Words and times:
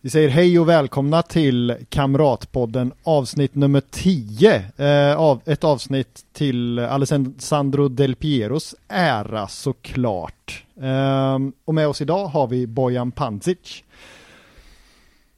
Vi 0.00 0.10
säger 0.10 0.28
hej 0.28 0.58
och 0.58 0.68
välkomna 0.68 1.22
till 1.22 1.76
Kamratpodden 1.88 2.92
avsnitt 3.02 3.54
nummer 3.54 3.82
10. 3.90 4.64
Eh, 4.76 5.16
av, 5.16 5.40
ett 5.44 5.64
avsnitt 5.64 6.24
till 6.32 6.78
Alessandro 6.78 7.88
Del 7.88 8.14
Pieros 8.14 8.74
ära 8.88 9.48
såklart. 9.48 10.64
Eh, 10.80 11.38
och 11.64 11.74
med 11.74 11.88
oss 11.88 12.00
idag 12.00 12.26
har 12.26 12.46
vi 12.46 12.66
Bojan 12.66 13.12
Pancic. 13.12 13.84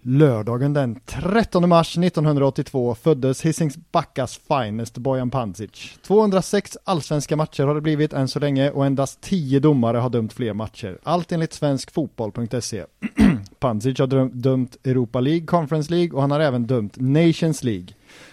Lördagen 0.02 0.72
den 0.72 1.00
13 1.06 1.68
mars 1.68 1.98
1982 1.98 2.94
föddes 2.94 3.44
Hisings 3.44 3.78
Backas 3.92 4.40
finest 4.48 4.98
Bojan 4.98 5.30
Pancic. 5.30 5.98
206 6.02 6.78
allsvenska 6.84 7.36
matcher 7.36 7.62
har 7.62 7.74
det 7.74 7.80
blivit 7.80 8.12
än 8.12 8.28
så 8.28 8.38
länge 8.38 8.70
och 8.70 8.86
endast 8.86 9.20
10 9.20 9.60
domare 9.60 9.98
har 9.98 10.10
dömt 10.10 10.32
fler 10.32 10.52
matcher. 10.52 10.98
Allt 11.02 11.32
enligt 11.32 11.52
svenskfotboll.se. 11.52 12.84
Pancic 13.58 13.98
har 13.98 14.34
dömt 14.34 14.76
Europa 14.86 15.20
League, 15.20 15.46
Conference 15.46 15.90
League 15.90 16.12
och 16.12 16.20
han 16.20 16.30
har 16.30 16.40
även 16.40 16.66
dömt 16.66 16.96
Nations 16.96 17.64
League. 17.64 17.88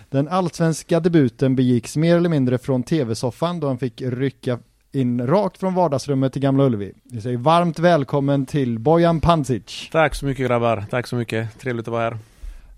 Den 0.10 0.28
allsvenska 0.28 1.00
debuten 1.00 1.56
begicks 1.56 1.98
mer 1.98 2.18
eller 2.18 2.30
mindre 2.30 2.58
från 2.58 2.84
tv-soffan 2.84 3.60
då 3.60 3.68
han 3.68 3.78
fick 3.78 4.02
rycka 4.02 4.60
in 4.98 5.28
rakt 5.28 5.58
från 5.58 5.74
vardagsrummet 5.74 6.34
till 6.34 6.42
Gamla 6.42 6.64
Ullevi. 6.64 6.94
Vi 7.04 7.22
säger 7.22 7.38
varmt 7.38 7.80
välkommen 7.80 8.46
till 8.46 8.80
Bojan 8.80 9.22
Pancic. 9.22 9.90
Tack 9.92 10.16
så 10.16 10.26
mycket 10.26 10.48
grabbar, 10.48 10.86
tack 10.90 11.08
så 11.08 11.16
mycket, 11.16 11.60
trevligt 11.60 11.88
att 11.88 11.92
vara 11.92 12.20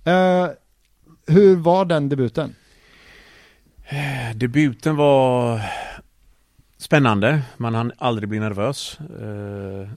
här. 0.06 0.46
Uh, 0.46 0.50
hur 1.28 1.56
var 1.56 1.86
den 1.86 2.10
debuten? 2.10 2.56
Uh, 3.94 4.36
debuten 4.36 4.96
var 4.96 5.62
spännande, 6.78 7.42
man 7.58 7.76
hann 7.76 7.92
aldrig 7.98 8.30
bli 8.30 8.40
nervös. 8.40 9.00
Uh, 9.22 9.90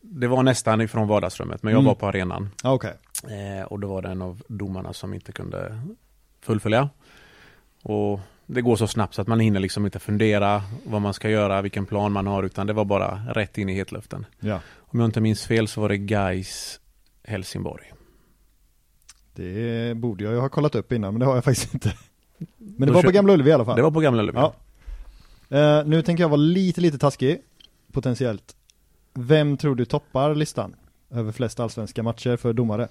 det 0.00 0.26
var 0.26 0.42
nästan 0.42 0.80
ifrån 0.80 1.08
vardagsrummet, 1.08 1.62
men 1.62 1.72
jag 1.72 1.78
mm. 1.78 1.86
var 1.86 1.94
på 1.94 2.06
arenan. 2.06 2.48
Okay. 2.64 2.92
och 3.66 3.80
då 3.80 3.88
var 3.88 4.02
det 4.02 4.08
en 4.08 4.22
av 4.22 4.42
domarna 4.48 4.92
som 4.92 5.14
inte 5.14 5.32
kunde 5.32 5.80
fullfölja. 6.40 6.88
Och 7.82 8.20
det 8.54 8.62
går 8.62 8.76
så 8.76 8.86
snabbt 8.86 9.14
så 9.14 9.22
att 9.22 9.28
man 9.28 9.40
hinner 9.40 9.60
liksom 9.60 9.84
inte 9.84 9.98
fundera 9.98 10.62
vad 10.84 11.02
man 11.02 11.14
ska 11.14 11.30
göra, 11.30 11.62
vilken 11.62 11.86
plan 11.86 12.12
man 12.12 12.26
har, 12.26 12.42
utan 12.42 12.66
det 12.66 12.72
var 12.72 12.84
bara 12.84 13.20
rätt 13.28 13.58
in 13.58 13.68
i 13.68 13.74
hetluften. 13.74 14.26
Ja. 14.40 14.60
Om 14.76 15.00
jag 15.00 15.08
inte 15.08 15.20
minns 15.20 15.46
fel 15.46 15.68
så 15.68 15.80
var 15.80 15.88
det 15.88 15.98
Gais 15.98 16.80
Helsingborg. 17.24 17.92
Det 19.34 19.96
borde 19.96 20.24
jag 20.24 20.32
ju 20.32 20.38
ha 20.38 20.48
kollat 20.48 20.74
upp 20.74 20.92
innan, 20.92 21.14
men 21.14 21.20
det 21.20 21.26
har 21.26 21.34
jag 21.34 21.44
faktiskt 21.44 21.74
inte. 21.74 21.94
Men 22.56 22.88
det 22.88 22.94
var 22.94 23.02
på 23.02 23.10
Gamla 23.10 23.32
Ullevi 23.32 23.50
i 23.50 23.52
alla 23.52 23.64
fall. 23.64 23.76
Det 23.76 23.82
var 23.82 23.90
på 23.90 24.00
Gamla 24.00 24.22
Ullevi. 24.22 24.38
Ja. 24.38 24.54
Uh, 25.52 25.88
nu 25.88 26.02
tänker 26.02 26.24
jag 26.24 26.28
vara 26.28 26.36
lite, 26.36 26.80
lite 26.80 26.98
taskig, 26.98 27.42
potentiellt. 27.92 28.56
Vem 29.14 29.56
tror 29.56 29.74
du 29.74 29.84
toppar 29.84 30.34
listan 30.34 30.76
över 31.10 31.32
flest 31.32 31.60
allsvenska 31.60 32.02
matcher 32.02 32.36
för 32.36 32.52
domare? 32.52 32.88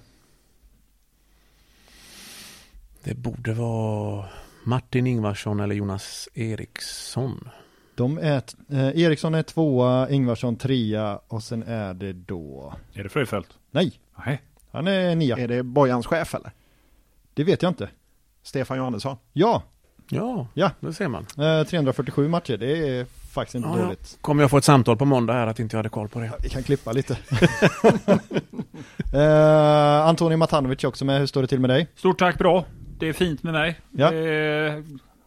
Det 3.04 3.14
borde 3.14 3.54
vara 3.54 4.24
Martin 4.64 5.06
Ingvarsson 5.06 5.60
eller 5.60 5.74
Jonas 5.74 6.28
Eriksson? 6.34 7.48
De 7.94 8.18
är, 8.18 8.42
eh, 8.70 9.02
Eriksson 9.02 9.34
är 9.34 9.42
tvåa, 9.42 10.10
Ingvarsson 10.10 10.56
trea 10.56 11.20
och 11.28 11.42
sen 11.42 11.62
är 11.62 11.94
det 11.94 12.12
då... 12.12 12.74
Är 12.92 13.02
det 13.02 13.08
Fröjfält? 13.08 13.48
Nej. 13.70 14.00
Nej. 14.26 14.42
Han 14.70 14.86
är 14.86 15.14
nia. 15.14 15.36
Är 15.36 15.48
det 15.48 15.62
Bojans 15.62 16.06
chef 16.06 16.34
eller? 16.34 16.52
Det 17.34 17.44
vet 17.44 17.62
jag 17.62 17.70
inte. 17.70 17.88
Stefan 18.42 18.76
Johannesson? 18.76 19.16
Ja. 19.32 19.62
Ja, 20.08 20.46
ja. 20.54 20.70
det 20.80 20.92
ser 20.92 21.08
man. 21.08 21.26
Eh, 21.38 21.66
347 21.66 22.28
matcher, 22.28 22.56
det 22.56 22.98
är 22.98 23.04
faktiskt 23.04 23.54
inte 23.54 23.68
ja, 23.68 23.76
dåligt. 23.84 24.10
Ja. 24.12 24.18
Kommer 24.20 24.42
jag 24.42 24.50
få 24.50 24.58
ett 24.58 24.64
samtal 24.64 24.96
på 24.96 25.04
måndag 25.04 25.32
här 25.32 25.46
att 25.46 25.60
inte 25.60 25.76
jag 25.76 25.78
hade 25.78 25.88
koll 25.88 26.08
på 26.08 26.18
det? 26.18 26.26
Ja, 26.26 26.32
vi 26.42 26.48
kan 26.48 26.62
klippa 26.62 26.92
lite. 26.92 27.18
eh, 29.14 30.06
Antoni 30.06 30.36
Matanovic 30.36 30.84
också 30.84 31.04
med, 31.04 31.18
hur 31.18 31.26
står 31.26 31.42
det 31.42 31.48
till 31.48 31.60
med 31.60 31.70
dig? 31.70 31.88
Stort 31.94 32.18
tack, 32.18 32.38
bra 32.38 32.64
det 33.02 33.08
är 33.08 33.12
fint 33.12 33.42
med 33.42 33.52
mig. 33.52 33.80
Ja. 33.90 34.10
Det 34.10 34.16
är 34.16 34.84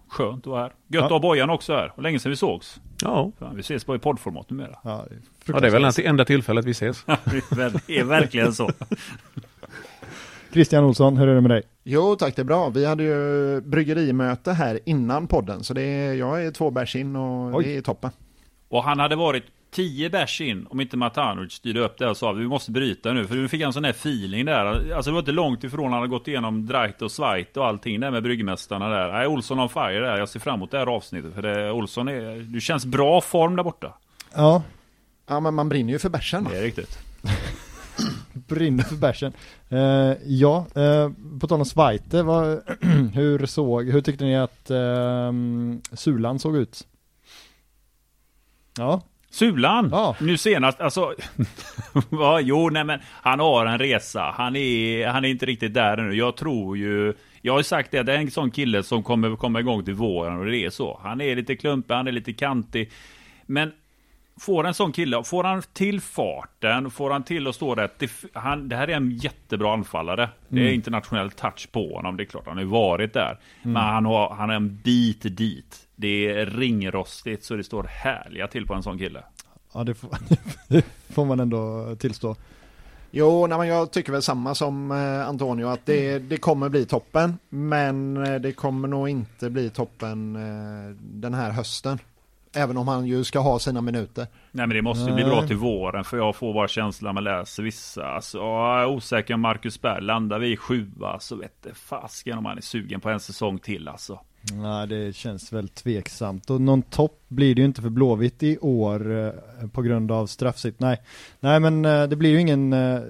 skönt 0.08 0.40
att 0.40 0.52
vara 0.52 0.62
här. 0.62 0.70
Gött 0.70 0.76
ja. 0.88 1.06
att 1.06 1.12
ha 1.12 1.20
Bojan 1.20 1.50
också 1.50 1.74
här. 1.74 1.92
Och 1.96 2.04
länge 2.04 2.20
sedan 2.20 2.30
vi 2.30 2.36
sågs. 2.36 2.80
Ja. 3.02 3.32
vi 3.54 3.60
ses 3.60 3.86
bara 3.86 3.98
i 3.98 4.00
poddformat 4.00 4.50
numera. 4.50 4.80
Ja, 4.84 5.06
det 5.10 5.16
är, 5.16 5.20
ja, 5.54 5.60
det 5.60 5.68
är 5.68 5.72
väl 5.72 5.82
det 5.82 6.06
enda 6.06 6.26
tillfället 6.26 6.66
vi 6.66 6.72
ses. 6.72 7.06
det 7.06 8.00
är 8.00 8.04
verkligen 8.04 8.54
så. 8.54 8.70
Christian 10.54 10.84
Olsson, 10.84 11.18
hur 11.18 11.28
är 11.28 11.36
det 11.36 11.42
med 11.42 11.52
dig? 11.52 11.64
Jo 11.84 12.16
tack, 12.16 12.36
det 12.36 12.42
är 12.42 12.44
bra. 12.44 12.70
Vi 12.70 12.86
hade 12.86 13.04
ju 13.04 13.62
bryggerimöte 13.62 14.52
här 14.52 14.80
innan 14.86 15.28
podden, 15.28 15.64
så 15.64 15.74
det 15.74 15.82
är, 15.82 16.14
jag 16.14 16.46
är 16.46 16.52
två 16.52 16.72
bärs 16.72 16.96
in 16.96 17.16
och 17.16 17.56
Oj. 17.56 17.64
det 17.64 17.78
är 17.78 17.82
toppen. 17.82 18.12
Och 18.70 18.84
han 18.84 19.00
hade 19.00 19.16
varit 19.16 19.44
10 19.76 20.10
bärs 20.10 20.42
in 20.42 20.68
om 20.70 20.82
inte 20.82 20.98
Matanovic 20.98 21.54
styrde 21.54 21.80
upp 21.80 21.98
det 21.98 22.10
och 22.10 22.18
sa 22.18 22.32
att 22.32 22.38
vi 22.38 22.48
måste 22.48 22.72
bryta 22.72 23.14
nu. 23.14 23.28
För 23.28 23.36
nu 23.36 23.48
fick 23.48 23.64
han 23.64 23.74
sån 23.74 23.84
här 23.84 23.92
feeling 23.92 24.46
där. 24.46 24.66
Alltså 24.66 25.12
det 25.12 25.14
var 25.14 25.20
inte 25.20 25.32
långt 25.32 25.64
ifrån 25.64 25.84
han 25.84 25.94
hade 25.94 26.08
gått 26.08 26.28
igenom 26.28 26.66
Dreit 26.66 27.02
och 27.02 27.12
Sveit 27.12 27.58
och 27.58 27.68
allting 27.68 28.00
där 28.00 28.12
med 28.12 28.24
bryggmästarna 28.24 28.90
där. 28.90 29.12
Nej, 29.12 29.28
Olsson 29.28 29.60
on 29.60 29.70
fire 29.70 30.00
där. 30.00 30.18
Jag 30.18 30.30
ser 30.30 30.40
fram 30.40 30.56
emot 30.56 30.72
det 30.72 30.78
här 30.78 30.88
avsnittet. 30.88 31.34
För 31.34 31.42
det, 31.42 31.72
Olsson 31.72 32.08
är, 32.08 32.40
du 32.54 32.62
känns 32.62 32.86
bra 32.86 33.22
form 33.22 33.56
där 33.56 33.64
borta. 33.64 33.94
Ja. 34.34 34.64
Ja 35.28 35.40
men 35.40 35.54
man 35.54 35.70
brinner 35.70 35.94
ju 35.94 36.00
för 36.00 36.10
bärsen. 36.10 36.48
Det 36.52 36.58
är 36.58 36.62
riktigt. 36.62 37.00
brinner 38.34 38.84
för 38.84 38.96
bärsen. 38.96 39.34
Uh, 39.72 40.14
ja, 40.26 40.66
uh, 40.78 41.40
på 41.40 41.48
tal 41.48 41.60
om 41.60 41.66
Zweite, 41.66 42.18
hur 43.14 43.46
såg, 43.46 43.90
hur 43.90 44.02
tyckte 44.02 44.26
ni 44.26 44.38
att 44.38 44.72
uh, 44.72 45.32
Sulan 45.94 46.40
såg 46.40 46.56
ut? 46.56 46.88
Ja. 48.78 49.02
Sulan, 49.36 49.90
ja. 49.92 50.16
nu 50.20 50.38
senast, 50.38 50.82
alltså, 50.82 51.14
ja, 52.12 52.40
jo, 52.40 52.70
nej 52.70 52.84
men 52.84 53.00
han 53.22 53.40
har 53.40 53.66
en 53.66 53.78
resa. 53.78 54.34
Han 54.38 54.56
är, 54.56 55.08
han 55.08 55.26
är 55.26 55.30
inte 55.30 55.46
riktigt 55.46 55.74
där 55.74 55.98
nu. 55.98 56.16
Jag 56.16 56.38
tror 56.38 56.78
ju, 56.78 57.14
jag 57.42 57.54
har 57.54 57.60
ju 57.60 57.64
sagt 57.64 57.92
det, 57.92 58.04
det 58.04 58.14
är 58.14 58.18
en 58.18 58.32
sån 58.32 58.52
kille 58.52 58.84
som 58.84 59.04
kommer 59.04 59.36
komma 59.36 59.60
igång 59.60 59.86
till 59.86 59.94
våren 59.94 60.40
och 60.40 60.46
det 60.46 60.58
är 60.58 60.70
så. 60.70 61.00
Han 61.04 61.22
är 61.22 61.36
lite 61.36 61.56
klumpig, 61.56 61.94
han 61.94 62.08
är 62.08 62.12
lite 62.12 62.34
kantig. 62.34 62.92
Men 63.46 63.72
får 64.40 64.68
en 64.68 64.74
sån 64.74 64.92
kille, 64.92 65.24
får 65.24 65.44
han 65.44 65.64
till 65.74 66.02
farten, 66.02 66.92
får 66.92 67.12
han 67.12 67.24
till 67.24 67.48
att 67.48 67.56
stå 67.56 67.76
rätt. 67.76 68.00
Det, 68.00 68.12
han, 68.34 68.70
det 68.70 68.76
här 68.76 68.88
är 68.88 68.96
en 68.96 69.12
jättebra 69.12 69.74
anfallare. 69.74 70.30
Det 70.48 70.60
är 70.60 70.62
mm. 70.62 70.74
internationell 70.74 71.32
touch 71.32 71.72
på 71.72 71.96
honom, 71.96 72.18
det 72.18 72.24
är 72.24 72.26
klart 72.26 72.48
han 72.48 72.58
har 72.58 72.64
ju 72.64 72.70
varit 72.70 73.14
där. 73.14 73.40
Mm. 73.62 73.74
Men 73.74 73.84
han 73.84 74.06
har, 74.06 74.36
han 74.36 74.50
har 74.50 74.56
en 74.56 74.76
bit 74.76 75.38
dit. 75.38 75.88
Det 75.96 76.32
är 76.32 76.46
ringrostigt 76.46 77.44
så 77.44 77.56
det 77.56 77.64
står 77.64 77.84
härliga 77.84 78.48
till 78.48 78.68
på 78.68 78.74
en 78.74 78.84
sån 78.84 78.98
kille. 78.98 79.24
Ja, 79.74 79.84
det 79.84 79.94
får, 79.94 80.18
det 80.68 80.86
får 81.14 81.26
man 81.26 81.40
ändå 81.40 81.96
tillstå. 81.96 82.36
Jo, 83.12 83.48
nej, 83.48 83.58
men 83.58 83.68
jag 83.68 83.92
tycker 83.92 84.12
väl 84.12 84.22
samma 84.22 84.56
som 84.56 84.92
eh, 84.92 85.28
Antonio 85.28 85.68
att 85.68 85.86
det, 85.86 86.20
det 86.20 86.38
kommer 86.38 86.70
bli 86.70 86.86
toppen. 86.86 87.38
Men 87.50 88.18
eh, 88.18 88.36
det 88.36 88.52
kommer 88.52 88.88
nog 88.88 89.10
inte 89.10 89.50
bli 89.50 89.70
toppen 89.70 90.36
eh, 90.36 90.96
den 91.00 91.34
här 91.34 91.52
hösten. 91.52 92.00
Även 92.56 92.78
om 92.78 92.88
han 92.88 93.06
ju 93.06 93.24
ska 93.24 93.40
ha 93.40 93.60
sina 93.60 93.82
minuter. 93.82 94.28
Nej 94.52 94.68
men 94.68 94.76
det 94.76 94.82
måste 94.82 95.12
bli 95.12 95.24
bra 95.24 95.48
till 95.48 95.56
våren 95.56 96.04
för 96.04 96.18
jag 96.18 96.36
får 96.36 96.54
bara 96.54 96.68
känslan 96.68 97.08
när 97.08 97.14
man 97.14 97.24
läser 97.24 97.64
vissa. 97.64 98.06
Alltså, 98.06 98.38
jag 98.38 98.82
är 98.82 98.86
osäker 98.86 99.34
om 99.34 99.42
Marcus 99.42 99.82
Berg 99.82 100.04
landar 100.04 100.40
vi 100.40 100.52
i 100.52 100.58
sjua 100.58 101.20
så 101.20 101.36
vet 101.36 101.64
det 101.64 101.74
fasken 101.74 102.38
om 102.38 102.46
han 102.46 102.58
är 102.58 102.62
sugen 102.62 103.02
på 103.02 103.10
en 103.10 103.20
säsong 103.20 103.60
till 103.60 103.88
alltså. 103.88 104.20
Nej, 104.54 104.88
det 104.88 105.16
känns 105.16 105.54
väl 105.54 105.70
tveksamt. 105.70 106.50
Och 106.50 106.62
någon 106.62 106.82
topp 106.82 107.22
blir 107.28 107.56
det 107.56 107.62
ju 107.62 107.66
inte 107.66 107.82
för 107.82 107.90
Blåvitt 107.90 108.44
i 108.44 108.58
år 108.58 109.26
eh, 109.26 109.68
på 109.72 109.82
grund 109.82 110.12
av 110.12 110.28
straffsitt. 110.28 110.80
Nej, 110.80 111.02
nej 111.40 111.60
men 111.60 111.86
eh, 111.86 112.04
det 112.04 112.16
blir 112.16 112.30
ju 112.30 112.42
ingen 112.42 112.74
eh, 112.74 113.02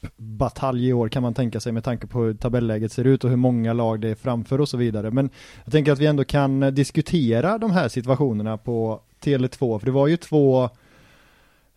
toppbatalj 0.00 0.88
i 0.88 0.92
år 0.92 1.08
kan 1.08 1.22
man 1.22 1.34
tänka 1.34 1.60
sig 1.60 1.72
med 1.72 1.84
tanke 1.84 2.06
på 2.06 2.22
hur 2.22 2.34
tabelläget 2.34 2.92
ser 2.92 3.04
ut 3.04 3.24
och 3.24 3.30
hur 3.30 3.36
många 3.36 3.72
lag 3.72 4.00
det 4.00 4.08
är 4.08 4.14
framför 4.14 4.60
och 4.60 4.68
så 4.68 4.76
vidare. 4.76 5.10
Men 5.10 5.30
jag 5.64 5.72
tänker 5.72 5.92
att 5.92 5.98
vi 5.98 6.06
ändå 6.06 6.24
kan 6.24 6.62
eh, 6.62 6.70
diskutera 6.70 7.58
de 7.58 7.70
här 7.70 7.88
situationerna 7.88 8.56
på 8.56 9.00
Tele2, 9.24 9.78
för 9.78 9.86
det 9.86 9.92
var 9.92 10.06
ju 10.06 10.16
två 10.16 10.68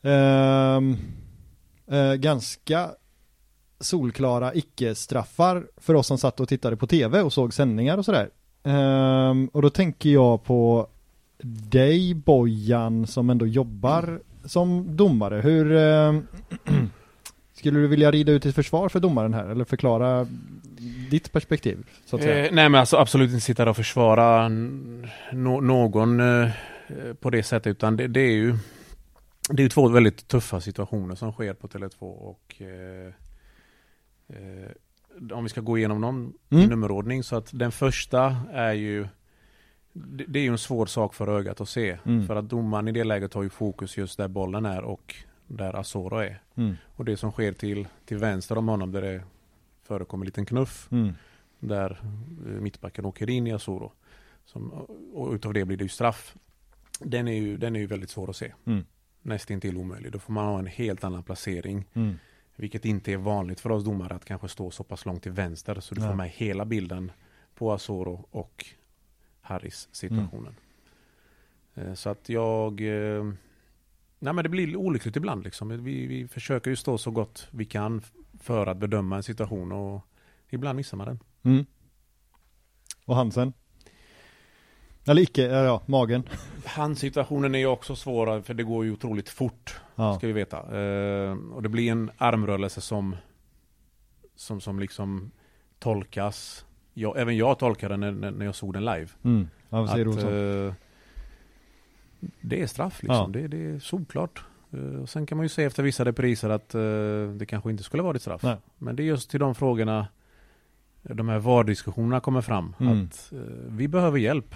eh, 0.01 0.77
eh, 1.97 2.13
ganska 2.13 2.89
solklara 3.79 4.53
icke-straffar 4.53 5.67
för 5.77 5.93
oss 5.93 6.07
som 6.07 6.17
satt 6.17 6.39
och 6.39 6.49
tittade 6.49 6.77
på 6.77 6.87
tv 6.87 7.21
och 7.21 7.33
såg 7.33 7.53
sändningar 7.53 7.97
och 7.97 8.05
sådär. 8.05 8.29
Um, 8.63 9.47
och 9.47 9.61
då 9.61 9.69
tänker 9.69 10.09
jag 10.09 10.43
på 10.43 10.87
dig 11.43 12.13
Bojan 12.13 13.07
som 13.07 13.29
ändå 13.29 13.47
jobbar 13.47 14.19
som 14.45 14.95
domare. 14.95 15.41
Hur, 15.41 15.71
uh, 15.71 16.21
Skulle 17.63 17.79
du 17.79 17.87
vilja 17.87 18.11
rida 18.11 18.31
ut 18.31 18.45
ett 18.45 18.55
försvar 18.55 18.89
för 18.89 18.99
domaren 18.99 19.33
här, 19.33 19.45
eller 19.45 19.65
förklara 19.65 20.27
ditt 21.09 21.31
perspektiv? 21.31 21.77
Så 22.05 22.15
att 22.15 22.21
säga? 22.21 22.45
Eh, 22.45 22.53
nej 22.53 22.69
men 22.69 22.79
alltså 22.79 22.97
absolut 22.97 23.29
inte 23.29 23.41
sitta 23.41 23.65
där 23.65 23.69
och 23.69 23.75
försvara 23.75 24.49
no 24.49 25.59
någon 25.61 26.19
eh, 26.19 26.49
på 27.19 27.29
det 27.29 27.43
sättet 27.43 27.71
utan 27.71 27.97
det, 27.97 28.07
det, 28.07 28.19
är 28.19 28.31
ju 28.31 28.55
Det 29.49 29.63
är 29.63 29.69
två 29.69 29.87
väldigt 29.87 30.27
tuffa 30.27 30.61
situationer 30.61 31.15
som 31.15 31.31
sker 31.31 31.53
på 31.53 31.67
Tele2 31.67 31.99
och 32.01 32.61
eh, 32.61 33.13
eh, 34.27 35.31
Om 35.31 35.43
vi 35.43 35.49
ska 35.49 35.61
gå 35.61 35.77
igenom 35.77 36.01
dem 36.01 36.33
mm. 36.49 36.63
i 36.63 36.67
nummerordning 36.67 37.23
så 37.23 37.35
att 37.35 37.49
den 37.51 37.71
första 37.71 38.37
är 38.53 38.73
ju 38.73 39.07
det, 39.93 40.25
det 40.27 40.39
är 40.39 40.43
ju 40.43 40.49
en 40.49 40.57
svår 40.57 40.85
sak 40.85 41.13
för 41.13 41.27
ögat 41.27 41.61
att 41.61 41.69
se 41.69 41.97
mm. 42.05 42.27
för 42.27 42.35
att 42.35 42.49
domaren 42.49 42.87
i 42.87 42.91
det 42.91 43.03
läget 43.03 43.33
har 43.33 43.43
ju 43.43 43.49
fokus 43.49 43.97
just 43.97 44.17
där 44.17 44.27
bollen 44.27 44.65
är 44.65 44.81
och 44.81 45.15
där 45.57 45.75
Asoro 45.75 46.17
är. 46.17 46.41
Mm. 46.55 46.75
Och 46.95 47.05
det 47.05 47.17
som 47.17 47.31
sker 47.31 47.53
till, 47.53 47.87
till 48.05 48.17
vänster 48.17 48.57
om 48.57 48.67
honom 48.67 48.91
där 48.91 49.01
det 49.01 49.23
förekommer 49.83 50.23
en 50.23 50.25
liten 50.25 50.45
knuff. 50.45 50.87
Mm. 50.91 51.13
Där 51.59 51.99
eh, 52.47 52.51
mittbacken 52.51 53.05
åker 53.05 53.29
in 53.29 53.47
i 53.47 53.51
Asoro. 53.51 53.91
Som, 54.45 54.71
och 55.13 55.33
utav 55.33 55.53
det 55.53 55.65
blir 55.65 55.77
det 55.77 55.83
ju 55.83 55.89
straff. 55.89 56.35
Den 56.99 57.27
är 57.27 57.33
ju, 57.33 57.57
den 57.57 57.75
är 57.75 57.79
ju 57.79 57.85
väldigt 57.85 58.09
svår 58.09 58.29
att 58.29 58.35
se. 58.35 58.53
Mm. 58.65 58.85
Nästintill 59.21 59.77
omöjlig. 59.77 60.11
Då 60.11 60.19
får 60.19 60.33
man 60.33 60.45
ha 60.45 60.59
en 60.59 60.67
helt 60.67 61.03
annan 61.03 61.23
placering. 61.23 61.85
Mm. 61.93 62.19
Vilket 62.55 62.85
inte 62.85 63.13
är 63.13 63.17
vanligt 63.17 63.59
för 63.59 63.71
oss 63.71 63.83
domare 63.83 64.15
att 64.15 64.25
kanske 64.25 64.47
stå 64.47 64.71
så 64.71 64.83
pass 64.83 65.05
långt 65.05 65.23
till 65.23 65.31
vänster. 65.31 65.79
Så 65.79 65.95
du 65.95 66.01
ja. 66.01 66.07
får 66.07 66.15
med 66.15 66.29
hela 66.29 66.65
bilden 66.65 67.11
på 67.55 67.71
Asoro 67.71 68.25
och 68.31 68.65
Harris 69.41 69.89
situationen. 69.91 70.55
Mm. 71.75 71.89
Eh, 71.89 71.93
så 71.93 72.09
att 72.09 72.29
jag 72.29 72.81
eh, 72.81 73.33
Nej 74.23 74.33
men 74.33 74.43
det 74.43 74.49
blir 74.49 74.75
olyckligt 74.75 75.15
ibland 75.15 75.43
liksom. 75.43 75.83
Vi, 75.83 76.07
vi 76.07 76.27
försöker 76.27 76.69
ju 76.69 76.75
stå 76.75 76.97
så 76.97 77.11
gott 77.11 77.47
vi 77.51 77.65
kan 77.65 78.01
för 78.39 78.67
att 78.67 78.77
bedöma 78.77 79.15
en 79.15 79.23
situation 79.23 79.71
och 79.71 80.01
ibland 80.49 80.75
missar 80.75 80.97
man 80.97 81.07
den. 81.07 81.19
Mm. 81.43 81.65
Och 83.05 83.15
Hansen? 83.15 83.53
Eller 85.05 85.21
icke, 85.21 85.41
ja, 85.41 85.81
magen. 85.85 86.23
Handsituationen 86.65 87.55
är 87.55 87.59
ju 87.59 87.65
också 87.65 87.95
svår 87.95 88.41
för 88.41 88.53
det 88.53 88.63
går 88.63 88.85
ju 88.85 88.91
otroligt 88.91 89.29
fort. 89.29 89.81
Ja. 89.95 90.15
Ska 90.17 90.27
vi 90.27 90.33
veta. 90.33 90.57
Eh, 90.57 91.37
och 91.53 91.63
det 91.63 91.69
blir 91.69 91.91
en 91.91 92.11
armrörelse 92.17 92.81
som 92.81 93.15
som, 94.35 94.61
som 94.61 94.79
liksom 94.79 95.31
tolkas. 95.79 96.65
Jag, 96.93 97.17
även 97.17 97.37
jag 97.37 97.59
tolkade 97.59 97.97
den 97.97 98.19
när, 98.19 98.31
när 98.31 98.45
jag 98.45 98.55
såg 98.55 98.73
den 98.73 98.85
live. 98.85 99.07
Mm. 99.23 99.49
Ja, 99.69 99.83
att, 99.83 100.23
eh, 100.23 100.73
det 102.41 102.61
är 102.61 102.67
straff 102.67 103.03
liksom. 103.03 103.31
Ja. 103.33 103.39
Det, 103.41 103.47
det, 103.47 103.65
är 103.65 103.79
solklart. 103.79 104.43
Uh, 104.73 105.05
sen 105.05 105.25
kan 105.25 105.37
man 105.37 105.45
ju 105.45 105.49
se 105.49 105.63
efter 105.63 105.83
vissa 105.83 106.05
repriser 106.05 106.49
att 106.49 106.75
uh, 106.75 107.31
det 107.31 107.45
kanske 107.45 107.69
inte 107.69 107.83
skulle 107.83 108.03
varit 108.03 108.21
straff. 108.21 108.43
Nej. 108.43 108.57
Men 108.77 108.95
det 108.95 109.03
är 109.03 109.05
just 109.05 109.29
till 109.29 109.39
de 109.39 109.55
frågorna 109.55 110.07
de 111.01 111.29
här 111.29 111.39
VAR-diskussionerna 111.39 112.19
kommer 112.19 112.41
fram. 112.41 112.75
Mm. 112.79 113.05
Att 113.05 113.33
uh, 113.33 113.39
vi 113.67 113.87
behöver 113.87 114.19
hjälp 114.19 114.55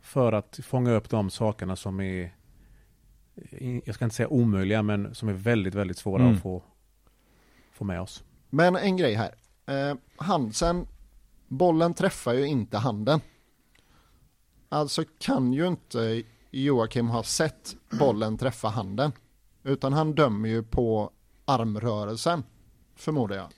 för 0.00 0.32
att 0.32 0.60
fånga 0.62 0.92
upp 0.92 1.10
de 1.10 1.30
sakerna 1.30 1.76
som 1.76 2.00
är 2.00 2.32
jag 3.84 3.94
ska 3.94 4.04
inte 4.04 4.16
säga 4.16 4.28
omöjliga 4.28 4.82
men 4.82 5.14
som 5.14 5.28
är 5.28 5.32
väldigt, 5.32 5.74
väldigt 5.74 5.98
svåra 5.98 6.22
mm. 6.22 6.34
att 6.34 6.42
få, 6.42 6.62
få 7.72 7.84
med 7.84 8.00
oss. 8.00 8.24
Men 8.50 8.76
en 8.76 8.96
grej 8.96 9.14
här. 9.14 9.34
Eh, 9.66 9.96
Hansen, 10.16 10.86
bollen 11.48 11.94
träffar 11.94 12.34
ju 12.34 12.46
inte 12.46 12.78
handen. 12.78 13.20
Alltså 14.68 15.04
kan 15.18 15.52
ju 15.52 15.66
inte 15.66 16.22
Joakim 16.50 17.08
ha 17.08 17.22
sett 17.22 17.76
bollen 17.90 18.38
träffa 18.38 18.68
handen. 18.68 19.12
Utan 19.64 19.92
han 19.92 20.14
dömer 20.14 20.48
ju 20.48 20.62
på 20.62 21.10
armrörelsen, 21.44 22.44
förmodar 22.96 23.36
jag. 23.36 23.48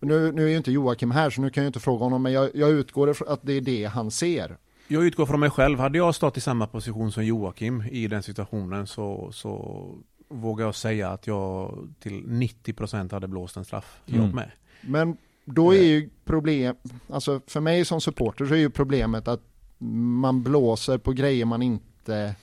Nu, 0.00 0.32
nu 0.32 0.44
är 0.44 0.48
ju 0.48 0.56
inte 0.56 0.72
Joakim 0.72 1.10
här 1.10 1.30
så 1.30 1.40
nu 1.40 1.50
kan 1.50 1.64
jag 1.64 1.68
inte 1.68 1.80
fråga 1.80 2.04
honom 2.04 2.22
men 2.22 2.32
jag, 2.32 2.50
jag 2.54 2.70
utgår 2.70 3.10
ifrån 3.10 3.28
att 3.28 3.40
det 3.42 3.52
är 3.52 3.60
det 3.60 3.84
han 3.84 4.10
ser. 4.10 4.56
Jag 4.88 5.04
utgår 5.04 5.26
från 5.26 5.40
mig 5.40 5.50
själv. 5.50 5.78
Hade 5.78 5.98
jag 5.98 6.14
stått 6.14 6.36
i 6.36 6.40
samma 6.40 6.66
position 6.66 7.12
som 7.12 7.24
Joakim 7.24 7.82
i 7.90 8.08
den 8.08 8.22
situationen 8.22 8.86
så, 8.86 9.30
så 9.32 9.94
vågar 10.28 10.64
jag 10.64 10.74
säga 10.74 11.10
att 11.10 11.26
jag 11.26 11.78
till 12.00 12.24
90% 12.26 13.12
hade 13.12 13.28
blåst 13.28 13.56
en 13.56 13.64
straff. 13.64 14.00
Jag 14.04 14.18
mm. 14.18 14.34
med. 14.34 14.50
Men 14.80 15.16
då 15.44 15.74
är 15.74 15.82
ju 15.82 16.10
problem, 16.24 16.76
alltså 17.08 17.40
för 17.46 17.60
mig 17.60 17.84
som 17.84 18.00
supporter 18.00 18.46
så 18.46 18.54
är 18.54 18.58
ju 18.58 18.70
problemet 18.70 19.28
att 19.28 19.40
man 19.78 20.42
blåser 20.42 20.98
på 20.98 21.12
grejer 21.12 21.44
man 21.44 21.62
inte 21.62 22.34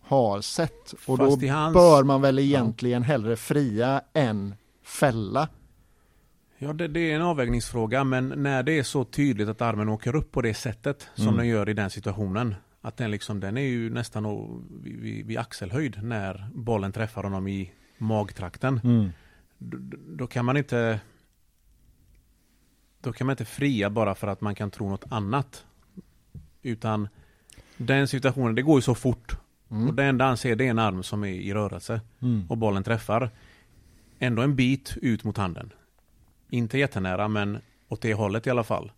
har 0.00 0.40
sett. 0.40 0.92
Och 0.92 1.18
Fast 1.18 1.40
då 1.40 1.48
hans... 1.48 1.74
bör 1.74 2.02
man 2.02 2.20
väl 2.20 2.38
egentligen 2.38 3.02
ja. 3.02 3.06
hellre 3.06 3.36
fria 3.36 4.02
än 4.12 4.54
fälla. 4.82 5.48
Ja, 6.58 6.72
det, 6.72 6.88
det, 6.88 7.00
är 7.00 7.16
en 7.16 7.22
avvägningsfråga, 7.22 8.04
men 8.04 8.28
när 8.28 8.62
det 8.62 8.78
är 8.78 8.82
så 8.82 9.04
tydligt 9.04 9.48
att 9.48 9.62
armen 9.62 9.88
åker 9.88 10.16
upp 10.16 10.32
på 10.32 10.42
det 10.42 10.54
sättet 10.54 11.08
som 11.14 11.24
mm. 11.24 11.36
den 11.36 11.48
gör 11.48 11.68
i 11.68 11.74
den 11.74 11.90
situationen, 11.90 12.54
att 12.80 12.96
den 12.96 13.10
liksom, 13.10 13.40
den 13.40 13.56
är 13.56 13.62
ju 13.62 13.90
nästan 13.90 14.24
vid, 14.82 15.26
vid 15.26 15.38
axelhöjd 15.38 16.02
när 16.02 16.48
bollen 16.54 16.92
träffar 16.92 17.22
honom 17.22 17.48
i 17.48 17.72
magtrakten. 17.98 18.80
Mm. 18.84 19.10
Då, 19.58 19.78
då, 20.16 20.26
kan 20.26 20.44
man 20.44 20.56
inte 20.56 21.00
då 23.00 23.12
kan 23.12 23.26
man 23.26 23.32
inte 23.32 23.44
fria 23.44 23.90
bara 23.90 24.14
för 24.14 24.26
att 24.26 24.40
man 24.40 24.54
kan 24.54 24.70
tro 24.70 24.88
något 24.88 25.04
annat. 25.08 25.64
Utan 26.62 27.08
den 27.76 28.08
situationen, 28.08 28.54
det 28.54 28.62
går 28.62 28.78
ju 28.78 28.82
så 28.82 28.94
fort. 28.94 29.36
Mm. 29.70 29.88
Och 29.88 29.94
det 29.94 30.04
enda 30.04 30.24
han 30.24 30.36
ser 30.36 30.56
det 30.56 30.66
är 30.66 30.70
en 30.70 30.78
arm 30.78 31.02
som 31.02 31.24
är 31.24 31.28
i 31.28 31.54
rörelse. 31.54 32.00
Mm. 32.22 32.46
Och 32.48 32.58
bollen 32.58 32.84
träffar. 32.84 33.30
Ändå 34.18 34.42
en 34.42 34.56
bit 34.56 34.96
ut 35.02 35.24
mot 35.24 35.36
handen. 35.36 35.72
Inte 36.50 36.78
jättenära 36.78 37.28
men 37.28 37.58
åt 37.88 38.02
det 38.02 38.14
hållet 38.14 38.46
i 38.46 38.50
alla 38.50 38.64
fall. 38.64 38.92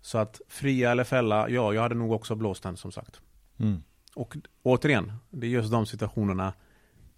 Så 0.00 0.18
att 0.18 0.40
fria 0.48 0.90
eller 0.90 1.04
fälla, 1.04 1.48
ja 1.48 1.74
jag 1.74 1.82
hade 1.82 1.94
nog 1.94 2.12
också 2.12 2.34
blåst 2.34 2.62
den 2.62 2.76
som 2.76 2.92
sagt. 2.92 3.20
Mm. 3.58 3.82
Och 4.14 4.36
återigen, 4.62 5.12
det 5.30 5.46
är 5.46 5.50
just 5.50 5.70
de 5.70 5.86
situationerna 5.86 6.52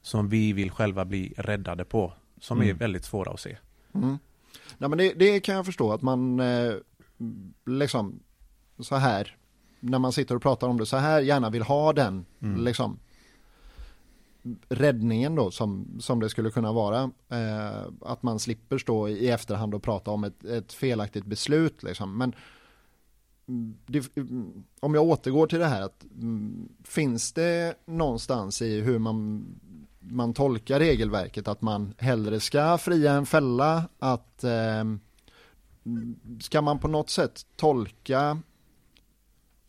som 0.03 0.29
vi 0.29 0.53
vill 0.53 0.71
själva 0.71 1.05
bli 1.05 1.35
räddade 1.37 1.85
på. 1.85 2.13
Som 2.41 2.59
är 2.59 2.65
mm. 2.65 2.77
väldigt 2.77 3.05
svåra 3.05 3.33
att 3.33 3.41
se. 3.41 3.57
Mm. 3.95 4.19
Nej, 4.79 4.89
men 4.89 4.99
det, 4.99 5.13
det, 5.15 5.41
kan 5.41 5.55
jag 5.55 5.67
förstå 5.67 5.93
att 5.93 6.03
man 6.03 6.41
eh, 6.41 6.75
liksom 7.67 8.21
så 8.79 8.97
här 8.97 9.37
när 9.83 9.99
man 9.99 10.13
sitter 10.13 10.35
och 10.35 10.43
pratar 10.43 10.69
om 10.69 10.79
det 10.79 10.87
så 10.87 10.97
här 10.97 11.21
gärna 11.21 11.51
vill 11.51 11.63
ha 11.63 11.93
den 11.93 12.25
mm. 12.41 12.65
liksom 12.65 12.99
räddningen 14.69 15.35
då 15.35 15.51
som, 15.51 15.97
som 16.01 16.21
det 16.21 16.29
skulle 16.29 16.51
kunna 16.51 16.73
vara. 16.73 17.11
Eh, 17.29 17.83
att 18.01 18.23
man 18.23 18.39
slipper 18.39 18.79
stå 18.79 19.09
i 19.09 19.29
efterhand 19.29 19.75
och 19.75 19.83
prata 19.83 20.11
om 20.11 20.25
ett, 20.25 20.45
ett 20.45 20.73
felaktigt 20.73 21.27
beslut 21.27 21.83
liksom. 21.83 22.19
Men 22.19 22.35
det, 23.87 24.09
om 24.81 24.95
jag 24.95 25.05
återgår 25.05 25.47
till 25.47 25.59
det 25.59 25.67
här 25.67 25.83
att 25.83 26.05
mm, 26.05 26.69
finns 26.85 27.33
det 27.33 27.75
någonstans 27.87 28.63
i 28.63 28.81
hur 28.81 28.99
man 28.99 29.47
man 30.01 30.35
tolkar 30.35 30.79
regelverket 30.79 31.49
att 31.49 31.63
man 31.63 31.95
hellre 31.99 32.41
ska 32.41 32.79
fria 32.79 33.13
än 33.13 33.27
fälla 33.27 33.89
att 33.99 34.45
eh, 34.45 34.85
ska 36.41 36.63
man 36.63 36.79
på 36.79 36.89
något 36.89 37.11
sätt 37.11 37.47
tolka 37.57 38.39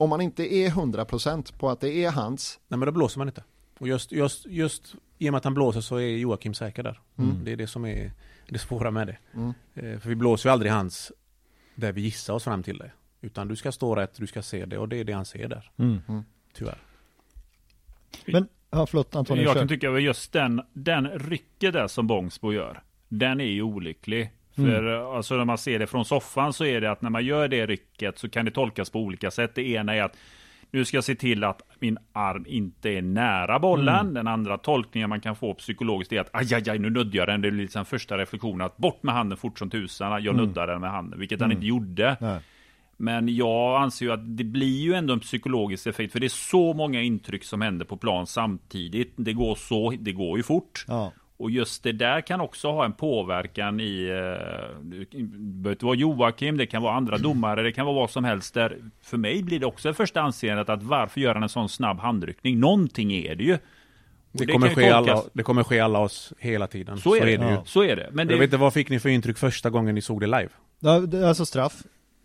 om 0.03 0.09
man 0.09 0.21
inte 0.21 0.53
är 0.53 0.69
100% 0.69 1.57
på 1.57 1.69
att 1.69 1.79
det 1.79 2.03
är 2.05 2.11
hans. 2.11 2.59
Nej 2.67 2.77
men 2.77 2.85
då 2.85 2.91
blåser 2.91 3.19
man 3.19 3.27
inte. 3.27 3.43
Och 3.79 3.87
just, 3.87 4.11
just, 4.11 4.45
just 4.45 4.95
i 5.17 5.29
och 5.29 5.33
med 5.33 5.37
att 5.37 5.43
han 5.43 5.53
blåser 5.53 5.81
så 5.81 5.95
är 5.95 6.17
Joakim 6.17 6.53
säker 6.53 6.83
där. 6.83 6.99
Mm. 7.17 7.43
Det 7.43 7.51
är 7.51 7.55
det 7.55 7.67
som 7.67 7.85
är 7.85 8.11
det 8.49 8.59
svåra 8.59 8.91
med 8.91 9.07
det. 9.07 9.17
Mm. 9.33 9.53
Eh, 9.73 9.99
för 9.99 10.09
vi 10.09 10.15
blåser 10.15 10.49
ju 10.49 10.53
aldrig 10.53 10.71
hans 10.71 11.11
där 11.75 11.91
vi 11.91 12.01
gissar 12.01 12.33
oss 12.33 12.43
fram 12.43 12.63
till 12.63 12.77
det. 12.77 12.91
Utan 13.21 13.47
du 13.47 13.55
ska 13.55 13.71
stå 13.71 13.95
rätt, 13.95 14.17
du 14.17 14.27
ska 14.27 14.41
se 14.41 14.65
det 14.65 14.77
och 14.77 14.89
det 14.89 14.97
är 14.97 15.03
det 15.03 15.13
han 15.13 15.25
ser 15.25 15.47
där. 15.47 15.71
Mm. 15.77 16.01
mm. 16.07 16.23
Tyvärr. 16.53 16.77
Men, 18.25 18.47
ja 18.69 18.85
förlåt 18.85 19.15
Antonio. 19.15 19.43
Jag 19.43 19.55
kan 19.55 19.67
tycka 19.67 19.91
att 19.91 20.01
just 20.01 20.31
den, 20.31 20.61
den 20.73 21.07
rycket 21.07 21.73
där 21.73 21.87
som 21.87 22.07
Bångsbo 22.07 22.53
gör. 22.53 22.83
Den 23.09 23.41
är 23.41 23.51
ju 23.51 23.61
olycklig. 23.61 24.31
För 24.55 24.95
mm. 24.95 25.05
alltså 25.05 25.35
när 25.35 25.45
man 25.45 25.57
ser 25.57 25.79
det 25.79 25.87
från 25.87 26.05
soffan 26.05 26.53
så 26.53 26.65
är 26.65 26.81
det 26.81 26.91
att 26.91 27.01
när 27.01 27.09
man 27.09 27.25
gör 27.25 27.47
det 27.47 27.65
rycket 27.65 28.17
så 28.17 28.29
kan 28.29 28.45
det 28.45 28.51
tolkas 28.51 28.89
på 28.89 28.99
olika 28.99 29.31
sätt. 29.31 29.55
Det 29.55 29.69
ena 29.69 29.95
är 29.95 30.01
att 30.01 30.17
nu 30.71 30.85
ska 30.85 30.97
jag 30.97 31.03
se 31.03 31.15
till 31.15 31.43
att 31.43 31.61
min 31.79 31.97
arm 32.13 32.45
inte 32.47 32.89
är 32.89 33.01
nära 33.01 33.59
bollen. 33.59 33.99
Mm. 33.99 34.13
Den 34.13 34.27
andra 34.27 34.57
tolkningen 34.57 35.09
man 35.09 35.21
kan 35.21 35.35
få 35.35 35.53
psykologiskt 35.53 36.13
är 36.13 36.21
att 36.21 36.29
aj, 36.33 36.53
aj, 36.53 36.69
aj 36.69 36.79
nu 36.79 36.89
nuddar 36.89 37.17
jag 37.17 37.27
den. 37.27 37.41
Det 37.41 37.51
blir 37.51 37.61
liksom 37.61 37.85
första 37.85 38.17
reflektionen 38.17 38.61
att 38.61 38.77
bort 38.77 39.03
med 39.03 39.15
handen 39.15 39.37
fort 39.37 39.59
som 39.59 39.69
tusan. 39.69 40.11
Jag 40.11 40.33
mm. 40.33 40.45
nuddar 40.45 40.67
den 40.67 40.81
med 40.81 40.91
handen, 40.91 41.19
vilket 41.19 41.39
mm. 41.39 41.49
han 41.49 41.57
inte 41.57 41.67
gjorde. 41.67 42.17
Nej. 42.19 42.39
Men 42.97 43.35
jag 43.35 43.81
anser 43.81 44.05
ju 44.05 44.11
att 44.11 44.37
det 44.37 44.43
blir 44.43 44.81
ju 44.81 44.93
ändå 44.93 45.13
en 45.13 45.19
psykologisk 45.19 45.87
effekt, 45.87 46.13
för 46.13 46.19
det 46.19 46.27
är 46.27 46.29
så 46.29 46.73
många 46.73 47.01
intryck 47.01 47.43
som 47.43 47.61
händer 47.61 47.85
på 47.85 47.97
plan 47.97 48.27
samtidigt. 48.27 49.13
Det 49.15 49.33
går 49.33 49.55
så, 49.55 49.93
det 49.99 50.11
går 50.11 50.37
ju 50.37 50.43
fort. 50.43 50.85
Ja. 50.87 51.11
Och 51.37 51.51
just 51.51 51.83
det 51.83 51.91
där 51.91 52.21
kan 52.21 52.41
också 52.41 52.71
ha 52.71 52.85
en 52.85 52.93
påverkan 52.93 53.79
i, 53.79 54.03
eh, 54.09 54.79
det 54.83 55.23
behöver 55.23 55.71
inte 55.71 55.85
vara 55.85 55.95
Joakim, 55.95 56.57
det 56.57 56.65
kan 56.65 56.81
vara 56.81 56.93
andra 56.95 57.17
domare, 57.17 57.61
det 57.63 57.71
kan 57.71 57.85
vara 57.85 57.95
vad 57.95 58.09
som 58.09 58.23
helst. 58.23 58.53
Där 58.53 58.77
för 59.03 59.17
mig 59.17 59.43
blir 59.43 59.59
det 59.59 59.65
också 59.65 59.87
det 59.87 59.93
första 59.93 60.21
anseendet 60.21 60.69
att 60.69 60.83
varför 60.83 61.21
gör 61.21 61.33
han 61.33 61.43
en 61.43 61.49
sån 61.49 61.69
snabb 61.69 61.99
handryckning? 61.99 62.59
Någonting 62.59 63.13
är 63.13 63.35
det 63.35 63.43
ju. 63.43 63.57
Det, 64.31 64.45
det 64.45 64.53
kommer 64.53 64.69
ske 64.69 64.89
alla, 64.89 65.13
tolkas- 65.15 65.29
det 65.33 65.43
kommer 65.43 65.63
ske 65.63 65.79
alla 65.79 65.99
oss 65.99 66.33
hela 66.39 66.67
tiden. 66.67 66.97
Så 66.97 67.15
är 67.15 67.25
det, 67.25 67.31
ju. 67.31 67.37
Ja. 67.37 67.63
Så 67.65 67.83
är 67.83 67.95
det. 67.95 68.09
Men 68.11 68.27
det, 68.27 68.33
Jag 68.33 68.39
vet 68.39 68.47
inte, 68.47 68.57
vad 68.57 68.73
fick 68.73 68.89
ni 68.89 68.99
för 68.99 69.09
intryck 69.09 69.37
första 69.37 69.69
gången 69.69 69.95
ni 69.95 70.01
såg 70.01 70.19
det 70.21 70.27
live? 70.27 70.49
Det 71.07 71.17
är 71.17 71.25
alltså 71.25 71.45
straff. 71.45 71.73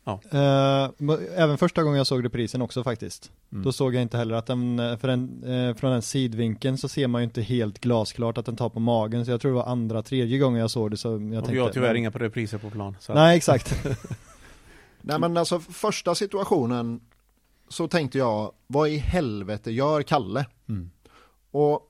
Ja. 0.09 0.21
Eh, 0.31 0.91
även 1.37 1.59
första 1.59 1.83
gången 1.83 1.99
jag 1.99 2.07
såg 2.07 2.25
reprisen 2.25 2.63
också 2.63 2.85
faktiskt. 2.85 3.31
Mm. 3.53 3.65
Då 3.65 3.73
såg 3.73 3.95
jag 3.95 4.03
inte 4.03 4.17
heller 4.19 4.35
att 4.35 4.47
den, 4.47 4.79
eh, 4.79 4.97
för 4.97 5.09
den, 5.09 5.45
eh, 5.45 5.75
från 5.75 5.93
den 5.93 6.03
sidvinkeln 6.03 6.79
så 6.79 6.89
ser 6.89 7.07
man 7.09 7.21
ju 7.21 7.25
inte 7.25 7.43
helt 7.43 7.79
glasklart 7.81 8.39
att 8.39 8.47
den 8.47 8.57
tar 8.57 8.69
på 8.69 8.81
magen. 8.81 9.25
Så 9.25 9.31
jag 9.31 9.41
tror 9.41 9.51
det 9.51 9.57
var 9.57 9.65
andra, 9.67 10.03
tredje 10.03 10.39
gången 10.39 10.61
jag 10.61 10.71
såg 10.71 10.91
det 10.91 10.97
så 10.97 11.09
jag 11.09 11.15
och 11.17 11.31
tänkte. 11.33 11.53
vi 11.53 11.59
har 11.59 11.71
tyvärr 11.71 11.89
men- 11.89 11.97
inga 11.97 12.11
repriser 12.11 12.59
på 12.59 12.71
plan. 12.71 12.97
Så. 13.01 13.15
Nej, 13.15 13.37
exakt. 13.37 13.85
Nej 15.01 15.19
men 15.19 15.37
alltså 15.37 15.61
första 15.61 16.15
situationen 16.15 17.01
så 17.69 17.89
tänkte 17.89 18.19
jag, 18.19 18.53
vad 18.67 18.89
i 18.89 18.97
helvete 18.97 19.71
gör 19.71 20.03
Kalle? 20.03 20.47
Mm. 20.69 20.91
Och, 21.51 21.81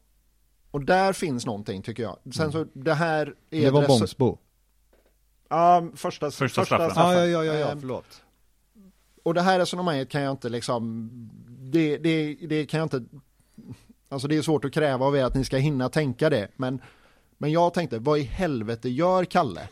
och 0.71 0.85
där 0.85 1.13
finns 1.13 1.47
någonting 1.47 1.83
tycker 1.83 2.03
jag. 2.03 2.17
Sen 2.35 2.53
så 2.53 2.67
det 2.73 2.95
här 2.95 3.35
är 3.51 3.61
det 3.65 3.71
var 3.71 3.83
resu- 3.83 3.89
Bångsbo. 3.89 4.39
Ja, 5.49 5.89
första, 5.95 6.31
Första 6.31 6.65
straffen. 6.65 7.03
Ja, 7.03 7.15
ja, 7.15 7.27
ja, 7.27 7.45
ja, 7.45 7.55
ja, 7.55 7.71
Ehm, 7.71 7.81
förlåt. 7.81 8.23
Och 9.23 9.35
det 9.35 9.41
här 9.43 9.59
resonemanget 9.59 10.09
kan 10.09 10.23
jag 10.23 10.31
inte 10.31 10.49
liksom, 10.49 11.11
det, 11.73 11.97
det, 11.97 12.35
det 12.35 12.67
kan 12.67 12.79
jag 12.79 12.85
inte, 12.87 13.05
alltså 14.09 14.29
det 14.29 14.37
är 14.37 14.43
svårt 14.43 14.65
att 14.65 14.73
kräva 14.73 15.07
av 15.07 15.17
er 15.17 15.25
att 15.25 15.35
ni 15.35 15.45
ska 15.45 15.57
hinna 15.57 15.89
tänka 15.89 16.31
det, 16.31 16.49
men, 16.57 16.81
men 17.39 17.53
jag 17.53 17.75
tänkte, 17.75 17.99
vad 17.99 18.19
i 18.19 18.23
helvete 18.23 18.89
gör 18.89 19.25
Kalle? 19.25 19.69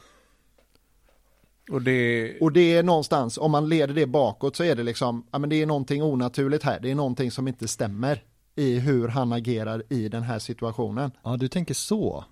Och 1.70 1.82
det, 1.82 2.38
Och 2.40 2.52
det 2.52 2.74
är 2.76 2.82
någonstans, 2.82 3.38
om 3.38 3.50
man 3.50 3.68
leder 3.68 3.94
det 3.94 4.06
bakåt 4.06 4.56
så 4.56 4.64
är 4.64 4.74
det 4.74 4.82
liksom, 4.82 5.26
ja 5.30 5.38
men 5.38 5.50
det 5.50 5.62
är 5.62 5.66
någonting 5.66 6.02
onaturligt 6.02 6.64
här, 6.64 6.80
det 6.80 6.90
är 6.90 6.94
någonting 6.94 7.30
som 7.30 7.48
inte 7.48 7.68
stämmer 7.68 8.22
i 8.54 8.78
hur 8.78 9.08
han 9.08 9.32
agerar 9.32 9.82
i 9.88 10.08
den 10.08 10.22
här 10.22 10.38
situationen. 10.38 11.10
Ja, 11.22 11.36
du 11.36 11.48
tänker 11.48 11.74
så. 11.74 12.24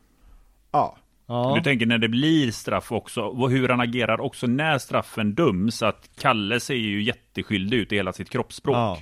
Ja, 0.71 0.97
Ja. 1.27 1.53
Du 1.57 1.63
tänker 1.63 1.87
när 1.87 1.99
det 1.99 2.09
blir 2.09 2.51
straff 2.53 2.93
också, 2.93 3.21
och 3.23 3.51
hur 3.51 3.69
han 3.69 3.81
agerar 3.81 4.21
också 4.21 4.47
när 4.47 4.79
straffen 4.79 5.35
döms, 5.35 5.83
att 5.83 6.11
Kalle 6.21 6.61
ser 6.61 6.75
ju 6.75 7.03
jätteskyldig 7.03 7.77
ut 7.77 7.93
i 7.93 7.97
hela 7.97 8.13
sitt 8.13 8.31
kroppsspråk. 8.31 8.77
Ja. 8.77 8.99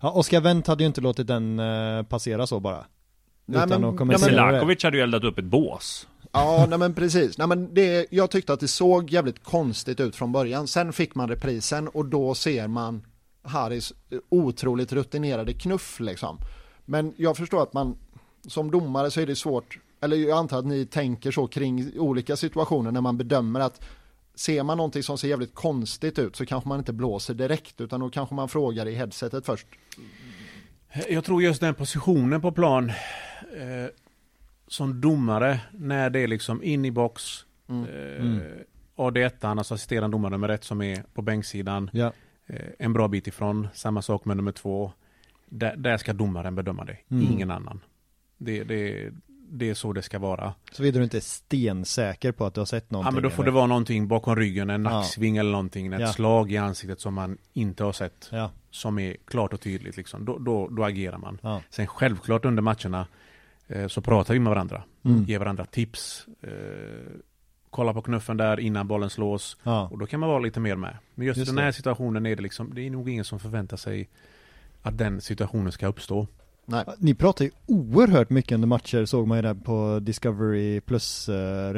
Ja, 0.00 0.10
Oskar 0.12 0.40
Wendt 0.40 0.66
hade 0.66 0.82
ju 0.82 0.86
inte 0.86 1.00
låtit 1.00 1.26
den 1.26 1.58
eh, 1.58 2.02
passera 2.02 2.46
så 2.46 2.60
bara. 2.60 2.84
Nej, 3.46 3.56
Utan 3.56 3.68
men- 3.68 3.74
att 3.74 3.80
men- 3.80 3.96
kommentera 3.98 4.28
det. 4.30 4.34
Selakovic 4.34 4.84
hade 4.84 4.96
ju 4.96 5.02
eldat 5.02 5.24
upp 5.24 5.38
ett 5.38 5.44
bås. 5.44 6.08
ja 6.32 6.66
nej 6.68 6.78
men 6.78 6.94
precis. 6.94 7.38
Nej, 7.38 7.46
men 7.48 7.74
det, 7.74 8.06
jag 8.10 8.30
tyckte 8.30 8.52
att 8.52 8.60
det 8.60 8.68
såg 8.68 9.10
jävligt 9.10 9.44
konstigt 9.44 10.00
ut 10.00 10.16
från 10.16 10.32
början. 10.32 10.66
Sen 10.66 10.92
fick 10.92 11.14
man 11.14 11.28
reprisen 11.28 11.88
och 11.88 12.06
då 12.06 12.34
ser 12.34 12.68
man 12.68 13.02
Harrys 13.42 13.92
otroligt 14.28 14.92
rutinerade 14.92 15.52
knuff 15.52 16.00
liksom. 16.00 16.38
Men 16.84 17.14
jag 17.16 17.36
förstår 17.36 17.62
att 17.62 17.72
man 17.72 17.96
som 18.48 18.70
domare 18.70 19.10
så 19.10 19.20
är 19.20 19.26
det 19.26 19.36
svårt, 19.36 19.78
eller 20.00 20.16
jag 20.16 20.38
antar 20.38 20.58
att 20.58 20.66
ni 20.66 20.86
tänker 20.86 21.30
så 21.30 21.46
kring 21.46 21.98
olika 21.98 22.36
situationer 22.36 22.90
när 22.92 23.00
man 23.00 23.16
bedömer 23.18 23.60
att 23.60 23.80
ser 24.34 24.62
man 24.62 24.76
någonting 24.76 25.02
som 25.02 25.18
ser 25.18 25.28
jävligt 25.28 25.54
konstigt 25.54 26.18
ut 26.18 26.36
så 26.36 26.46
kanske 26.46 26.68
man 26.68 26.78
inte 26.78 26.92
blåser 26.92 27.34
direkt 27.34 27.80
utan 27.80 28.00
då 28.00 28.10
kanske 28.10 28.34
man 28.34 28.48
frågar 28.48 28.88
i 28.88 28.94
headsetet 28.94 29.46
först. 29.46 29.66
jag 31.08 31.24
tror 31.24 31.42
just 31.42 31.60
den 31.60 31.74
positionen 31.74 32.40
på 32.40 32.52
plan 32.52 32.88
eh, 33.56 33.90
som 34.68 35.00
domare 35.00 35.60
när 35.72 36.10
det 36.10 36.20
är 36.20 36.28
liksom 36.28 36.62
in 36.62 36.84
i 36.84 36.90
box 36.90 37.44
Mm. 37.68 37.84
eh, 37.84 38.20
Mm. 38.26 38.42
AD1, 38.96 39.58
alltså 39.58 39.74
assisterande 39.74 40.14
domare 40.14 40.30
nummer 40.30 40.48
ett 40.48 40.64
som 40.64 40.82
är 40.82 41.04
på 41.14 41.22
bänksidan 41.22 41.90
Ja. 41.92 42.12
eh, 42.46 42.66
en 42.78 42.92
bra 42.92 43.08
bit 43.08 43.26
ifrån, 43.26 43.68
samma 43.74 44.02
sak 44.02 44.24
med 44.24 44.36
nummer 44.36 44.52
två. 44.52 44.92
Där, 45.48 45.76
där 45.76 45.96
ska 45.96 46.12
domaren 46.12 46.54
bedöma 46.54 46.84
det, 46.84 46.96
Mm. 47.10 47.32
ingen 47.32 47.50
annan. 47.50 47.80
Det, 48.38 48.64
det, 48.64 49.10
det 49.52 49.70
är 49.70 49.74
så 49.74 49.92
det 49.92 50.02
ska 50.02 50.18
vara. 50.18 50.54
Såvida 50.72 50.98
du 50.98 51.04
inte 51.04 51.16
är 51.18 51.20
stensäker 51.20 52.32
på 52.32 52.46
att 52.46 52.54
du 52.54 52.60
har 52.60 52.66
sett 52.66 52.90
någonting. 52.90 53.06
Ja 53.08 53.14
men 53.14 53.22
då 53.22 53.30
får 53.30 53.42
eller? 53.42 53.52
det 53.52 53.54
vara 53.54 53.66
någonting 53.66 54.08
bakom 54.08 54.36
ryggen, 54.36 54.70
en 54.70 54.84
Ja. 54.84 54.90
nacksving 54.90 55.36
eller 55.36 55.50
någonting, 55.50 55.92
ett 55.92 56.00
Ja. 56.00 56.12
slag 56.12 56.52
i 56.52 56.56
ansiktet 56.56 57.00
som 57.00 57.14
man 57.14 57.38
inte 57.52 57.84
har 57.84 57.92
sett. 57.92 58.28
Ja, 58.32 58.50
Som 58.70 58.98
är 58.98 59.16
klart 59.24 59.52
och 59.52 59.60
tydligt 59.60 59.96
liksom. 59.96 60.24
Då, 60.24 60.38
då, 60.38 60.68
då 60.68 60.84
agerar 60.84 61.18
man. 61.18 61.38
ja. 61.42 61.62
Sen 61.70 61.86
självklart 61.86 62.44
under 62.44 62.62
matcherna 62.62 63.06
eh, 63.68 63.86
så 63.88 64.00
pratar 64.00 64.34
vi 64.34 64.40
med 64.40 64.50
varandra. 64.50 64.82
Mm. 65.04 65.24
Ger 65.24 65.38
varandra 65.38 65.64
tips. 65.64 66.26
Eh, 66.42 66.50
kolla 67.70 67.94
på 67.94 68.02
knuffen 68.02 68.36
där 68.36 68.60
innan 68.60 68.88
bollen 68.88 69.10
slås. 69.10 69.56
ja. 69.62 69.88
Och 69.92 69.98
då 69.98 70.06
kan 70.06 70.20
man 70.20 70.28
vara 70.28 70.38
lite 70.38 70.60
mer 70.60 70.76
med. 70.76 70.96
Men 71.14 71.26
just, 71.26 71.36
i 71.36 71.40
Just 71.40 71.50
den 71.50 71.58
här 71.58 71.66
det. 71.66 71.72
situationen 71.72 72.26
är 72.26 72.36
det 72.36 72.42
liksom, 72.42 72.74
det 72.74 72.86
är 72.86 72.90
nog 72.90 73.08
ingen 73.08 73.24
som 73.24 73.38
förväntar 73.40 73.76
sig 73.76 74.08
att 74.82 74.98
den 74.98 75.20
situationen 75.20 75.72
ska 75.72 75.86
uppstå. 75.86 76.26
Nej. 76.64 76.84
Ni 76.98 77.14
pratar 77.14 77.44
ju 77.44 77.50
oerhört 77.66 78.30
mycket 78.30 78.52
under 78.52 78.68
matcher 78.68 79.04
såg 79.04 79.26
man 79.26 79.38
ju 79.38 79.42
där 79.42 79.54
på 79.54 79.98
Discovery 80.02 80.80
Plus 80.80 81.28
eh. 81.28 81.72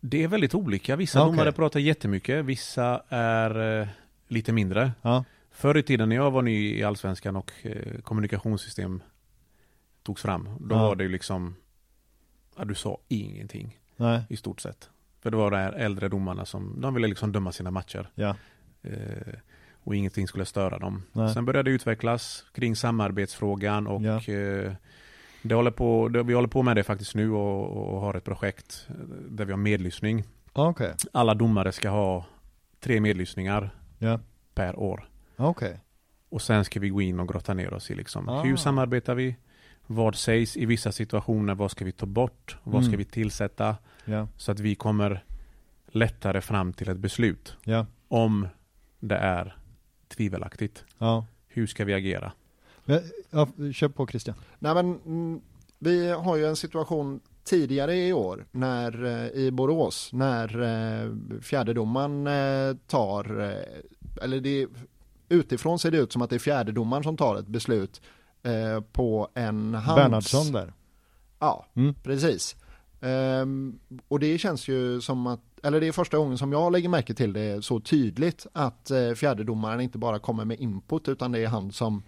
Det 0.00 0.22
är 0.22 0.28
väldigt 0.28 0.54
olika. 0.54 0.96
Vissa 0.96 1.18
Ja, 1.18 1.22
okej. 1.24 1.32
domare 1.36 1.52
pratar 1.52 1.80
jättemycket, 1.80 2.44
vissa 2.44 3.02
är 3.08 3.80
eh, 3.80 3.88
lite 4.28 4.52
mindre. 4.52 4.92
Ja, 5.02 5.24
Förr 5.50 5.76
i 5.78 5.82
tiden 5.82 6.08
när 6.08 6.16
jag 6.16 6.30
var 6.30 6.42
ny 6.42 6.78
i 6.78 6.82
Allsvenskan 6.84 7.36
och 7.36 7.52
eh, 7.62 8.00
kommunikationssystem 8.02 9.02
togs 10.02 10.22
fram, 10.22 10.48
då 10.60 10.74
Ja. 10.74 10.82
var 10.82 10.96
det 10.96 11.02
ju 11.04 11.08
liksom, 11.10 11.54
ja, 12.56 12.64
du 12.64 12.74
sa 12.74 12.98
ingenting 13.08 13.78
nej, 13.96 14.22
i 14.28 14.36
stort 14.36 14.60
sett. 14.60 14.90
För 15.20 15.30
det 15.30 15.36
var 15.36 15.50
de 15.50 15.56
här 15.56 15.72
äldre 15.72 16.08
domarna 16.08 16.44
som, 16.44 16.80
de 16.80 16.94
ville 16.94 17.06
liksom 17.08 17.32
döma 17.32 17.52
sina 17.52 17.70
matcher. 17.70 18.10
ja, 18.14 18.36
Eh, 18.84 19.34
och 19.84 19.94
ingenting 19.96 20.28
skulle 20.28 20.44
störa 20.44 20.78
dem. 20.78 21.02
Nej. 21.12 21.34
Sen 21.34 21.44
började 21.44 21.70
det 21.70 21.74
utvecklas 21.74 22.44
kring 22.54 22.76
samarbetsfrågan 22.76 23.86
och 23.86 24.02
Ja. 24.02 24.16
eh, 24.34 24.72
det 25.42 25.54
håller 25.54 25.70
på, 25.70 26.08
det, 26.08 26.22
vi 26.22 26.34
håller 26.34 26.48
på 26.48 26.62
med 26.62 26.76
det 26.76 26.82
faktiskt 26.84 27.14
nu 27.14 27.30
och, 27.32 27.94
och 27.94 28.00
har 28.00 28.14
ett 28.14 28.24
projekt 28.24 28.86
eh, 28.88 28.94
där 29.30 29.44
vi 29.44 29.52
har 29.52 29.58
medlyssning. 29.58 30.24
Ja, 30.54 30.68
okej, 30.68 30.94
Alla 31.12 31.34
domare 31.34 31.72
ska 31.72 31.88
ha 31.90 32.26
tre 32.80 33.00
medlyssningar 33.00 33.70
ja, 33.98 34.20
per 34.54 34.78
år. 34.78 35.08
Ja, 35.36 35.46
okej, 35.46 35.80
Och 36.28 36.42
sen 36.42 36.64
ska 36.64 36.80
vi 36.80 36.88
gå 36.88 37.00
in 37.02 37.20
och 37.20 37.28
grotta 37.28 37.54
ner 37.54 37.74
oss 37.74 37.90
i 37.90 37.94
liksom, 37.94 38.28
Ah. 38.28 38.42
hur 38.42 38.56
samarbetar 38.56 39.14
vi? 39.14 39.36
Vad 39.86 40.14
sägs 40.14 40.56
i 40.56 40.66
vissa 40.66 40.92
situationer? 40.92 41.54
Vad 41.54 41.70
ska 41.70 41.84
vi 41.84 41.92
ta 41.92 42.06
bort? 42.06 42.56
Vad 42.62 42.82
ska 42.82 42.88
Mm. 42.88 42.98
vi 42.98 43.04
tillsätta? 43.04 43.76
ja, 44.04 44.28
Så 44.36 44.52
att 44.52 44.60
vi 44.60 44.74
kommer 44.74 45.24
lättare 45.86 46.40
fram 46.40 46.72
till 46.72 46.88
ett 46.88 46.98
beslut. 46.98 47.56
Om 48.08 48.48
det 49.00 49.16
är 49.16 49.56
tvivelaktigt. 50.22 50.84
ja. 50.98 51.24
Hur 51.48 51.66
ska 51.66 51.84
vi 51.84 51.94
agera? 51.94 52.32
Ja, 52.84 53.00
ja, 53.30 53.48
kör 53.72 53.88
på 53.88 54.06
Christian. 54.06 54.36
Nej 54.58 54.74
men 54.74 55.00
mm, 55.06 55.40
vi 55.78 56.10
har 56.10 56.36
ju 56.36 56.46
en 56.46 56.56
situation 56.56 57.20
tidigare 57.44 57.96
i 57.96 58.12
år 58.12 58.46
när 58.52 59.04
eh, 59.04 59.26
i 59.42 59.50
Borås 59.50 60.10
när 60.12 60.62
eh, 60.62 61.10
fjärdedomaren 61.40 62.26
eh, 62.26 62.76
tar 62.86 63.24
eller 64.22 64.40
det 64.40 64.66
utifrån 65.28 65.78
ser 65.78 65.90
det 65.90 65.98
ut 65.98 66.12
som 66.12 66.22
att 66.22 66.30
det 66.30 66.36
är 66.36 66.40
fjärdedomaren 66.40 67.02
som 67.02 67.16
tar 67.16 67.36
ett 67.36 67.46
beslut 67.46 68.00
på 68.92 69.28
en 69.34 69.74
hands... 69.74 69.96
Bernhardsson 69.96 70.52
där. 70.52 70.72
Ja, 71.38 71.66
Mm. 71.74 71.94
precis. 71.94 72.56
Ehm, 73.00 73.78
och 74.08 74.20
det 74.20 74.38
känns 74.38 74.68
ju 74.68 75.00
som 75.00 75.26
att, 75.26 75.40
eller 75.62 75.80
det 75.80 75.88
är 75.88 75.92
första 75.92 76.16
gången 76.16 76.38
som 76.38 76.52
jag 76.52 76.72
lägger 76.72 76.88
märke 76.88 77.14
till 77.14 77.32
det 77.32 77.64
så 77.64 77.80
tydligt 77.80 78.46
att 78.52 78.90
eh, 78.90 79.12
fjärdedomaren 79.12 79.80
inte 79.80 79.98
bara 79.98 80.18
kommer 80.18 80.44
med 80.44 80.60
input 80.60 81.08
utan 81.08 81.32
det 81.32 81.38
är 81.38 81.46
han 81.48 81.72
som 81.72 82.02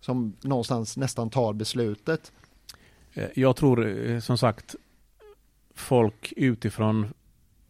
som 0.00 0.36
någonstans 0.42 0.96
nästan 0.96 1.30
tar 1.30 1.52
beslutet. 1.52 2.32
Eh, 3.12 3.28
Jag 3.34 3.56
tror 3.56 4.08
eh, 4.10 4.20
som 4.20 4.38
sagt 4.38 4.74
folk 5.74 6.32
utifrån 6.36 7.04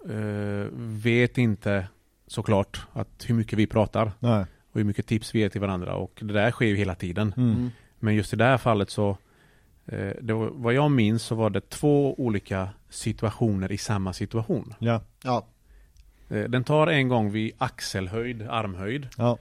eh, 0.09 0.67
vet 0.79 1.39
inte 1.39 1.89
såklart 2.27 2.87
att 2.93 3.25
hur 3.27 3.35
mycket 3.35 3.59
vi 3.59 3.67
pratar 3.67 4.13
Nej. 4.19 4.47
och 4.73 4.81
hur 4.81 4.85
mycket 4.85 5.07
tips 5.07 5.35
vi 5.35 5.39
ger 5.39 5.49
till 5.49 5.61
varandra 5.61 5.95
och 5.95 6.19
det 6.23 6.33
där 6.33 6.51
sker 6.51 6.67
ju 6.67 6.77
hela 6.77 6.95
tiden. 6.95 7.35
Mm. 7.37 7.71
Men 7.99 8.15
just 8.15 8.33
i 8.33 8.37
det 8.37 8.45
här 8.45 8.59
fallet 8.59 8.91
så 8.91 9.17
var, 10.35 10.51
vad 10.55 10.75
jag 10.75 10.91
minns 10.91 11.23
så 11.23 11.35
var 11.35 11.51
det 11.51 11.69
två 11.71 12.15
olika 12.21 12.69
situationer 12.89 13.73
i 13.73 13.79
samma 13.79 14.13
situation. 14.13 14.75
Ja, 14.79 15.01
Ja, 15.25 15.47
Eh, 16.29 16.45
Den 16.45 16.65
tar 16.65 16.87
en 16.87 17.09
gång 17.09 17.31
vid 17.31 17.53
axelhöjd, 17.59 18.43
armhöjd 18.43 19.09
ja, 19.19 19.39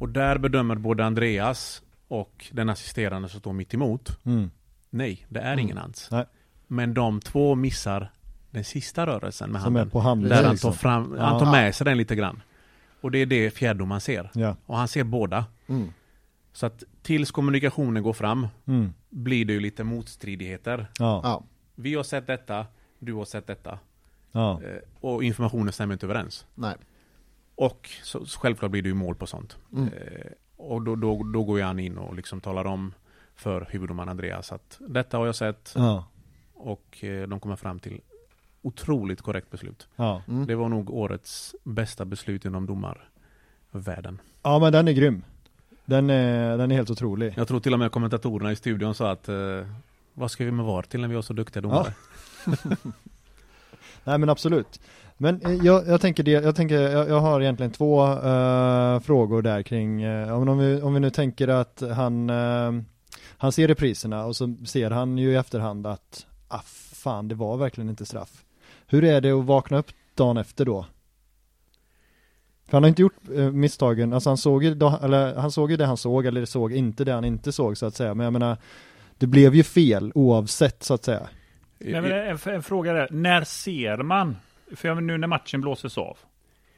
och 0.00 0.08
där 0.08 0.38
bedömer 0.38 0.74
både 0.74 1.04
Andreas 1.04 1.82
och 2.08 2.46
den 2.52 2.68
assisterande 2.68 3.28
som 3.28 3.40
står 3.40 3.52
mitt 3.52 3.74
emot 3.74 4.18
mm. 4.26 4.50
Nej, 4.90 5.26
det 5.28 5.40
är 5.40 5.52
Mm. 5.52 5.58
ingen 5.58 5.76
hands. 5.76 6.08
Nej. 6.10 6.24
Men 6.66 6.94
de 6.94 7.20
två 7.20 7.54
missar 7.54 8.10
den 8.50 8.64
sista 8.64 9.06
rörelsen 9.06 9.50
med 9.52 9.62
Som 9.62 9.76
är 9.76 9.80
handen. 9.80 9.90
på 9.90 10.00
handen. 10.00 10.28
Där 10.30 10.44
han 10.44 10.56
tar, 10.56 10.72
fram, 10.72 11.14
Ja. 11.18 11.24
han 11.24 11.40
tar 11.40 11.50
med 11.52 11.74
sig 11.74 11.84
den 11.84 11.96
lite 11.98 12.14
grann. 12.16 12.42
Och 13.00 13.10
det 13.10 13.18
är 13.18 13.26
det 13.26 13.50
fjärdedomaren 13.50 14.00
ser. 14.00 14.30
Ja, 14.34 14.56
Och 14.66 14.76
han 14.76 14.88
ser 14.88 15.04
båda. 15.04 15.44
mm. 15.66 15.92
Så 16.52 16.66
att 16.66 16.82
tills 17.06 17.30
kommunikationen 17.30 18.02
går 18.02 18.12
fram 18.12 18.48
mm. 18.66 18.92
blir 19.10 19.44
det 19.44 19.52
ju 19.52 19.60
lite 19.60 19.84
motstridigheter. 19.84 20.86
Ja, 20.98 21.20
ja, 21.24 21.44
Vi 21.74 21.94
har 21.94 22.02
sett 22.02 22.26
detta, 22.26 22.66
du 22.98 23.12
har 23.14 23.24
sett 23.24 23.46
detta. 23.46 23.78
ja, 24.32 24.60
Eh, 24.62 24.78
Och 25.00 25.24
informationen 25.24 25.72
stämmer 25.72 25.92
inte 25.94 26.06
överens. 26.06 26.46
nej. 26.54 26.74
Och 27.58 27.90
så, 28.02 28.26
så 28.26 28.40
självklart 28.40 28.70
blir 28.70 28.82
det 28.82 28.88
ju 28.88 28.94
mål 28.94 29.14
på 29.14 29.26
sånt. 29.26 29.56
Mm. 29.72 29.88
Eh, 29.88 30.30
och 30.56 30.82
då, 30.82 30.96
då, 30.96 31.22
då 31.22 31.44
går 31.44 31.60
jag 31.60 31.80
in 31.80 31.98
och 31.98 32.14
liksom 32.14 32.40
talar 32.40 32.64
om 32.64 32.94
för 33.34 33.66
huvuddomaren 33.70 34.08
Andreas 34.08 34.52
att 34.52 34.80
detta 34.88 35.18
har 35.18 35.26
jag 35.26 35.34
sett 35.34 35.72
Ja. 35.76 36.04
och 36.54 37.04
eh, 37.04 37.28
de 37.28 37.40
kommer 37.40 37.56
fram 37.56 37.78
till 37.78 38.00
otroligt 38.62 39.22
korrekt 39.22 39.50
beslut. 39.50 39.88
Ja. 39.96 40.22
Mm. 40.28 40.46
Det 40.46 40.54
var 40.54 40.68
nog 40.68 40.90
årets 40.90 41.54
bästa 41.64 42.04
beslut 42.04 42.44
inom 42.44 42.66
domarvärlden. 42.66 44.20
ja, 44.42 44.58
men 44.58 44.72
den 44.72 44.88
är 44.88 44.92
grym. 44.92 45.24
Den 45.86 46.10
är, 46.10 46.58
den 46.58 46.70
är 46.70 46.76
helt 46.76 46.90
otrolig. 46.90 47.34
Jag 47.36 47.48
tror 47.48 47.60
till 47.60 47.72
och 47.72 47.78
med 47.78 47.92
kommentatorerna 47.92 48.52
i 48.52 48.56
studion 48.56 48.94
sa 48.94 49.10
att 49.10 49.28
eh, 49.28 49.36
vad 50.14 50.30
ska 50.30 50.44
vi 50.44 50.50
med 50.50 50.64
VAR 50.64 50.82
till 50.82 51.00
när 51.00 51.08
vi 51.08 51.14
har 51.14 51.22
så 51.22 51.32
duktiga 51.32 51.60
domare? 51.60 51.94
Nej 54.04 54.18
men 54.18 54.28
absolut. 54.28 54.80
Men 55.16 55.40
eh, 55.40 55.52
jag, 55.52 55.88
jag 55.88 56.00
tänker 56.00 56.22
det, 56.22 56.30
jag 56.30 56.56
tänker, 56.56 56.80
jag, 56.80 57.08
jag 57.08 57.20
har 57.20 57.40
egentligen 57.40 57.72
två 57.72 58.06
eh, 58.06 59.00
frågor 59.00 59.42
där 59.42 59.62
kring, 59.62 60.02
eh, 60.02 60.32
om, 60.32 60.48
om, 60.48 60.58
vi, 60.58 60.82
om 60.82 60.94
vi 60.94 61.00
nu 61.00 61.10
tänker 61.10 61.48
att 61.48 61.82
han, 61.96 62.30
eh, 62.30 62.72
han 63.38 63.52
ser 63.52 63.68
repriserna 63.68 64.24
och 64.24 64.36
så 64.36 64.56
ser 64.66 64.90
han 64.90 65.18
ju 65.18 65.32
i 65.32 65.36
efterhand 65.36 65.86
att, 65.86 66.26
ah 66.48 66.62
fan 66.92 67.28
det 67.28 67.34
var 67.34 67.56
verkligen 67.56 67.90
inte 67.90 68.06
straff. 68.06 68.44
Hur 68.86 69.04
är 69.04 69.20
det 69.20 69.30
att 69.30 69.44
vakna 69.44 69.78
upp 69.78 69.90
dagen 70.14 70.36
efter 70.36 70.64
då? 70.64 70.86
För 72.66 72.72
han 72.72 72.82
har 72.82 72.88
inte 72.88 73.02
gjort 73.02 73.16
eh, 73.36 73.50
misstagen, 73.50 74.12
alltså 74.12 74.30
han 74.30 74.36
såg 74.36 74.64
ju, 74.64 74.74
då, 74.74 74.98
eller 75.02 75.34
han 75.34 75.50
såg 75.50 75.70
ju 75.70 75.76
det 75.76 75.86
han 75.86 75.96
såg 75.96 76.26
eller 76.26 76.44
såg 76.44 76.72
inte 76.72 77.04
det 77.04 77.12
han 77.12 77.24
inte 77.24 77.52
såg 77.52 77.76
så 77.76 77.86
att 77.86 77.94
säga, 77.94 78.14
men 78.14 78.24
jag 78.24 78.32
menar 78.32 78.56
det 79.18 79.26
blev 79.26 79.54
ju 79.54 79.62
fel 79.62 80.12
oavsett 80.14 80.82
så 80.82 80.94
att 80.94 81.04
säga. 81.04 81.28
Nej, 81.78 82.00
men 82.00 82.12
en, 82.12 82.38
en 82.44 82.62
fråga 82.62 82.92
där. 82.92 83.08
När 83.10 83.44
ser 83.44 83.96
man? 83.96 84.36
För 84.76 84.88
jag, 84.88 85.02
nu 85.02 85.18
när 85.18 85.26
matchen 85.26 85.60
blåses 85.60 85.98
av. 85.98 86.18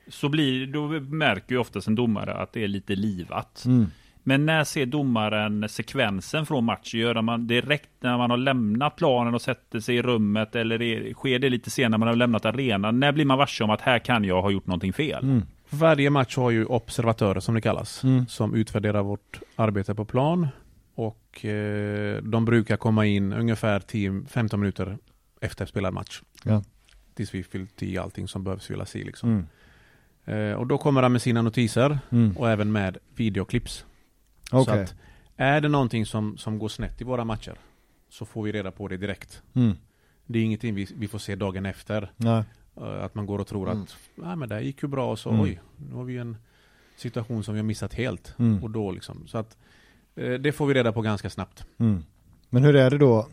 Så 0.09 0.29
blir, 0.29 0.67
då 0.67 0.87
märker 1.01 1.55
ju 1.55 1.59
oftast 1.59 1.89
en 1.89 1.95
domare 1.95 2.35
att 2.35 2.53
det 2.53 2.65
är 2.65 2.69
lite 2.69 2.95
livat. 2.95 3.65
Mm. 3.67 3.87
Men 4.23 4.47
när 4.47 4.65
ser 4.65 4.87
domaren 4.87 5.69
sekvensen 5.69 6.47
från 6.47 6.65
matchen? 6.65 7.01
Gör 7.01 7.23
man 7.23 7.47
direkt 7.47 7.91
när 8.01 8.19
man 8.19 8.31
har 8.31 8.37
lämnat 8.37 8.97
planen 8.97 9.35
och 9.35 9.43
sätter 9.43 9.81
sig 9.81 9.97
i 9.97 10.03
rummet? 10.03 10.57
Eller 10.57 10.83
är, 10.83 11.15
sker 11.15 11.39
det 11.39 11.51
lite 11.51 11.71
senare 11.71 11.91
när 11.91 11.99
man 11.99 12.09
har 12.09 12.17
lämnat 12.17 12.45
arenan? 12.45 13.01
När 13.01 13.13
blir 13.13 13.25
man 13.25 13.39
varse 13.39 13.65
om 13.65 13.71
att 13.71 13.81
här 13.81 13.99
kan 13.99 14.25
jag 14.25 14.43
ha 14.43 14.51
gjort 14.51 14.67
någonting 14.67 14.93
fel? 14.93 15.23
Mm. 15.23 15.43
Varje 15.71 16.11
match 16.11 16.37
har 16.37 16.51
ju 16.51 16.65
observatörer 16.65 17.41
som 17.41 17.55
det 17.55 17.61
kallas, 17.61 18.05
Mm. 18.05 18.27
som 18.27 18.55
utvärderar 18.55 19.03
vårt 19.03 19.41
arbete 19.57 19.95
på 19.95 20.05
plan. 20.05 20.49
Och 20.95 21.45
eh, 21.45 22.23
de 22.23 22.45
brukar 22.45 22.77
komma 22.77 23.07
in 23.07 23.33
ungefär 23.33 23.81
10-15 23.81 24.57
minuter 24.57 24.99
efter 25.41 25.67
spelad 25.67 25.95
match. 25.95 26.23
Ja. 26.45 26.63
Tills 27.15 27.35
vi 27.35 27.43
fyllt 27.43 27.83
i 27.83 27.99
allting 27.99 28.29
som 28.29 28.45
behövs 28.45 28.67
fyllas 28.67 28.97
i. 28.97 29.05
Liksom. 29.05 29.31
Mm. 30.25 30.51
Eh, 30.51 30.57
och 30.57 30.67
då 30.67 30.79
kommer 30.79 31.03
han 31.03 31.13
med 31.13 31.23
sina 31.23 31.43
notiser 31.43 31.99
Mm. 32.11 32.37
och 32.37 32.51
även 32.51 32.73
med 32.73 32.99
videoklips. 33.17 33.85
Okej. 34.51 34.65
Så 34.65 34.81
att 34.83 34.95
är 35.37 35.61
det 35.61 35.69
någonting 35.69 36.07
som, 36.07 36.37
som 36.39 36.59
går 36.59 36.69
snett 36.69 37.01
i 37.01 37.05
våra 37.05 37.25
matcher 37.25 37.55
så 38.11 38.25
får 38.27 38.43
vi 38.43 38.53
reda 38.53 38.71
på 38.71 38.89
det 38.89 38.97
direkt. 38.97 39.43
Mm. 39.55 39.77
Det 40.27 40.39
är 40.39 40.43
ingenting 40.43 40.75
vi, 40.75 40.89
vi 40.97 41.09
får 41.09 41.19
se 41.19 41.35
dagen 41.35 41.67
efter. 41.67 42.13
Nej. 42.17 42.45
Eh, 42.81 43.05
Att 43.05 43.15
man 43.15 43.27
går 43.27 43.39
och 43.39 43.47
tror 43.47 43.71
Mm. 43.71 43.83
att 43.83 43.97
Nej, 44.15 44.37
men 44.37 44.49
det 44.49 44.55
här 44.55 44.63
gick 44.63 44.83
ju 44.83 44.89
bra 44.89 45.11
och 45.11 45.19
så 45.19 45.29
Mm. 45.31 45.41
oj, 45.43 45.61
nu 45.91 45.95
har 45.95 46.05
vi 46.05 46.17
en 46.19 46.37
situation 46.97 47.45
som 47.45 47.55
vi 47.55 47.61
har 47.61 47.65
missat 47.67 47.95
helt. 47.95 48.35
Mm. 48.39 48.63
Och 48.63 48.71
då 48.71 48.91
liksom. 48.93 49.27
Så 49.27 49.39
att 49.39 49.57
eh, 50.17 50.33
det 50.33 50.53
får 50.53 50.67
vi 50.67 50.75
reda 50.75 50.93
på 50.93 51.01
ganska 51.03 51.31
snabbt. 51.31 51.65
Mm. 51.79 52.05
Men 52.51 52.65
hur 52.65 52.77
är 52.77 52.91
det 52.91 52.99
då 52.99 53.27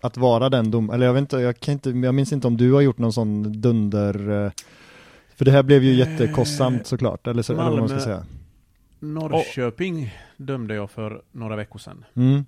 att 0.00 0.16
vara 0.16 0.48
den 0.48 0.70
dom, 0.70 0.90
eller 0.90 1.06
jag 1.06 1.12
vet 1.12 1.20
inte, 1.20 1.36
jag 1.36 1.60
kan 1.60 1.72
inte, 1.72 1.90
jag 1.90 2.14
minns 2.14 2.32
inte 2.32 2.46
om 2.46 2.56
du 2.56 2.72
har 2.72 2.80
gjort 2.80 2.98
någon 2.98 3.12
sån 3.12 3.60
dunder 3.60 4.44
eh, 4.44 4.50
för 5.36 5.44
det 5.44 5.50
här 5.50 5.62
blev 5.62 5.84
ju 5.84 5.92
jättekostsamt 5.94 6.86
såklart, 6.86 7.26
eller 7.26 7.42
så, 7.42 7.52
eller 7.52 7.62
vad 7.62 7.78
man 7.78 7.88
ska 7.88 7.96
Malmö- 7.98 8.00
säga. 8.04 8.24
Norrköping 9.00 10.14
dömde 10.36 10.74
jag 10.74 10.90
för 10.90 11.22
några 11.32 11.56
veckor 11.56 11.78
sedan. 11.78 12.04
Mm. 12.14 12.44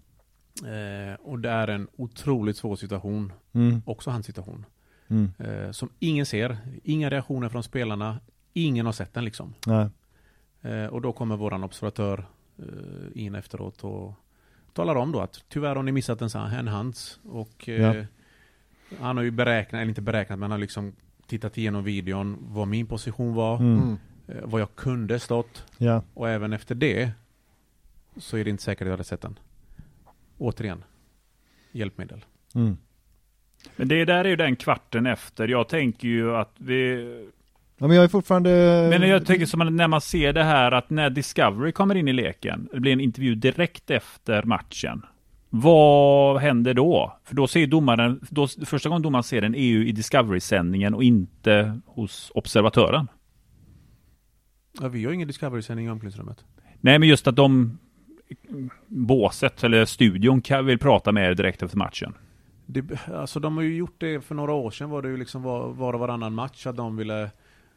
Eh, 0.64 1.14
och 1.20 1.38
det 1.38 1.50
är 1.50 1.68
en 1.68 1.88
otroligt 1.96 2.56
svår 2.56 2.76
situation. 2.76 3.32
Mm. 3.52 3.82
Också 3.86 4.10
hans 4.10 4.26
situation. 4.26 4.64
Mm. 5.10 5.30
Eh, 5.38 5.70
som 5.70 5.88
ingen 5.98 6.26
ser. 6.26 6.58
Inga 6.84 7.10
reaktioner 7.10 7.48
från 7.48 7.62
spelarna. 7.62 8.20
Ingen 8.52 8.86
har 8.86 8.92
sett 8.92 9.14
den 9.14 9.24
liksom. 9.24 9.54
Nej. 9.66 9.88
Eh, 10.62 10.86
och 10.86 11.00
då 11.02 11.12
kommer 11.12 11.36
våran 11.36 11.64
observatör 11.64 12.26
eh, 12.58 12.64
in 13.24 13.34
efteråt 13.34 13.84
och 13.84 14.12
talar 14.72 14.94
om 14.94 15.12
då 15.12 15.20
att 15.20 15.44
tyvärr 15.48 15.76
har 15.76 15.82
ni 15.82 15.92
missat 15.92 16.22
en, 16.22 16.30
sån 16.30 16.46
här- 16.50 16.58
en 16.58 16.68
hands. 16.68 17.20
Och 17.24 17.68
eh, 17.68 17.96
Ja. 17.96 18.04
han 19.00 19.16
har 19.16 19.24
ju 19.24 19.30
beräknat, 19.30 19.78
eller 19.80 19.88
inte 19.88 20.02
beräknat, 20.02 20.38
men 20.38 20.42
han 20.42 20.50
har 20.50 20.58
liksom 20.58 20.92
tittat 21.26 21.58
igenom 21.58 21.84
videon, 21.84 22.36
vad 22.40 22.68
min 22.68 22.86
position 22.86 23.34
var, 23.34 23.58
Mm. 23.58 23.76
Mm. 23.82 23.96
eh, 24.26 24.34
vad 24.44 24.60
jag 24.60 24.74
kunde 24.74 25.18
stått. 25.20 25.64
Ja. 25.78 26.02
Och 26.14 26.28
även 26.28 26.52
efter 26.52 26.74
det 26.74 27.10
så 28.16 28.36
är 28.36 28.44
det 28.44 28.50
inte 28.50 28.62
säkert 28.62 28.82
att 28.82 28.86
jag 28.86 28.92
hade 28.92 29.04
sett 29.04 29.20
den. 29.20 29.38
Återigen, 30.38 30.84
hjälpmedel. 31.72 32.24
Mm. 32.54 32.76
Men 33.76 33.88
det 33.88 34.04
där 34.04 34.24
är 34.24 34.28
ju 34.28 34.36
den 34.36 34.56
kvarten 34.56 35.06
efter. 35.06 35.48
Jag 35.48 35.68
tänker 35.68 36.08
ju 36.08 36.36
att 36.36 36.54
vi... 36.58 37.10
ja 37.78 37.86
men 37.86 37.96
jag 37.96 38.04
är 38.04 38.08
fortfarande 38.08 38.50
Men 38.90 39.08
jag 39.08 39.26
tänker 39.26 39.46
som 39.46 39.76
när 39.76 39.88
man 39.88 40.00
ser 40.00 40.32
det 40.32 40.44
här 40.44 40.72
att 40.72 40.90
när 40.90 41.10
Discovery 41.10 41.72
kommer 41.72 41.94
in 41.94 42.08
i 42.08 42.12
leken, 42.12 42.68
det 42.72 42.80
blir 42.80 42.92
en 42.92 43.00
intervju 43.00 43.34
direkt 43.34 43.90
efter 43.90 44.42
matchen. 44.42 45.02
Vad 45.50 46.40
händer 46.40 46.74
då? 46.74 47.18
För 47.24 47.34
då 47.34 47.46
ser 47.46 47.66
domaren, 47.66 48.20
då, 48.30 48.48
första 48.66 48.88
gången 48.88 49.02
domaren 49.02 49.22
ser 49.22 49.40
den 49.40 49.54
är 49.54 49.62
ju 49.64 49.88
i 49.88 49.92
Discovery-sändningen 49.92 50.94
och 50.94 51.02
inte 51.02 51.80
hos 51.86 52.32
observatören. 52.34 53.08
Ja, 54.80 54.88
vi 54.88 55.04
har 55.04 55.12
ingen 55.12 55.28
Discovery-sändning 55.28 55.86
i 55.86 55.90
omklädningsrummet. 55.90 56.44
Nej, 56.80 56.98
men 56.98 57.08
just 57.08 57.26
att 57.26 57.36
de 57.36 57.78
båset 58.86 59.64
eller 59.64 59.84
studion 59.84 60.42
kan, 60.42 60.66
vill 60.66 60.78
prata 60.78 61.12
med 61.12 61.30
er 61.30 61.34
direkt 61.34 61.62
efter 61.62 61.78
matchen. 61.78 62.14
Det, 62.70 63.08
alltså 63.14 63.40
de 63.40 63.56
har 63.56 63.64
ju 63.64 63.76
gjort 63.76 63.94
det 63.98 64.20
för 64.20 64.34
några 64.34 64.52
år 64.52 64.70
sedan 64.70 64.90
var 64.90 65.02
det 65.02 65.08
ju 65.08 65.16
liksom 65.16 65.42
var, 65.42 65.68
var 65.68 65.92
och 65.92 66.00
varannan 66.00 66.34
match 66.34 66.66
att 66.66 66.76
de 66.76 66.96
ville 66.96 67.30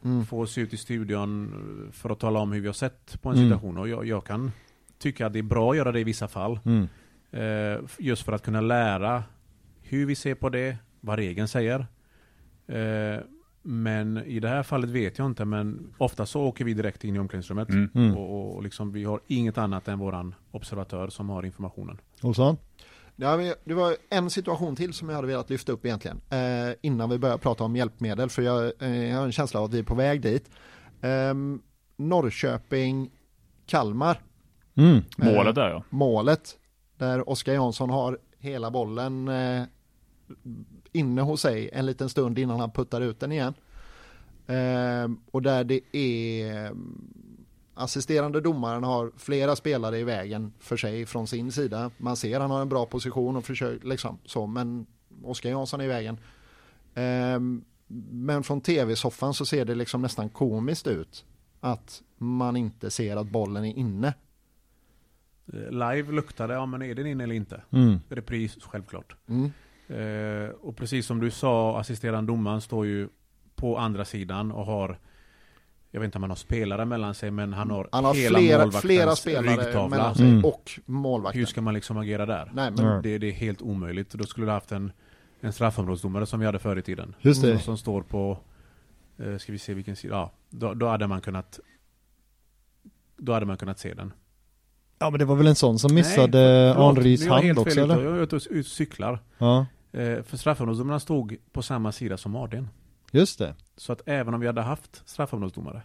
Mm. 0.04 0.24
få 0.26 0.40
oss 0.40 0.58
ut 0.58 0.72
i 0.72 0.76
studion 0.76 1.52
för 1.92 2.10
att 2.10 2.18
tala 2.20 2.40
om 2.40 2.52
hur 2.52 2.60
vi 2.60 2.66
har 2.66 2.72
sett 2.74 3.22
på 3.22 3.28
en 3.28 3.36
Mm. 3.36 3.48
situation. 3.48 3.78
Och 3.78 3.88
jag, 3.88 4.06
jag 4.06 4.24
kan 4.24 4.50
tycka 4.98 5.26
att 5.26 5.32
det 5.32 5.38
är 5.38 5.42
bra 5.42 5.70
att 5.70 5.76
göra 5.76 5.92
det 5.92 6.00
i 6.00 6.04
vissa 6.04 6.28
fall. 6.28 6.58
Mm. 6.64 6.88
Eh, 7.30 7.80
just 7.98 8.22
för 8.22 8.32
att 8.32 8.42
kunna 8.42 8.60
lära 8.60 9.24
hur 9.82 10.06
vi 10.06 10.14
ser 10.14 10.34
på 10.34 10.48
det, 10.48 10.76
vad 11.00 11.18
regeln 11.18 11.48
säger. 11.48 11.86
Eh, 12.66 13.20
men 13.62 14.18
i 14.18 14.40
det 14.40 14.48
här 14.48 14.62
fallet 14.62 14.90
vet 14.90 15.18
jag 15.18 15.26
inte, 15.26 15.44
men 15.44 15.94
ofta 15.98 16.26
så 16.26 16.42
åker 16.42 16.64
vi 16.64 16.74
direkt 16.74 17.04
in 17.04 17.16
i 17.16 17.18
omklädningsrummet. 17.18 17.68
Mm. 17.68 17.90
Mm. 17.94 18.16
Och, 18.16 18.56
och 18.56 18.62
liksom, 18.62 18.92
vi 18.92 19.04
har 19.04 19.20
inget 19.26 19.58
annat 19.58 19.88
än 19.88 19.98
våran 19.98 20.34
observatör 20.50 21.08
som 21.08 21.28
har 21.28 21.42
informationen. 21.46 21.98
Olsson? 22.22 22.56
Det 23.16 23.74
var 23.74 23.96
en 24.10 24.30
situation 24.30 24.76
till 24.76 24.92
som 24.92 25.08
jag 25.08 25.16
hade 25.16 25.28
velat 25.28 25.50
lyfta 25.50 25.72
upp 25.72 25.86
egentligen. 25.86 26.20
Eh, 26.30 26.74
innan 26.80 27.10
vi 27.10 27.18
börjar 27.18 27.38
prata 27.38 27.64
om 27.64 27.76
hjälpmedel, 27.76 28.30
för 28.30 28.42
jag, 28.42 28.72
eh, 28.82 29.10
jag 29.10 29.16
har 29.16 29.24
en 29.24 29.32
känsla 29.32 29.60
av 29.60 29.66
att 29.66 29.74
vi 29.74 29.78
är 29.78 29.82
på 29.82 29.94
väg 29.94 30.20
dit. 30.20 30.50
Eh, 31.00 31.34
Norrköping, 31.96 33.10
Kalmar, 33.66 34.20
Mm. 34.74 35.02
Målet 35.16 35.54
där 35.54 35.70
ja. 35.70 35.82
målet. 35.90 36.58
Där 36.96 37.28
Oskar 37.28 37.52
Jansson 37.52 37.90
har 37.90 38.18
hela 38.38 38.70
bollen 38.70 39.28
eh, 39.28 39.62
inne 40.92 41.22
hos 41.22 41.40
sig 41.40 41.70
en 41.72 41.86
liten 41.86 42.08
stund 42.08 42.38
innan 42.38 42.60
han 42.60 42.70
puttar 42.70 43.00
ut 43.00 43.20
den 43.20 43.32
igen. 43.32 43.54
Eh, 44.46 45.10
och 45.30 45.42
där 45.42 45.64
det 45.64 45.96
är 45.96 46.64
eh, 46.64 46.70
assisterande 47.74 48.40
domaren 48.40 48.84
har 48.84 49.12
flera 49.16 49.56
spelare 49.56 49.98
i 49.98 50.04
vägen 50.04 50.52
för 50.58 50.76
sig 50.76 51.06
från 51.06 51.26
sin 51.26 51.52
sida. 51.52 51.90
Man 51.98 52.16
ser 52.16 52.40
han 52.40 52.50
har 52.50 52.62
en 52.62 52.68
bra 52.68 52.86
position 52.86 53.36
och 53.36 53.44
försöker 53.44 53.86
liksom 53.88 54.18
så, 54.24 54.46
men 54.46 54.86
Oskar 55.22 55.50
Jansson 55.50 55.80
är 55.80 55.84
i 55.84 55.88
vägen. 55.88 56.18
Eh, 56.94 57.40
men 58.10 58.42
från 58.42 58.60
tv-soffan 58.60 59.34
så 59.34 59.46
ser 59.46 59.64
det 59.64 59.74
liksom 59.74 60.02
nästan 60.02 60.28
komiskt 60.28 60.86
ut 60.86 61.24
att 61.60 62.02
man 62.18 62.56
inte 62.56 62.90
ser 62.90 63.16
att 63.16 63.26
bollen 63.26 63.64
är 63.64 63.78
inne. 63.78 64.14
Eh, 65.52 65.70
live 65.70 66.12
luktade, 66.12 66.54
ja 66.54 66.66
men 66.66 66.82
är 66.82 66.94
den 66.94 67.06
inne 67.06 67.24
eller 67.24 67.34
inte? 67.34 67.62
Mm. 67.70 68.00
Repris, 68.08 68.58
självklart. 68.60 69.16
Mm. 69.26 69.50
Eh, 69.88 70.50
och 70.50 70.76
precis 70.76 71.06
som 71.06 71.20
du 71.20 71.30
sa, 71.30 71.80
assisterande 71.80 72.32
domaren 72.32 72.60
står 72.60 72.86
ju 72.86 73.08
på 73.54 73.78
andra 73.78 74.04
sidan 74.04 74.52
och 74.52 74.66
har 74.66 74.98
jag 75.94 76.00
vet 76.00 76.04
inte 76.08 76.18
om 76.18 76.22
han 76.22 76.30
har 76.30 76.36
spelare 76.36 76.84
mellan 76.84 77.14
sig, 77.14 77.30
men 77.30 77.52
han 77.52 77.70
har, 77.70 77.88
Han 77.92 78.04
har 78.04 78.14
hela 78.14 78.38
flera, 78.38 78.70
flera 78.70 79.16
spelare 79.16 79.56
ryggtavla. 79.56 79.88
mellan 79.96 80.14
sig 80.14 80.28
Mm. 80.28 80.44
och 80.44 80.70
målvakten. 80.86 81.38
Hur 81.38 81.46
ska 81.46 81.60
man 81.60 81.74
liksom 81.74 81.96
agera 81.96 82.26
där? 82.26 82.50
Nej, 82.54 82.70
men. 82.70 83.02
Det, 83.02 83.18
det 83.18 83.26
är 83.26 83.32
helt 83.32 83.62
omöjligt. 83.62 84.10
Då 84.10 84.24
skulle 84.24 84.46
du 84.46 84.50
haft 84.52 84.72
en, 84.72 84.92
en 85.40 85.52
straffområdesdomare 85.52 86.26
som 86.26 86.40
vi 86.40 86.46
hade 86.46 86.58
förr 86.58 86.76
i 86.76 86.82
tiden. 86.82 87.14
Just 87.20 87.42
det. 87.42 87.58
Som 87.58 87.78
står 87.78 88.02
på, 88.02 88.38
eh, 89.18 89.36
ska 89.38 89.52
vi 89.52 89.58
se 89.58 89.74
vilken 89.74 89.96
sida, 89.96 90.14
ja, 90.14 90.32
då, 90.50 90.74
då 90.74 90.88
hade 90.88 91.06
man 91.06 91.20
kunnat 91.20 91.60
då 93.16 93.32
hade 93.32 93.46
man 93.46 93.56
kunnat 93.56 93.78
se 93.78 93.94
den. 93.94 94.12
Ja 94.98 95.10
men 95.10 95.18
det 95.18 95.24
var 95.24 95.36
väl 95.36 95.46
en 95.46 95.54
sån 95.54 95.78
som 95.78 95.94
missade 95.94 96.38
har 96.76 97.42
hand 97.42 97.58
också 97.58 97.74
fel 97.74 97.90
eller? 97.90 98.04
Jag 98.04 98.16
är 98.16 98.22
ute 98.22 98.36
och 98.36 98.42
och 98.58 98.64
cyklar. 98.66 99.18
Ja, 99.38 99.66
Eh, 99.94 100.22
för 100.22 100.36
straffområdesdomarna 100.36 101.00
stod 101.00 101.36
på 101.52 101.62
samma 101.62 101.92
sida 101.92 102.16
som 102.16 102.36
Adrian. 102.36 102.68
Just 103.12 103.38
det. 103.38 103.54
Så 103.76 103.92
att 103.92 104.02
även 104.06 104.34
om 104.34 104.40
vi 104.40 104.46
hade 104.46 104.62
haft 104.62 105.02
straffområdesdomare 105.08 105.82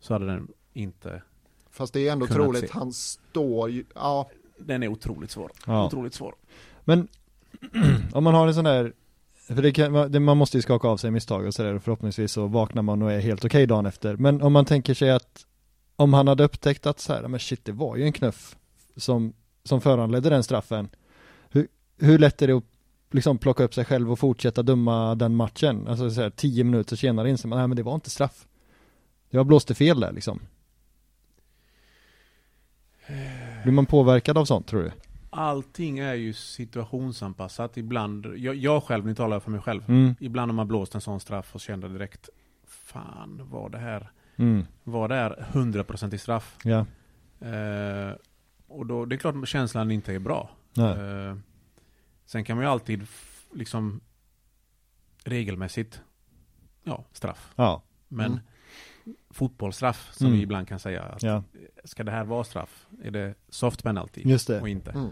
så 0.00 0.12
hade 0.12 0.26
den 0.26 0.48
inte... 0.72 1.22
fast 1.70 1.92
det 1.92 2.08
är 2.08 2.12
ändå 2.12 2.26
troligt, 2.26 2.70
se. 2.70 2.78
han 2.78 2.92
står 2.92 3.70
ju, 3.70 3.84
ja, 3.94 4.30
Den 4.58 4.82
är 4.82 4.88
otroligt 4.88 5.30
svår. 5.30 5.52
Ja. 5.66 5.86
Otroligt 5.86 6.14
svår. 6.14 6.34
Men 6.84 7.08
om 8.12 8.24
man 8.24 8.34
har 8.34 8.46
en 8.46 8.54
sån 8.54 8.64
där 8.64 8.92
för 9.48 9.62
det 9.62 9.72
kan, 9.72 10.12
det, 10.12 10.20
man 10.20 10.36
måste 10.36 10.58
ju 10.58 10.62
skaka 10.62 10.88
av 10.88 10.96
sig 10.96 11.10
misstag 11.10 11.46
och 11.46 11.54
sådär 11.54 11.78
förhoppningsvis 11.78 12.32
så 12.32 12.46
vaknar 12.46 12.82
man 12.82 13.02
och 13.02 13.12
är 13.12 13.20
helt 13.20 13.44
okej 13.44 13.66
dagen 13.66 13.86
efter. 13.86 14.16
Men 14.16 14.42
om 14.42 14.52
man 14.52 14.64
tänker 14.64 14.94
sig 14.94 15.10
att 15.10 15.46
om 15.96 16.14
han 16.14 16.28
hade 16.28 16.44
upptäckt 16.44 16.86
att 16.86 17.00
så 17.00 17.12
här, 17.12 17.28
men 17.28 17.40
shit 17.40 17.64
det 17.64 17.72
var 17.72 17.96
ju 17.96 18.04
en 18.04 18.12
knuff 18.12 18.56
som, 18.96 19.32
som 19.64 19.80
föranledde 19.80 20.30
den 20.30 20.42
straffen. 20.42 20.88
Hur, 21.50 21.68
hur 21.98 22.18
lätt 22.18 22.42
är 22.42 22.46
det 22.46 22.52
att 22.52 22.64
liksom 23.10 23.38
plocka 23.38 23.64
upp 23.64 23.74
sig 23.74 23.84
själv 23.84 24.12
och 24.12 24.18
fortsätta 24.18 24.62
döma 24.62 25.14
den 25.14 25.34
matchen? 25.34 25.88
Alltså 25.88 26.10
så 26.10 26.22
här, 26.22 26.30
tio 26.30 26.64
minuter 26.64 26.96
senare 26.96 27.30
inser 27.30 27.48
man, 27.48 27.58
nej 27.58 27.68
men 27.68 27.76
det 27.76 27.82
var 27.82 27.94
inte 27.94 28.10
straff. 28.10 28.46
Jag 29.30 29.46
blåste 29.46 29.74
fel 29.74 30.00
där 30.00 30.12
liksom. 30.12 30.40
Blir 33.62 33.72
man 33.72 33.86
påverkad 33.86 34.38
av 34.38 34.44
sånt 34.44 34.66
tror 34.66 34.82
du? 34.82 34.92
Allting 35.30 35.98
är 35.98 36.14
ju 36.14 36.32
situationsanpassat. 36.32 37.76
Ibland, 37.76 38.26
jag, 38.36 38.54
jag 38.56 38.82
själv, 38.82 39.06
nu 39.06 39.14
talar 39.14 39.36
jag 39.36 39.42
för 39.42 39.50
mig 39.50 39.60
själv. 39.60 39.82
Mm, 39.88 40.14
Ibland 40.20 40.50
har 40.50 40.54
man 40.56 40.68
blåst 40.68 40.94
en 40.94 41.00
sån 41.00 41.20
straff 41.20 41.54
och 41.54 41.60
kände 41.60 41.88
direkt 41.88 42.28
Fan, 42.66 43.40
var 43.50 43.68
det 43.70 43.78
här 43.78 44.10
mm, 44.36 44.64
Var 44.84 45.08
det 45.08 45.14
här 45.14 45.46
100% 45.52 46.14
i 46.14 46.18
straff? 46.18 46.56
ja, 46.64 46.86
Eh, 47.40 48.12
och 48.68 48.86
då, 48.86 49.04
det 49.04 49.14
är 49.14 49.18
klart 49.18 49.48
känslan 49.48 49.90
inte 49.90 50.14
är 50.14 50.18
bra. 50.18 50.50
Eh, 50.76 51.36
sen 52.28 52.44
kan 52.44 52.56
man 52.56 52.64
ju 52.64 52.70
alltid 52.70 53.06
liksom 53.54 54.00
regelmässigt 55.24 56.00
ja, 56.84 57.04
straff. 57.12 57.52
ja, 57.56 57.82
Men 58.08 58.26
Mm. 58.26 59.14
fotbollsstraff 59.30 60.08
som 60.12 60.26
Mm. 60.26 60.36
vi 60.38 60.42
ibland 60.42 60.68
kan 60.68 60.78
säga. 60.78 61.02
Att, 61.02 61.22
ja, 61.22 61.42
Ska 61.84 62.04
det 62.04 62.10
här 62.10 62.24
vara 62.24 62.44
straff? 62.44 62.86
Är 63.04 63.10
det 63.10 63.34
soft 63.48 63.82
penalty? 63.82 64.22
just 64.24 64.46
det. 64.46 64.60
Och 64.60 64.68
inte. 64.68 64.90
Mm. 64.90 65.08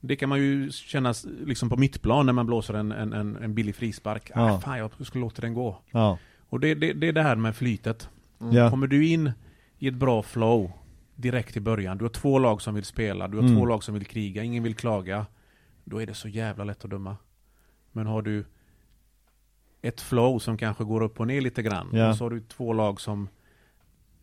Det 0.00 0.16
kan 0.16 0.28
man 0.28 0.38
ju 0.38 0.70
känna 0.72 1.14
liksom 1.44 1.68
på 1.68 1.76
mittplan 1.76 2.26
när 2.26 2.32
man 2.32 2.46
blåser 2.46 2.74
en, 2.74 2.92
en, 2.92 3.12
en, 3.12 3.36
en 3.36 3.54
billig 3.54 3.74
frispark. 3.76 4.30
Ja. 4.34 4.50
Ah, 4.52 4.60
fan, 4.60 4.78
jag 4.78 5.06
skulle 5.06 5.22
låta 5.24 5.42
den 5.42 5.54
gå. 5.54 5.78
Ja, 5.90 6.18
Och 6.38 6.60
det, 6.60 6.74
det, 6.74 6.92
det 6.92 7.08
är 7.08 7.12
det 7.12 7.22
här 7.22 7.36
med 7.36 7.56
flytet. 7.56 8.08
Mm. 8.40 8.54
ja, 8.56 8.70
Kommer 8.70 8.86
du 8.86 9.06
in 9.08 9.32
i 9.78 9.88
ett 9.88 9.94
bra 9.94 10.22
flow 10.22 10.72
direkt 11.16 11.56
i 11.56 11.60
början. 11.60 11.98
Du 11.98 12.04
har 12.04 12.08
två 12.10 12.38
lag 12.38 12.62
som 12.62 12.74
vill 12.74 12.84
spela, 12.84 13.28
du 13.28 13.36
har 13.36 13.44
Mm. 13.44 13.56
två 13.56 13.66
lag 13.66 13.84
som 13.84 13.94
vill 13.94 14.06
kriga, 14.06 14.42
ingen 14.42 14.62
vill 14.62 14.74
klaga. 14.74 15.26
Då 15.84 16.02
är 16.02 16.06
det 16.06 16.14
så 16.14 16.28
jävla 16.28 16.64
lätt 16.64 16.84
att 16.84 16.90
döma. 16.90 17.16
Men 17.92 18.06
har 18.06 18.22
du 18.22 18.44
ett 19.82 20.00
flow 20.00 20.38
som 20.38 20.58
kanske 20.58 20.84
går 20.84 21.02
upp 21.02 21.20
och 21.20 21.26
ner 21.26 21.40
lite 21.40 21.62
grann. 21.62 21.88
Ja. 21.92 22.10
Och 22.10 22.16
så 22.16 22.24
har 22.24 22.30
du 22.30 22.40
två 22.40 22.72
lag 22.72 23.00
som, 23.00 23.28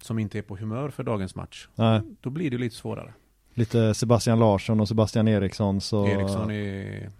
som 0.01 0.19
inte 0.19 0.37
är 0.37 0.41
på 0.41 0.57
humör 0.57 0.89
för 0.89 1.03
dagens 1.03 1.35
match. 1.35 1.67
nej. 1.75 2.01
Då 2.21 2.29
blir 2.29 2.51
det 2.51 2.57
lite 2.57 2.75
svårare. 2.75 3.13
Lite 3.53 3.93
Sebastian 3.93 4.39
Larsson 4.39 4.79
och 4.79 4.87
Sebastian 4.87 5.27
Eriksson 5.27 5.81
så 5.81 6.07
Eriksson 6.07 6.51
är 6.51 7.11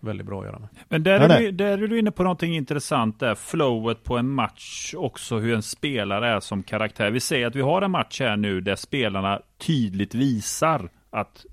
väldigt 0.00 0.26
bra 0.26 0.40
att 0.40 0.46
göra 0.46 0.58
med. 0.58 0.68
Men 0.88 1.02
där, 1.02 1.28
Nej, 1.28 1.36
är 1.36 1.40
du, 1.40 1.50
där 1.50 1.78
är 1.78 1.86
du 1.86 1.98
inne 1.98 2.10
på 2.10 2.22
någonting 2.22 2.56
intressant 2.56 3.20
där. 3.20 3.34
Flowet 3.34 4.04
på 4.04 4.18
en 4.18 4.28
match, 4.28 4.94
också 4.96 5.38
hur 5.38 5.54
en 5.54 5.62
spelare 5.62 6.28
är 6.28 6.40
som 6.40 6.62
karaktär. 6.62 7.10
Vi 7.10 7.20
säger 7.20 7.46
att 7.46 7.56
vi 7.56 7.60
har 7.60 7.82
en 7.82 7.90
match 7.90 8.20
här 8.20 8.36
nu 8.36 8.60
där 8.60 8.76
spelarna 8.76 9.40
tydligt 9.58 10.14
visar 10.14 10.88
att 11.10 11.46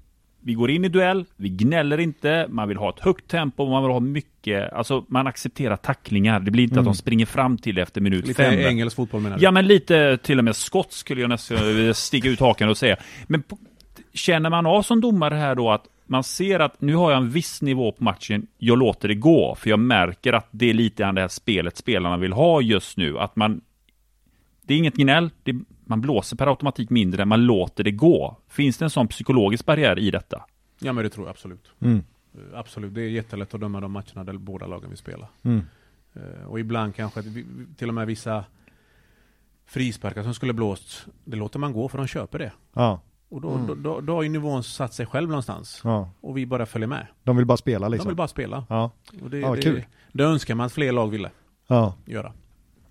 vi 0.44 0.54
går 0.54 0.72
in 0.72 0.86
i 0.86 0.90
duell, 0.90 1.26
vi 1.36 1.50
gnäller 1.50 1.98
inte, 2.00 2.48
man 2.50 2.68
vill 2.68 2.78
ha 2.78 2.90
ett 2.90 3.00
högt 3.00 3.28
tempo, 3.28 3.70
man 3.70 3.84
vill 3.84 3.92
ha 3.92 4.00
mycket, 4.00 4.74
alltså 4.74 5.06
man 5.08 5.28
accepterar 5.28 5.76
tacklingar. 5.76 6.40
Det 6.40 6.52
blir 6.52 6.64
inte 6.64 6.74
Mm. 6.74 6.82
att 6.82 6.86
de 6.94 6.96
springer 6.98 7.26
fram 7.26 7.58
till 7.58 7.78
efter 7.78 8.02
minut 8.02 8.28
Lite 8.28 8.44
fem. 8.44 8.60
engelsk 8.60 8.96
fotboll 8.96 9.22
menar 9.22 9.38
du? 9.38 9.44
Ja 9.44 9.52
men 9.52 9.68
lite 9.68 10.18
till 10.18 10.38
och 10.40 10.46
med 10.46 10.56
skott 10.56 10.94
skulle 10.94 11.22
jag 11.22 11.30
nästan 11.30 11.58
vilja 11.76 11.94
sticka 11.94 12.30
ut 12.30 12.40
hakan 12.40 12.70
och 12.70 12.78
säga. 12.78 12.96
Men 13.28 13.44
känner 14.14 14.50
man 14.50 14.66
av 14.66 14.82
som 14.82 15.02
domare 15.02 15.36
här 15.36 15.56
då 15.56 15.72
att 15.72 15.86
man 16.06 16.24
ser 16.24 16.60
att 16.60 16.82
nu 16.82 16.96
har 16.96 17.12
jag 17.12 17.18
en 17.22 17.30
viss 17.30 17.62
nivå 17.62 17.92
på 17.92 18.04
matchen, 18.04 18.48
jag 18.58 18.78
låter 18.80 19.08
det 19.08 19.16
gå, 19.16 19.56
för 19.60 19.70
jag 19.70 19.80
märker 19.80 20.34
att 20.34 20.48
det 20.52 20.70
är 20.70 20.74
lite 20.74 21.04
grann 21.04 21.16
det 21.16 21.22
här 21.22 21.28
spelet 21.28 21.78
spelarna 21.78 22.18
vill 22.18 22.34
ha 22.34 22.62
just 22.62 22.98
nu. 22.98 23.20
Att 23.20 23.36
man, 23.36 23.62
det 24.62 24.74
är 24.74 24.78
inget 24.78 24.96
gnäll, 24.96 25.30
det, 25.44 25.56
man 25.94 26.02
blåser 26.02 26.38
per 26.38 26.48
automatik 26.48 26.90
mindre, 26.90 27.26
man 27.26 27.46
låter 27.46 27.84
det 27.84 27.92
gå. 27.92 28.38
Finns 28.48 28.78
det 28.78 28.86
en 28.86 28.90
sån 28.90 29.08
psykologisk 29.08 29.66
barriär 29.66 30.00
i 30.00 30.12
detta? 30.12 30.46
Ja 30.80 30.94
men 30.94 31.04
det 31.04 31.10
tror 31.10 31.26
jag 31.28 31.32
absolut. 31.32 31.72
mm, 31.80 32.04
Eh, 32.36 32.60
Absolut, 32.60 32.94
det 32.94 33.02
är 33.02 33.10
jättelätt 33.10 33.54
att 33.54 33.62
döma 33.62 33.82
de 33.82 33.92
matcherna 33.92 34.24
där 34.24 34.34
båda 34.34 34.68
lagen 34.68 34.90
vill 34.90 34.98
spela. 34.98 35.28
mm, 35.44 35.62
Eh, 36.16 36.46
Och 36.48 36.60
ibland 36.60 36.96
kanske 36.96 37.24
till 37.78 37.88
och 37.88 37.94
med 37.94 38.08
vissa 38.08 38.46
frisparkar 39.66 40.24
som 40.24 40.34
skulle 40.34 40.54
blåst, 40.54 41.06
det 41.24 41.38
låter 41.38 41.60
man 41.60 41.74
gå 41.74 41.88
för 41.90 41.98
de 41.98 42.08
köper 42.08 42.40
det. 42.40 42.52
ja, 42.74 43.02
Och 43.30 43.42
då, 43.42 43.50
Mm. 43.52 43.68
då, 43.68 43.74
då, 43.76 44.02
då 44.02 44.14
har 44.16 44.24
ju 44.24 44.30
nivån 44.30 44.64
satt 44.64 44.94
sig 44.94 45.06
själv 45.06 45.30
någonstans. 45.30 45.82
ja. 45.84 46.10
Och 46.22 46.38
vi 46.38 46.46
bara 46.46 46.66
följer 46.66 46.88
med. 46.88 47.08
De 47.24 47.38
vill 47.38 47.46
bara 47.46 47.58
spela 47.58 47.86
De 47.86 47.92
liksom. 47.92 48.08
vill 48.10 48.16
bara 48.18 48.28
spela. 48.28 48.66
Ja, 48.70 48.92
Och 49.22 49.30
det, 49.30 49.40
Ja, 49.40 49.56
det, 49.56 49.62
kul. 49.62 49.86
det 50.12 50.24
önskar 50.24 50.56
man 50.56 50.66
att 50.66 50.72
fler 50.74 50.92
lag 50.92 51.08
ville 51.12 51.32
ja, 51.68 51.94
göra. 52.06 52.34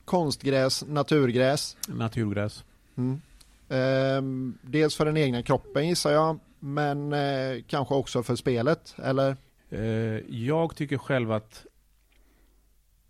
Konstgräs, 0.05 0.85
naturgräs. 0.88 1.77
Naturgräs. 1.88 2.65
Mm. 2.96 3.20
Ehm, 3.68 4.59
dels 4.62 4.96
för 4.96 5.05
den 5.05 5.16
egna 5.16 5.42
kroppen 5.42 5.88
gissar 5.88 6.11
jag, 6.12 6.38
men 6.61 7.12
eh, 7.12 7.62
kanske 7.66 7.94
också 7.94 8.22
för 8.22 8.37
spelet, 8.37 8.94
eller? 9.05 9.37
Eh, 9.70 9.81
jag 10.28 10.76
tycker 10.76 10.98
själv 10.98 11.33
att 11.33 11.66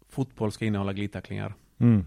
fotboll 0.08 0.52
ska 0.52 0.64
innehålla 0.64 0.92
glidtacklingar. 0.92 1.54
mm, 1.78 2.04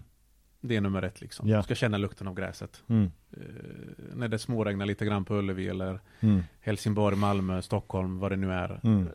Det 0.60 0.76
är 0.76 0.80
nummer 0.80 1.02
ett 1.02 1.20
liksom. 1.20 1.48
Ja. 1.48 1.56
Du 1.56 1.62
ska 1.62 1.74
känna 1.74 1.98
lukten 1.98 2.28
av 2.28 2.34
gräset. 2.34 2.82
mm, 2.88 3.10
Eh, 3.32 3.42
när 4.14 4.28
det 4.28 4.38
småregnar 4.38 4.86
lite 4.86 5.04
grann 5.06 5.24
på 5.24 5.34
Ullevi 5.34 5.68
eller 5.68 6.00
mm, 6.20 6.42
Helsingborg, 6.60 7.16
Malmö, 7.16 7.62
Stockholm, 7.62 8.18
vad 8.18 8.32
det 8.32 8.36
nu 8.36 8.52
är. 8.52 8.80
mm, 8.84 9.06
Eh, 9.06 9.12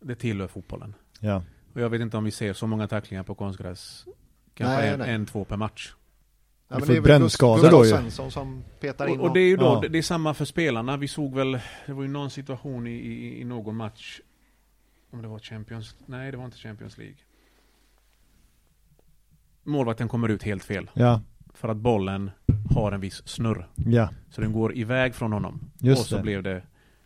det 0.00 0.14
tillhör 0.14 0.48
fotbollen. 0.48 0.94
ja, 1.20 1.42
Och 1.74 1.80
jag 1.80 1.88
vet 1.90 2.00
inte 2.00 2.16
om 2.16 2.24
vi 2.24 2.30
ser 2.30 2.52
så 2.52 2.66
många 2.66 2.88
tacklingar 2.88 3.22
på 3.22 3.34
konstgräs. 3.34 4.04
Kanske 4.54 4.76
Nej, 4.76 4.88
en, 4.92 4.98
nej. 4.98 5.10
en, 5.14 5.26
två 5.26 5.44
per 5.44 5.56
match. 5.56 5.94
Ja, 6.68 6.78
men 6.78 6.88
det 6.88 6.92
är 6.92 6.94
väl 6.94 7.02
brännskador 7.02 7.70
då 7.70 7.84
ju. 7.84 7.90
Svensson 7.90 8.30
som 8.30 8.64
petar 8.80 9.06
in 9.06 9.20
Och, 9.20 9.26
och 9.28 9.34
det 9.34 9.40
är 9.40 9.48
ju 9.48 9.56
då, 9.56 9.64
Ja. 9.64 9.78
det, 9.82 9.88
det 9.88 9.98
är 9.98 10.02
samma 10.02 10.34
för 10.34 10.44
spelarna. 10.44 10.96
Vi 10.96 11.08
såg 11.08 11.34
väl, 11.34 11.58
det 11.86 11.92
var 11.92 12.02
ju 12.02 12.08
någon 12.08 12.30
situation 12.30 12.86
i, 12.86 12.90
i, 12.90 13.40
i 13.40 13.44
någon 13.44 13.76
match. 13.76 14.20
Om 15.10 15.22
det 15.22 15.28
var 15.28 15.38
Champions, 15.38 15.94
nej 16.06 16.30
det 16.30 16.36
var 16.36 16.44
inte 16.44 16.56
Champions 16.58 16.98
League. 16.98 17.16
Målvakten 19.64 20.08
kommer 20.08 20.28
ut 20.28 20.42
helt 20.42 20.64
fel. 20.64 20.90
ja, 20.94 21.20
För 21.54 21.68
att 21.68 21.76
bollen 21.76 22.30
har 22.74 22.92
en 22.92 23.00
viss 23.00 23.28
snurr. 23.28 23.68
ja, 23.74 24.08
Så 24.30 24.40
den 24.40 24.52
går 24.52 24.76
iväg 24.76 25.14
från 25.14 25.32
honom. 25.32 25.60
Just 25.78 26.00
och 26.00 26.06
så 26.06 26.16
det. 26.16 26.22
blev 26.22 26.42
det 26.42 26.62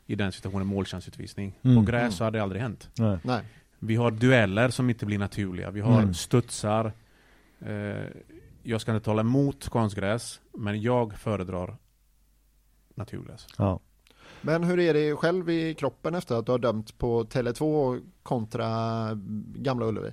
i 0.07 0.14
den 0.14 0.33
situationen 0.33 0.66
målchansutvisning. 0.66 1.59
Mm. 1.62 1.77
På 1.77 1.83
gräs 1.90 2.16
så 2.16 2.25
hade 2.25 2.38
det 2.38 2.42
aldrig 2.42 2.62
hänt. 2.62 2.90
nej, 2.99 3.18
Nej. 3.23 3.42
Vi 3.79 3.96
har 3.96 4.11
dueller 4.11 4.68
som 4.68 4.90
inte 4.90 5.07
blir 5.07 5.18
naturliga. 5.18 5.70
Vi 5.70 5.81
har 5.81 6.01
Mm. 6.03 6.14
studsar. 6.14 6.92
Eh, 7.61 8.05
jag 8.71 8.81
ska 8.81 8.95
inte 8.95 9.05
tala 9.05 9.21
emot 9.21 9.69
konstgräs, 9.69 10.41
men 10.53 10.83
jag 10.83 11.19
föredrar 11.19 11.77
naturgräs. 12.95 13.47
ja, 13.59 13.81
Men 14.41 14.65
hur 14.65 14.79
är 14.79 14.95
det 14.95 15.17
själv 15.17 15.51
i 15.51 15.75
kroppen 15.75 16.15
efter 16.15 16.35
att 16.35 16.47
du 16.47 16.53
har 16.53 16.59
dömt 16.59 16.99
på 16.99 17.25
Tele2 17.25 18.01
kontra 18.23 18.69
Gamla 19.57 19.87
Ullevi? 19.87 20.13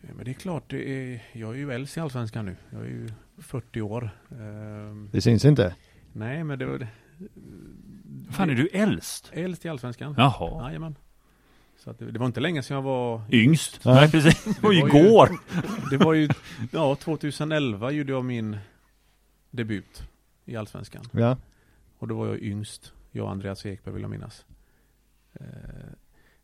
Ja, 0.00 0.08
Men 0.14 0.24
det 0.24 0.30
är 0.30 0.34
klart, 0.34 0.70
det 0.70 0.88
är, 0.90 1.22
jag 1.32 1.50
är 1.50 1.58
ju 1.58 1.72
äldst 1.72 1.96
i 1.96 2.00
Allsvenskan 2.00 2.46
nu. 2.46 2.56
Jag 2.70 2.80
är 2.80 2.86
ju 2.86 3.08
40 3.38 3.80
år. 3.80 4.10
Ehm, 4.30 5.08
det 5.12 5.20
syns 5.20 5.44
inte. 5.44 5.74
nej, 6.12 6.44
men 6.44 6.58
det 6.58 6.66
var... 6.66 6.86
Fan 8.30 8.50
är 8.50 8.54
du 8.54 8.68
äldst? 8.68 9.30
Äldst 9.34 9.64
i 9.64 9.68
Allsvenskan. 9.68 10.14
Jaha. 10.18 10.66
Jajamän. 10.68 10.96
Så 11.84 11.90
att 11.90 11.98
det, 11.98 12.10
det 12.10 12.18
var 12.18 12.26
inte 12.26 12.40
länge 12.40 12.62
sedan 12.62 12.74
jag 12.74 12.82
var... 12.82 13.22
Yngst? 13.30 13.80
Ja. 13.82 13.94
Nej 13.94 14.10
precis, 14.10 14.44
det 14.44 14.62
var 14.62 14.72
ju 14.72 14.80
var 14.80 14.88
ju- 14.88 14.98
igår. 15.06 15.28
Det 15.90 15.96
var 15.96 16.12
ju... 16.14 16.28
Ja, 16.72 16.94
2011 16.96 17.90
gjorde 17.90 18.12
jag 18.12 18.24
min 18.24 18.58
debut 19.50 20.08
i 20.44 20.56
Allsvenskan. 20.56 21.04
Ja, 21.12 21.36
Och 21.98 22.08
då 22.08 22.14
var 22.18 22.26
jag 22.26 22.42
yngst. 22.42 22.92
Jag 23.10 23.24
och 23.24 23.30
Andreas 23.30 23.66
Ekberg 23.66 23.94
vill 23.94 24.02
jag 24.02 24.10
minnas. 24.10 24.44
Eh, 25.32 25.44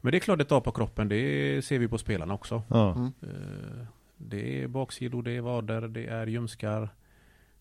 Men 0.00 0.12
det 0.12 0.18
är 0.18 0.20
klart 0.20 0.38
det 0.38 0.44
tar 0.44 0.60
på 0.60 0.72
kroppen. 0.72 1.08
Det 1.08 1.64
ser 1.64 1.78
vi 1.78 1.88
på 1.88 1.98
spelarna 1.98 2.34
också. 2.34 2.62
ja, 2.68 2.92
Mm. 2.94 3.12
Eh, 3.22 3.86
Det 4.16 4.62
är 4.62 4.68
baksidor, 4.68 5.22
det 5.22 5.30
är 5.32 5.40
vader, 5.40 5.88
det 5.88 6.06
är 6.06 6.26
ljumskar. 6.26 6.88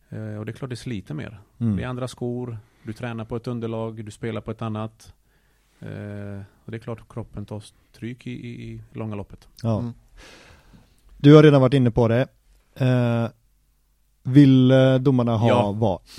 Eh, 0.09 0.35
Och 0.39 0.45
det 0.45 0.51
är 0.51 0.53
klart 0.53 0.69
det 0.69 0.75
sliter 0.75 1.13
mer. 1.13 1.39
Det 1.57 1.63
är 1.65 1.67
mm, 1.69 1.89
andra 1.89 2.07
skor, 2.07 2.57
du 2.83 2.93
tränar 2.93 3.25
på 3.25 3.35
ett 3.35 3.47
underlag, 3.47 4.05
du 4.05 4.11
spelar 4.11 4.41
på 4.41 4.51
ett 4.51 4.61
annat. 4.61 5.13
Eh, 5.79 6.41
Och 6.65 6.71
det 6.71 6.77
är 6.77 6.79
klart 6.79 7.09
kroppen 7.13 7.45
tar 7.45 7.59
stryk 7.59 8.27
i, 8.27 8.31
i, 8.31 8.71
i 8.71 8.81
långa 8.93 9.15
loppet. 9.15 9.47
ja. 9.63 9.79
Mm. 9.79 9.93
Du 11.17 11.35
har 11.35 11.43
redan 11.43 11.61
varit 11.61 11.73
inne 11.73 11.91
på 11.91 12.07
det. 12.07 12.27
Eh, 12.75 13.27
vill 14.23 14.71
eh, 14.71 14.95
domarna 14.95 15.37
ha 15.37 15.47
Ja. 15.47 15.71
vad? 15.71 16.01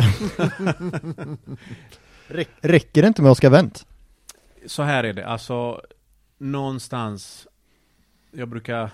Räck- 2.29 2.49
Räcker 2.61 3.03
det 3.03 3.09
inte 3.09 3.23
med 3.23 3.31
Oscar 3.31 3.51
Wendt? 3.51 3.87
Så 4.67 4.83
här 4.83 5.05
är 5.05 5.13
det, 5.13 5.27
alltså 5.27 5.83
någonstans, 6.39 7.47
jag 8.31 8.49
brukar, 8.49 8.91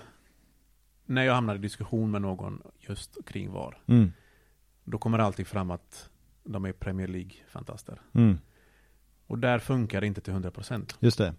när 1.05 1.23
jag 1.23 1.33
hamnar 1.33 1.55
i 1.55 1.57
diskussion 1.57 2.11
med 2.11 2.21
någon 2.21 2.61
just 2.79 3.17
kring 3.25 3.51
VAR, 3.51 3.77
Mm, 3.87 4.13
då 4.83 4.97
kommer 4.97 5.17
det 5.17 5.23
alltid 5.23 5.47
fram 5.47 5.71
att 5.71 6.09
de 6.43 6.65
är 6.65 6.71
Premier 6.71 7.07
League-fantaster. 7.07 7.97
mm, 8.13 8.37
Och 9.27 9.37
där 9.39 9.59
funkar 9.59 10.01
det 10.01 10.07
inte 10.07 10.21
till 10.21 10.33
100%. 10.33 10.95
Just 10.99 11.17
det. 11.17 11.33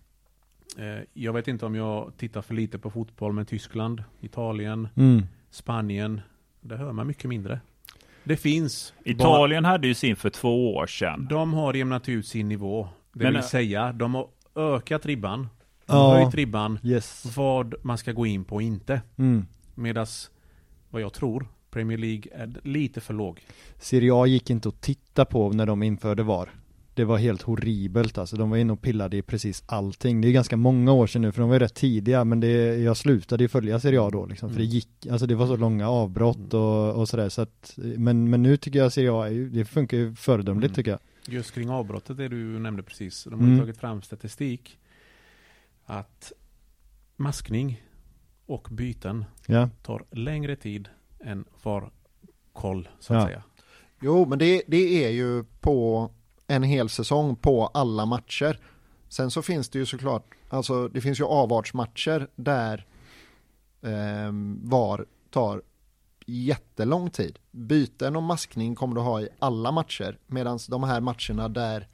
Eh, 0.79 1.05
jag 1.13 1.33
vet 1.33 1.49
inte 1.49 1.67
om 1.67 1.75
jag 1.75 2.13
tittar 2.17 2.43
för 2.43 2.55
lite 2.55 2.79
på 2.79 2.91
fotboll, 2.91 3.33
men 3.33 3.47
Tyskland, 3.47 4.03
Italien, 4.21 4.89
Mm. 4.97 5.23
Spanien, 5.51 6.21
där 6.61 6.77
hör 6.77 6.93
man 6.93 7.07
mycket 7.07 7.25
mindre. 7.29 7.61
Det 8.25 8.37
finns. 8.37 8.95
Italien 9.05 9.65
hade 9.65 9.89
ju 9.89 9.95
sin 9.95 10.17
för 10.17 10.31
två 10.31 10.75
år 10.75 10.87
sedan. 10.87 11.27
De 11.31 11.53
har 11.55 11.75
jämnat 11.75 12.09
ut 12.09 12.27
sin 12.27 12.49
nivå. 12.49 12.89
Det 13.13 13.25
Men, 13.25 13.27
vill 13.33 13.37
eh, 13.37 13.43
säga, 13.47 13.93
de 13.93 14.15
har 14.15 14.29
ökat 14.55 15.07
ribban. 15.07 15.41
De 15.87 15.97
Ja. 15.97 16.03
har 16.09 16.23
höjt 16.23 16.35
ribban. 16.35 16.79
Yes. 16.83 17.37
Vad 17.37 17.75
man 17.83 17.99
ska 17.99 18.13
gå 18.13 18.27
in 18.27 18.45
på 18.45 18.55
och 18.55 18.63
inte. 18.63 19.03
Mm. 19.17 19.47
Medas, 19.75 20.31
vad 20.91 21.03
jag 21.03 21.13
tror, 21.13 21.47
Premier 21.71 21.99
League 21.99 22.23
är 22.35 22.55
lite 22.65 23.01
för 23.01 23.15
låg. 23.15 23.41
Serie 23.79 24.15
A 24.15 24.27
gick 24.27 24.51
inte 24.51 24.69
att 24.69 24.81
titta 24.81 25.25
på 25.25 25.51
när 25.53 25.67
de 25.67 25.83
införde 25.83 26.23
VAR. 26.23 26.51
Det 26.99 27.05
var 27.05 27.19
helt 27.19 27.43
horribelt 27.43 28.19
alltså. 28.19 28.37
De 28.37 28.51
var 28.51 28.57
inne 28.57 28.73
och 28.73 28.83
pillade 28.83 29.17
i 29.17 29.23
precis 29.23 29.63
allting. 29.67 30.21
Det 30.21 30.29
är 30.29 30.33
ganska 30.33 30.57
många 30.57 30.93
år 30.93 31.07
sedan 31.07 31.23
nu 31.23 31.33
för 31.33 31.41
de 31.41 31.49
var 31.49 31.55
ju 31.57 31.59
rätt 31.59 31.75
tidiga 31.75 32.25
men 32.25 32.41
det, 32.41 32.77
jag 32.77 32.97
slutade 32.97 33.45
ju 33.45 33.49
följa 33.49 33.81
Serie 33.81 34.01
A 34.03 34.11
då 34.11 34.27
liksom. 34.27 34.49
För 34.51 34.57
det 34.57 34.63
Mm. 34.65 34.75
gick, 34.75 35.07
alltså 35.11 35.27
det 35.27 35.35
var 35.35 35.47
så 35.47 35.57
långa 35.57 35.89
avbrott 35.89 36.55
och, 36.55 36.95
och 37.01 37.09
sådär 37.09 37.29
så 37.29 37.43
att, 37.43 37.73
men, 37.77 38.31
men 38.31 38.43
nu 38.43 38.57
tycker 38.57 38.79
jag 38.79 38.93
Serie 38.93 39.13
A, 39.13 39.29
det 39.51 39.65
funkar 39.65 39.97
ju 39.97 40.15
föredömligt 40.15 40.67
Mm. 40.71 40.75
tycker 40.75 40.91
jag. 40.91 41.01
Just 41.35 41.55
kring 41.55 41.71
avbrottet, 41.71 42.17
det 42.17 42.29
du 42.29 42.37
nämnde 42.59 42.83
precis. 42.83 43.25
De 43.25 43.41
har 43.41 43.47
Mm. 43.47 43.59
tagit 43.59 43.77
fram 43.79 44.03
statistik 44.03 44.79
att 45.85 46.33
maskning 47.17 47.83
och 48.47 48.69
byten 48.71 49.25
Ja, 49.47 49.69
tar 49.83 50.05
längre 50.11 50.57
tid 50.57 50.89
än 51.21 51.45
VAR-koll, 51.63 52.89
så 53.01 53.15
att 53.15 53.21
Ja. 53.21 53.27
säga. 53.27 53.43
Jo, 54.03 54.27
men 54.29 54.39
det, 54.39 54.63
det 54.67 55.05
är 55.05 55.11
ju 55.11 55.45
på 55.61 56.11
en 56.49 56.63
hel 56.63 56.89
säsong 56.89 57.37
på 57.37 57.67
alla 57.67 58.07
matcher. 58.07 58.61
Sen 59.09 59.31
så 59.31 59.43
finns 59.43 59.69
det 59.69 59.79
ju 59.79 59.87
såklart, 59.87 60.35
alltså 60.49 60.89
det 60.89 61.01
finns 61.01 61.21
ju 61.21 61.25
avartsmatcher 61.25 62.29
där 62.35 62.87
eh, 63.83 64.33
VAR 64.63 65.07
tar 65.31 65.63
jättelång 66.27 67.11
tid. 67.11 67.39
Byten 67.51 68.17
och 68.17 68.23
maskning 68.23 68.75
kommer 68.75 68.95
du 68.95 69.01
ha 69.01 69.21
i 69.21 69.29
alla 69.39 69.73
matcher. 69.73 70.19
Medan 70.27 70.59
de 70.69 70.83
här 70.83 71.01
matcherna 71.01 71.49
där 71.49 71.89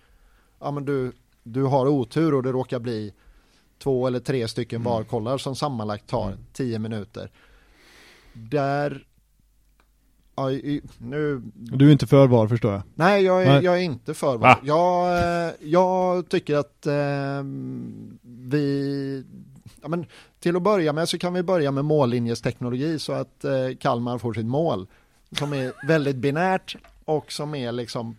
ja, 0.60 0.70
men 0.70 0.84
du, 0.84 1.12
du 1.42 1.62
har 1.62 1.86
otur 1.86 2.34
och 2.34 2.42
det 2.42 2.52
råkar 2.52 2.78
bli 2.78 3.12
två 3.78 4.06
eller 4.06 4.20
tre 4.20 4.48
stycken 4.48 4.80
Mm. 4.80 4.92
VAR-kollar 4.92 5.38
som 5.38 5.56
sammanlagt 5.56 6.06
tar 6.06 6.26
Mm. 6.28 6.38
tio 6.52 6.78
minuter. 6.78 7.30
Där 8.32 9.06
i- 10.50 10.82
nu, 10.98 11.42
du 11.54 11.88
är 11.88 11.92
inte 11.92 12.06
för 12.06 12.26
VAR 12.26 12.48
förstår 12.48 12.72
jag. 12.72 12.82
nej 12.94 13.22
jag 13.24 13.42
är, 13.42 13.46
Nej. 13.46 13.64
jag 13.64 13.74
är 13.78 13.80
inte 13.82 14.14
för 14.14 14.36
Va? 14.36 14.38
VAR. 14.38 14.60
Jag, 14.64 15.18
eh, 15.48 15.52
jag 15.60 16.28
tycker 16.28 16.56
att 16.56 16.86
eh, 16.86 17.42
vi, 18.22 19.24
ja, 19.82 19.88
men 19.88 20.06
till 20.40 20.56
att 20.56 20.62
börja 20.62 20.92
med 20.92 21.08
så 21.08 21.18
kan 21.18 21.34
vi 21.34 21.42
börja 21.42 21.70
med 21.70 21.84
mållinjesteknologi 21.84 22.98
så 22.98 23.12
att 23.12 23.44
eh, 23.44 23.52
Kalmar 23.80 24.18
får 24.18 24.32
sitt 24.34 24.46
mål. 24.46 24.86
Som 25.38 25.52
är 25.52 25.72
väldigt 25.88 26.16
binärt 26.16 26.76
och 27.04 27.32
som 27.32 27.54
är 27.54 27.72
liksom, 27.72 28.16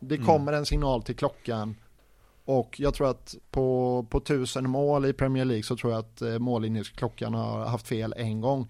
det 0.00 0.14
Mm. 0.14 0.26
kommer 0.26 0.52
en 0.52 0.66
signal 0.66 1.02
till 1.02 1.16
klockan 1.16 1.76
och 2.44 2.80
jag 2.80 2.94
tror 2.94 3.10
att 3.10 3.34
på, 3.50 4.06
på 4.10 4.20
tusen 4.20 4.70
mål 4.70 5.06
i 5.06 5.12
Premier 5.12 5.44
League 5.44 5.62
så 5.62 5.76
tror 5.76 5.92
jag 5.92 6.00
att 6.00 6.22
eh, 6.22 6.38
mållinjesklockan 6.38 7.34
har 7.34 7.66
haft 7.66 7.86
fel 7.88 8.14
en 8.16 8.40
gång. 8.40 8.68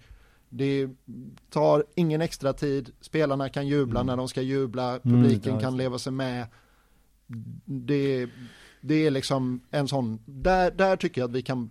Det 0.49 0.89
tar 1.49 1.85
ingen 1.95 2.21
extra 2.21 2.53
tid, 2.53 2.91
spelarna 3.01 3.49
kan 3.49 3.67
jubla 3.67 3.99
Mm. 3.99 4.07
när 4.07 4.17
de 4.17 4.27
ska 4.27 4.41
jubla, 4.41 4.89
Mm, 4.89 4.99
publiken 5.01 5.53
ja, 5.53 5.59
kan 5.59 5.77
leva 5.77 5.99
sig 5.99 6.11
med. 6.13 6.47
Det, 7.65 8.27
det 8.81 8.95
är 9.07 9.11
liksom 9.11 9.61
en 9.71 9.87
sån, 9.87 10.19
där, 10.25 10.71
där 10.71 10.95
tycker 10.97 11.21
jag 11.21 11.27
att 11.29 11.35
vi 11.35 11.41
kan, 11.41 11.69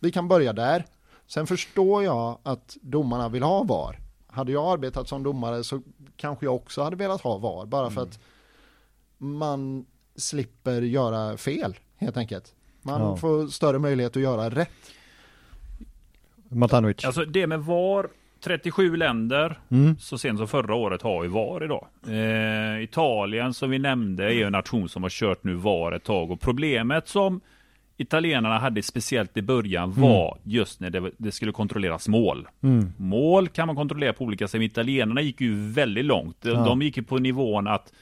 vi 0.00 0.12
kan 0.12 0.28
börja 0.28 0.52
där. 0.52 0.86
Sen 1.26 1.46
förstår 1.46 2.04
jag 2.04 2.38
att 2.42 2.76
domarna 2.80 3.28
vill 3.28 3.42
ha 3.42 3.62
VAR. 3.62 4.00
Hade 4.26 4.52
jag 4.52 4.72
arbetat 4.72 5.08
som 5.08 5.22
domare 5.22 5.64
så 5.64 5.82
kanske 6.16 6.46
jag 6.46 6.54
också 6.54 6.82
hade 6.82 6.96
velat 6.96 7.20
ha 7.20 7.38
VAR, 7.38 7.66
bara 7.66 7.90
för 7.90 8.00
Mm. 8.00 8.08
att 8.10 8.18
man 9.18 9.86
slipper 10.16 10.82
göra 10.82 11.36
fel 11.36 11.76
helt 11.96 12.16
enkelt. 12.16 12.54
Man 12.82 13.00
Ja. 13.00 13.16
får 13.16 13.46
större 13.48 13.78
möjlighet 13.78 14.16
att 14.16 14.22
göra 14.22 14.50
rätt. 14.50 14.70
Matanovic. 16.54 17.04
Alltså 17.04 17.24
det 17.24 17.46
med 17.46 17.60
VAR, 17.60 18.06
37 18.44 18.96
länder, 18.96 19.58
Mm. 19.70 19.96
så 19.98 20.18
sent 20.18 20.38
som 20.38 20.48
förra 20.48 20.74
året 20.74 21.02
har 21.02 21.22
ju 21.24 21.28
VAR 21.30 21.64
idag. 21.64 21.86
Eh, 22.08 22.82
Italien 22.84 23.54
som 23.54 23.70
vi 23.70 23.78
nämnde 23.78 24.34
är 24.34 24.46
en 24.46 24.52
nation 24.52 24.88
som 24.88 25.02
har 25.02 25.10
kört 25.10 25.44
nu 25.44 25.54
VAR 25.54 25.92
ett 25.92 26.04
tag 26.04 26.30
och 26.30 26.40
problemet 26.40 27.08
som 27.08 27.40
italienarna 27.96 28.58
hade 28.58 28.82
speciellt 28.82 29.36
i 29.36 29.42
början 29.42 29.92
var 29.92 30.38
just 30.42 30.80
när 30.80 30.90
det, 30.90 31.10
det 31.16 31.32
skulle 31.32 31.52
kontrolleras 31.52 32.08
mål. 32.08 32.48
Mm. 32.62 32.92
Mål 32.96 33.48
kan 33.48 33.66
man 33.66 33.76
kontrollera 33.76 34.12
på 34.12 34.24
olika 34.24 34.48
sätt. 34.48 34.58
men 34.58 34.66
Italienarna 34.66 35.20
gick 35.20 35.40
ju 35.40 35.54
väldigt 35.72 36.04
långt. 36.04 36.36
De, 36.42 36.48
Ja. 36.50 36.64
de 36.64 36.82
gick 36.82 36.96
ju 36.96 37.02
på 37.02 37.18
nivån 37.18 37.66
att 37.66 37.92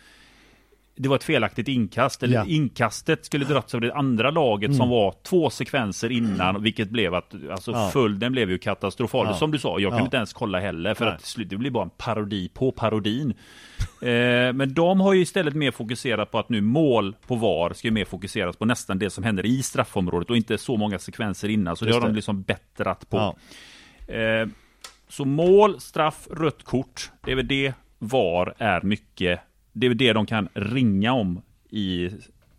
det 0.96 1.08
var 1.08 1.16
ett 1.16 1.24
felaktigt 1.24 1.68
inkast, 1.68 2.22
eller 2.22 2.34
Ja. 2.34 2.44
inkastet 2.46 3.24
skulle 3.26 3.44
dragits 3.44 3.74
av 3.74 3.80
det 3.80 3.94
andra 3.94 4.30
laget 4.30 4.68
Mm. 4.68 4.78
som 4.78 4.88
var 4.88 5.14
två 5.22 5.50
sekvenser 5.50 6.12
innan, 6.12 6.62
vilket 6.62 6.90
blev 6.90 7.14
att, 7.14 7.34
alltså 7.50 7.70
Ja. 7.70 7.90
följden 7.92 8.32
blev 8.32 8.50
ju 8.50 8.58
katastrofal. 8.58 9.26
Ja. 9.26 9.34
Som 9.34 9.50
du 9.50 9.58
sa, 9.58 9.68
jag 9.80 9.90
kunde 9.90 10.02
Ja. 10.02 10.04
inte 10.04 10.16
ens 10.16 10.32
kolla 10.32 10.60
heller, 10.60 10.94
för 10.94 11.04
Nej. 11.04 11.14
att 11.14 11.36
det 11.50 11.56
blir 11.56 11.70
bara 11.70 11.84
en 11.84 11.90
parodi 11.90 12.48
på 12.54 12.72
parodin. 12.72 13.30
eh, 14.02 14.52
men 14.52 14.74
de 14.74 15.00
har 15.00 15.12
ju 15.12 15.20
istället 15.20 15.54
mer 15.54 15.70
fokuserat 15.70 16.30
på 16.30 16.38
att 16.38 16.48
nu 16.48 16.60
mål 16.60 17.16
på 17.26 17.34
VAR 17.34 17.72
ska 17.72 17.88
ju 17.88 17.92
mer 17.94 18.04
fokuseras 18.04 18.56
på 18.56 18.64
nästan 18.64 18.98
det 18.98 19.10
som 19.10 19.24
händer 19.24 19.46
i 19.46 19.62
straffområdet 19.62 20.30
och 20.30 20.36
inte 20.36 20.58
så 20.58 20.76
många 20.76 20.98
sekvenser 20.98 21.48
innan, 21.48 21.76
så 21.76 21.84
det 21.84 21.88
Just 21.88 21.94
har 22.00 22.06
de 22.08 22.12
det. 22.12 22.16
liksom 22.16 22.42
bättrat 22.42 23.10
på. 23.10 23.36
Eh, 24.12 24.46
så 25.08 25.24
mål, 25.24 25.80
straff, 25.80 26.28
rött 26.30 26.62
kort. 26.64 27.10
Det 27.24 27.32
är 27.32 27.36
väl 27.36 27.48
det 27.48 27.72
VAR 27.98 28.54
är 28.58 28.82
mycket. 28.82 29.40
Det 29.72 29.86
är 29.86 29.94
det 29.94 30.12
de 30.12 30.26
kan 30.26 30.48
ringa 30.54 31.12
om 31.12 31.42
i 31.70 32.10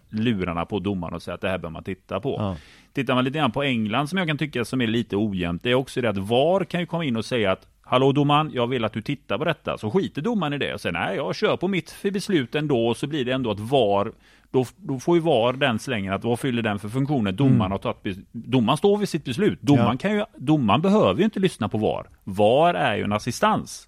lurarna 0.09 0.65
på 0.65 0.79
domaren 0.79 1.13
och 1.13 1.21
säga 1.21 1.35
att 1.35 1.41
det 1.41 1.49
här 1.49 1.57
bör 1.57 1.69
man 1.69 1.83
titta 1.83 2.19
på. 2.19 2.35
Ja. 2.39 2.55
Tittar 2.93 3.15
man 3.15 3.23
lite 3.23 3.37
grann 3.39 3.51
på 3.51 3.63
England 3.63 4.07
som 4.07 4.17
jag 4.17 4.27
kan 4.27 4.37
tycka 4.37 4.65
som 4.65 4.81
är 4.81 4.87
lite 4.87 5.15
ojämnt. 5.15 5.63
Det 5.63 5.71
är 5.71 5.75
också 5.75 6.01
det 6.01 6.09
att 6.09 6.17
VAR 6.17 6.63
kan 6.63 6.79
ju 6.79 6.85
komma 6.85 7.05
in 7.05 7.15
och 7.15 7.25
säga 7.25 7.51
att 7.51 7.67
Hallå 7.85 8.11
domaren, 8.11 8.51
jag 8.53 8.67
vill 8.67 8.83
att 8.85 8.93
du 8.93 9.01
tittar 9.01 9.37
på 9.37 9.45
detta. 9.45 9.77
Så 9.77 9.91
skiter 9.91 10.21
domaren 10.21 10.53
i 10.53 10.57
det 10.57 10.73
och 10.73 10.81
säger 10.81 10.93
nej, 10.93 11.15
jag 11.15 11.35
kör 11.35 11.57
på 11.57 11.67
mitt 11.67 11.95
beslut 12.03 12.55
ändå. 12.55 12.87
Och 12.87 12.97
så 12.97 13.07
blir 13.07 13.25
det 13.25 13.31
ändå 13.31 13.51
att 13.51 13.59
VAR, 13.59 14.11
då, 14.51 14.65
då 14.77 14.99
får 14.99 15.15
ju 15.17 15.21
VAR 15.21 15.53
den 15.53 15.79
slängen 15.79 16.13
att 16.13 16.23
vad 16.23 16.39
fyller 16.39 16.61
den 16.61 16.79
för 16.79 16.89
funktioner? 16.89 17.31
Domaren 17.31 17.71
har 17.71 17.77
tagit, 17.79 18.17
domaren 18.31 18.77
står 18.77 18.97
vid 18.97 19.09
sitt 19.09 19.25
beslut. 19.25 19.61
Domaren, 19.61 19.87
Ja. 19.91 19.97
kan 19.97 20.13
ju, 20.13 20.23
domaren 20.37 20.81
behöver 20.81 21.19
ju 21.19 21.25
inte 21.25 21.39
lyssna 21.39 21.69
på 21.69 21.77
VAR. 21.77 22.07
VAR 22.23 22.73
är 22.73 22.95
ju 22.95 23.03
en 23.03 23.13
assistans. 23.13 23.87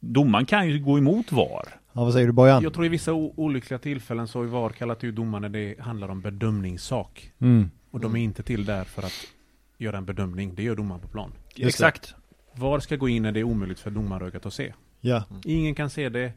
Domaren 0.00 0.46
kan 0.46 0.68
ju 0.68 0.78
gå 0.78 0.98
emot 0.98 1.32
VAR. 1.32 1.66
Ja, 1.96 2.04
vad 2.04 2.12
säger 2.12 2.26
du 2.26 2.32
Bojan? 2.32 2.62
Jag 2.62 2.74
tror 2.74 2.86
i 2.86 2.88
vissa 2.88 3.12
olyckliga 3.12 3.78
tillfällen 3.78 4.28
så 4.28 4.38
har 4.38 4.46
VAR 4.46 4.70
kallat 4.70 5.04
ut 5.04 5.14
domaren 5.14 5.42
när 5.42 5.48
det 5.48 5.80
handlar 5.80 6.08
om 6.08 6.20
bedömningssak. 6.20 7.32
Mm. 7.38 7.70
Och 7.90 8.00
de 8.00 8.16
är 8.16 8.20
inte 8.20 8.42
till 8.42 8.64
där 8.64 8.84
för 8.84 9.02
att 9.02 9.26
göra 9.78 9.96
en 9.96 10.04
bedömning. 10.04 10.54
Det 10.54 10.62
gör 10.62 10.76
domaren 10.76 11.00
på 11.00 11.08
plan. 11.08 11.32
Just 11.54 11.78
det. 11.78 11.86
Exakt. 11.86 12.14
VAR 12.54 12.80
ska 12.80 12.96
gå 12.96 13.08
in 13.08 13.22
när 13.22 13.32
det 13.32 13.40
är 13.40 13.44
omöjligt 13.44 13.80
för 13.80 13.90
domarögat 13.90 14.46
att 14.46 14.54
se. 14.54 14.72
Ja. 15.00 15.24
Ingen 15.44 15.74
kan 15.74 15.90
se 15.90 16.08
det. 16.08 16.32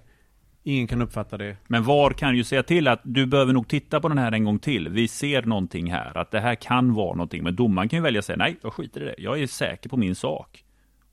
Ingen 0.64 0.88
kan 0.88 1.02
uppfatta 1.02 1.38
det. 1.38 1.58
Men 1.68 1.84
VAR 1.84 2.12
kan 2.12 2.38
ju 2.38 2.44
säga 2.44 2.64
till 2.64 2.88
att 2.88 3.00
du 3.04 3.26
behöver 3.26 3.54
nog 3.54 3.68
titta 3.68 4.00
på 4.00 4.08
den 4.08 4.18
här 4.18 4.32
en 4.32 4.44
gång 4.44 4.60
till. 4.60 4.90
Vi 4.90 5.08
ser 5.08 5.42
någonting 5.42 5.92
här, 5.92 6.18
att 6.18 6.32
det 6.32 6.40
här 6.40 6.56
kan 6.56 6.94
vara 6.94 7.16
någonting. 7.16 7.44
Men 7.44 7.56
domaren 7.56 7.90
kan 7.90 7.98
ju 7.98 8.04
välja 8.04 8.20
att 8.20 8.26
säga 8.26 8.38
nej, 8.38 8.58
jag 8.62 8.74
skiter 8.74 9.02
i 9.02 9.06
det. 9.06 9.16
Jag 9.18 9.42
är 9.42 9.48
säker 9.48 9.90
på 9.90 9.98
min 9.98 10.16
sak. 10.16 10.64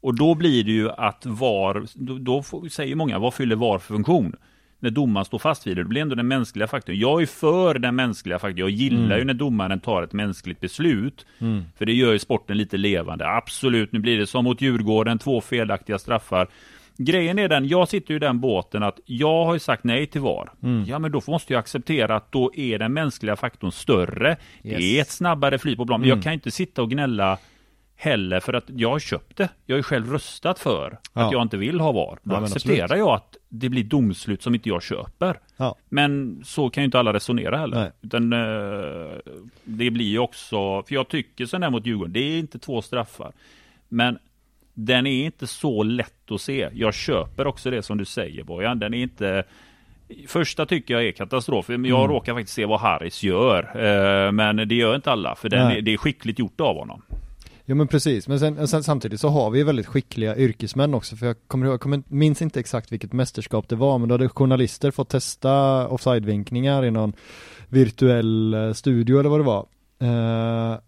Och 0.00 0.14
då 0.14 0.34
blir 0.34 0.64
det 0.64 0.70
ju 0.72 0.90
att 0.90 1.26
VAR, 1.26 1.84
då, 1.94 2.18
då 2.18 2.42
säger 2.70 2.94
många, 2.94 3.18
vad 3.18 3.34
fyller 3.34 3.56
VAR 3.56 3.78
för 3.78 3.94
funktion? 3.94 4.34
När 4.80 4.90
domaren 4.90 5.24
står 5.24 5.38
fast 5.38 5.66
vid 5.66 5.76
det, 5.76 5.82
det 5.82 5.88
blir 5.88 6.02
ändå 6.02 6.14
den 6.14 6.28
mänskliga 6.28 6.66
faktorn. 6.66 6.96
Jag 6.98 7.22
är 7.22 7.26
för 7.26 7.78
den 7.78 7.96
mänskliga 7.96 8.38
faktorn. 8.38 8.58
Jag 8.58 8.70
gillar 8.70 9.18
ju 9.18 9.24
när 9.24 9.34
domaren 9.34 9.80
tar 9.80 10.02
ett 10.02 10.12
mänskligt 10.12 10.60
beslut. 10.60 11.26
Mm. 11.38 11.64
För 11.78 11.86
det 11.86 11.92
gör 11.92 12.12
ju 12.12 12.18
sporten 12.18 12.56
lite 12.58 12.76
levande. 12.76 13.28
Absolut, 13.28 13.92
nu 13.92 13.98
blir 13.98 14.18
det 14.18 14.26
som 14.26 14.44
mot 14.44 14.60
Djurgården, 14.60 15.18
två 15.18 15.40
felaktiga 15.40 15.98
straffar. 15.98 16.48
Grejen 16.98 17.38
är 17.38 17.48
den, 17.48 17.68
jag 17.68 17.88
sitter 17.88 18.10
ju 18.10 18.16
i 18.16 18.20
den 18.20 18.40
båten 18.40 18.82
att 18.82 19.00
jag 19.06 19.44
har 19.44 19.52
ju 19.54 19.58
sagt 19.60 19.84
nej 19.84 20.06
till 20.06 20.20
VAR. 20.20 20.52
Mm. 20.62 20.84
Ja, 20.88 20.98
men 20.98 21.12
då 21.12 21.20
måste 21.28 21.52
jag 21.52 21.60
acceptera 21.60 22.16
att 22.16 22.32
då 22.32 22.52
är 22.54 22.78
den 22.78 22.92
mänskliga 22.92 23.36
faktorn 23.36 23.72
större. 23.72 24.36
Det 24.62 24.68
Yes. 24.68 24.80
är 24.80 25.00
ett 25.00 25.10
snabbare 25.10 25.58
flyt 25.58 25.76
på 25.76 25.86
plan. 25.86 26.00
Men 26.00 26.08
Mm. 26.08 26.18
jag 26.18 26.24
kan 26.24 26.32
inte 26.32 26.50
sitta 26.50 26.82
och 26.82 26.90
gnälla 26.90 27.38
heller 27.96 28.40
för 28.40 28.52
att 28.52 28.64
jag 28.66 28.90
har 28.90 28.98
köpt 28.98 29.36
det. 29.36 29.48
Jag 29.66 29.74
har 29.74 29.78
ju 29.78 29.82
själv 29.82 30.12
röstat 30.12 30.58
för 30.58 30.98
Ja. 31.12 31.26
att 31.26 31.32
jag 31.32 31.42
inte 31.42 31.56
vill 31.56 31.80
ha 31.80 31.92
VAR. 31.92 32.18
Då 32.22 32.34
Ja, 32.34 32.38
accepterar 32.44 32.84
absolut. 32.84 32.98
jag 33.00 33.08
att 33.14 33.36
det 33.48 33.68
blir 33.68 33.84
domslut 33.84 34.42
som 34.42 34.54
inte 34.54 34.68
jag 34.68 34.82
köper. 34.82 35.38
Ja. 35.56 35.76
Men 35.88 36.40
så 36.44 36.70
kan 36.70 36.82
ju 36.82 36.84
inte 36.84 36.98
alla 36.98 37.12
resonera 37.12 37.56
heller. 37.58 37.76
Nej. 37.80 37.90
Utan 38.02 38.32
eh, 38.32 39.16
det 39.64 39.90
blir 39.90 40.06
ju 40.08 40.18
också, 40.18 40.82
för 40.82 40.94
jag 40.94 41.08
tycker 41.08 41.46
sån 41.46 41.60
där 41.60 41.70
mot 41.70 41.86
Djurgården, 41.86 42.12
det 42.12 42.20
är 42.20 42.38
inte 42.38 42.58
två 42.58 42.82
straffar. 42.82 43.32
Men 43.88 44.18
den 44.74 45.06
är 45.06 45.24
inte 45.24 45.46
så 45.46 45.82
lätt 45.82 46.30
att 46.30 46.40
se. 46.40 46.68
Jag 46.72 46.94
köper 46.94 47.46
också 47.46 47.70
det 47.70 47.82
som 47.82 47.98
du 47.98 48.04
säger 48.04 48.44
Bojan. 48.44 48.78
Den 48.78 48.94
är 48.94 48.98
inte 49.02 49.44
Första 50.28 50.66
tycker 50.66 50.94
jag 50.94 51.04
är 51.06 51.12
katastrof. 51.12 51.68
Men 51.68 51.84
jag 51.84 51.98
Mm. 51.98 52.10
råkar 52.10 52.34
faktiskt 52.34 52.54
se 52.54 52.64
vad 52.66 52.80
Harris 52.80 53.22
gör. 53.22 53.62
Eh, 54.26 54.32
Men 54.32 54.56
det 54.56 54.74
gör 54.74 54.94
inte 54.96 55.10
alla. 55.12 55.34
För 55.34 55.48
den 55.48 55.66
är, 55.70 55.80
det 55.80 55.92
är 55.92 55.96
skickligt 55.96 56.38
gjort 56.38 56.60
av 56.60 56.76
honom. 56.76 57.02
Jo 57.68 57.76
men 57.76 57.88
precis, 57.88 58.28
men 58.28 58.40
sen, 58.40 58.68
sen, 58.68 58.82
samtidigt 58.82 59.20
så 59.20 59.28
har 59.28 59.50
vi 59.50 59.62
väldigt 59.62 59.86
skickliga 59.86 60.36
yrkesmän 60.36 60.94
också 60.94 61.16
för 61.16 61.26
jag 61.26 61.36
kommer 61.46 61.66
ihåg, 61.66 61.74
jag 61.74 61.80
kommer, 61.80 62.02
minns 62.08 62.42
inte 62.42 62.60
exakt 62.60 62.92
vilket 62.92 63.12
mästerskap 63.12 63.68
det 63.68 63.76
var 63.76 63.98
men 63.98 64.08
då 64.08 64.14
hade 64.14 64.28
journalister 64.28 64.90
fått 64.90 65.08
testa 65.08 65.86
offside-vinkningar 65.88 66.84
i 66.84 66.90
någon 66.90 67.12
virtuell 67.68 68.54
eh, 68.54 68.72
studio 68.72 69.20
eller 69.20 69.30
vad 69.30 69.40
det 69.40 69.44
var. 69.44 69.66
Eh, 69.98 70.78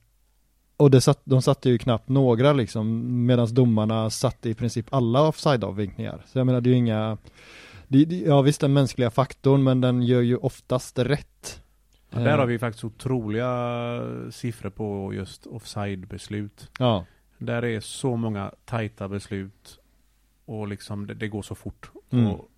och 0.76 0.90
det 0.90 1.00
satt, 1.00 1.20
de 1.24 1.42
satte 1.42 1.70
ju 1.70 1.78
knappt 1.78 2.08
några 2.08 2.52
liksom 2.52 3.26
medan 3.26 3.54
domarna 3.54 4.10
satte 4.10 4.48
i 4.48 4.54
princip 4.54 4.86
alla 4.90 5.28
offside-avvinkningar. 5.28 6.24
Så 6.26 6.38
jag 6.38 6.46
menar 6.46 6.60
det 6.60 6.68
är 6.68 6.72
ju 6.72 6.76
inga, 6.76 7.18
det, 7.88 8.04
det, 8.04 8.16
ja 8.16 8.42
visst 8.42 8.60
den 8.60 8.72
mänskliga 8.72 9.10
faktorn 9.10 9.62
men 9.62 9.80
den 9.80 10.02
gör 10.02 10.20
ju 10.20 10.36
oftast 10.36 10.98
rätt. 10.98 11.62
Ja, 12.10 12.18
där 12.18 12.38
har 12.38 12.46
vi 12.46 12.58
faktiskt 12.58 12.84
otroliga 12.84 14.00
siffror 14.30 14.70
på 14.70 15.14
just 15.14 15.46
offside-beslut. 15.46 16.70
Ja, 16.78 17.04
Där 17.38 17.64
är 17.64 17.80
så 17.80 18.16
många 18.16 18.52
tajta 18.64 19.08
beslut 19.08 19.78
och 20.44 20.68
liksom 20.68 21.06
det, 21.06 21.14
det 21.14 21.28
går 21.28 21.42
så 21.42 21.54
fort. 21.54 21.90
Mm. 22.10 22.26
Och 22.26 22.48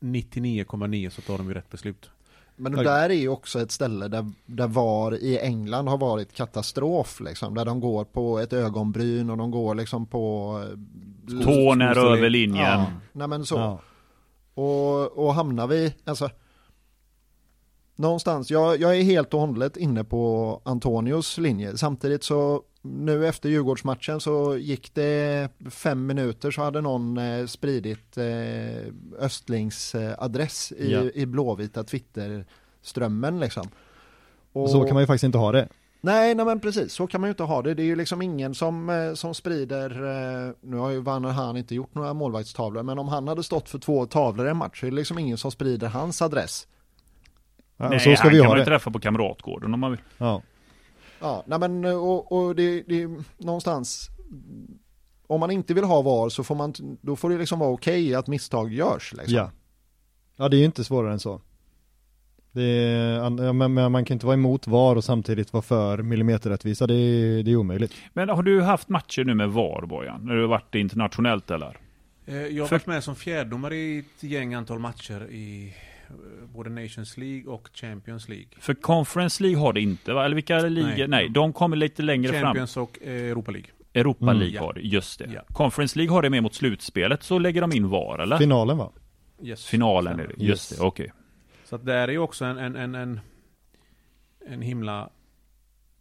99,9 0.00 1.10
så 1.10 1.22
tar 1.22 1.38
de 1.38 1.48
ju 1.48 1.54
rätt 1.54 1.70
beslut. 1.70 2.10
Men 2.56 2.72
det 2.72 2.82
där 2.84 3.10
är 3.10 3.14
ju 3.14 3.28
också 3.28 3.60
ett 3.60 3.70
ställe 3.70 4.08
där, 4.08 4.30
där 4.46 4.66
VAR 4.68 5.14
i 5.14 5.38
England 5.38 5.88
har 5.88 5.98
varit 5.98 6.32
katastrof 6.34 7.20
liksom. 7.20 7.54
Där 7.54 7.64
de 7.64 7.80
går 7.80 8.04
på 8.04 8.38
ett 8.38 8.52
ögonbryn 8.52 9.30
och 9.30 9.36
de 9.36 9.50
går 9.50 9.74
liksom 9.74 10.06
på... 10.06 10.54
eh, 11.30 11.44
Tån 11.44 11.80
är 11.80 11.98
över 12.12 12.30
linjen. 12.30 12.64
Ja, 12.64 12.86
nej 13.12 13.28
men 13.28 13.46
så. 13.46 13.54
ja. 13.54 13.80
Och, 14.62 15.18
och 15.26 15.34
hamnar 15.34 15.66
vi, 15.66 15.94
alltså 16.04 16.30
Någonstans, 17.96 18.50
jag, 18.50 18.80
jag 18.80 18.98
är 18.98 19.02
helt 19.02 19.34
och 19.34 19.40
hållet 19.40 19.76
inne 19.76 20.04
på 20.04 20.60
Antonios 20.64 21.38
linje. 21.38 21.76
Samtidigt 21.76 22.24
så 22.24 22.62
nu 22.82 23.26
efter 23.28 23.48
Djurgårdsmatchen 23.48 24.20
så 24.20 24.56
gick 24.56 24.94
det 24.94 25.48
fem 25.70 26.06
minuter 26.06 26.50
så 26.50 26.62
hade 26.62 26.80
någon 26.80 27.18
eh, 27.18 27.46
spridit 27.46 28.18
eh, 28.18 28.92
Östlings 29.18 29.94
eh, 29.94 30.14
adress 30.18 30.72
i, 30.72 30.92
Ja. 30.92 31.02
i 31.14 31.26
blåvita 31.26 31.84
Twitter-strömmen 31.84 33.40
liksom. 33.40 33.68
Och, 34.52 34.70
Så 34.70 34.84
kan 34.84 34.94
man 34.94 35.02
ju 35.02 35.06
faktiskt 35.06 35.24
inte 35.24 35.38
ha 35.38 35.52
det. 35.52 35.68
Nej, 36.00 36.34
nej 36.34 36.46
men 36.46 36.60
precis, 36.60 36.92
så 36.92 37.06
kan 37.06 37.20
man 37.20 37.28
ju 37.28 37.30
inte 37.30 37.42
ha 37.42 37.62
det. 37.62 37.74
Det 37.74 37.82
är 37.82 37.86
ju 37.86 37.96
liksom 37.96 38.22
ingen 38.22 38.54
som, 38.54 39.12
som 39.16 39.34
sprider, 39.34 39.90
nu 40.66 40.76
har 40.76 40.90
ju 40.90 41.00
Vanner 41.00 41.28
Han 41.28 41.56
inte 41.56 41.74
gjort 41.74 41.94
några 41.94 42.14
målvaktstavlor, 42.14 42.82
men 42.82 42.98
om 42.98 43.08
han 43.08 43.28
hade 43.28 43.42
stått 43.42 43.68
för 43.68 43.78
två 43.78 44.06
tavlor 44.06 44.46
i 44.46 44.50
en 44.50 44.56
match 44.56 44.80
så 44.80 44.86
är 44.86 44.90
det 44.90 44.96
liksom 44.96 45.18
ingen 45.18 45.38
som 45.38 45.50
sprider 45.50 45.88
hans 45.88 46.22
adress. 46.22 46.66
Ja, 47.76 47.88
Nej, 47.88 48.00
så 48.00 48.16
ska 48.16 48.22
han 48.22 48.32
vi 48.32 48.38
kan 48.38 48.46
ha 48.46 48.52
man 48.52 48.58
ju 48.58 48.64
det. 48.64 48.70
träffa 48.70 48.90
på 48.90 48.98
Kamratgården 49.00 49.74
om 49.74 49.80
man 49.80 49.90
vill. 49.90 50.00
Ja. 50.18 50.42
Ja, 51.20 51.44
nej 51.46 51.58
men 51.58 51.84
och, 51.84 52.32
och 52.32 52.54
det, 52.56 52.82
det 52.82 53.02
är 53.02 53.10
någonstans, 53.38 54.08
om 55.26 55.40
man 55.40 55.50
inte 55.50 55.74
vill 55.74 55.84
ha 55.84 56.02
VAR 56.02 56.28
så 56.28 56.44
får 56.44 56.54
man, 56.54 56.74
då 57.00 57.16
får 57.16 57.30
det 57.30 57.38
liksom 57.38 57.58
vara 57.58 57.70
okej 57.70 58.14
att 58.14 58.26
misstag 58.26 58.72
görs 58.72 59.12
liksom. 59.16 59.34
Ja. 59.36 59.50
Ja 60.36 60.48
det 60.48 60.56
är 60.56 60.58
ju 60.58 60.64
inte 60.64 60.84
svårare 60.84 61.12
än 61.12 61.18
så. 61.20 61.40
Det 62.52 62.62
är, 62.62 63.52
men, 63.52 63.74
men 63.74 63.92
man 63.92 64.04
kan 64.04 64.14
inte 64.14 64.26
vara 64.26 64.34
emot 64.34 64.66
VAR 64.66 64.96
och 64.96 65.04
samtidigt 65.04 65.52
vara 65.52 65.62
för 65.62 66.02
millimeterrättvisa, 66.02 66.86
det 66.86 66.94
är, 66.94 67.42
det 67.42 67.50
är 67.50 67.56
omöjligt. 67.56 67.92
Men 68.12 68.28
har 68.28 68.42
du 68.42 68.62
haft 68.62 68.88
matcher 68.88 69.24
nu 69.24 69.34
med 69.34 69.50
VAR 69.50 69.86
Bojan? 69.86 70.20
När 70.26 70.34
du 70.34 70.40
har 70.40 70.48
varit 70.48 70.74
internationellt 70.74 71.50
eller? 71.50 71.78
Eh, 72.26 72.36
Jag 72.36 72.62
har 72.62 72.68
För- 72.68 72.74
varit 72.76 72.86
med 72.86 73.04
som 73.04 73.16
fjärdomare 73.16 73.76
i 73.76 73.98
ett 73.98 74.22
gäng 74.22 74.54
antal 74.54 74.78
matcher 74.78 75.26
i 75.30 75.74
både 76.54 76.70
Nations 76.70 77.16
League 77.16 77.52
och 77.52 77.68
Champions 77.74 78.28
League. 78.28 78.46
För 78.58 78.74
Conference 78.74 79.42
League 79.42 79.58
har 79.60 79.72
det 79.72 79.80
inte 79.80 80.12
va? 80.12 80.24
Eller 80.24 80.34
vilka 80.34 80.60
ligor? 80.60 80.88
Nej. 80.88 81.08
Nej. 81.08 81.28
de 81.28 81.52
kommer 81.52 81.76
lite 81.76 82.02
längre 82.02 82.32
fram. 82.32 82.42
Champions 82.42 82.76
och 82.76 82.98
eh, 83.02 83.12
Europa 83.30 83.50
League. 83.50 83.70
Europa 83.94 84.24
Mm. 84.24 84.36
League 84.38 84.54
Ja. 84.56 84.62
har 84.62 84.72
det, 84.72 84.80
just 84.80 85.18
det. 85.18 85.30
Ja. 85.34 85.42
Conference 85.54 85.98
League 85.98 86.14
har 86.14 86.22
det 86.22 86.30
med 86.30 86.42
mot 86.42 86.54
slutspelet, 86.54 87.22
så 87.22 87.38
lägger 87.38 87.60
de 87.60 87.72
in 87.72 87.88
VAR 87.88 88.18
eller? 88.18 88.38
Finalen 88.38 88.78
va? 88.78 88.92
Yes. 89.42 89.66
Finalen 89.66 90.20
är 90.20 90.26
det, 90.28 90.34
just 90.44 90.72
Yes. 90.72 90.78
det, 90.78 90.84
okej. 90.86 91.12
Så 91.64 91.76
att 91.76 91.86
där 91.86 92.08
är 92.08 92.12
ju 92.12 92.18
också 92.18 92.44
en, 92.44 92.58
en, 92.58 92.76
en, 92.76 92.94
en, 92.94 93.20
en 94.46 94.62
himla 94.62 95.10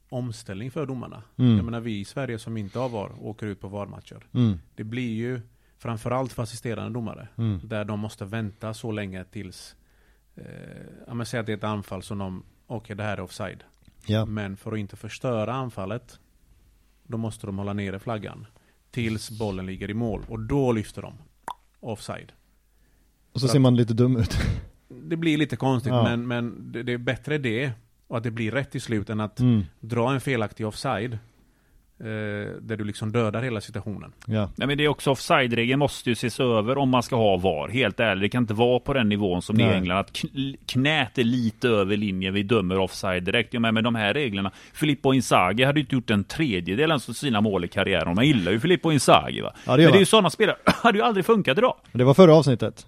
omställning 0.09 0.71
för 0.71 0.85
domarna. 0.85 1.23
Mm. 1.37 1.55
Jag 1.55 1.65
menar 1.65 1.79
vi 1.79 1.99
i 1.99 2.05
Sverige 2.05 2.39
som 2.39 2.57
inte 2.57 2.79
har 2.79 2.89
VAR 2.89 3.11
åker 3.21 3.47
ut 3.47 3.61
på 3.61 3.67
VAR-matcher. 3.67 4.27
Mm. 4.33 4.59
Det 4.75 4.83
blir 4.83 5.13
ju 5.13 5.41
framförallt 5.77 6.33
för 6.33 6.43
assisterande 6.43 6.93
domare. 6.93 7.27
Mm. 7.37 7.59
Där 7.63 7.85
de 7.85 7.99
måste 7.99 8.25
vänta 8.25 8.73
så 8.73 8.91
länge 8.91 9.23
tills 9.23 9.75
eh, 9.75 9.84
ja, 11.07 11.13
men 11.13 11.25
säg 11.25 11.39
att 11.39 11.45
det 11.45 11.51
är 11.51 11.57
ett 11.57 11.63
anfall 11.63 12.03
som 12.03 12.17
de 12.17 12.43
Okej 12.67 12.95
det 12.95 13.03
här 13.03 13.17
är 13.17 13.21
offside. 13.21 13.63
Ja. 14.05 14.25
Men 14.25 14.57
för 14.57 14.71
att 14.71 14.77
inte 14.79 14.95
förstöra 14.95 15.53
anfallet 15.53 16.19
Då 17.03 17.17
måste 17.17 17.45
de 17.45 17.57
hålla 17.57 17.73
nere 17.73 17.99
flaggan 17.99 18.45
Tills 18.91 19.31
bollen 19.39 19.65
ligger 19.65 19.89
i 19.89 19.93
mål 19.93 20.21
och 20.29 20.39
då 20.39 20.71
lyfter 20.71 21.01
de 21.01 21.13
Offside 21.79 22.31
Och 23.31 23.41
så 23.41 23.47
ser 23.47 23.59
man 23.59 23.75
lite 23.75 23.93
dum 23.93 24.17
ut. 24.17 24.37
Det 24.87 25.15
blir 25.17 25.37
lite 25.37 25.55
konstigt 25.55 25.93
Ja. 25.93 26.03
men, 26.03 26.27
men 26.27 26.71
det, 26.71 26.83
det 26.83 26.91
är 26.93 26.97
bättre 26.97 27.37
det 27.37 27.71
Och 28.07 28.17
att 28.17 28.23
det 28.23 28.31
blir 28.31 28.51
rätt 28.51 28.75
i 28.75 28.79
slut 28.79 29.09
än 29.09 29.19
att 29.19 29.39
Mm. 29.39 29.63
dra 29.79 30.13
en 30.13 30.21
felaktig 30.21 30.67
offside 30.67 31.13
eh, 31.13 31.19
Där 31.97 32.77
du 32.77 32.83
liksom 32.83 33.11
dödar 33.11 33.41
hela 33.41 33.61
situationen 33.61 34.11
Ja. 34.27 34.49
Nej 34.55 34.67
men 34.67 34.77
det 34.77 34.83
är 34.83 34.87
också 34.87 35.11
offside-regeln 35.11 35.79
måste 35.79 36.09
ju 36.09 36.13
ses 36.13 36.39
över 36.39 36.77
om 36.77 36.89
man 36.89 37.03
ska 37.03 37.15
ha 37.15 37.37
VAR. 37.37 37.67
Helt 37.69 37.99
ärligt, 37.99 38.21
det 38.21 38.29
kan 38.29 38.43
inte 38.43 38.53
vara 38.53 38.79
på 38.79 38.93
den 38.93 39.09
nivån 39.09 39.41
som 39.41 39.57
det 39.57 39.63
är 39.63 39.67
i 39.67 39.69
Nej. 39.69 39.77
England. 39.77 39.97
Att 39.99 40.11
kn- 40.11 40.55
knät 40.65 41.17
är 41.17 41.23
lite 41.23 41.69
över 41.69 41.97
linjen, 41.97 42.33
vi 42.33 42.43
dömer 42.43 42.77
offside 42.77 43.23
direkt. 43.23 43.53
Ja, 43.53 43.59
men 43.59 43.73
med 43.73 43.83
de 43.83 43.95
här 43.95 44.13
reglerna. 44.13 44.51
Filippo 44.73 45.13
Inzaghi 45.13 45.63
hade 45.63 45.79
ju 45.79 45.83
inte 45.83 45.95
gjort 45.95 46.09
en 46.09 46.23
tredjedel 46.23 46.91
av 46.91 46.99
sina 46.99 47.41
mål 47.41 47.65
i 47.65 47.67
karriären. 47.67 48.15
Man 48.15 48.25
gillar 48.27 48.51
ju 48.51 48.59
Filippo 48.59 48.91
Inzaghi 48.91 49.41
va. 49.41 49.53
Ja, 49.65 49.77
det 49.77 49.83
men 49.83 49.91
det 49.91 49.97
är 49.97 49.99
ju 49.99 50.05
sådana 50.05 50.29
spelare, 50.29 50.57
hade 50.65 50.97
ju 50.97 51.03
aldrig 51.03 51.25
funkat 51.25 51.57
idag. 51.57 51.75
Det 51.91 52.03
var 52.03 52.13
förra 52.13 52.35
avsnittet. 52.35 52.85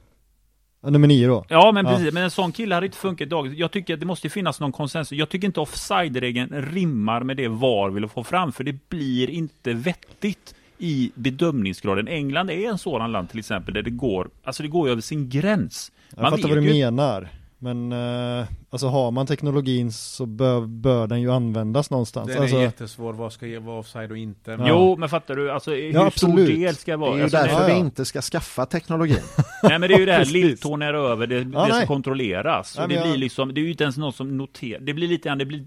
Ja, 0.82 0.90
Nummer 0.90 1.08
nio 1.08 1.28
då. 1.28 1.46
Ja 1.50 1.72
men 1.72 1.86
Ja. 1.86 1.92
precis, 1.92 2.14
men 2.14 2.24
en 2.24 2.32
sån 2.32 2.52
kille 2.52 2.76
hade 2.76 2.86
inte 2.86 2.98
funkat 2.98 3.26
idag. 3.26 3.54
Jag 3.54 3.72
tycker 3.72 3.94
att 3.94 4.00
det 4.00 4.06
måste 4.06 4.30
finnas 4.30 4.60
någon 4.60 4.72
konsensus. 4.72 5.18
Jag 5.18 5.30
tycker 5.30 5.48
inte 5.48 5.60
offside-regeln 5.60 6.62
rimmar 6.72 7.24
med 7.24 7.38
det 7.38 7.48
VAR 7.48 7.90
vill 7.90 8.08
få 8.08 8.24
fram, 8.24 8.52
för 8.52 8.64
det 8.64 8.90
blir 8.90 9.30
inte 9.30 9.74
vettigt 9.74 10.56
i 10.78 11.12
bedömningsgraden. 11.16 12.08
England 12.08 12.50
är 12.50 12.70
en 12.70 12.78
sådan 12.78 13.12
land 13.12 13.30
till 13.30 13.40
exempel 13.40 13.74
där 13.74 13.82
det 13.82 13.90
går, 13.90 14.30
alltså 14.44 14.64
det 14.64 14.70
går 14.70 14.90
över 14.90 15.02
sin 15.02 15.30
gräns. 15.30 15.92
Jag 16.16 16.30
fattar 16.30 16.48
vad 16.48 16.58
du 16.58 16.64
ju- 16.74 16.84
menar. 16.84 17.30
Men 17.60 17.92
eh, 17.92 18.46
alltså 18.70 18.88
har 18.88 19.12
man 19.12 19.28
teknologin 19.28 19.92
så 19.92 20.26
bör, 20.26 20.62
bör 20.66 21.08
den 21.08 21.22
ju 21.22 21.32
användas 21.32 21.90
någonstans. 21.90 22.28
Den 22.28 22.42
Alltså, 22.42 22.58
är 22.58 22.62
jättesvår, 22.62 23.14
vad 23.14 23.34
ska 23.34 23.48
ge- 23.48 23.58
vara 23.60 23.80
offside 23.80 24.12
och 24.12 24.18
inte 24.18 24.52
Ja. 24.52 24.66
Jo, 24.70 24.96
men 24.98 25.10
fattar 25.10 25.36
du? 25.36 25.52
Alltså 25.52 25.72
hur 25.72 25.94
Ja, 25.94 26.12
stor 26.12 26.38
del 26.38 26.76
ska 26.76 26.92
Det 26.92 26.98
vara? 26.98 27.12
är 27.14 27.18
ju 27.18 27.24
alltså, 27.24 27.38
därför 27.38 27.62
ja, 27.62 27.66
vi 27.68 27.72
ja. 27.74 27.78
inte 27.80 28.06
ska 28.06 28.22
skaffa 28.22 28.66
teknologin. 28.66 29.18
Nej 29.64 29.80
men 29.80 29.90
det 29.90 29.96
är 29.96 30.00
ju 30.00 30.06
det 30.06 30.14
här, 30.14 30.26
lilltån 30.26 30.82
är 30.82 30.94
över, 30.94 31.28
det, 31.28 31.44
det 31.44 31.74
ska 31.74 31.86
kontrolleras. 31.86 32.76
Nej, 32.78 32.88
det 32.88 32.94
jag- 32.96 33.08
blir 33.08 33.18
liksom, 33.18 33.54
det 33.54 33.62
är 33.62 33.64
ju 33.64 33.72
inte 33.72 33.84
ens 33.84 33.98
någon 33.98 34.14
som 34.14 34.38
noterar, 34.38 34.80
det 34.80 34.94
blir 34.94 35.08
lite 35.08 35.30
grann, 35.30 35.38
det 35.38 35.46
blir 35.46 35.66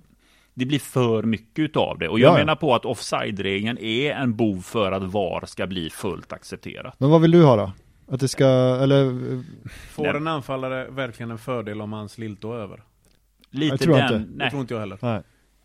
det 0.55 0.65
blir 0.67 0.79
för 0.79 1.23
mycket 1.23 1.59
utav 1.59 1.99
det. 1.99 2.09
Och 2.09 2.19
Ja, 2.21 2.23
jag 2.27 2.35
ja. 2.35 2.39
menar 2.39 2.55
på 2.57 2.75
att 2.75 2.85
offside-regeln 2.85 3.79
är 3.79 4.11
en 4.13 4.37
bov 4.37 4.61
för 4.63 4.93
att 4.93 5.03
VAR 5.03 5.47
ska 5.47 5.67
bli 5.67 5.91
fullt 5.91 6.33
accepterat. 6.33 6.95
men 6.99 7.11
vad 7.11 7.21
vill 7.21 7.31
du 7.31 7.43
ha 7.45 7.57
då? 7.57 7.73
Att 8.11 8.21
det 8.21 8.29
ska, 8.29 8.47
eller 8.83 9.05
Får 9.91 10.03
Nej. 10.03 10.17
en 10.17 10.27
anfallare 10.29 10.91
verkligen 10.91 11.31
en 11.31 11.39
fördel 11.39 11.81
om 11.81 11.93
hans 11.93 12.19
lilltå 12.19 12.53
är 12.53 12.59
över? 12.59 12.83
Lite 13.51 13.73
Jag 13.73 13.81
tror 13.81 13.97
den, 13.97 14.05
inte. 14.05 14.19
Det 14.19 14.37
nej, 14.37 14.51
tror 14.51 14.61
inte 14.61 14.75
jag 14.75 14.81
heller. 14.81 14.99
nej. 15.03 15.23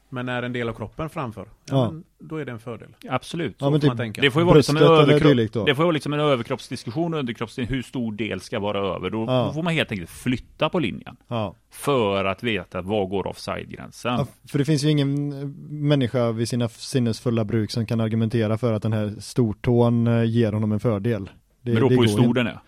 Men 0.10 0.30
är 0.30 0.44
en 0.44 0.54
del 0.54 0.70
av 0.70 0.74
kroppen 0.74 1.10
framför? 1.10 1.48
Ja. 1.70 1.92
Men 1.92 2.04
då 2.20 2.38
är 2.38 2.46
det 2.46 2.52
en 2.52 2.60
fördel. 2.60 2.88
absolut. 3.10 3.56
Ja 3.60 3.80
typ 3.80 3.88
man 3.88 3.98
tänka. 3.98 4.22
Det 4.22 4.32
får 4.32 4.42
ju 4.42 4.46
vara 4.46 4.58
liksom 4.58 4.78
en, 4.78 4.84
överkropp, 4.84 5.54
då. 5.54 5.66
det 5.66 5.76
får 5.76 5.84
vara 5.84 5.92
liksom 5.92 6.14
en 6.14 6.20
överkroppsdiskussion 6.20 7.14
och 7.14 7.20
underkroppsdiskussion, 7.20 7.76
hur 7.76 7.84
stor 7.84 8.12
del 8.12 8.42
ska 8.42 8.60
vara 8.60 8.96
över. 8.96 9.10
Då 9.10 9.26
Ja. 9.28 9.54
får 9.54 9.64
man 9.64 9.74
helt 9.74 9.92
enkelt 9.92 10.10
flytta 10.10 10.70
på 10.70 10.80
linjen. 10.80 11.16
Ja. 11.28 11.56
För 11.72 12.26
att 12.26 12.44
veta 12.44 12.82
var 12.82 13.06
går 13.06 13.28
offside-gränsen. 13.28 14.14
ja. 14.14 14.28
För 14.48 14.58
det 14.60 14.66
finns 14.66 14.84
ju 14.84 14.90
ingen 14.90 15.32
eh, 15.42 15.48
människa 15.70 16.32
vid 16.32 16.50
sina 16.50 16.70
sinnesfulla 16.70 17.46
bruk 17.46 17.72
som 17.72 17.86
kan 17.86 18.00
argumentera 18.02 18.58
för 18.58 18.74
att 18.74 18.84
den 18.84 18.94
här 18.94 19.14
stortån 19.20 20.08
eh, 20.08 20.24
ger 20.24 20.52
honom 20.52 20.72
en 20.72 20.80
fördel. 20.80 21.30
Det, 21.66 21.74
Beror 21.74 21.90
det 21.90 21.96
på 21.96 22.02
hur 22.02 22.10
stor 22.10 22.34
den 22.34 22.48
är. 22.48 22.60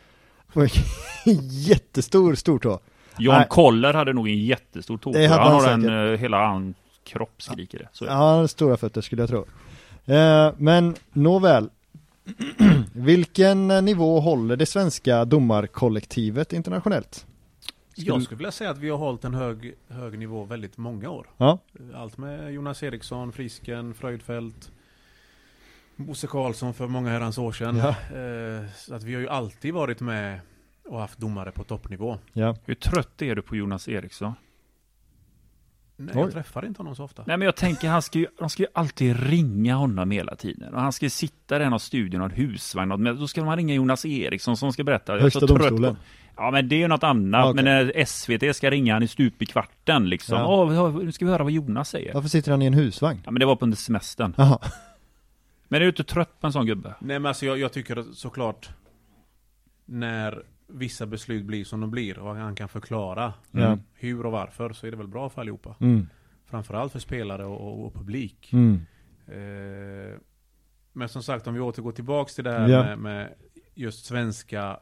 Jättestor 1.51 2.35
stortå. 2.35 2.79
Jan 3.17 3.35
Nej. 3.37 3.47
Koller 3.49 3.93
hade 3.93 4.13
nog 4.13 4.27
en 4.27 4.39
jättestor 4.39 4.97
tå. 4.97 5.13
Han 5.13 5.29
han 5.29 5.51
har 5.53 5.69
en, 5.69 5.81
säkert. 5.81 6.13
eh, 6.13 6.21
hela 6.21 6.45
han 6.47 6.73
kropp 7.03 7.41
skriker 7.41 7.79
det. 7.79 7.87
Så. 7.91 8.05
Ja, 8.05 8.11
han 8.11 8.39
har 8.39 8.47
stora 8.47 8.77
fötter 8.77 9.01
skulle 9.01 9.21
jag 9.21 9.29
tro. 9.29 9.45
Eh, 10.13 10.53
men 10.57 10.95
nåväl. 11.13 11.69
Vilken 12.93 13.71
eh, 13.71 13.81
nivå 13.81 14.19
håller 14.19 14.55
det 14.55 14.65
svenska 14.65 15.25
domarkollektivet 15.25 16.53
internationellt? 16.53 17.25
Jag 17.95 18.23
skulle 18.23 18.37
vilja 18.37 18.51
säga 18.51 18.69
att 18.69 18.77
vi 18.77 18.89
har 18.89 18.97
hållit 18.97 19.23
en 19.23 19.33
hög, 19.33 19.73
hög 19.87 20.19
nivå 20.19 20.43
väldigt 20.43 20.77
många 20.77 21.09
år. 21.09 21.27
Ja, 21.37 21.59
Allt 21.95 22.17
med 22.17 22.53
Jonas 22.53 22.83
Eriksson, 22.83 23.31
Frisken, 23.31 23.93
Fröjdfält, 23.93 24.71
Bosse 25.97 26.27
Karlsson 26.27 26.73
för 26.73 26.87
många 26.87 27.09
herrans 27.09 27.37
år 27.37 27.51
sedan. 27.51 27.77
Ja. 27.77 27.89
Eh, 27.89 28.65
så 28.75 28.95
att 28.95 29.03
vi 29.03 29.13
har 29.13 29.21
ju 29.21 29.29
alltid 29.29 29.73
varit 29.73 30.01
med 30.01 30.39
och 30.89 30.99
haft 30.99 31.19
domare 31.19 31.51
på 31.51 31.63
toppnivå. 31.63 32.17
Ja. 32.33 32.55
Hur 32.65 32.75
trött 32.75 33.21
är 33.21 33.35
du 33.35 33.41
på 33.41 33.55
Jonas 33.55 33.87
Eriksson? 33.87 34.33
Nej, 35.99 36.15
Oj. 36.15 36.21
jag 36.21 36.31
träffar 36.31 36.65
inte 36.65 36.79
honom 36.79 36.95
så 36.95 37.03
ofta. 37.03 37.23
Nej 37.27 37.37
men 37.37 37.45
jag 37.45 37.55
tänker, 37.55 37.89
han 37.89 38.01
ska 38.01 38.19
ju, 38.19 38.27
de 38.39 38.49
ska 38.49 38.63
ju 38.63 38.69
alltid 38.73 39.29
ringa 39.29 39.75
honom 39.75 40.11
hela 40.11 40.35
tiden. 40.35 40.73
Och 40.73 40.81
han 40.81 40.93
ska 40.93 41.05
ju 41.05 41.09
sitta 41.09 41.59
där 41.59 41.65
i 41.65 41.69
någon 41.69 41.79
studio, 41.79 42.19
någon 42.19 42.31
husvagn, 42.31 42.89
något, 42.89 42.99
men 42.99 43.19
då 43.19 43.27
ska 43.27 43.43
man 43.45 43.57
ringa 43.57 43.73
Jonas 43.73 44.05
Eriksson 44.05 44.57
som 44.57 44.73
ska 44.73 44.83
berätta. 44.83 45.11
Jag 45.11 45.17
är 45.19 45.23
Högsta 45.23 45.39
så 45.39 45.47
trött 45.47 45.59
domstolen. 45.59 45.95
På, 45.95 46.01
ja 46.37 46.51
men 46.51 46.69
det 46.69 46.75
är 46.75 46.79
ju 46.79 46.87
något 46.87 47.03
annat. 47.03 47.39
Ja, 47.39 47.49
okej. 47.49 47.63
Men 47.63 47.65
när 47.65 48.05
SVT 48.05 48.55
ska 48.55 48.71
ringa 48.71 48.93
han 48.93 49.03
i 49.03 49.07
stup 49.07 49.41
i 49.41 49.45
kvarten 49.45 50.09
liksom. 50.09 50.37
Ja. 50.37 50.47
Åh, 50.47 51.03
nu 51.03 51.11
ska 51.11 51.25
vi 51.25 51.31
höra 51.31 51.43
vad 51.43 51.51
Jonas 51.51 51.89
säger. 51.89 52.13
Varför 52.13 52.29
sitter 52.29 52.51
han 52.51 52.61
i 52.61 52.65
en 52.65 52.73
husvagn? 52.73 53.21
Ja 53.25 53.31
men 53.31 53.39
det 53.39 53.45
var 53.45 53.55
på 53.55 53.65
under 53.65 53.77
semestern. 53.77 54.33
Jaha. 54.37 54.59
Men 55.67 55.77
är 55.77 55.79
du 55.85 55.87
inte 55.89 56.03
trött 56.03 56.39
på 56.41 56.47
en 56.47 56.53
sån 56.53 56.65
gubbe? 56.65 56.95
Nej 57.01 57.19
men 57.19 57.25
alltså 57.25 57.45
jag, 57.45 57.57
jag 57.59 57.73
tycker 57.73 57.95
att 57.97 58.15
såklart 58.15 58.69
när 59.85 60.43
vissa 60.67 61.05
beslut 61.05 61.45
blir 61.45 61.65
som 61.65 61.81
de 61.81 61.91
blir 61.91 62.19
och 62.19 62.35
han 62.35 62.55
kan 62.55 62.69
förklara 62.69 63.33
Ja. 63.51 63.77
hur 63.93 64.25
och 64.25 64.31
varför 64.31 64.73
så 64.73 64.87
är 64.87 64.91
det 64.91 64.97
väl 64.97 65.07
bra 65.07 65.29
för 65.29 65.41
allihopa. 65.41 65.75
Mm. 65.79 66.07
Framförallt 66.45 66.91
för 66.91 66.99
spelare 66.99 67.45
och, 67.45 67.61
och, 67.67 67.85
och 67.85 67.93
publik. 67.93 68.53
Mm. 68.53 68.75
Eh, 69.27 70.17
men 70.93 71.09
som 71.09 71.23
sagt 71.23 71.47
om 71.47 71.53
vi 71.53 71.59
återgår 71.59 71.91
tillbaks 71.91 72.35
till 72.35 72.43
det 72.43 72.51
här 72.51 72.67
Ja. 72.69 72.83
med, 72.83 72.99
med 72.99 73.33
just 73.73 74.05
svenska 74.05 74.79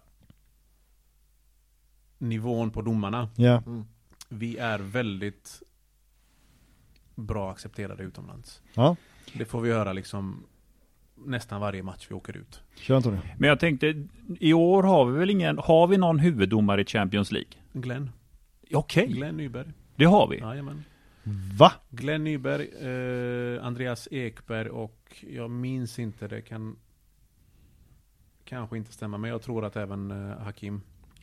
nivån 2.17 2.71
på 2.71 2.81
domarna. 2.81 3.29
Ja. 3.36 3.57
Mm. 3.65 3.86
Vi 4.29 4.57
är 4.57 4.79
väldigt 4.79 5.61
bra 7.15 7.51
accepterade 7.51 8.03
utomlands. 8.03 8.61
Ja. 8.73 8.95
Det 9.33 9.45
får 9.45 9.61
vi 9.61 9.71
höra 9.71 9.93
liksom 9.93 10.43
nästan 11.16 11.61
varje 11.61 11.84
match 11.84 12.07
vi 12.09 12.16
åker 12.16 12.38
ut. 12.38 12.61
Kör 12.76 12.95
Antonio. 12.95 13.20
Men 13.38 13.49
jag 13.49 13.59
tänkte, 13.59 14.07
i 14.39 14.53
år 14.53 14.84
har 14.84 15.05
vi 15.05 15.20
väl 15.20 15.30
ingen, 15.30 15.57
har 15.57 15.88
vi 15.88 15.97
någon 15.97 16.20
huvuddomare 16.20 16.82
i 16.82 16.86
Champions 16.86 17.32
League? 17.32 17.51
Glenn. 17.74 18.11
Okej, 18.74 19.07
Glenn 19.07 19.38
Nyberg. 19.38 19.68
det 19.95 20.05
har 20.05 20.28
vi. 20.28 20.38
Jajamän. 20.38 20.84
Va? 21.57 21.72
Glenn 21.89 22.24
Nyberg, 22.24 22.68
eh, 22.82 23.66
Andreas 23.66 24.07
Ekberg 24.11 24.70
och 24.70 25.24
jag 25.30 25.51
minns 25.51 25.99
inte, 25.99 26.28
det 26.28 26.41
kan 26.41 26.76
kanske 28.45 28.78
inte 28.78 28.93
stämma, 28.93 29.18
men 29.18 29.30
jag 29.30 29.41
tror 29.41 29.66
att 29.66 29.76
även 29.76 30.11
eh, 30.11 30.38
Hakim. 30.38 30.82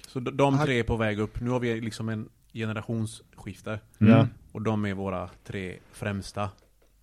Så 0.09 0.20
de, 0.20 0.36
de 0.36 0.59
tre 0.59 0.78
är 0.78 0.82
på 0.82 0.97
väg 0.97 1.18
upp. 1.18 1.40
Nu 1.40 1.51
har 1.51 1.61
vi 1.61 1.80
liksom 1.80 2.09
en 2.09 2.28
generationsskifte. 2.53 3.80
Mm. 4.01 4.26
Och 4.53 4.62
de 4.62 4.84
är 4.84 4.95
våra 4.95 5.30
tre 5.45 5.76
främsta. 5.93 6.51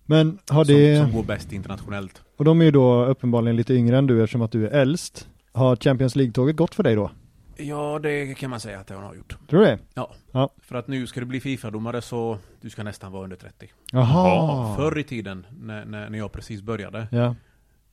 Men 0.06 0.38
har 0.48 0.64
som, 0.64 0.74
det, 0.74 0.96
som 0.96 1.12
går 1.12 1.22
bäst 1.22 1.52
internationellt. 1.52 2.22
Och 2.40 2.44
de 2.44 2.60
är 2.60 2.64
ju 2.64 2.70
då 2.70 3.04
uppenbarligen 3.04 3.56
lite 3.56 3.74
yngre 3.74 3.98
än 3.98 4.06
du 4.06 4.22
eftersom 4.22 4.42
att 4.42 4.52
du 4.52 4.66
är 4.66 4.70
äldst. 4.70 5.28
Har 5.52 5.76
Champions 5.76 6.16
League-tåget 6.16 6.56
gått 6.56 6.74
för 6.74 6.82
dig 6.82 6.94
då? 6.94 7.10
Ja, 7.56 7.98
det 8.02 8.34
kan 8.34 8.50
man 8.50 8.60
säga 8.60 8.80
att 8.80 8.90
han 8.90 9.02
har 9.02 9.14
gjort. 9.14 9.36
Tror 9.50 9.60
du 9.60 9.66
det? 9.66 9.78
Ja. 9.94 10.10
Ja. 10.32 10.50
För 10.58 10.74
att 10.76 10.88
nu 10.88 11.06
ska 11.06 11.20
du 11.20 11.26
bli 11.26 11.40
Fifa-domare 11.40 12.00
så 12.02 12.38
du 12.60 12.70
ska 12.70 12.82
nästan 12.82 13.12
vara 13.12 13.24
under 13.24 13.36
30. 13.36 13.70
Jaha. 13.92 14.76
Förr 14.76 14.98
i 14.98 15.02
tiden, 15.04 15.46
när, 15.60 15.84
när, 15.84 16.18
jag 16.18 16.32
precis 16.32 16.62
började, 16.62 17.08
Ja. 17.10 17.34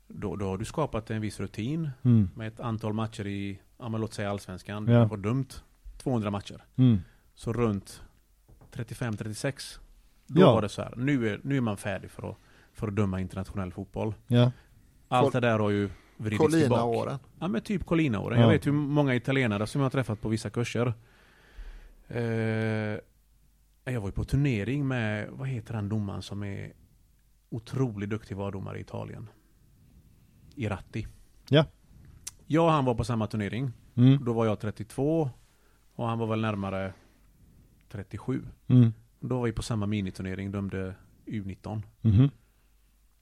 då, 0.08 0.36
då 0.36 0.46
har 0.46 0.58
du 0.58 0.66
skapat 0.66 1.10
en 1.12 1.22
viss 1.22 1.40
rutin 1.40 1.90
Mm. 2.04 2.30
med 2.36 2.48
ett 2.48 2.60
antal 2.60 2.94
matcher 2.94 3.28
i, 3.28 3.60
ja 3.80 3.90
men 3.90 4.02
låt 4.02 4.14
säga 4.14 4.30
allsvenskan, 4.30 4.88
Ja. 4.88 5.00
det 5.00 5.06
var 5.06 5.18
dumt, 5.18 5.48
200 5.98 6.32
matcher. 6.32 6.64
Mm. 6.76 6.98
Så 7.36 7.54
runt 7.54 8.02
35-36, 8.74 9.80
då 10.28 10.42
Ja. 10.42 10.54
var 10.54 10.62
det 10.62 10.70
så 10.70 10.82
här, 10.82 10.94
nu 10.98 11.30
är, 11.30 11.40
nu 11.44 11.58
är 11.58 11.62
man 11.62 11.78
färdig 11.78 12.12
för 12.12 12.30
att, 12.30 12.38
för 12.78 12.88
att 12.88 12.96
döma 12.96 13.22
internationell 13.22 13.72
fotboll. 13.72 14.14
Ja. 14.28 14.52
Allt 15.08 15.34
det 15.34 15.40
där 15.40 15.60
har 15.60 15.70
ju 15.70 15.90
vridits 16.18 16.54
tillbaka. 16.54 16.82
Colina-åren. 16.82 17.20
Ja 17.40 17.48
men 17.48 17.62
typ 17.62 17.86
Colina-åren. 17.86 18.40
Ja. 18.40 18.46
Jag 18.46 18.52
vet 18.52 18.68
hur 18.68 18.72
många 18.72 19.16
italienare 19.16 19.68
som 19.68 19.82
jag 19.82 19.86
har 19.86 19.90
träffat 19.90 20.22
på 20.22 20.30
vissa 20.30 20.50
kurser. 20.50 20.94
Eh, 22.08 22.22
jag 23.94 24.02
var 24.02 24.08
ju 24.08 24.12
på 24.12 24.24
turnering 24.24 24.88
med, 24.88 25.30
vad 25.32 25.48
heter 25.48 25.74
han 25.74 25.90
domaren 25.90 26.22
som 26.22 26.44
är 26.44 26.74
otroligt 27.50 28.10
duktig 28.10 28.38
VAR-domare 28.38 28.78
i 28.78 28.82
Italien? 28.82 29.30
Iratti. 30.56 31.08
Ja. 31.50 31.66
Jag 32.46 32.66
och 32.66 32.72
han 32.72 32.86
var 32.86 32.96
på 32.96 33.04
samma 33.04 33.28
turnering. 33.28 33.72
Mm. 33.96 34.26
Då 34.26 34.34
var 34.34 34.46
jag 34.46 34.60
32 34.60 35.30
och 35.96 36.08
han 36.08 36.20
var 36.20 36.28
väl 36.28 36.42
närmare 36.42 36.94
37. 37.90 38.44
Mm. 38.68 38.94
Då 39.20 39.38
var 39.38 39.46
vi 39.46 39.52
på 39.52 39.64
samma 39.64 39.86
miniturnering, 39.86 40.52
dömde 40.52 40.96
U19. 41.26 41.82
Mhm. 42.02 42.30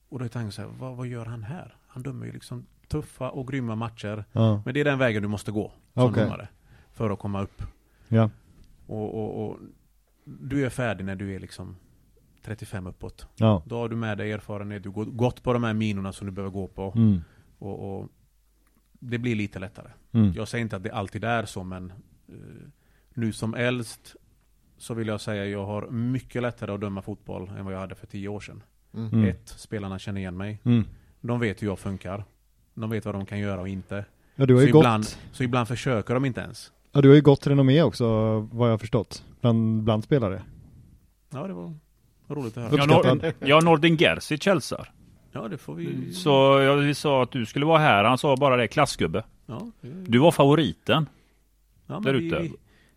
Och 0.08 0.18
då 0.18 0.24
tänkte 0.24 0.40
jag 0.40 0.52
så 0.52 0.62
här, 0.62 0.68
vad, 0.78 0.96
vad 0.96 1.06
gör 1.06 1.24
han 1.26 1.42
här? 1.42 1.76
Han 1.86 2.02
dömer 2.02 2.26
ju 2.26 2.32
liksom 2.32 2.66
tuffa 2.88 3.30
och 3.30 3.48
grymma 3.48 3.74
matcher. 3.74 4.24
Ja. 4.32 4.62
Men 4.64 4.74
det 4.74 4.80
är 4.80 4.84
den 4.84 4.98
vägen 4.98 5.22
du 5.22 5.28
måste 5.28 5.52
gå 5.52 5.72
som 5.94 6.10
Okej. 6.10 6.24
domare. 6.24 6.48
För 6.92 7.10
att 7.10 7.18
komma 7.18 7.42
upp. 7.42 7.62
Ja. 8.08 8.30
Och, 8.86 9.14
och, 9.14 9.44
och 9.44 9.58
du 10.24 10.66
är 10.66 10.70
färdig 10.70 11.04
när 11.04 11.16
du 11.16 11.34
är 11.34 11.40
liksom 11.40 11.76
35 12.42 12.86
uppåt. 12.86 13.26
Ja. 13.36 13.62
Då 13.66 13.76
har 13.76 13.88
du 13.88 13.96
med 13.96 14.18
dig 14.18 14.32
erfarenhet, 14.32 14.82
du 14.82 14.90
har 14.90 15.04
gått 15.04 15.42
på 15.42 15.52
de 15.52 15.64
här 15.64 15.74
minorna 15.74 16.12
som 16.12 16.26
du 16.26 16.32
behöver 16.32 16.52
gå 16.52 16.66
på. 16.66 16.92
Mm. 16.96 17.20
Och, 17.58 17.98
och 17.98 18.08
det 18.92 19.18
blir 19.18 19.34
lite 19.34 19.58
lättare. 19.58 19.88
Mm. 20.12 20.32
Jag 20.32 20.48
säger 20.48 20.62
inte 20.62 20.76
att 20.76 20.82
det 20.82 20.90
alltid 20.90 21.24
är 21.24 21.44
så, 21.44 21.64
men 21.64 21.92
eh, 22.28 22.34
nu 23.14 23.32
som 23.32 23.54
äldst 23.54 24.16
så 24.78 24.94
vill 24.94 25.08
jag 25.08 25.20
säga 25.20 25.42
att 25.42 25.48
jag 25.48 25.66
har 25.66 25.90
mycket 25.90 26.42
lättare 26.42 26.72
att 26.72 26.80
döma 26.80 27.02
fotboll 27.02 27.48
än 27.48 27.64
vad 27.64 27.74
jag 27.74 27.80
hade 27.80 27.94
för 27.94 28.06
tio 28.06 28.28
år 28.28 28.40
sedan. 28.40 28.62
Mm. 28.96 29.08
Mm. 29.12 29.28
Ett, 29.28 29.48
spelarna 29.48 29.98
känner 29.98 30.20
igen 30.20 30.36
mig. 30.36 30.58
Mm. 30.64 30.84
De 31.20 31.40
vet 31.40 31.62
hur 31.62 31.66
jag 31.66 31.78
funkar. 31.78 32.24
De 32.74 32.90
vet 32.90 33.04
vad 33.04 33.14
de 33.14 33.26
kan 33.26 33.38
göra 33.38 33.60
och 33.60 33.68
inte. 33.68 34.04
Ja, 34.36 34.46
du 34.46 34.54
har 34.54 34.60
Så 34.60 34.66
ju 34.66 34.72
gått, 34.72 34.80
ibland, 34.80 35.04
så 35.32 35.42
ibland 35.42 35.68
försöker 35.68 36.14
de 36.14 36.24
inte 36.24 36.40
ens. 36.40 36.72
ja, 36.92 37.00
du 37.00 37.08
har 37.08 37.14
ju 37.16 37.22
gott 37.22 37.46
renommé 37.46 37.82
också, 37.82 38.04
vad 38.52 38.68
jag 38.68 38.72
har 38.72 38.78
förstått. 38.78 39.24
Bland, 39.40 39.82
bland 39.82 40.04
spelare. 40.04 40.42
Ja, 41.32 41.46
det 41.46 41.52
var 41.52 41.74
roligt 42.28 42.56
att 42.56 42.62
höra. 42.62 42.76
Ja, 42.76 42.84
Uppskattad. 42.84 43.18
Nor- 43.22 43.32
ja 43.48 43.60
Nordin 43.60 43.96
Gerzic 43.96 44.46
hälsar. 44.46 44.92
Ja, 45.32 45.48
det 45.48 45.58
får 45.58 45.74
vi... 45.74 46.12
Så 46.14 46.30
jag 46.60 46.96
sa 46.96 47.22
att 47.22 47.30
du 47.32 47.46
skulle 47.46 47.66
vara 47.66 47.78
här. 47.78 48.04
Han 48.04 48.18
sa 48.18 48.36
bara 48.36 48.56
det, 48.56 48.68
klassgubbe. 48.68 49.24
Ja, 49.46 49.70
det- 49.80 49.88
Du 50.06 50.18
var 50.18 50.30
favoriten. 50.32 51.08
ja, 51.86 52.00
där 52.04 52.14
vi, 52.14 52.26
ute. 52.26 52.38
vi, 52.40 52.52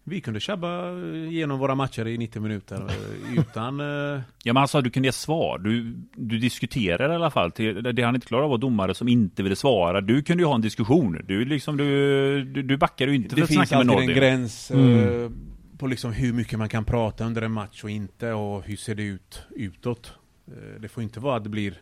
vi 0.10 0.22
kunde 0.22 0.40
tjabba 0.40 0.98
igenom 1.02 1.60
våra 1.60 1.76
matcher 1.76 2.08
i 2.08 2.18
90 2.18 2.42
minuter 2.42 2.76
eh, 2.90 3.40
utan... 3.40 3.80
eh, 3.80 4.22
Ja 4.44 4.54
men 4.54 4.58
han 4.58 4.68
sa 4.68 4.78
att 4.78 4.84
du 4.84 4.90
kunde 4.90 5.08
ge 5.08 5.12
svar. 5.14 5.58
Du, 5.58 5.94
du 6.16 6.40
diskuterade 6.40 7.14
i 7.14 7.16
alla 7.16 7.32
fall. 7.32 7.52
Det 7.94 8.02
han 8.04 8.16
inte 8.16 8.28
klarade 8.28 8.46
av 8.46 8.50
var 8.52 8.58
domare 8.58 8.94
som 8.94 9.08
inte 9.08 9.44
ville 9.44 9.56
svara. 9.56 10.02
Du 10.02 10.22
kunde 10.24 10.44
ju 10.44 10.48
ha 10.48 10.56
en 10.56 10.62
diskussion. 10.62 11.22
Du 11.28 11.46
liksom, 11.46 11.78
du, 11.78 12.44
du, 12.44 12.64
du 12.64 12.78
backade 12.78 13.12
ju 13.12 13.18
inte 13.18 13.30
för 13.30 13.36
det 13.36 13.42
att 13.44 13.48
finns 13.50 13.70
snacka 13.70 13.84
med 13.86 13.96
alltid 13.96 14.10
en 14.10 14.16
gräns 14.16 14.72
Mm. 14.72 15.24
eh, 15.24 15.32
på 15.78 15.88
liksom 15.88 16.12
hur 16.14 16.34
mycket 16.34 16.60
man 16.60 16.70
kan 16.70 16.86
prata 16.86 17.26
under 17.26 17.42
en 17.42 17.52
match 17.52 17.84
och 17.84 17.90
inte 17.90 18.32
och 18.32 18.64
hur 18.64 18.76
ser 18.76 18.96
det 18.96 19.04
ut 19.04 19.42
utåt. 19.56 20.14
Eh, 20.48 20.82
det 20.82 20.88
får 20.90 21.04
inte 21.04 21.20
vara 21.20 21.36
att 21.38 21.44
det 21.44 21.50
blir 21.50 21.74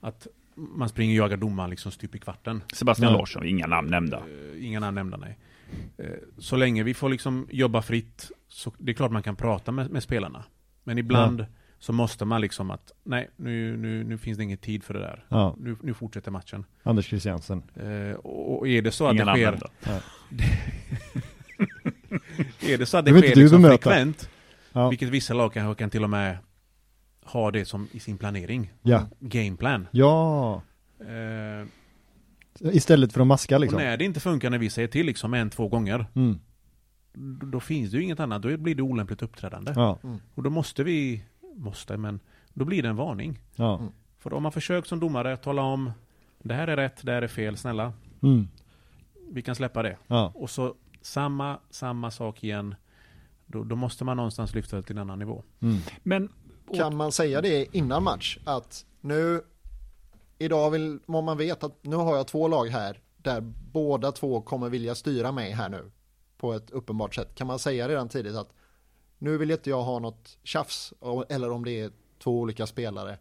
att 0.00 0.26
man 0.54 0.88
springer 0.88 1.20
och 1.20 1.24
jagar 1.24 1.36
domaren 1.36 1.70
liksom 1.70 1.92
stup 1.92 2.14
i 2.14 2.18
kvarten. 2.18 2.62
Sebastian. 2.72 3.12
Larsson, 3.12 3.46
inga 3.46 3.66
namn 3.66 3.88
nämnda. 3.90 4.16
Eh, 4.16 4.66
Inga 4.66 4.80
namn 4.80 4.94
nämnda, 4.94 5.16
nej. 5.16 5.38
Eh, 5.98 6.06
Så 6.38 6.56
länge 6.56 6.82
vi 6.82 6.94
får 6.94 7.08
liksom 7.08 7.48
jobba 7.50 7.82
fritt, 7.82 8.30
så 8.48 8.72
det 8.78 8.92
är 8.92 8.94
klart 8.94 9.12
man 9.12 9.22
kan 9.22 9.36
prata 9.36 9.72
med, 9.72 9.90
med 9.90 10.02
spelarna. 10.02 10.44
Men 10.84 10.98
ibland 10.98 11.46
så 11.78 11.92
måste 11.92 12.24
man 12.24 12.40
liksom 12.40 12.70
att, 12.70 12.92
nej, 13.04 13.30
nu, 13.36 13.76
nu, 13.76 14.04
nu 14.04 14.18
finns 14.18 14.38
det 14.38 14.44
ingen 14.44 14.58
tid 14.58 14.84
för 14.84 14.94
det 14.94 15.00
där. 15.00 15.24
Ja, 15.28 15.56
Nu, 15.58 15.76
nu 15.82 15.94
fortsätter 15.94 16.30
matchen. 16.30 16.64
Anders 16.82 17.06
Christiansen. 17.06 17.62
Eh, 17.76 18.16
och, 18.16 18.58
och 18.58 18.68
är 18.68 18.82
det 18.82 18.90
så 18.90 19.06
att 19.06 19.14
Inga 19.14 19.24
det 19.24 19.32
sker, 19.32 19.62
är 22.72 22.78
det 22.78 22.86
så 22.86 22.96
att 22.96 23.04
Det 23.04 23.12
det 23.12 23.18
sker 23.22 23.36
liksom 23.36 23.62
frekvent, 23.62 24.28
Ja. 24.72 24.88
vilket 24.88 25.08
vissa 25.08 25.34
lag 25.34 25.52
kanske 25.52 25.82
kan 25.82 25.90
till 25.90 26.04
och 26.04 26.10
med 26.10 26.38
ha 27.24 27.50
det 27.50 27.64
som 27.64 27.88
i 27.92 28.00
sin 28.00 28.18
planering. 28.18 28.72
Ja. 28.82 29.08
Gameplan. 29.20 29.88
Ja. 29.90 30.62
Eh, 31.00 31.66
Istället 32.64 33.12
för 33.12 33.20
att 33.20 33.26
maska 33.26 33.54
och 33.54 33.60
liksom. 33.60 33.78
när 33.80 33.96
det 33.96 34.04
inte 34.04 34.20
funkar 34.20 34.50
när 34.50 34.58
vi 34.58 34.70
säger 34.70 34.88
till 34.88 35.06
liksom 35.06 35.34
en, 35.34 35.50
två 35.50 35.68
gånger, 35.68 36.06
Mm. 36.14 36.38
då, 37.50 37.60
finns 37.60 37.90
det 37.90 37.96
ju 37.96 38.02
inget 38.02 38.20
annat. 38.20 38.42
Då 38.42 38.56
blir 38.56 38.74
det 38.74 38.82
olämpligt 38.82 39.22
uppträdande. 39.22 39.72
Ja. 39.76 39.98
Och 40.34 40.42
då 40.42 40.50
måste 40.50 40.84
vi, 40.84 41.24
måste, 41.56 41.96
men 41.96 42.20
då 42.54 42.64
blir 42.64 42.82
det 42.82 42.88
en 42.88 42.96
varning. 42.96 43.38
Ja. 43.54 43.88
För 44.18 44.32
om 44.34 44.42
man 44.42 44.52
försöker 44.52 44.88
som 44.88 45.00
domare 45.00 45.36
tala 45.36 45.62
om 45.62 45.90
det 46.42 46.54
här 46.54 46.68
är 46.68 46.76
rätt, 46.76 47.00
det 47.06 47.12
här 47.12 47.22
är 47.22 47.28
fel, 47.28 47.56
snälla, 47.56 47.92
Mm. 48.22 48.48
vi 49.30 49.42
kan 49.42 49.54
släppa 49.54 49.82
det. 49.82 49.96
Ja. 50.06 50.32
Och 50.34 50.50
så 50.50 50.74
samma, 51.02 51.58
samma 51.70 52.10
sak 52.10 52.44
igen. 52.44 52.74
Då, 53.46 53.64
då 53.64 53.76
måste 53.76 54.04
man 54.04 54.16
någonstans 54.16 54.54
lyfta 54.54 54.76
det 54.76 54.82
till 54.82 54.96
en 54.96 55.02
annan 55.02 55.18
nivå. 55.18 55.42
Mm. 55.60 55.78
Men 56.02 56.28
Kan 56.76 56.96
man 56.96 57.12
säga 57.12 57.40
det 57.40 57.76
innan 57.76 58.02
match? 58.02 58.38
Att 58.44 58.86
nu, 59.00 59.40
idag 60.44 60.70
vill, 60.70 60.98
om 61.06 61.24
man 61.24 61.38
vet 61.38 61.64
att 61.64 61.84
nu 61.84 61.96
har 61.96 62.16
jag 62.16 62.26
två 62.26 62.48
lag 62.48 62.66
här 62.66 63.00
där 63.16 63.40
båda 63.72 64.12
två 64.12 64.40
kommer 64.40 64.68
vilja 64.68 64.94
styra 64.94 65.32
mig 65.32 65.50
här 65.50 65.68
nu 65.68 65.90
på 66.38 66.52
ett 66.52 66.70
uppenbart 66.70 67.14
sätt. 67.14 67.34
Kan 67.34 67.46
man 67.46 67.58
säga 67.58 67.88
redan 67.88 68.08
tidigt 68.08 68.36
att 68.36 68.52
nu 69.18 69.38
vill 69.38 69.50
inte 69.50 69.70
jag 69.70 69.82
ha 69.82 69.98
något 69.98 70.38
tjafs 70.42 70.92
eller 71.28 71.50
om 71.50 71.64
det 71.64 71.80
är 71.80 71.90
två 72.18 72.40
olika 72.40 72.66
spelare. 72.66 73.18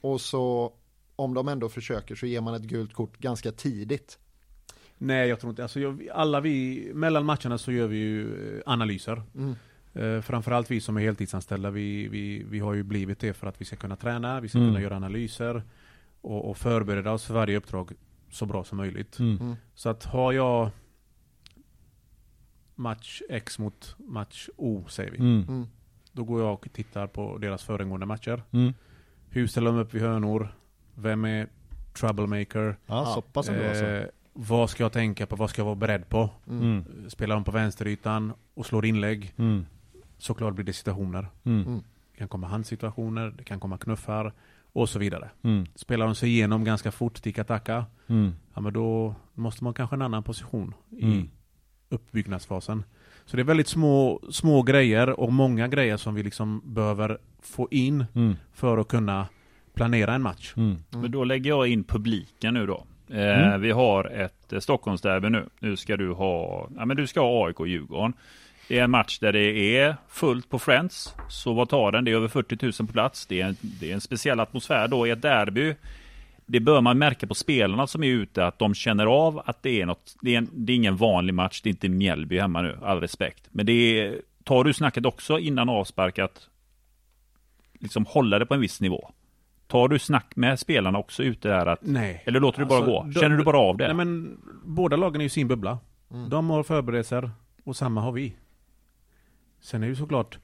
Och 0.00 0.20
så 0.20 0.72
om 1.16 1.34
de 1.34 1.48
ändå 1.48 1.68
försöker 1.68 2.14
så 2.14 2.26
ger 2.26 2.40
man 2.40 2.54
ett 2.54 2.62
gult 2.62 2.94
kort 2.94 3.18
ganska 3.18 3.52
tidigt. 3.52 4.18
Nej, 4.98 5.28
jag 5.28 5.40
tror 5.40 5.50
inte. 5.50 5.62
Alltså, 5.62 5.80
jag, 5.80 6.08
alla 6.12 6.40
vi, 6.40 6.90
mellan 6.94 7.24
matcherna 7.24 7.58
så 7.58 7.72
gör 7.72 7.86
vi 7.86 7.96
ju 7.96 8.56
eh, 8.56 8.62
analyser. 8.66 9.22
Mm. 9.34 9.54
Eh, 9.94 10.22
framförallt 10.22 10.70
vi 10.70 10.80
som 10.80 10.96
är 10.96 11.00
heltidsanställda, 11.00 11.70
vi, 11.70 12.08
vi, 12.08 12.42
vi 12.50 12.58
har 12.58 12.74
ju 12.74 12.82
blivit 12.82 13.18
det 13.20 13.32
för 13.32 13.46
att 13.46 13.60
vi 13.60 13.64
ska 13.64 13.76
kunna 13.76 13.96
träna, 13.96 14.40
vi 14.40 14.48
ska 14.48 14.58
Mm. 14.58 14.70
kunna 14.70 14.80
göra 14.80 14.96
analyser 14.96 15.62
och, 16.26 16.50
och 16.50 16.56
förbereda 16.56 17.12
oss 17.12 17.24
för 17.24 17.34
varje 17.34 17.56
uppdrag 17.56 17.92
så 18.30 18.46
bra 18.46 18.64
som 18.64 18.78
möjligt. 18.78 19.18
Mm. 19.18 19.36
Mm. 19.40 19.56
Så 19.74 19.88
att 19.88 20.04
har 20.04 20.32
jag 20.32 20.70
match 22.74 23.22
X 23.28 23.58
mot 23.58 23.96
match 23.98 24.48
O, 24.56 24.84
säger 24.88 25.10
vi. 25.10 25.18
Mm. 25.18 25.44
Mm. 25.48 25.66
Då 26.12 26.24
går 26.24 26.40
jag 26.42 26.52
och 26.52 26.68
tittar 26.72 27.06
på 27.06 27.38
deras 27.38 27.62
föregående 27.62 28.06
matcher. 28.06 28.42
Mm. 28.50 28.72
Hur 29.28 29.46
ställer 29.46 29.70
de 29.72 29.78
upp 29.80 29.94
vid 29.94 30.02
hörnor? 30.02 30.48
Vem 30.94 31.24
är 31.24 31.48
troublemaker? 31.92 32.76
Ja, 32.86 32.96
Ja. 33.04 33.14
så 33.14 33.22
pass 33.22 33.48
alltså. 33.48 33.84
Eh, 33.84 34.06
vad 34.32 34.70
ska 34.70 34.82
jag 34.82 34.92
tänka 34.92 35.26
på? 35.26 35.36
Vad 35.36 35.50
ska 35.50 35.60
jag 35.60 35.66
vara 35.66 35.74
beredd 35.74 36.08
på? 36.08 36.30
Mm. 36.48 36.62
Mm. 36.62 37.10
Spelar 37.10 37.34
de 37.34 37.44
på 37.44 37.50
vänsterytan 37.50 38.32
och 38.54 38.66
slår 38.66 38.86
inlägg? 38.86 39.32
Mm. 39.36 39.66
Såklart 40.18 40.54
blir 40.54 40.64
det 40.64 40.72
situationer. 40.72 41.26
Det 41.42 42.18
kan 42.18 42.28
komma 42.28 42.46
handsituationer, 42.46 43.34
det 43.38 43.44
kan 43.44 43.60
komma 43.60 43.78
knuffar 43.78 44.32
och 44.76 44.88
så 44.88 44.98
vidare. 44.98 45.30
Mm. 45.42 45.66
Spelar 45.74 46.06
de 46.06 46.14
sig 46.14 46.28
igenom 46.28 46.64
ganska 46.64 46.90
fort, 46.92 47.22
ticka-tacka, 47.22 47.84
Mm. 48.08 48.32
ja 48.54 48.60
men 48.60 48.72
då 48.72 49.14
måste 49.34 49.64
man 49.64 49.74
kanske 49.74 49.96
en 49.96 50.02
annan 50.02 50.22
position 50.22 50.74
i 50.90 51.04
Mm. 51.04 51.28
uppbyggnadsfasen. 51.88 52.84
Så 53.24 53.36
det 53.36 53.42
är 53.42 53.44
väldigt 53.44 53.68
små, 53.68 54.20
små 54.30 54.62
grejer 54.62 55.20
och 55.20 55.32
många 55.32 55.68
grejer 55.68 55.96
som 55.96 56.14
vi 56.14 56.22
liksom 56.22 56.62
behöver 56.64 57.18
få 57.42 57.68
in 57.70 58.04
Mm. 58.14 58.36
för 58.52 58.78
att 58.78 58.88
kunna 58.88 59.26
planera 59.74 60.14
en 60.14 60.22
match. 60.22 60.54
Mm. 60.56 60.76
Men 60.90 61.10
då 61.10 61.24
lägger 61.24 61.50
jag 61.50 61.68
in 61.68 61.84
publiken 61.84 62.54
nu 62.54 62.66
då. 62.66 62.84
Eh, 63.08 63.46
Mm. 63.48 63.60
Vi 63.60 63.70
har 63.70 64.04
ett 64.04 64.52
eh, 64.52 64.58
Stockholmsderby 64.60 65.28
nu. 65.30 65.46
Nu 65.60 65.76
ska 65.76 65.96
du 65.96 66.12
ha, 66.12 66.68
ja 66.76 66.84
men 66.84 66.96
du 66.96 67.06
ska 67.06 67.20
ha 67.20 67.46
AIK 67.46 67.60
och 67.60 67.68
Djurgården. 67.68 68.12
Det 68.68 68.78
är 68.78 68.84
en 68.84 68.90
match 68.90 69.18
där 69.18 69.32
det 69.32 69.76
är 69.78 69.96
fullt 70.08 70.50
på 70.50 70.58
Friends. 70.58 71.14
Så 71.28 71.52
vad 71.52 71.68
tar 71.68 71.92
den? 71.92 72.04
Det 72.04 72.10
är 72.10 72.14
över 72.14 72.28
40 72.28 72.58
000 72.62 72.72
på 72.72 72.92
plats. 72.92 73.26
Det 73.26 73.40
är 73.40 73.46
en, 73.46 73.56
det 73.60 73.90
är 73.90 73.94
en 73.94 74.00
speciell 74.00 74.40
atmosfär 74.40 74.88
då 74.88 75.06
i 75.06 75.10
ett 75.10 75.22
derby. 75.22 75.74
Det 76.46 76.60
bör 76.60 76.80
man 76.80 76.98
märka 76.98 77.26
på 77.26 77.34
spelarna 77.34 77.86
som 77.86 78.02
är 78.04 78.08
ute 78.08 78.46
att 78.46 78.58
de 78.58 78.74
känner 78.74 79.06
av 79.06 79.42
att 79.44 79.62
det 79.62 79.80
är 79.80 79.86
något. 79.86 80.16
Det 80.20 80.34
är, 80.34 80.38
en, 80.38 80.48
det 80.52 80.72
är 80.72 80.76
ingen 80.76 80.96
vanlig 80.96 81.34
match. 81.34 81.60
Det 81.62 81.68
är 81.68 81.70
inte 81.70 81.88
Mjällby 81.88 82.38
hemma 82.38 82.62
nu. 82.62 82.78
All 82.82 83.00
respekt. 83.00 83.48
Men 83.50 83.66
det 83.66 83.72
är, 83.72 84.20
tar 84.44 84.64
du 84.64 84.72
snacket 84.72 85.06
också 85.06 85.38
innan 85.38 85.68
avspark 85.68 86.18
att 86.18 86.48
liksom 87.80 88.06
hålla 88.06 88.38
det 88.38 88.46
på 88.46 88.54
en 88.54 88.60
viss 88.60 88.80
nivå? 88.80 89.10
Tar 89.66 89.88
du 89.88 89.98
snack 89.98 90.36
med 90.36 90.58
spelarna 90.58 90.98
också 90.98 91.22
ute 91.22 91.48
där 91.48 91.66
att 91.66 91.78
Nej. 91.82 92.22
eller 92.26 92.40
låter 92.40 92.58
du 92.58 92.64
bara 92.64 92.78
Alltså, 92.78 93.02
gå? 93.02 93.20
Känner 93.20 93.36
du 93.36 93.44
bara 93.44 93.58
av 93.58 93.76
det? 93.76 93.84
Nej 93.84 93.94
men 93.94 94.38
båda 94.64 94.96
lagen 94.96 95.20
är 95.20 95.24
ju 95.24 95.28
sin 95.28 95.48
bubbla. 95.48 95.78
Mm. 96.12 96.30
De 96.30 96.50
har 96.50 96.62
förberedelser 96.62 97.30
och 97.64 97.76
samma 97.76 98.00
har 98.00 98.12
vi. 98.12 98.36
Sen 99.66 99.82
är 99.82 99.86
det 99.86 99.90
ju 99.90 99.96
såklart 99.96 100.38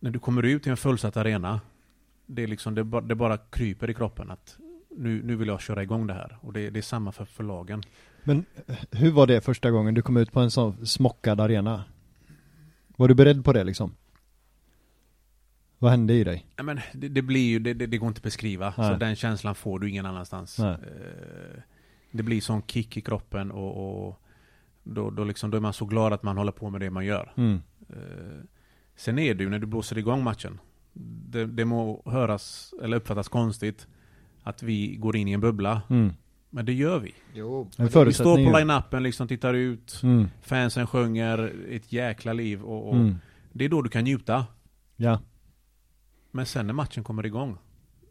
när 0.00 0.10
du 0.10 0.18
kommer 0.18 0.42
ut 0.42 0.66
i 0.66 0.70
en 0.70 0.76
fullsatt 0.76 1.16
arena 1.16 1.60
det 2.26 2.42
är 2.42 2.46
liksom 2.46 2.74
det, 2.74 2.84
bara, 2.84 3.00
det 3.00 3.14
bara 3.14 3.38
kryper 3.38 3.90
i 3.90 3.94
kroppen 3.94 4.30
att 4.30 4.58
nu, 4.90 5.22
nu 5.24 5.36
vill 5.36 5.48
jag 5.48 5.60
köra 5.60 5.82
igång 5.82 6.06
det 6.06 6.14
här. 6.14 6.38
Och 6.40 6.52
det, 6.52 6.70
det 6.70 6.80
är 6.80 6.82
samma 6.82 7.12
för, 7.12 7.24
för 7.24 7.44
lagen. 7.44 7.82
Men 8.24 8.44
eh, 8.66 8.76
hur 8.90 9.10
var 9.10 9.26
det 9.26 9.40
första 9.40 9.70
gången 9.70 9.94
du 9.94 10.02
kom 10.02 10.16
ut 10.16 10.32
på 10.32 10.40
en 10.40 10.50
sån 10.50 10.86
smockad 10.86 11.40
arena? 11.40 11.84
Var 12.96 13.08
du 13.08 13.14
beredd 13.14 13.44
på 13.44 13.52
det 13.52 13.64
liksom? 13.64 13.94
Vad 15.78 15.90
hände 15.90 16.14
i 16.14 16.24
dig? 16.24 16.46
Nej, 16.56 16.64
men 16.64 16.80
det, 16.94 17.08
det 17.08 17.22
blir 17.22 17.48
ju, 17.48 17.58
det, 17.58 17.74
det, 17.74 17.86
det 17.86 17.98
går 17.98 18.08
inte 18.08 18.18
att 18.18 18.22
beskriva. 18.22 18.74
Nej. 18.78 18.92
Så 18.92 18.98
den 18.98 19.16
känslan 19.16 19.54
får 19.54 19.78
du 19.78 19.90
ingen 19.90 20.06
annanstans. 20.06 20.58
Nej. 20.58 20.72
Eh, 20.72 21.60
Det 22.10 22.22
blir 22.22 22.40
sån 22.40 22.62
kick 22.62 22.96
i 22.96 23.00
kroppen 23.00 23.50
och, 23.50 24.06
och 24.08 24.22
då, 24.82 25.10
då, 25.10 25.24
liksom, 25.24 25.50
då 25.50 25.56
är 25.56 25.60
man 25.60 25.72
så 25.72 25.84
glad 25.84 26.12
att 26.12 26.22
man 26.22 26.36
håller 26.36 26.52
på 26.52 26.70
med 26.70 26.80
det 26.80 26.90
man 26.90 27.04
gör. 27.04 27.32
Mm. 27.36 27.62
Eh, 27.88 27.96
Sen 28.98 29.18
är 29.18 29.34
det 29.34 29.44
ju 29.44 29.50
när 29.50 29.58
du 29.58 29.66
blåser 29.66 29.98
igång 29.98 30.22
matchen. 30.24 30.60
Det, 31.28 31.46
det 31.46 31.64
må 31.64 32.02
höras 32.06 32.74
eller 32.82 32.96
uppfattas 32.96 33.28
konstigt 33.28 33.86
att 34.42 34.62
vi 34.62 34.96
går 34.96 35.16
in 35.16 35.28
i 35.28 35.32
en 35.32 35.40
bubbla. 35.40 35.82
Mm. 35.90 36.12
Men 36.50 36.64
det 36.66 36.72
gör 36.72 36.98
vi. 36.98 37.14
Jo. 37.34 37.70
Vi 37.78 38.12
står 38.12 38.52
på 38.52 38.58
line-upen, 38.58 39.00
liksom 39.02 39.28
tittar 39.28 39.54
ut. 39.54 40.00
Mm. 40.02 40.28
Fansen 40.42 40.86
sjunger 40.86 41.54
ett 41.70 41.92
jäkla 41.92 42.32
liv. 42.32 42.62
Och, 42.62 42.88
och 42.88 42.96
Mm. 42.96 43.14
Det 43.52 43.64
är 43.64 43.68
då 43.68 43.82
du 43.82 43.88
kan 43.90 44.04
njuta. 44.04 44.46
Ja. 44.96 45.20
Men 46.30 46.46
sen 46.46 46.66
när 46.66 46.74
matchen 46.74 47.04
kommer 47.04 47.26
igång. 47.26 47.58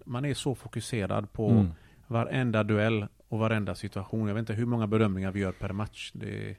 Man 0.05 0.26
är 0.26 0.34
så 0.34 0.55
fokuserad 0.55 1.32
på 1.34 1.49
Mm. 1.49 1.67
varenda 2.07 2.63
duell 2.63 3.07
och 3.28 3.39
varenda 3.39 3.76
situation. 3.76 4.28
Jag 4.28 4.36
vet 4.36 4.39
inte 4.39 4.53
hur 4.53 4.65
många 4.65 4.88
bedömningar 4.88 5.32
vi 5.32 5.39
gör 5.39 5.51
per 5.51 5.73
match. 5.73 6.11
Det 6.13 6.55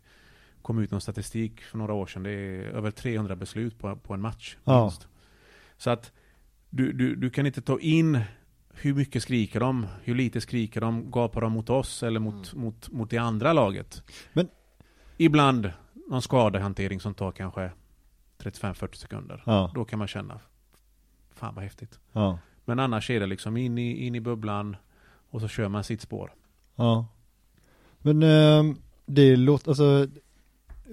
kom 0.67 0.79
ut 0.79 0.91
någon 0.91 1.01
statistik 1.01 1.61
för 1.61 1.79
några 1.79 1.93
år 1.93 2.07
sedan. 2.07 2.23
Det 2.23 2.31
är 2.31 2.63
över 2.63 2.91
300 2.91 3.37
beslut 3.37 3.79
på, 3.79 3.97
på 3.97 4.15
en 4.15 4.21
match. 4.21 4.57
Ja. 4.65 4.93
Så 5.77 5.91
att 5.91 6.13
du, 6.71 6.93
du, 6.93 7.17
du 7.17 7.31
kan 7.31 7.47
inte 7.47 7.63
ta 7.63 7.81
in 7.81 8.21
hur 8.75 8.95
mycket 8.95 9.23
skriker 9.23 9.61
de, 9.61 9.87
hur 10.03 10.15
lite 10.15 10.41
skriker 10.41 10.81
de, 10.81 11.11
gapar 11.11 11.41
de 11.41 11.53
mot 11.53 11.71
oss 11.71 12.03
eller 12.03 12.21
mot, 12.21 12.55
mot, 12.55 12.91
mot 12.91 13.11
det 13.11 13.19
andra 13.19 13.53
laget. 13.53 14.03
Men- 14.33 14.49
Ibland 15.17 15.73
någon 16.09 16.23
skadehantering 16.23 17.01
som 17.01 17.15
tar 17.15 17.33
kanske 17.33 17.71
35-40 18.39 18.95
sekunder. 18.95 19.43
Ja. 19.47 19.71
Då 19.75 19.85
kan 19.85 19.99
man 19.99 20.09
känna, 20.09 20.41
fan 21.31 21.55
vad 21.55 21.65
häftigt. 21.65 22.01
Ja. 22.13 22.39
Men 22.65 22.79
annars 22.79 23.11
är 23.11 23.21
det 23.21 23.27
liksom 23.27 23.57
in 23.57 23.79
i, 23.79 24.07
in 24.07 24.15
i 24.15 24.21
bubblan 24.21 24.77
och 25.31 25.41
så 25.41 25.49
kör 25.49 25.69
man 25.69 25.85
sitt 25.85 26.01
spår. 26.01 26.35
Ja. 26.77 27.07
Men 27.99 28.23
ehm, 28.23 28.77
det 29.07 29.37
låter, 29.37 29.69
alltså 29.71 30.07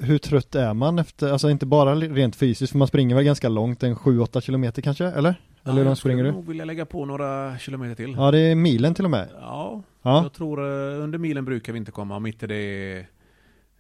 hur 0.02 0.18
trött 0.18 0.56
är 0.56 0.74
man 0.74 1.00
efter, 1.00 1.32
alltså 1.32 1.50
inte 1.50 1.66
bara 1.66 1.96
rent 1.96 2.36
fysiskt, 2.36 2.72
för 2.72 2.78
man 2.80 2.88
springer 2.88 3.16
väl 3.16 3.24
ganska 3.24 3.50
långt, 3.50 3.84
en 3.84 3.96
7-8 3.96 4.42
kilometer 4.42 4.82
kanske, 4.82 5.06
eller? 5.06 5.36
Eller 5.64 5.78
hur 5.78 5.86
långt 5.86 6.00
springer 6.00 6.24
jag 6.24 6.34
du? 6.34 6.38
nog 6.38 6.48
vilja 6.48 6.66
lägga 6.66 6.86
på 6.86 7.06
några 7.06 7.58
kilometer 7.58 7.96
till. 7.96 8.14
Ja, 8.18 8.32
det 8.32 8.40
är 8.40 8.56
milen 8.56 8.94
till 8.94 9.06
och 9.06 9.12
med. 9.12 9.30
Ja, 9.40 9.84
Ja. 10.02 10.24
jag 10.24 10.34
tror 10.34 10.60
eh, 10.60 11.04
under 11.04 11.18
milen 11.18 11.46
brukar 11.46 11.74
vi 11.74 11.78
inte 11.80 11.92
komma 11.92 12.16
om 12.16 12.26
inte 12.26 12.48
det 12.48 12.56
är 12.56 13.00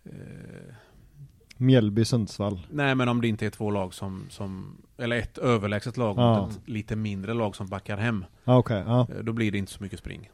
eh, 0.06 0.12
Mjällby, 1.58 2.06
Sundsvall. 2.06 2.60
Nej 2.70 2.96
men 2.96 3.10
om 3.10 3.22
det 3.22 3.28
inte 3.28 3.46
är 3.46 3.50
två 3.50 3.72
lag 3.72 3.94
som, 3.94 4.26
som 4.30 4.78
eller 4.98 5.16
ett 5.18 5.38
överlägset 5.38 5.98
lag 5.98 6.18
Ja. 6.18 6.42
mot 6.42 6.52
ett 6.52 6.70
lite 6.70 6.96
mindre 6.96 7.34
lag 7.34 7.56
som 7.56 7.68
backar 7.68 7.98
hem. 7.98 8.26
Ja, 8.44 8.58
okej, 8.58 8.84
ja. 8.88 9.08
eh, 9.18 9.24
Då 9.24 9.34
blir 9.34 9.52
det 9.52 9.58
inte 9.58 9.72
så 9.72 9.84
mycket 9.84 10.00
spring. 10.00 10.30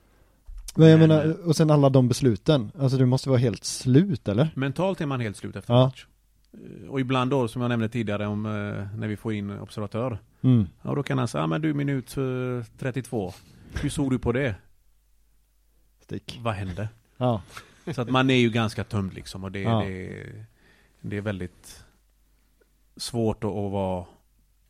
Men 0.75 0.87
jag 0.89 0.99
Men, 0.99 1.09
menar, 1.09 1.47
och 1.47 1.55
sen 1.55 1.71
alla 1.71 1.89
de 1.89 2.07
besluten, 2.07 2.71
alltså 2.79 2.97
du 2.97 3.05
måste 3.05 3.29
vara 3.29 3.39
helt 3.39 3.63
slut 3.63 4.27
eller? 4.27 4.49
Mentalt 4.55 5.01
är 5.01 5.05
man 5.05 5.19
helt 5.19 5.37
slut 5.37 5.55
efter 5.55 5.73
Ja. 5.73 5.85
match. 5.85 6.05
Eh, 6.53 6.89
Och 6.89 6.99
ibland 6.99 7.31
då, 7.31 7.47
som 7.47 7.61
jag 7.61 7.69
nämnde 7.69 7.89
tidigare 7.89 8.27
om 8.27 8.45
eh, 8.45 8.51
när 8.99 9.07
vi 9.07 9.17
får 9.17 9.33
in 9.33 9.59
observatör. 9.59 10.19
Mm. 10.41 10.67
Ja 10.81 10.95
då 10.95 11.03
kan 11.03 11.17
han 11.17 11.27
säga, 11.27 11.43
ah, 11.43 11.47
men 11.47 11.61
du 11.61 11.73
minut 11.73 12.17
eh, 12.17 12.65
32. 12.77 13.33
Hur 13.81 13.89
såg 13.89 14.11
du 14.11 14.19
på 14.19 14.31
det? 14.31 14.55
Stick. 16.03 16.39
Vad 16.43 16.53
hände? 16.53 16.89
Ja. 17.17 17.41
Så 17.95 18.01
att 18.01 18.09
man 18.09 18.29
är 18.29 18.35
ju 18.35 18.49
ganska 18.49 18.83
tömd 18.83 19.13
liksom 19.13 19.43
och 19.43 19.51
det, 19.51 19.61
Ja. 19.61 19.79
det, 19.85 20.25
det 21.01 21.17
är 21.17 21.21
väldigt 21.21 21.83
svårt 22.97 23.43
att, 23.43 23.49
att 23.49 23.71
vara 23.71 24.05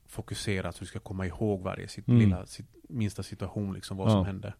fokuserad 0.07 0.75
så 0.75 0.79
du 0.79 0.85
ska 0.85 0.99
komma 0.99 1.25
ihåg 1.25 1.61
varje 1.61 1.87
sitt 1.87 2.07
Mm. 2.07 2.19
lilla, 2.19 2.45
sitt, 2.45 2.65
minsta 2.89 3.23
situation 3.23 3.73
liksom 3.73 3.97
vad 3.97 4.07
Ja. 4.07 4.11
som 4.11 4.25
hände. 4.25 4.53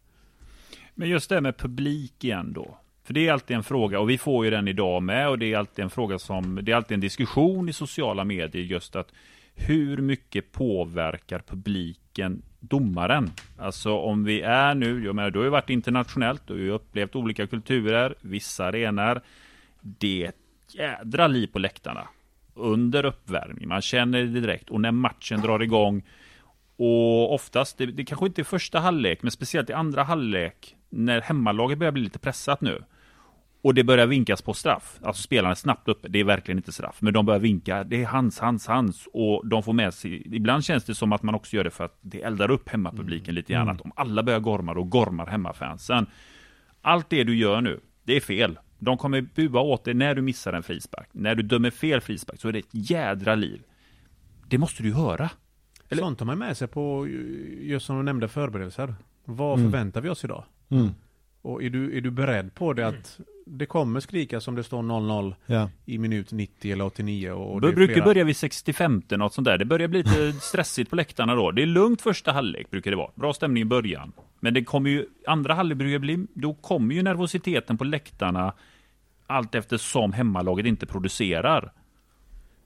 Men 1.00 1.10
just 1.10 1.30
det 1.30 1.42
med 1.42 1.58
publik 1.58 2.24
igen 2.24 2.54
då. 2.54 2.78
För 3.04 3.14
det 3.14 3.28
är 3.28 3.34
alltid 3.34 3.58
en 3.58 3.64
fråga, 3.64 4.00
och 4.00 4.10
vi 4.10 4.18
får 4.18 4.46
ju 4.46 4.52
den 4.52 4.68
idag 4.68 5.04
med, 5.04 5.30
och 5.30 5.40
det 5.40 5.54
är 5.54 5.58
alltid 5.58 5.84
en 5.84 5.90
fråga 5.90 6.20
som, 6.20 6.60
det 6.62 6.72
är 6.72 6.76
alltid 6.76 6.96
en 6.96 7.02
diskussion 7.02 7.70
i 7.70 7.74
sociala 7.74 8.24
medier 8.24 8.64
just 8.64 8.96
att 8.96 9.12
hur 9.56 9.98
mycket 9.98 10.52
påverkar 10.52 11.40
publiken 11.40 12.42
domaren? 12.60 13.32
Alltså 13.58 13.98
om 13.98 14.24
vi 14.24 14.42
är 14.42 14.76
nu, 14.76 15.06
jag 15.06 15.16
menar 15.16 15.30
du 15.30 15.40
har 15.40 15.44
ju 15.44 15.50
varit 15.50 15.70
internationellt, 15.70 16.42
du 16.48 16.54
har 16.54 16.60
ju 16.60 16.72
upplevt 16.72 17.16
olika 17.16 17.48
kulturer, 17.48 18.16
vissa 18.22 18.66
arenor. 18.66 19.22
Det 19.82 20.24
är 20.24 20.30
ett 20.30 20.76
jädra 20.76 21.28
liv 21.28 21.48
på 21.48 21.60
läktarna. 21.60 22.08
Under 22.54 23.06
uppvärmning, 23.06 23.68
man 23.68 23.82
känner 23.82 24.20
det 24.20 24.40
direkt, 24.42 24.70
och 24.70 24.82
när 24.82 24.92
matchen 24.92 25.42
drar 25.42 25.60
igång 25.60 26.04
och 26.76 27.34
oftast, 27.34 27.78
det, 27.78 27.86
det 27.86 28.06
kanske 28.06 28.26
inte 28.26 28.42
är 28.42 28.44
första 28.44 28.80
halvlek, 28.80 29.22
men 29.22 29.32
speciellt 29.32 29.70
i 29.70 29.74
andra 29.74 30.04
halvlek, 30.04 30.76
när 30.90 31.22
hemmalaget 31.22 31.78
börjar 31.78 31.92
bli 31.92 32.02
lite 32.02 32.20
pressat 32.20 32.62
nu. 32.62 32.84
Och 33.62 33.74
det 33.74 33.84
börjar 33.84 34.08
vinkas 34.08 34.42
på 34.42 34.54
straff. 34.54 35.00
Alltså 35.04 35.22
spelarna 35.24 35.52
är 35.52 35.56
snabbt 35.56 35.88
uppe, 35.88 36.08
det 36.08 36.20
är 36.20 36.24
verkligen 36.24 36.58
inte 36.58 36.72
straff. 36.72 36.98
Men 37.02 37.14
de 37.14 37.26
börjar 37.26 37.40
vinka, 37.40 37.84
det 37.84 38.02
är 38.04 38.06
hans, 38.06 38.40
hans, 38.40 38.68
hans. 38.68 39.08
Och 39.14 39.48
de 39.48 39.64
får 39.64 39.74
med 39.74 39.94
sig, 39.94 40.36
ibland 40.36 40.66
känns 40.66 40.84
det 40.86 40.96
som 40.96 41.14
att 41.14 41.24
man 41.24 41.36
också 41.36 41.56
gör 41.56 41.64
det 41.64 41.70
för 41.70 41.86
att 41.86 41.98
det 42.02 42.22
eldar 42.24 42.52
upp 42.52 42.70
hemmapubliken 42.70 43.36
lite 43.36 43.54
grann. 43.54 43.70
Att 43.70 43.82
om 43.82 43.92
alla 43.96 44.24
börjar 44.24 44.40
gorma, 44.40 44.74
då 44.74 44.84
gormar 44.84 45.26
hemmafansen. 45.28 46.06
Allt 46.82 47.10
det 47.10 47.24
du 47.24 47.36
gör 47.38 47.62
nu, 47.62 47.80
det 48.04 48.16
är 48.16 48.20
fel. 48.22 48.60
De 48.80 48.98
kommer 48.98 49.22
bua 49.22 49.60
åt 49.62 49.84
dig 49.84 49.94
när 49.94 50.16
du 50.16 50.22
missar 50.22 50.54
en 50.54 50.64
frispark. 50.64 51.08
När 51.12 51.36
du 51.36 51.44
dömer 51.44 51.70
fel 51.70 52.02
frispark 52.02 52.40
så 52.42 52.48
är 52.48 52.52
det 52.52 52.60
ett 52.60 52.70
jädra 52.72 53.36
liv. 53.36 53.62
Det 54.48 54.58
måste 54.58 54.84
du 54.84 54.94
höra. 54.94 55.30
Eller- 55.90 56.02
Sånt 56.02 56.20
tar 56.20 56.26
man 56.26 56.38
med 56.38 56.58
sig 56.58 56.68
på, 56.68 57.08
just 57.62 57.86
som 57.86 57.98
du 57.98 58.04
nämnde, 58.04 58.28
förberedelser. 58.28 58.96
Vad 59.26 59.60
Mm. 59.60 59.72
förväntar 59.72 60.02
vi 60.02 60.10
oss 60.10 60.24
idag? 60.24 60.44
Mm. 60.70 60.90
Och 61.42 61.64
är 61.64 61.70
du, 61.70 61.98
är 61.98 62.02
du 62.02 62.12
beredd 62.12 62.54
på 62.56 62.74
det 62.74 62.88
att 62.88 63.20
det 63.46 63.66
kommer 63.66 64.00
skrikas 64.00 64.48
om 64.48 64.56
det 64.56 64.64
står 64.64 64.84
0-0 64.84 65.36
Ja. 65.46 65.70
i 65.86 65.98
minut 65.98 66.32
90 66.32 66.72
eller 66.74 66.86
89 66.86 67.32
och 67.32 67.62
Det 67.62 67.72
brukar 67.72 67.94
flera- 67.94 68.06
börja 68.06 68.24
vid 68.24 68.38
65 68.38 69.02
något 69.10 69.34
sånt 69.34 69.46
där. 69.46 69.58
Det 69.58 69.66
börjar 69.66 69.88
bli 69.88 70.04
lite 70.04 70.32
stressigt 70.42 70.90
på 70.90 70.96
läktarna 70.96 71.36
då. 71.36 71.52
Det 71.52 71.62
är 71.62 71.66
lugnt 71.66 72.02
första 72.02 72.32
halvlek 72.32 72.70
brukar 72.70 72.92
det 72.92 72.98
vara. 72.98 73.12
Bra 73.16 73.34
stämning 73.34 73.62
i 73.62 73.66
början. 73.66 74.12
Men 74.40 74.54
det 74.54 74.64
kommer 74.64 74.90
ju, 74.90 75.06
andra 75.28 75.54
halvlek 75.54 75.78
brukar 75.78 76.00
bli, 76.00 76.26
då 76.34 76.54
kommer 76.54 76.96
ju 76.96 77.02
nervositeten 77.04 77.78
på 77.78 77.84
läktarna 77.84 78.54
allt 79.28 79.56
eftersom 79.56 80.14
hemmalaget 80.14 80.66
inte 80.66 80.86
producerar. 80.86 81.72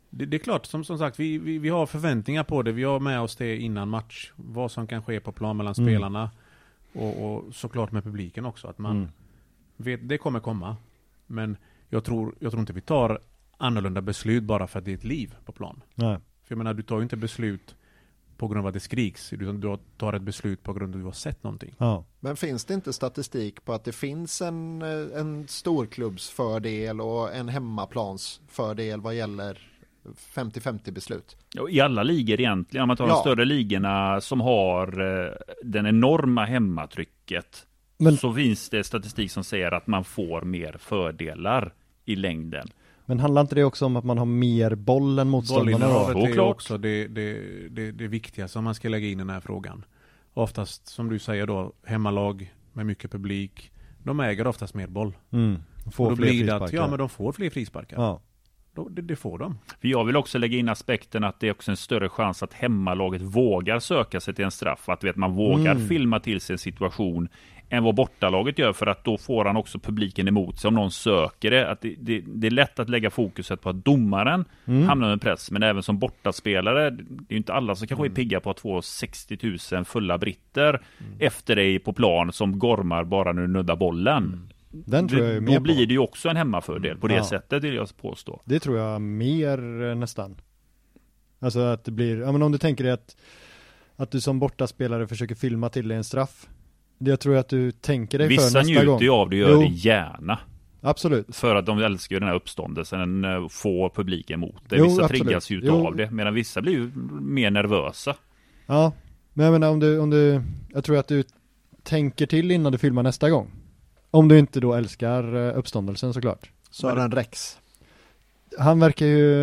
Det, 0.10 0.26
det 0.26 0.38
är 0.38 0.40
klart, 0.40 0.66
som, 0.66 0.84
som 0.84 0.98
sagt, 0.98 1.20
vi, 1.20 1.38
vi, 1.38 1.58
vi 1.58 1.70
har 1.70 1.86
förväntningar 1.86 2.44
på 2.44 2.62
det. 2.62 2.72
Vi 2.72 2.84
har 2.84 3.00
med 3.00 3.22
oss 3.22 3.36
det 3.36 3.58
innan 3.58 3.90
match. 3.90 4.32
Vad 4.36 4.72
som 4.72 4.88
kan 4.88 5.04
ske 5.04 5.20
på 5.20 5.32
plan 5.32 5.58
mellan 5.58 5.74
Mm. 5.78 5.88
spelarna. 5.94 6.30
Och, 6.94 7.26
och 7.36 7.56
såklart 7.56 7.92
med 7.92 8.04
publiken 8.04 8.46
också. 8.46 8.68
Att 8.68 8.78
man 8.78 8.98
Mm. 8.98 9.10
vet, 9.78 10.10
det 10.10 10.18
kommer 10.18 10.40
komma. 10.40 10.78
Men 11.28 11.58
jag 11.90 12.04
tror, 12.04 12.36
jag 12.40 12.52
tror 12.52 12.60
inte 12.60 12.74
vi 12.74 12.82
tar 12.82 13.20
annorlunda 13.58 14.02
beslut 14.02 14.44
bara 14.44 14.68
för 14.68 14.80
att 14.80 14.86
det 14.86 14.92
är 14.92 14.96
ett 14.96 15.04
liv 15.04 15.36
på 15.46 15.52
plan. 15.52 15.82
Nej. 15.96 16.18
För 16.44 16.52
jag 16.56 16.58
menar, 16.58 16.74
du 16.74 16.84
tar 16.84 16.98
ju 16.98 17.04
inte 17.04 17.18
beslut 17.18 17.76
på 18.38 18.48
grund 18.48 18.60
av 18.60 18.68
att 18.68 18.74
det 18.74 18.80
skriks. 18.80 19.34
Utan 19.34 19.60
du 19.60 19.78
tar 19.98 20.14
ett 20.14 20.22
beslut 20.22 20.64
på 20.64 20.74
grund 20.74 20.94
av 20.96 21.00
att 21.00 21.02
du 21.02 21.06
har 21.06 21.12
sett 21.12 21.44
någonting. 21.44 21.76
Ja. 21.78 22.04
Men 22.20 22.36
finns 22.36 22.66
det 22.66 22.74
inte 22.74 22.94
statistik 22.94 23.66
på 23.66 23.74
att 23.74 23.84
det 23.84 23.92
finns 23.92 24.42
en, 24.42 24.82
eh, 24.82 25.20
en 25.20 25.48
storklubbsfördel 25.48 27.02
och 27.02 27.36
en 27.36 27.50
hemmaplansfördel 27.50 29.02
vad 29.02 29.16
gäller 29.16 29.70
50-50 30.36 30.92
beslut? 30.92 31.38
I 31.70 31.80
alla 31.82 32.04
ligor 32.04 32.40
egentligen, 32.40 32.82
om 32.82 32.88
man 32.88 32.98
tar 32.98 33.08
de 33.08 33.10
Ja. 33.10 33.16
större 33.22 33.46
ligorna 33.46 34.22
som 34.22 34.42
har 34.42 35.02
eh, 35.26 35.32
den 35.64 35.86
enorma 35.86 36.46
hemmatrycket. 36.46 37.66
Men- 37.98 38.18
Så 38.18 38.34
finns 38.34 38.70
det 38.70 38.84
statistik 38.84 39.32
som 39.32 39.44
säger 39.44 39.72
att 39.72 39.88
man 39.88 40.04
får 40.04 40.42
mer 40.42 40.76
fördelar 40.80 41.74
i 42.06 42.16
längden. 42.16 42.68
Men 43.06 43.20
handlar 43.20 43.42
inte 43.42 43.56
det 43.56 43.64
också 43.64 43.86
om 43.86 43.96
att 43.96 44.04
man 44.04 44.18
har 44.18 44.26
mer 44.26 44.76
boll 44.76 45.20
än 45.20 45.30
motståndarna? 45.30 45.72
Bollinnehavet 45.88 46.36
är 46.36 46.40
också 46.40 46.78
det, 46.78 47.08
det, 47.08 47.34
det, 47.70 47.92
det 47.92 48.08
viktigaste 48.08 48.58
om 48.58 48.64
man 48.66 48.76
ska 48.76 48.90
lägga 48.90 49.08
in 49.08 49.12
i 49.14 49.16
den 49.16 49.30
här 49.30 49.40
frågan. 49.40 49.86
Oftast, 50.34 50.88
som 50.88 51.10
du 51.10 51.20
säger 51.20 51.48
då, 51.48 51.74
hemmalag 51.86 52.54
med 52.74 52.86
mycket 52.86 53.12
publik. 53.12 53.72
De 54.04 54.20
äger 54.20 54.48
oftast 54.48 54.74
mer 54.74 54.88
boll. 54.88 55.14
Mm. 55.32 55.56
Få 55.92 56.04
och 56.04 56.10
då 56.10 56.16
fler 56.16 56.26
blir 56.28 56.46
det 56.46 56.56
att, 56.56 56.74
ja 56.74 56.88
men 56.88 57.00
de 57.00 57.10
får 57.10 57.32
fler 57.32 57.50
frisparkar. 57.50 57.98
Ja. 57.98 58.22
Då, 58.76 58.90
det, 58.90 59.02
det 59.02 59.16
får 59.16 59.38
de. 59.40 59.58
För 59.82 59.88
jag 59.88 60.06
vill 60.06 60.16
också 60.16 60.38
lägga 60.38 60.58
in 60.58 60.70
aspekten 60.70 61.24
att 61.24 61.40
det 61.40 61.48
är 61.48 61.52
också 61.52 61.72
en 61.72 61.78
större 61.78 62.10
chans 62.10 62.44
att 62.44 62.54
hemmalaget 62.54 63.22
vågar 63.22 63.80
söka 63.80 64.20
sig 64.20 64.34
till 64.34 64.46
en 64.46 64.52
straff. 64.52 64.90
Att 64.90 65.04
vet, 65.04 65.16
man 65.16 65.34
vågar 65.34 65.72
Mm. 65.76 65.88
filma 65.88 66.20
till 66.20 66.42
sig 66.42 66.54
en 66.54 66.58
situation 66.58 67.28
än 67.70 67.84
vad 67.84 67.96
bortalaget 67.96 68.60
gör 68.60 68.74
för 68.74 68.88
att 68.88 69.04
då 69.04 69.18
får 69.18 69.46
han 69.46 69.58
också 69.58 69.80
publiken 69.80 70.28
emot 70.28 70.60
sig 70.60 70.68
om 70.68 70.74
någon 70.74 70.92
söker 70.92 71.52
det. 71.52 71.72
Att 71.72 71.82
det, 71.82 71.96
det, 72.00 72.24
det 72.28 72.48
är 72.48 72.52
lätt 72.52 72.80
att 72.80 72.90
lägga 72.90 73.10
fokuset 73.10 73.62
på 73.62 73.70
att 73.70 73.86
domaren 73.86 74.46
Mm. 74.66 74.84
hamnar 74.88 75.08
under 75.12 75.30
press, 75.30 75.52
men 75.52 75.64
även 75.64 75.84
som 75.84 76.00
bortaspelare, 76.00 76.90
det 76.90 77.04
är 77.04 77.34
ju 77.34 77.38
inte 77.38 77.54
alla 77.54 77.76
som 77.76 77.88
kanske 77.88 78.06
är 78.08 78.10
pigga 78.10 78.40
på 78.40 78.50
att 78.50 78.60
få 78.60 78.82
60 78.82 79.58
000 79.74 79.86
fulla 79.86 80.18
britter 80.18 80.82
efter 81.20 81.56
dig 81.56 81.80
på 81.80 81.94
plan 81.94 82.32
som 82.34 82.60
gormar 82.60 83.04
bara 83.04 83.34
när 83.34 83.42
du 83.42 83.48
nuddar 83.48 83.76
bollen. 83.76 84.53
Den 84.76 85.08
tror 85.08 85.24
jag 85.24 85.36
är 85.36 85.40
mer 85.42 85.48
då 85.52 85.58
på. 85.58 85.62
blir 85.64 85.88
det 85.88 85.94
ju 85.94 86.00
också 86.00 86.30
en 86.30 86.36
hemmafördel 86.38 86.98
på 86.98 87.08
det 87.08 87.16
Ja. 87.16 87.24
sättet 87.24 87.64
vill 87.64 87.74
jag 87.76 87.98
påstå. 87.98 88.42
Det 88.46 88.60
tror 88.60 88.78
jag 88.78 89.02
mer 89.02 89.82
eh, 89.84 89.96
nästan. 89.96 90.36
Alltså 91.40 91.60
att 91.60 91.84
det 91.86 91.92
blir, 91.92 92.18
ja 92.20 92.32
men 92.32 92.42
om 92.42 92.52
du 92.52 92.58
tänker 92.58 92.84
dig 92.84 92.94
att, 92.94 93.16
att 93.96 94.12
du 94.12 94.22
som 94.22 94.40
bortaspelare 94.40 95.08
försöker 95.08 95.36
filma 95.36 95.70
till 95.70 95.88
dig 95.88 95.98
en 95.98 96.04
straff. 96.04 96.48
Det 96.98 97.10
jag 97.10 97.20
tror 97.20 97.36
att 97.38 97.50
du 97.50 97.72
tänker 97.72 98.18
dig 98.18 98.28
för 98.28 98.34
Vissa 98.34 98.44
nästa 98.60 98.62
njuter 98.62 98.86
gång. 98.86 99.02
ju 99.02 99.10
av 99.10 99.30
det 99.30 99.36
gör 99.36 99.52
Jo. 99.52 99.60
det 99.60 99.68
gärna. 99.68 100.40
Absolut. 100.82 101.36
För 101.36 101.56
att 101.56 101.66
de 101.66 101.80
älskar 101.80 102.16
ju 102.16 102.20
den 102.20 102.30
här 102.30 102.36
uppståndelsen, 102.36 103.26
eh, 103.26 103.48
få 103.48 103.90
publiken 103.96 104.34
emot 104.44 104.62
det. 104.70 104.76
Jo, 104.78 104.84
Vissa 104.84 105.04
absolut. 105.04 105.22
triggas 105.24 105.50
ju 105.50 105.62
Jo. 105.64 105.88
av 105.88 105.96
det, 105.96 106.12
medan 106.12 106.34
vissa 106.34 106.62
blir 106.62 106.74
ju 106.74 106.92
mer 107.22 107.52
nervösa. 107.52 108.16
Ja, 108.66 108.94
men 109.34 109.46
jag 109.46 109.52
menar 109.54 109.70
om 109.70 109.80
du, 109.80 110.00
om 110.00 110.10
du, 110.10 110.42
jag 110.74 110.84
tror 110.84 110.98
att 110.98 111.08
du 111.08 111.24
tänker 111.84 112.26
till 112.26 112.52
innan 112.52 112.72
du 112.72 112.78
filmar 112.78 113.04
nästa 113.04 113.30
gång. 113.30 113.52
Om 114.14 114.28
du 114.28 114.40
inte 114.40 114.60
då 114.60 114.74
älskar 114.74 115.36
eh, 115.36 115.58
uppståndelsen 115.58 116.14
såklart. 116.14 116.52
Sören 116.70 117.12
Rex. 117.12 117.60
Han 118.60 118.80
verkar 118.80 119.06
ju 119.06 119.34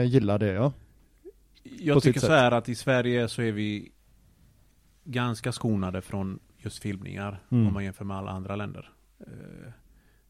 eh, 0.00 0.02
gilla 0.10 0.38
det 0.38 0.52
ja. 0.52 0.72
Jag 1.62 1.94
På 1.94 2.00
tycker 2.00 2.20
så 2.20 2.32
här 2.32 2.52
att 2.52 2.68
i 2.68 2.74
Sverige 2.74 3.28
så 3.28 3.42
är 3.42 3.52
vi 3.52 3.92
ganska 5.04 5.52
skonade 5.52 6.00
från 6.02 6.38
just 6.58 6.78
filmningar 6.78 7.42
Mm. 7.50 7.66
om 7.66 7.74
man 7.74 7.84
jämför 7.84 8.04
med 8.04 8.16
alla 8.16 8.30
andra 8.30 8.56
länder. 8.56 8.90
Eh, 9.20 9.72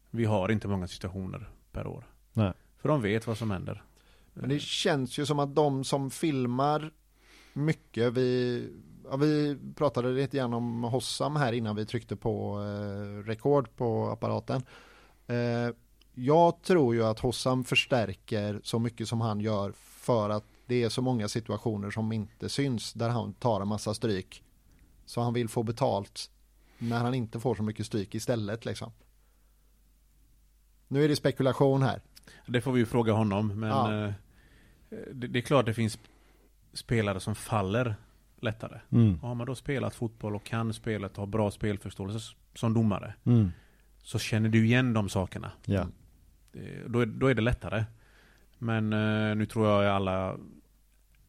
Vi 0.09 0.25
har 0.25 0.49
inte 0.51 0.67
många 0.67 0.87
situationer 0.87 1.49
per 1.71 1.87
år. 1.87 2.03
Nej. 2.33 2.53
För 2.81 2.89
de 2.89 3.01
vet 3.01 3.27
vad 3.27 3.37
som 3.37 3.51
händer. 3.51 3.83
Men 4.33 4.49
det 4.49 4.59
känns 4.61 5.17
ju 5.19 5.25
som 5.25 5.39
att 5.39 5.55
de 5.55 5.83
som 5.83 6.11
filmar 6.11 6.91
mycket, 7.53 8.13
vi, 8.13 8.69
ja, 9.13 9.17
vi 9.17 9.57
pratade 9.75 10.11
lite 10.11 10.37
grann 10.37 10.53
om 10.53 10.83
Hossam 10.83 11.35
här 11.35 11.53
innan 11.53 11.75
vi 11.75 11.85
tryckte 11.85 12.15
på 12.15 12.61
eh, 12.61 13.25
rekord 13.27 13.75
på 13.75 14.09
apparaten. 14.09 14.61
Eh, 15.27 15.75
jag 16.13 16.61
tror 16.61 16.95
ju 16.95 17.03
att 17.03 17.19
Hossam 17.19 17.63
förstärker 17.63 18.61
så 18.63 18.79
mycket 18.79 19.07
som 19.07 19.21
han 19.21 19.39
gör 19.39 19.71
för 19.75 20.29
att 20.29 20.43
det 20.65 20.83
är 20.83 20.89
så 20.89 21.01
många 21.01 21.27
situationer 21.27 21.91
som 21.91 22.11
inte 22.11 22.49
syns 22.49 22.93
där 22.93 23.09
han 23.09 23.33
tar 23.33 23.61
en 23.61 23.67
massa 23.67 23.93
stryk. 23.93 24.43
Så 25.05 25.21
han 25.21 25.33
vill 25.33 25.49
få 25.49 25.63
betalt 25.63 26.29
när 26.77 26.99
han 26.99 27.13
inte 27.13 27.39
får 27.39 27.55
så 27.55 27.63
mycket 27.63 27.85
stryk 27.85 28.15
istället 28.15 28.65
liksom. 28.65 28.91
Nu 30.87 31.03
är 31.03 31.09
det 31.09 31.15
spekulation 31.15 31.81
här. 31.81 32.01
Det 32.47 32.61
får 32.61 32.71
vi 32.71 32.79
ju 32.79 32.85
fråga 32.85 33.13
honom. 33.13 33.59
Men 33.59 33.69
Ja. 33.69 34.05
eh, 34.05 34.13
det, 35.13 35.27
det 35.27 35.39
är 35.39 35.43
klart 35.43 35.65
det 35.65 35.73
finns 35.73 35.99
spelare 36.73 37.19
som 37.19 37.35
faller 37.35 37.95
lättare. 38.43 38.79
Mm. 38.91 39.15
Och 39.21 39.27
har 39.27 39.35
man 39.35 39.47
då 39.47 39.55
spelat 39.55 39.95
fotboll 39.95 40.35
och 40.35 40.43
kan 40.43 40.73
spelet 40.73 41.11
och 41.11 41.17
har 41.17 41.27
bra 41.27 41.51
spelförståelse 41.51 42.35
som 42.55 42.73
domare. 42.73 43.13
Mm. 43.23 43.51
Så 44.03 44.19
känner 44.19 44.49
du 44.49 44.65
igen 44.65 44.93
de 44.93 45.09
sakerna. 45.09 45.51
Ja. 45.65 45.87
Då 46.87 46.99
är, 46.99 47.05
då 47.05 47.27
är 47.27 47.33
det 47.35 47.41
lättare. 47.41 47.85
Men 48.57 48.93
eh, 48.93 49.35
nu 49.35 49.45
tror 49.45 49.67
jag 49.67 49.95
alla 49.95 50.37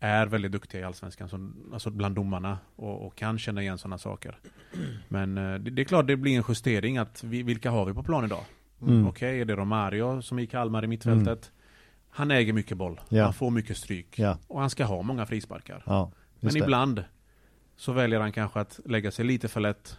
är 0.00 0.26
väldigt 0.26 0.52
duktiga 0.52 0.80
i 0.80 0.84
Allsvenskan, 0.84 1.28
som, 1.28 1.70
alltså 1.72 1.90
bland 1.90 2.14
domarna, 2.14 2.58
och, 2.76 3.06
och 3.06 3.16
kan 3.16 3.38
känna 3.38 3.62
igen 3.62 3.78
sådana 3.78 3.98
saker. 3.98 4.38
Men 5.08 5.38
eh, 5.38 5.54
det, 5.54 5.70
det 5.70 5.82
är 5.82 5.84
klart 5.84 6.06
det 6.06 6.16
blir 6.16 6.36
en 6.36 6.44
justering 6.48 6.98
att 6.98 7.24
vi, 7.24 7.42
vilka 7.42 7.70
har 7.70 7.84
vi 7.84 7.94
på 7.94 8.02
plan 8.02 8.24
idag? 8.24 8.44
Mm. 8.82 9.06
Okej, 9.06 9.40
är 9.40 9.44
det 9.44 9.56
Romario 9.56 10.22
som 10.22 10.38
är 10.38 10.42
i 10.42 10.46
Kalmar 10.46 10.84
i 10.84 10.86
mittfältet? 10.86 11.52
Han 12.10 12.30
äger 12.30 12.52
mycket 12.52 12.76
boll, 12.76 13.00
Ja. 13.08 13.24
han 13.24 13.34
får 13.34 13.50
mycket 13.50 13.76
stryk 13.76 14.18
Ja. 14.18 14.38
och 14.48 14.60
han 14.60 14.70
ska 14.70 14.84
ha 14.84 15.02
många 15.02 15.26
frisparkar. 15.26 15.82
Ja. 15.86 16.10
Men 16.44 16.54
det. 16.54 16.58
ibland 16.58 17.04
så 17.76 17.92
väljer 17.92 18.20
han 18.20 18.32
kanske 18.32 18.60
att 18.60 18.80
lägga 18.84 19.10
sig 19.10 19.24
lite 19.24 19.48
för 19.48 19.60
lätt 19.60 19.98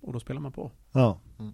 och 0.00 0.12
då 0.12 0.20
spelar 0.20 0.40
man 0.40 0.52
på. 0.52 0.70
Ja. 0.92 1.18
Mm. 1.38 1.52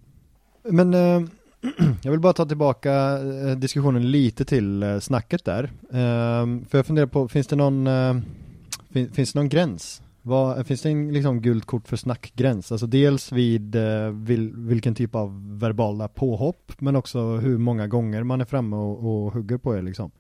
Men 0.62 0.94
eh, 0.94 1.28
jag 2.02 2.10
vill 2.10 2.20
bara 2.20 2.32
ta 2.32 2.46
tillbaka 2.46 2.92
eh, 3.18 3.56
diskussionen 3.56 4.10
lite 4.10 4.44
till 4.44 4.82
eh, 4.82 4.98
snacket 4.98 5.44
där. 5.44 5.64
Eh, 5.90 6.64
för 6.68 6.78
jag 6.78 6.86
funderar 6.86 7.06
på, 7.06 7.28
finns 7.28 7.46
det 7.46 7.56
någon, 7.56 7.86
eh, 7.86 8.16
fin, 8.90 9.10
finns 9.12 9.32
det 9.32 9.38
någon 9.38 9.48
gräns? 9.48 10.02
Vad, 10.22 10.66
finns 10.66 10.82
det 10.82 10.90
en 10.90 11.12
liksom 11.12 11.42
gult 11.42 11.64
kort 11.64 11.88
för 11.88 11.96
snackgräns? 11.96 12.72
Alltså 12.72 12.86
dels 12.86 13.32
vid 13.32 13.74
eh, 13.74 14.08
vil, 14.10 14.52
vilken 14.56 14.94
typ 14.94 15.14
av 15.14 15.58
verbala 15.58 16.08
påhopp, 16.08 16.72
men 16.78 16.96
också 16.96 17.36
hur 17.36 17.58
många 17.58 17.86
gånger 17.86 18.22
man 18.22 18.40
är 18.40 18.44
framme 18.44 18.76
och, 18.76 18.98
och 18.98 19.32
hugger 19.32 19.58
på 19.58 19.76
er 19.76 19.82
liksom. 19.82 20.10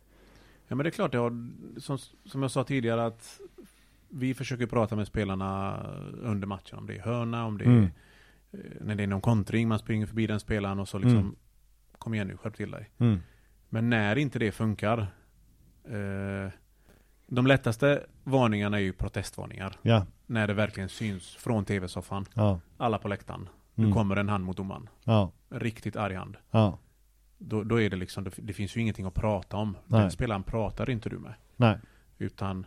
Ja 0.68 0.76
men 0.76 0.84
det 0.84 0.88
är 0.88 0.90
klart, 0.90 1.14
jag, 1.14 1.50
som, 1.76 1.98
som 2.24 2.42
jag 2.42 2.50
sa 2.50 2.64
tidigare 2.64 3.06
att 3.06 3.40
vi 4.14 4.34
försöker 4.34 4.66
prata 4.66 4.96
med 4.96 5.06
spelarna 5.06 5.76
under 6.22 6.46
matchen. 6.46 6.78
Om 6.78 6.86
det 6.86 6.96
är 6.96 7.00
hörna, 7.02 7.44
om 7.46 7.58
det 7.58 7.64
är 7.64 7.68
Mm. 7.68 7.84
eh, 8.52 8.58
när 8.80 8.94
det 8.94 9.02
är 9.02 9.06
någon 9.06 9.20
kontring, 9.20 9.68
man 9.68 9.78
springer 9.78 10.06
förbi 10.06 10.26
den 10.26 10.40
spelaren 10.40 10.78
och 10.78 10.88
så 10.88 10.98
liksom 10.98 11.18
Mm. 11.18 11.36
Kom 11.98 12.14
igen 12.14 12.28
nu, 12.28 12.36
skärp 12.36 12.56
till 12.56 12.70
dig. 12.70 12.90
Mm. 12.98 13.18
Men 13.68 13.90
när 13.90 14.18
inte 14.18 14.38
det 14.38 14.52
funkar 14.52 14.98
eh, 15.84 16.50
De 17.26 17.46
lättaste 17.46 18.06
varningarna 18.24 18.76
är 18.76 18.80
ju 18.82 18.92
protestvarningar. 18.92 19.76
Ja, 19.82 20.06
När 20.26 20.46
det 20.46 20.54
verkligen 20.54 20.88
syns 20.88 21.36
från 21.36 21.64
tv-soffan. 21.64 22.26
ja, 22.34 22.60
Alla 22.76 22.98
på 22.98 23.08
läktaren. 23.08 23.48
Nu 23.74 23.84
Mm. 23.84 23.94
kommer 23.94 24.16
en 24.16 24.28
hand 24.28 24.44
mot 24.44 24.56
domaren. 24.56 24.88
ja, 25.04 25.32
En 25.50 25.60
riktigt 25.60 25.96
arg 25.96 26.14
hand. 26.14 26.36
ja, 26.50 26.78
Då, 27.38 27.64
då 27.64 27.80
är 27.80 27.90
det 27.90 27.96
liksom, 27.96 28.24
det, 28.24 28.30
det 28.36 28.52
finns 28.52 28.76
ju 28.76 28.80
ingenting 28.80 29.06
att 29.06 29.14
prata 29.14 29.56
om. 29.56 29.76
Nej. 29.86 30.00
Den 30.00 30.10
spelaren 30.10 30.42
pratar 30.42 30.90
inte 30.90 31.08
du 31.08 31.18
med. 31.18 31.34
nej, 31.56 31.78
Utan 32.18 32.66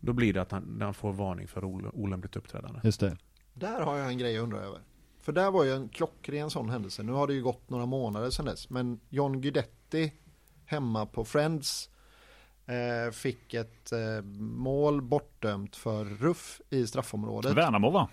då 0.00 0.12
blir 0.12 0.32
det 0.32 0.42
att 0.42 0.52
han, 0.52 0.78
han 0.82 0.94
får 0.94 1.12
varning 1.12 1.48
för 1.48 1.64
ol- 1.64 1.90
olämpligt 1.94 2.36
uppträdande. 2.36 2.80
just 2.84 3.00
det. 3.00 3.16
Där 3.54 3.80
har 3.80 3.96
jag 3.96 4.08
en 4.08 4.18
grej 4.18 4.32
jag 4.32 4.42
undrar 4.42 4.58
över. 4.62 4.80
För 5.18 5.32
där 5.32 5.50
var 5.50 5.64
ju 5.64 5.72
en 5.72 5.88
klockren 5.88 6.50
sån 6.50 6.70
händelse. 6.70 7.02
Nu 7.02 7.12
har 7.12 7.26
det 7.26 7.34
ju 7.34 7.42
gått 7.42 7.70
några 7.70 7.86
månader 7.86 8.30
sedan 8.30 8.44
dess. 8.46 8.70
Men 8.70 9.00
John 9.08 9.40
Guidetti 9.40 10.12
hemma 10.66 11.06
på 11.06 11.24
Friends 11.24 11.90
eh, 12.66 13.12
fick 13.12 13.54
ett 13.54 13.92
eh, 13.92 14.22
mål 14.40 15.02
bortdömt 15.02 15.76
för 15.76 16.04
ruff 16.04 16.60
i 16.70 16.86
straffområdet. 16.86 17.56
Värnamo 17.56 17.90
va? 17.90 18.08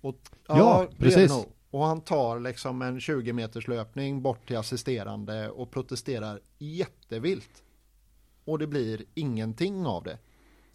Och, 0.00 0.16
Ja, 0.46 0.86
det 0.90 0.96
precis. 0.96 1.30
nog. 1.30 1.44
Och 1.70 1.84
han 1.84 2.00
tar 2.00 2.40
liksom 2.40 2.82
en 2.82 3.00
20 3.00 3.32
meters 3.32 3.68
löpning 3.68 4.22
bort 4.22 4.46
till 4.46 4.56
assisterande 4.56 5.50
och 5.50 5.70
protesterar 5.70 6.40
jättevilt. 6.58 7.62
Och 8.44 8.58
det 8.58 8.66
blir 8.66 9.04
ingenting 9.14 9.86
av 9.86 10.04
det. 10.04 10.18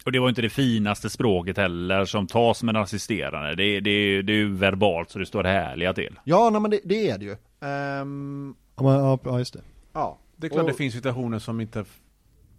Och 0.04 0.12
det 0.12 0.18
var 0.18 0.28
inte 0.28 0.42
det 0.42 0.48
finaste 0.50 1.10
språket 1.10 1.56
heller 1.56 2.04
som 2.04 2.26
tas 2.26 2.62
med 2.62 2.76
en 2.76 2.82
assisterande. 2.82 3.54
Det, 3.54 3.80
det, 3.80 4.22
det 4.22 4.32
är 4.32 4.36
ju 4.36 4.52
verbalt 4.54 5.10
så 5.10 5.18
det 5.18 5.26
står 5.26 5.44
härliga 5.44 5.92
till. 5.94 6.18
Ja, 6.24 6.50
nej, 6.50 6.60
men 6.60 6.70
det, 6.70 6.80
det 6.84 7.10
är 7.10 7.18
det 7.18 7.24
ju. 7.24 7.36
Ehm, 7.68 8.54
Ja, 8.76 8.82
men- 8.82 8.92
ja, 8.92 9.18
ja, 9.24 9.38
just 9.38 9.52
det. 9.54 9.60
ja, 9.92 10.18
Det 10.36 10.46
är 10.46 10.48
klart 10.48 10.62
Och- 10.62 10.68
det 10.70 10.74
finns 10.76 10.94
situationer 10.94 11.38
som 11.38 11.60
inte 11.60 11.84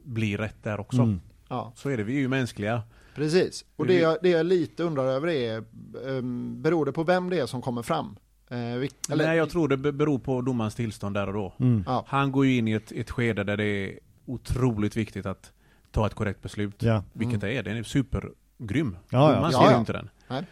blir 0.04 0.38
rätt 0.38 0.64
där 0.64 0.80
också. 0.80 1.02
Mm. 1.02 1.22
ja. 1.50 1.72
Så 1.76 1.90
är 1.90 1.98
det, 1.98 2.04
vi 2.04 2.16
är 2.16 2.20
ju 2.20 2.28
mänskliga. 2.28 2.82
Precis, 3.16 3.66
och 3.76 3.88
det 3.88 4.00
jag, 4.00 4.18
det 4.22 4.30
jag 4.30 4.46
lite 4.46 4.84
undrar 4.84 5.04
över 5.06 5.28
är, 5.28 5.64
um, 6.04 6.62
beror 6.62 6.86
det 6.86 6.92
på 6.92 7.04
vem 7.04 7.30
det 7.30 7.40
är 7.40 7.46
som 7.46 7.62
kommer 7.62 7.82
fram? 7.82 8.16
Eh, 8.50 8.56
vil- 8.58 8.90
eller, 9.12 9.26
Nej, 9.28 9.38
jag 9.38 9.50
tror 9.50 9.68
det 9.68 9.78
be- 9.78 9.92
beror 9.92 10.20
på 10.20 10.42
domarens 10.42 10.76
tillstånd 10.76 11.16
där 11.16 11.28
och 11.28 11.34
då. 11.34 11.54
Mm. 11.60 11.84
Ja, 11.88 12.06
Han 12.08 12.32
går 12.32 12.46
ju 12.46 12.58
in 12.58 12.68
i 12.68 12.72
ett, 12.72 12.92
ett 12.92 13.12
skede 13.12 13.44
där 13.44 13.58
det 13.58 13.66
är 13.66 14.00
otroligt 14.26 14.96
viktigt 14.98 15.26
att 15.26 15.52
ta 15.96 16.06
ett 16.08 16.14
korrekt 16.14 16.42
beslut. 16.42 16.84
Ja. 16.84 17.04
Vilket 17.14 17.42
det 17.42 17.54
är, 17.54 17.64
den 17.64 17.78
är 17.78 17.84
supergrym. 17.84 18.98
Ja, 19.10 19.34
ja. 19.34 19.42
Man 19.42 19.52
ser 19.52 19.80
inte 19.80 19.94
den. 19.94 20.10
Nej. 20.28 20.44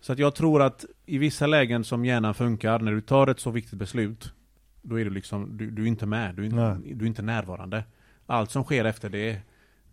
Så 0.00 0.12
att 0.12 0.18
jag 0.18 0.34
tror 0.34 0.62
att 0.62 0.84
i 1.06 1.18
vissa 1.18 1.46
lägen 1.46 1.84
som 1.84 2.04
hjärnan 2.04 2.34
funkar, 2.34 2.78
när 2.78 2.92
du 2.92 3.00
tar 3.00 3.26
ett 3.26 3.40
så 3.40 3.50
viktigt 3.50 3.78
beslut, 3.78 4.32
då 4.82 5.00
är 5.00 5.04
du 5.04 5.10
liksom, 5.10 5.56
du, 5.56 5.70
du 5.70 5.82
är 5.82 5.86
inte 5.86 6.06
med, 6.06 6.34
du 6.34 6.42
är 6.42 6.46
inte, 6.46 6.78
du 6.94 7.04
är 7.04 7.08
inte 7.08 7.22
närvarande. 7.22 7.84
Allt 8.26 8.50
som 8.50 8.64
sker 8.64 8.84
efter 8.84 9.08
det 9.10 9.40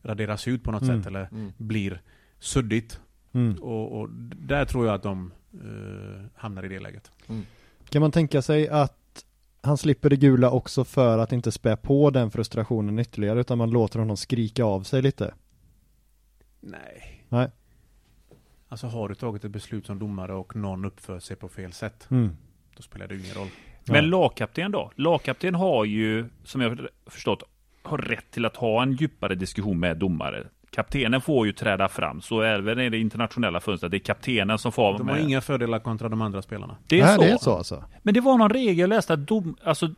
raderas 0.03 0.47
ut 0.47 0.63
på 0.63 0.71
något 0.71 0.81
Mm. 0.81 0.97
sätt 1.01 1.07
eller 1.07 1.27
Mm. 1.31 1.51
blir 1.57 2.01
suddigt. 2.39 2.99
Mm. 3.33 3.55
Och, 3.63 3.99
och 3.99 4.09
där 4.35 4.65
tror 4.65 4.85
jag 4.85 4.95
att 4.95 5.03
de 5.03 5.31
eh, 5.53 6.25
hamnar 6.35 6.63
i 6.65 6.67
det 6.67 6.79
läget. 6.79 7.11
Kan 7.89 8.01
man 8.01 8.11
tänka 8.11 8.41
sig 8.41 8.69
att 8.69 8.97
han 9.66 9.78
slipper 9.78 10.09
det 10.09 10.16
gula 10.16 10.49
också 10.49 10.84
för 10.84 11.18
att 11.18 11.32
inte 11.32 11.51
spä 11.51 11.76
på 11.78 12.09
den 12.09 12.32
frustrationen 12.32 12.99
ytterligare 12.99 13.39
utan 13.41 13.57
man 13.57 13.70
låter 13.70 13.99
honom 13.99 14.18
skrika 14.18 14.63
av 14.66 14.84
sig 14.84 15.01
lite? 15.01 15.34
Nej. 16.61 17.26
Nej. 17.30 17.49
Alltså 18.68 18.88
har 18.88 19.09
du 19.09 19.16
tagit 19.16 19.43
ett 19.43 19.51
beslut 19.51 19.86
som 19.86 19.99
domare 19.99 20.34
och 20.34 20.55
någon 20.55 20.86
uppför 20.86 21.20
sig 21.20 21.36
på 21.38 21.49
fel 21.49 21.74
sätt, 21.74 22.07
Mm. 22.11 22.30
då 22.76 22.82
spelar 22.84 23.07
det 23.07 23.16
ingen 23.16 23.34
roll. 23.36 23.47
Men 23.86 23.95
Ja. 23.95 24.01
lagkapten 24.01 24.72
då? 24.72 24.91
Lagkapten 24.95 25.55
har 25.55 25.86
ju, 25.86 26.26
som 26.43 26.61
jag 26.61 26.70
har 26.70 26.89
förstått, 27.05 27.43
har 27.84 27.97
rätt 27.97 28.32
till 28.32 28.45
att 28.45 28.55
ha 28.55 28.84
en 28.84 28.91
djupare 28.93 29.36
diskussion 29.36 29.80
med 29.80 29.97
domare. 29.97 30.47
Kaptenen 30.76 31.21
får 31.21 31.45
ju 31.47 31.53
träda 31.53 31.88
fram, 31.88 32.21
så 32.21 32.41
även 32.41 32.80
i 32.80 32.89
det 32.89 32.97
internationella 32.97 33.59
fönstret, 33.59 33.91
det 33.91 33.97
är 33.97 33.99
kaptenen 33.99 34.57
som 34.57 34.71
får 34.71 34.84
vara 34.84 34.97
De 34.97 35.07
har 35.07 35.15
med. 35.15 35.23
inga 35.23 35.41
fördelar 35.41 35.80
kontra 35.80 36.09
de 36.09 36.21
andra 36.21 36.41
spelarna. 36.41 36.78
Det 36.88 36.99
är 36.99 37.05
Nej, 37.05 37.15
så. 37.15 37.21
det 37.21 37.30
är 37.30 37.38
så 37.38 37.57
alltså? 37.57 37.84
Men 38.03 38.13
det 38.13 38.21
var 38.21 38.38
någon 38.38 38.49
regel 38.49 38.78
jag 38.78 38.88
läste 38.89 39.13
att 39.13 39.28
dom, 39.28 39.55
alltså 39.63 39.89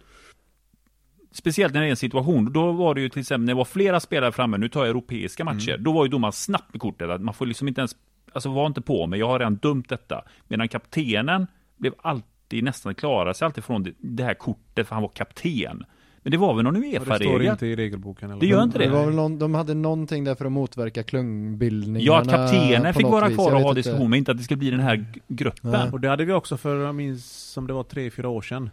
Speciellt 1.32 1.74
när 1.74 1.82
det 1.82 1.88
är 1.88 1.90
en 1.90 1.96
situation, 1.98 2.54
då 2.54 2.72
var 2.72 2.96
det 2.96 3.02
ju 3.02 3.10
till 3.10 3.20
exempel 3.20 3.46
när 3.46 3.54
det 3.54 3.58
var 3.58 3.66
flera 3.66 4.00
spelare 4.00 4.32
framme, 4.32 4.58
nu 4.58 4.70
tar 4.70 4.80
jag 4.80 4.90
europeiska 4.90 5.44
matcher, 5.44 5.78
då 5.78 5.92
var 5.92 6.06
ju 6.06 6.10
domaren 6.10 6.32
snabbt 6.34 6.74
med 6.74 6.82
kortet, 6.82 7.10
att 7.10 7.22
man 7.22 7.34
får 7.34 7.46
liksom 7.46 7.68
inte 7.68 7.82
ens, 7.82 7.96
alltså 8.34 8.50
var 8.50 8.66
inte 8.68 8.82
på 8.82 9.08
mig, 9.08 9.20
jag 9.20 9.28
har 9.28 9.40
redan 9.40 9.56
dömt 9.56 9.90
detta. 9.90 10.24
Medan 10.48 10.68
kaptenen 10.68 11.48
blev 11.78 11.94
alltid 12.02 12.64
nästan, 12.64 12.96
klarade 12.96 13.34
sig 13.34 13.46
alltid 13.46 13.64
från 13.64 13.84
det, 13.84 13.92
det 13.98 14.24
här 14.24 14.34
kortet, 14.34 14.88
för 14.88 14.96
han 14.96 15.02
var 15.02 15.10
kapten. 15.10 15.84
Men 16.28 16.32
det 16.32 16.38
var 16.38 16.54
väl 16.54 16.64
någon 16.64 16.76
Och 16.76 16.82
det 16.82 16.90
står 17.02 17.14
Uefa-regel? 17.14 17.52
inte 17.52 17.68
i 17.68 17.76
regelboken. 17.76 18.32
Eller? 18.32 18.40
Det 18.42 18.48
gör 18.48 18.64
inte 18.64 18.78
Det 18.78 18.86
det. 18.86 18.92
var 18.92 19.06
väl 19.06 19.16
någon, 19.16 19.40
de 19.40 19.56
hade 19.56 19.74
någonting 19.74 20.24
där 20.24 20.36
för 20.36 20.46
att 20.46 20.52
motverka 20.52 21.04
klungbildningarna 21.04 22.06
Ja, 22.06 22.22
att 22.22 22.30
kaptenen 22.30 22.94
fick 22.94 23.06
vara 23.08 23.30
kvar 23.32 23.52
och 23.56 23.60
ha 23.62 23.70
inte. 23.70 23.80
diskussion, 23.80 24.10
men 24.10 24.18
inte 24.18 24.32
att 24.32 24.38
det 24.38 24.44
ska 24.44 24.56
bli 24.56 24.72
den 24.72 24.80
här 24.80 25.06
gruppen. 25.28 25.72
Nej. 25.72 25.90
Och 25.92 26.00
det 26.02 26.10
hade 26.10 26.26
vi 26.26 26.34
också 26.34 26.58
för, 26.58 26.80
jag 26.86 26.96
minns 26.96 27.26
som 27.52 27.68
det 27.68 27.74
var 27.74 27.84
tre, 27.84 28.10
fyra 28.10 28.30
år 28.30 28.42
sedan. 28.42 28.70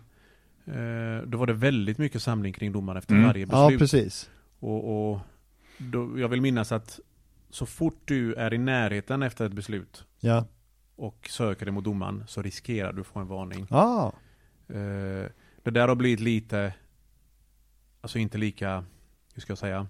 Eh, 0.66 1.26
då 1.26 1.38
var 1.38 1.46
det 1.46 1.52
väldigt 1.52 1.98
mycket 1.98 2.22
samling 2.22 2.52
kring 2.52 2.72
domaren 2.72 2.98
efter 2.98 3.14
Mm. 3.14 3.26
varje 3.26 3.46
Ja, 3.50 3.64
beslut. 3.66 3.78
precis. 3.78 4.30
och, 4.60 5.10
och 5.12 5.18
då, 5.78 6.18
jag 6.18 6.28
vill 6.28 6.40
minnas 6.40 6.72
att 6.72 7.00
så 7.50 7.66
fort 7.66 7.98
du 8.04 8.34
är 8.34 8.54
i 8.54 8.58
närheten 8.58 9.22
efter 9.22 9.46
ett 9.46 9.52
beslut 9.52 10.04
Ja. 10.20 10.44
och 10.96 11.26
söker 11.30 11.66
dig 11.66 11.72
mot 11.74 11.84
domaren 11.84 12.24
så 12.26 12.42
riskerar 12.42 12.92
du 12.92 13.00
att 13.00 13.06
få 13.06 13.18
en 13.20 13.28
varning. 13.28 13.66
Ah, 13.70 14.10
Eh, 14.68 15.30
det 15.62 15.70
där 15.70 15.88
har 15.88 15.94
blivit 15.94 16.20
lite, 16.20 16.72
alltså 18.04 18.18
inte 18.18 18.38
lika, 18.38 18.84
hur 19.34 19.40
ska 19.42 19.50
jag 19.50 19.58
säga, 19.58 19.86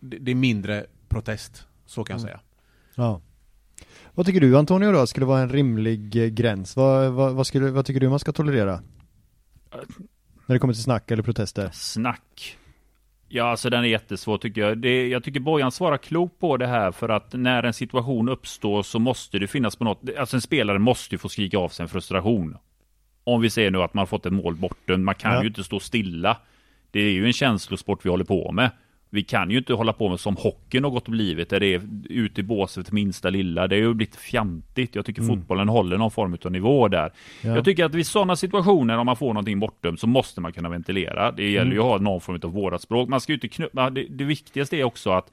det, 0.00 0.18
det 0.18 0.30
är 0.30 0.34
mindre 0.34 0.86
protest, 1.08 1.66
så 1.86 2.04
kan 2.04 2.14
jag 2.14 2.20
Mm. 2.20 2.28
säga. 2.28 2.40
ja. 2.94 3.20
Vad 4.14 4.26
tycker 4.26 4.40
du 4.40 4.58
Antonio 4.58 4.92
då, 4.92 5.06
skulle 5.06 5.26
vara 5.26 5.40
en 5.40 5.48
rimlig 5.48 6.16
eh, 6.24 6.28
gräns? 6.28 6.76
Vad, 6.76 7.12
vad, 7.12 7.34
vad, 7.34 7.46
skulle, 7.46 7.70
vad 7.70 7.86
tycker 7.86 8.00
du 8.00 8.08
man 8.08 8.18
ska 8.18 8.32
tolerera? 8.32 8.82
När 10.46 10.54
det 10.54 10.58
kommer 10.58 10.74
till 10.74 10.82
snack 10.82 11.10
eller 11.10 11.22
protester? 11.22 11.70
Snack. 11.72 12.56
Ja, 13.28 13.44
alltså 13.44 13.70
den 13.70 13.84
är 13.84 13.88
jättesvår 13.88 14.38
tycker 14.38 14.60
jag. 14.60 14.78
Det, 14.78 15.08
jag 15.08 15.24
tycker 15.24 15.40
Bojan 15.40 15.72
svarar 15.72 15.98
klokt 15.98 16.38
på 16.40 16.56
det 16.56 16.66
här 16.66 16.92
för 16.92 17.08
att 17.08 17.32
när 17.32 17.62
en 17.62 17.72
situation 17.74 18.28
uppstår 18.28 18.82
så 18.82 18.98
måste 18.98 19.38
det 19.38 19.46
finnas 19.46 19.76
på 19.76 19.84
något, 19.84 20.02
alltså 20.18 20.36
en 20.36 20.40
spelare 20.40 20.78
måste 20.78 21.14
ju 21.14 21.18
få 21.18 21.28
skrika 21.28 21.58
av 21.58 21.68
sig 21.68 21.82
en 21.82 21.88
frustration. 21.88 22.56
Om 23.24 23.40
vi 23.40 23.50
säger 23.50 23.70
nu 23.70 23.82
att 23.82 23.94
man 23.94 24.00
har 24.02 24.06
fått 24.06 24.26
ett 24.26 24.32
mål 24.32 24.54
bortdömt, 24.54 25.04
man 25.04 25.14
kan 25.14 25.32
Ja. 25.34 25.42
ju 25.42 25.48
inte 25.48 25.64
stå 25.64 25.80
stilla. 25.80 26.36
Det 26.90 27.00
är 27.00 27.10
ju 27.12 27.26
en 27.26 27.32
känslosport 27.32 28.04
vi 28.04 28.10
håller 28.10 28.24
på 28.24 28.52
med. 28.52 28.70
Vi 29.12 29.22
kan 29.22 29.50
ju 29.50 29.58
inte 29.58 29.72
hålla 29.74 29.92
på 29.92 30.08
med 30.08 30.20
som 30.20 30.36
hockeyn 30.36 30.84
har 30.84 30.90
gått 30.90 31.04
och 31.06 31.10
blivit, 31.12 31.48
där 31.50 31.60
det 31.60 31.74
är 31.74 31.82
ute 32.04 32.40
i 32.40 32.44
båset 32.44 32.92
minsta 32.92 33.30
lilla. 33.30 33.66
Det 33.68 33.76
har 33.76 33.80
ju 33.82 33.94
blivit 33.94 34.16
fjantigt. 34.16 34.94
Jag 34.94 35.06
tycker 35.06 35.22
Mm. 35.22 35.36
fotbollen 35.36 35.68
håller 35.68 35.98
någon 35.98 36.10
form 36.10 36.36
av 36.44 36.52
nivå 36.52 36.88
där. 36.88 37.12
Ja. 37.42 37.54
Jag 37.54 37.64
tycker 37.64 37.84
att 37.84 37.94
vid 37.94 38.06
sådana 38.06 38.36
situationer, 38.36 38.98
om 38.98 39.06
man 39.06 39.16
får 39.16 39.26
någonting 39.34 39.60
bortdömt, 39.60 40.00
så 40.00 40.06
måste 40.06 40.40
man 40.40 40.52
kunna 40.52 40.68
ventilera. 40.68 41.32
Det 41.32 41.50
gäller 41.50 41.72
ju 41.72 41.78
att 41.78 41.84
ha 41.84 41.98
någon 41.98 42.20
form 42.20 42.40
av 42.42 42.52
vårat 42.52 42.82
språk. 42.82 43.08
Man 43.08 43.20
ska 43.20 43.32
ju 43.32 43.34
inte 43.36 43.48
knuppa, 43.48 43.90
det, 43.90 44.06
det 44.10 44.24
viktigaste 44.24 44.76
är 44.76 44.84
också 44.84 45.10
att 45.10 45.32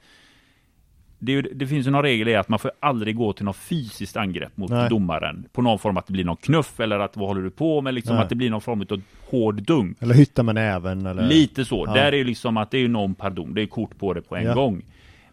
det, 1.18 1.32
ju- 1.32 1.42
det 1.42 1.66
finns 1.66 1.86
ju 1.86 1.90
någon 1.90 2.02
regel 2.02 2.28
i 2.28 2.34
att 2.34 2.48
man 2.48 2.58
får 2.58 2.70
aldrig 2.80 3.16
gå 3.16 3.32
till 3.32 3.44
något 3.44 3.56
fysiskt 3.56 4.16
angrepp 4.16 4.56
mot 4.56 4.70
Nej. 4.70 4.88
domaren. 4.90 5.44
På 5.52 5.62
någon 5.62 5.78
form 5.78 5.96
att 5.96 6.06
det 6.06 6.12
blir 6.12 6.24
någon 6.24 6.36
knuff 6.36 6.80
eller 6.80 6.98
att 6.98 7.16
vad 7.16 7.28
håller 7.28 7.42
du 7.42 7.50
på 7.50 7.80
med? 7.80 7.94
Liksom 7.94 8.14
Nej. 8.16 8.22
att 8.22 8.28
det 8.28 8.34
blir 8.34 8.50
någon 8.50 8.60
form 8.60 8.80
av 8.90 9.00
hård 9.30 9.62
dunk. 9.62 9.96
Eller 10.02 10.14
hytta 10.14 10.42
med 10.42 10.54
näven 10.54 11.06
eller? 11.06 11.22
Lite 11.28 11.64
så. 11.64 11.84
Ja. 11.86 11.94
Där 11.94 12.12
är 12.12 12.16
ju 12.16 12.24
liksom 12.24 12.56
att 12.56 12.70
det 12.70 12.78
är 12.78 12.88
någon 12.88 13.14
pardon. 13.14 13.54
Det 13.54 13.62
är 13.62 13.66
kort 13.66 13.98
på 13.98 14.14
det 14.14 14.22
på 14.22 14.36
en 14.36 14.44
Ja. 14.44 14.54
gång. 14.54 14.82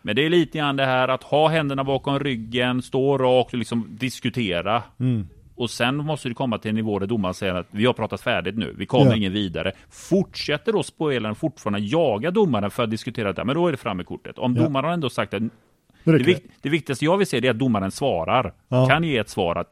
Men 0.01 0.15
det 0.15 0.25
är 0.25 0.29
lite 0.29 0.57
grann 0.57 0.75
det 0.75 0.85
här 0.85 1.07
att 1.07 1.23
ha 1.23 1.47
händerna 1.47 1.83
bakom 1.83 2.19
ryggen, 2.19 2.81
stå 2.81 3.17
rakt 3.17 3.53
och 3.53 3.59
liksom 3.59 3.87
diskutera. 3.89 4.83
Mm. 4.99 5.27
Och 5.57 5.69
sen 5.69 5.95
måste 5.95 6.29
det 6.29 6.35
komma 6.35 6.57
till 6.57 6.69
en 6.69 6.75
nivå 6.75 6.99
där 6.99 7.07
domaren 7.07 7.33
säger 7.33 7.55
att 7.55 7.67
vi 7.71 7.85
har 7.85 7.93
pratat 7.93 8.21
färdigt 8.21 8.57
nu, 8.57 8.75
vi 8.77 8.85
kommer 8.85 9.05
Ja. 9.11 9.15
ingen 9.15 9.33
vidare. 9.33 9.71
Fortsätter 9.89 10.71
då 10.73 10.83
spelaren 10.83 11.35
fortfarande 11.35 11.79
jaga 11.79 12.31
domaren 12.31 12.71
för 12.71 12.83
att 12.83 12.89
diskutera 12.89 13.33
det, 13.33 13.43
men 13.45 13.55
då 13.55 13.67
är 13.67 13.71
det 13.71 13.77
fram 13.77 13.97
med 13.97 14.05
kortet. 14.05 14.37
Om 14.39 14.55
Ja. 14.55 14.63
domaren 14.63 14.93
ändå 14.93 15.09
sagt 15.09 15.33
att 15.33 15.43
det, 16.11 16.17
det. 16.17 16.23
vik- 16.23 16.43
det 16.61 16.69
viktigaste 16.69 17.05
jag 17.05 17.17
vill 17.17 17.27
se 17.27 17.37
är 17.47 17.49
att 17.51 17.59
domaren 17.59 17.91
svarar. 17.91 18.53
Ja. 18.67 18.87
Kan 18.87 19.03
ge 19.03 19.17
ett 19.17 19.29
svar 19.29 19.55
att 19.55 19.71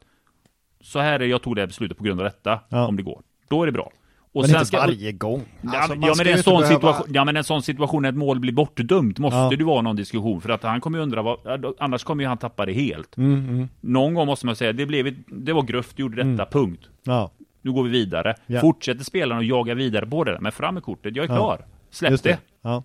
så 0.80 0.98
här 0.98 1.20
är 1.20 1.26
jag 1.26 1.42
tog 1.42 1.54
det 1.56 1.62
här 1.62 1.66
beslutet 1.66 1.98
på 1.98 2.04
grund 2.04 2.20
av 2.20 2.24
detta, 2.24 2.60
Ja. 2.68 2.86
om 2.86 2.96
det 2.96 3.02
går. 3.02 3.22
Då 3.48 3.62
är 3.62 3.66
det 3.66 3.72
bra. 3.72 3.90
Och 4.32 4.40
Men 4.42 4.50
sen 4.50 4.56
inte 4.56 4.66
ska- 4.66 4.76
varje 4.76 5.12
gång. 5.12 5.42
Alltså, 5.66 5.94
ja, 6.02 6.14
men 6.18 6.26
en 6.26 6.42
sån 6.42 6.60
behöva- 6.60 6.66
situation, 6.74 7.06
ja 7.14 7.24
men 7.24 7.36
en 7.36 7.44
sån 7.44 7.62
situation 7.62 8.02
när 8.02 8.08
ett 8.08 8.14
mål 8.14 8.40
blir 8.40 8.52
bortdömt 8.52 9.18
måste 9.18 9.36
Ja. 9.38 9.50
det 9.56 9.64
vara 9.64 9.82
någon 9.82 9.96
diskussion 9.96 10.40
för 10.40 10.48
att 10.48 10.62
han 10.62 10.80
kommer 10.80 10.98
ju 10.98 11.02
undra 11.02 11.22
vad, 11.22 11.38
annars 11.78 12.04
kommer 12.04 12.24
ju 12.24 12.28
han 12.28 12.38
tappa 12.38 12.66
det 12.66 12.72
helt. 12.72 13.16
Mm, 13.16 13.48
mm. 13.48 13.68
Någon 13.80 14.14
gång 14.14 14.26
måste 14.26 14.46
man 14.46 14.56
säga 14.56 14.72
det 14.72 14.86
blev 14.86 15.14
det 15.26 15.52
var 15.52 15.62
gruft, 15.62 15.98
gjorde 15.98 16.16
detta, 16.16 16.28
Mm. 16.28 16.46
punkt. 16.50 16.88
Ja, 17.02 17.30
Nu 17.62 17.72
går 17.72 17.82
vi 17.84 17.90
vidare. 17.90 18.34
Ja. 18.46 18.60
Fortsätter 18.60 19.04
spelaren 19.04 19.38
att 19.40 19.46
jaga 19.46 19.74
vidare 19.74 20.06
på 20.06 20.24
det 20.24 20.32
där, 20.32 20.38
men 20.40 20.52
fram 20.52 20.74
med 20.74 20.82
kortet, 20.82 21.16
jag 21.16 21.22
är 21.22 21.26
klar. 21.26 21.64
Släpp 21.90 22.10
just 22.10 22.24
det. 22.24 22.38
det. 22.62 22.82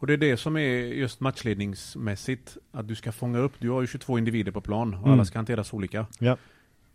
Och 0.00 0.06
det 0.06 0.12
är 0.12 0.16
det 0.16 0.36
som 0.36 0.56
är 0.56 0.76
just 0.86 1.20
matchledningsmässigt, 1.20 2.56
att 2.72 2.88
du 2.88 2.94
ska 2.94 3.12
fånga 3.12 3.38
upp, 3.38 3.52
du 3.58 3.70
har 3.70 3.80
ju 3.80 3.86
22 3.86 4.18
individer 4.18 4.52
på 4.52 4.60
plan 4.60 4.94
och 4.94 5.00
Mm. 5.00 5.12
alla 5.12 5.24
ska 5.24 5.38
hanteras 5.38 5.72
olika. 5.72 6.06
Ja. 6.18 6.36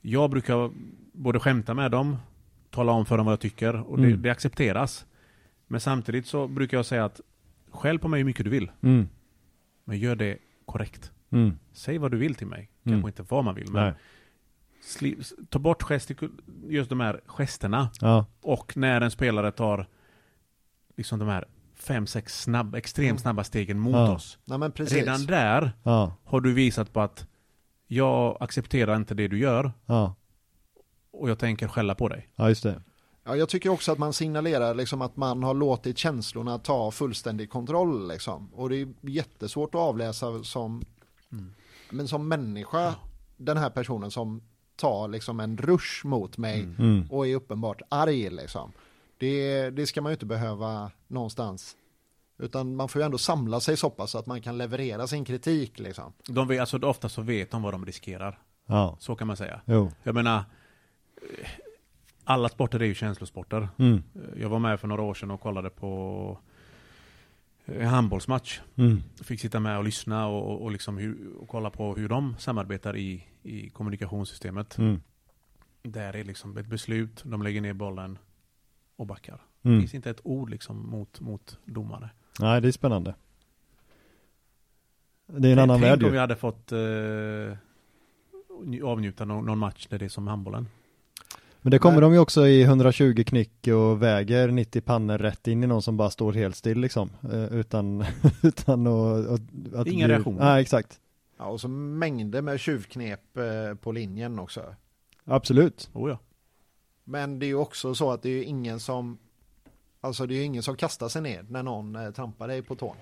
Jag 0.02 0.30
brukar 0.30 0.72
både 1.12 1.40
skämta 1.40 1.74
med 1.74 1.92
dem, 1.92 2.18
tala 2.70 2.92
om 2.92 3.06
för 3.06 3.18
dem 3.18 3.26
vad 3.26 3.34
jag 3.34 3.40
tycker 3.40 3.76
och 3.82 3.98
det, 3.98 4.08
Mm. 4.08 4.22
det 4.22 4.30
accepteras. 4.30 5.06
Men 5.68 5.80
samtidigt 5.80 6.28
så 6.28 6.48
brukar 6.48 6.78
jag 6.78 6.86
säga 6.86 7.06
att 7.06 7.22
skäll 7.72 8.00
på 8.00 8.08
mig 8.08 8.18
hur 8.20 8.26
mycket 8.26 8.44
du 8.46 8.50
vill, 8.52 8.72
Mm. 8.82 9.10
men 9.84 9.98
gör 10.00 10.16
det 10.16 10.38
korrekt. 10.66 11.12
Mm. 11.30 11.58
Säg 11.74 11.98
vad 11.98 12.12
du 12.12 12.18
vill 12.18 12.36
till 12.36 12.48
mig, 12.48 12.70
Mm. 12.84 12.96
kanske 13.02 13.10
inte 13.22 13.34
vad 13.34 13.44
man 13.46 13.56
vill, 13.56 13.72
men 13.72 13.84
Nej. 13.84 13.94
sli, 14.82 15.18
ta 15.50 15.60
bort 15.60 15.84
gestikul, 15.84 16.32
just 16.68 16.90
de 16.90 17.00
här 17.00 17.22
gesterna 17.26 17.90
Ja. 18.02 18.26
och 18.42 18.78
när 18.78 19.02
en 19.02 19.12
spelare 19.12 19.52
tar 19.52 19.88
liksom 20.98 21.20
de 21.20 21.28
här 21.28 21.46
fem, 21.88 22.08
sex 22.08 22.42
snabb, 22.42 22.76
extremt 22.76 23.10
Mm. 23.10 23.18
snabba 23.18 23.44
stegen 23.44 23.80
mot 23.80 23.94
Ja. 23.96 24.16
oss. 24.16 24.38
Nej 24.46 24.58
men 24.58 24.72
precis. 24.72 24.94
Redan 24.98 25.26
där 25.26 25.72
Ja. 25.84 26.14
har 26.24 26.42
du 26.42 26.54
visat 26.54 26.94
på 26.94 27.02
att 27.02 27.28
jag 27.88 28.38
accepterar 28.40 28.96
inte 28.96 29.14
det 29.14 29.28
du 29.28 29.40
gör 29.40 29.72
Ja. 29.86 30.16
och 31.12 31.30
jag 31.30 31.40
tänker 31.40 31.68
skälla 31.68 31.96
på 31.96 32.08
dig. 32.10 32.30
Ja, 32.36 32.50
just 32.50 32.64
det. 32.64 32.82
Ja, 33.24 33.36
jag 33.36 33.50
tycker 33.50 33.70
också 33.70 33.92
att 33.92 33.98
man 33.98 34.14
signalerar 34.14 34.74
liksom 34.76 35.02
att 35.02 35.18
man 35.18 35.44
har 35.44 35.54
låtit 35.54 35.98
känslorna 35.98 36.60
ta 36.60 36.92
fullständig 36.92 37.50
kontroll 37.50 38.08
liksom. 38.08 38.54
Och 38.54 38.70
det 38.70 38.76
är 38.82 38.88
jättesvårt 39.02 39.76
att 39.76 39.82
avläsa 39.82 40.44
som, 40.44 40.84
Mm. 41.32 41.54
men 41.92 42.08
som 42.08 42.28
människa, 42.28 42.96
den 43.38 43.58
här 43.58 43.70
personen 43.70 44.12
som 44.12 44.42
tar 44.76 45.08
liksom 45.08 45.40
en 45.40 45.58
rush 45.58 46.06
mot 46.06 46.38
mig 46.38 46.60
Mm. 46.62 46.76
Mm. 46.80 47.08
och 47.12 47.28
är 47.28 47.36
uppenbart 47.36 47.82
arg 47.90 48.30
liksom. 48.30 48.72
Det, 49.18 49.70
det 49.70 49.88
ska 49.88 50.02
man 50.02 50.10
ju 50.10 50.14
inte 50.14 50.26
behöva 50.26 50.92
någonstans. 51.08 51.76
Utan 52.38 52.76
man 52.76 52.90
får 52.90 53.02
ju 53.02 53.06
ändå 53.06 53.18
samla 53.18 53.60
sig 53.60 53.78
så 53.78 53.90
pass 53.90 54.16
att 54.16 54.26
man 54.26 54.42
kan 54.42 54.58
leverera 54.58 55.08
sin 55.08 55.26
kritik 55.26 55.80
liksom. 55.80 56.14
De 56.28 56.48
vet, 56.48 56.60
alltså 56.60 56.78
ofta 56.80 57.10
så 57.10 57.22
vet 57.22 57.52
de 57.52 57.62
vad 57.62 57.74
de 57.74 57.86
riskerar. 57.86 58.40
Ja, 58.66 58.98
Så 59.00 59.16
kan 59.16 59.28
man 59.28 59.38
säga. 59.38 59.62
jo. 59.66 59.92
Jag 60.04 60.16
menar, 60.16 60.38
eh, 61.18 61.48
alla 62.24 62.50
sporter 62.50 62.80
är 62.80 62.86
ju 62.86 62.94
känslosporter. 62.94 63.70
Mm. 63.78 64.04
Jag 64.38 64.50
var 64.50 64.60
med 64.60 64.80
för 64.80 64.88
några 64.88 65.02
år 65.02 65.14
sedan 65.14 65.32
och 65.32 65.42
kollade 65.42 65.70
på 65.70 66.38
en 67.66 67.88
handbollsmatch. 67.88 68.62
Mm. 68.76 69.04
Fick 69.24 69.42
sitta 69.42 69.60
med 69.60 69.78
och 69.78 69.84
lyssna 69.84 70.28
och, 70.28 70.52
och, 70.52 70.62
och, 70.62 70.72
liksom 70.72 70.98
hur, 70.98 71.34
och 71.38 71.48
kolla 71.50 71.70
på 71.70 71.96
hur 71.96 72.10
de 72.10 72.36
samarbetar 72.40 72.98
i, 72.98 73.24
i 73.44 73.70
kommunikationssystemet. 73.70 74.78
Mm. 74.78 75.02
Där 75.84 76.16
är 76.16 76.24
liksom 76.24 76.58
ett 76.58 76.68
beslut, 76.68 77.22
de 77.26 77.42
lägger 77.44 77.62
ner 77.62 77.74
bollen 77.74 78.18
och 78.96 79.06
backar. 79.08 79.42
Det 79.62 79.70
Mm. 79.70 79.82
finns 79.82 79.94
inte 79.94 80.10
ett 80.10 80.22
ord 80.24 80.50
liksom 80.50 80.90
mot, 80.90 81.20
mot 81.20 81.58
domare. 81.66 82.10
Nej, 82.40 82.62
det 82.62 82.68
är 82.68 82.72
spännande. 82.72 83.16
Det 85.28 85.48
är 85.48 85.54
en 85.54 85.60
annan 85.60 85.80
Tänk 85.80 85.92
värld 85.92 86.04
om 86.04 86.10
vi 86.10 86.16
ju. 86.16 86.20
hade 86.22 86.36
fått 86.36 86.72
eh, 86.72 87.58
avnjuta 88.84 89.26
någon, 89.26 89.46
någon 89.46 89.58
match 89.58 89.88
där 89.90 90.00
det 90.00 90.06
är 90.06 90.10
som 90.10 90.28
handbollen. 90.28 90.68
Men 91.62 91.72
det 91.72 91.80
kommer 91.80 91.96
Men- 91.96 92.02
de 92.02 92.14
ju 92.14 92.20
också 92.20 92.48
i 92.48 92.64
120 92.64 93.24
knick 93.28 93.68
och 93.68 94.02
väger 94.04 94.48
90 94.52 94.82
pannor 94.82 95.18
rätt 95.18 95.48
in 95.48 95.64
i 95.64 95.68
någon 95.68 95.82
som 95.82 95.98
bara 95.98 96.10
står 96.10 96.34
helt 96.34 96.56
still 96.56 96.80
liksom. 96.80 97.10
Eh, 97.32 97.54
utan, 97.54 98.06
utan 98.44 98.88
att, 98.88 99.28
att, 99.28 99.42
att 99.76 99.88
Inga 99.88 100.06
bli- 100.06 100.14
reaktioner. 100.16 100.40
Nej, 100.40 100.62
exakt. 100.62 101.00
Ja, 101.38 101.46
och 101.46 101.62
så 101.62 101.68
mängder 101.68 102.42
med 102.42 102.60
tjuvknep 102.60 103.38
eh, 103.38 103.76
på 103.76 103.92
linjen 103.92 104.40
också. 104.40 104.76
Absolut. 105.26 105.90
Oh 105.94 106.10
ja. 106.10 106.20
Men 107.06 107.40
det 107.40 107.46
är 107.46 107.48
ju 107.48 107.56
också 107.56 107.96
så 107.96 108.12
att 108.12 108.22
det 108.22 108.30
är 108.30 108.34
ju 108.34 108.44
ingen 108.44 108.80
som 108.80 109.18
Alltså 110.02 110.26
det 110.26 110.34
är 110.34 110.36
ju 110.38 110.44
ingen 110.44 110.64
som 110.64 110.76
kastar 110.76 111.10
sig 111.10 111.22
ner 111.22 111.46
när 111.50 111.64
någon 111.64 111.96
eh, 111.96 112.12
trampar 112.12 112.48
dig 112.48 112.62
på 112.62 112.76
tån. 112.76 112.96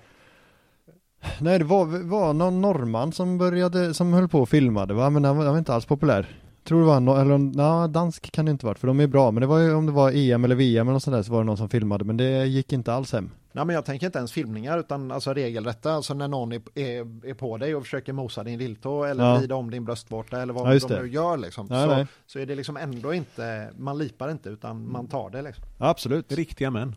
Nej, 1.40 1.58
det 1.58 1.64
var, 1.64 2.08
var 2.08 2.32
någon 2.32 2.60
norrman 2.60 3.12
som 3.12 3.38
började, 3.38 3.94
som 3.94 4.12
höll 4.12 4.28
på 4.28 4.40
och 4.40 4.48
filmade 4.48 4.94
va, 4.94 5.10
men 5.10 5.24
han 5.24 5.36
var, 5.36 5.44
han 5.44 5.52
var 5.54 5.58
inte 5.58 5.74
alls 5.74 5.86
populär. 5.86 6.38
Tror 6.64 6.80
det 6.80 6.86
var, 6.86 7.00
no, 7.00 7.16
eller 7.20 7.30
om- 7.34 7.50
nej, 7.50 7.88
dansk 7.88 8.32
kan 8.32 8.44
det 8.44 8.50
inte 8.50 8.66
varit, 8.66 8.78
för 8.78 8.86
de 8.86 9.00
är 9.00 9.06
bra, 9.06 9.30
men 9.30 9.40
det 9.40 9.46
var 9.46 9.58
ju 9.58 9.74
om 9.74 9.86
det 9.86 9.92
var 9.92 10.10
EM 10.14 10.44
eller 10.44 10.54
VM 10.54 10.86
eller 10.88 10.92
något 10.92 11.02
sånt 11.02 11.14
där 11.16 11.22
så 11.22 11.32
var 11.32 11.38
det 11.38 11.44
någon 11.44 11.56
som 11.56 11.68
filmade, 11.68 12.04
men 12.04 12.16
det 12.16 12.46
gick 12.46 12.72
inte 12.72 12.94
alls 12.94 13.12
hem. 13.12 13.30
Nej 13.56 13.64
men 13.64 13.74
jag 13.74 13.84
tänker 13.84 14.06
inte 14.06 14.18
ens 14.18 14.32
filmningar 14.32 14.78
utan 14.78 15.10
alltså 15.12 15.34
regelrätta, 15.34 15.92
alltså 15.92 16.14
när 16.14 16.28
någon 16.28 16.52
är, 16.52 16.62
är, 16.74 17.26
är 17.30 17.34
på 17.34 17.56
dig 17.58 17.74
och 17.74 17.82
försöker 17.82 18.12
mosa 18.12 18.44
din 18.44 18.58
lilltå 18.58 19.04
eller 19.04 19.24
Ja. 19.24 19.36
vrida 19.38 19.54
om 19.54 19.70
din 19.70 19.84
bröstvårta 19.84 20.42
eller 20.42 20.52
vad 20.54 20.74
Ja, 20.76 20.88
de 20.88 20.94
nu 20.94 21.08
gör 21.08 21.36
liksom. 21.36 21.66
Nej, 21.70 21.88
så, 21.88 21.94
nej. 21.94 22.06
så 22.26 22.38
är 22.38 22.46
det 22.46 22.54
liksom 22.54 22.76
ändå 22.76 23.14
inte, 23.14 23.70
man 23.78 23.98
lipar 23.98 24.30
inte 24.30 24.48
utan 24.48 24.92
man 24.92 25.06
tar 25.06 25.30
det 25.30 25.42
liksom. 25.42 25.64
Absolut. 25.78 26.32
Riktiga 26.32 26.70
män. 26.70 26.96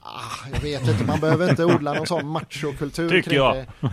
Ah, 0.00 0.48
jag 0.52 0.60
vet 0.60 0.88
inte, 0.88 1.04
man 1.04 1.20
behöver 1.20 1.50
inte 1.50 1.64
odla 1.64 1.92
någon 1.92 2.06
sån 2.06 2.26
machokultur 2.28 3.08
Tycker 3.10 3.30
kring 3.30 3.36
jag. 3.38 3.56
det. 3.56 3.66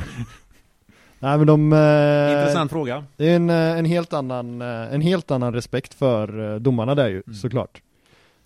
Nej 1.19 1.37
men 1.37 1.47
de... 1.47 1.73
Eh, 1.73 2.39
Intressant 2.39 2.71
fråga. 2.71 3.03
Det 3.17 3.31
är 3.31 3.35
en, 3.35 3.49
eh, 3.49 3.55
en, 3.77 3.85
helt 3.85 4.13
annan, 4.13 4.61
eh, 4.61 4.93
en 4.93 5.01
helt 5.01 5.31
annan 5.31 5.53
respekt 5.53 5.93
för 5.93 6.53
eh, 6.53 6.59
domarna 6.59 6.95
där 6.95 7.07
ju, 7.07 7.23
Mm. 7.27 7.33
såklart. 7.35 7.81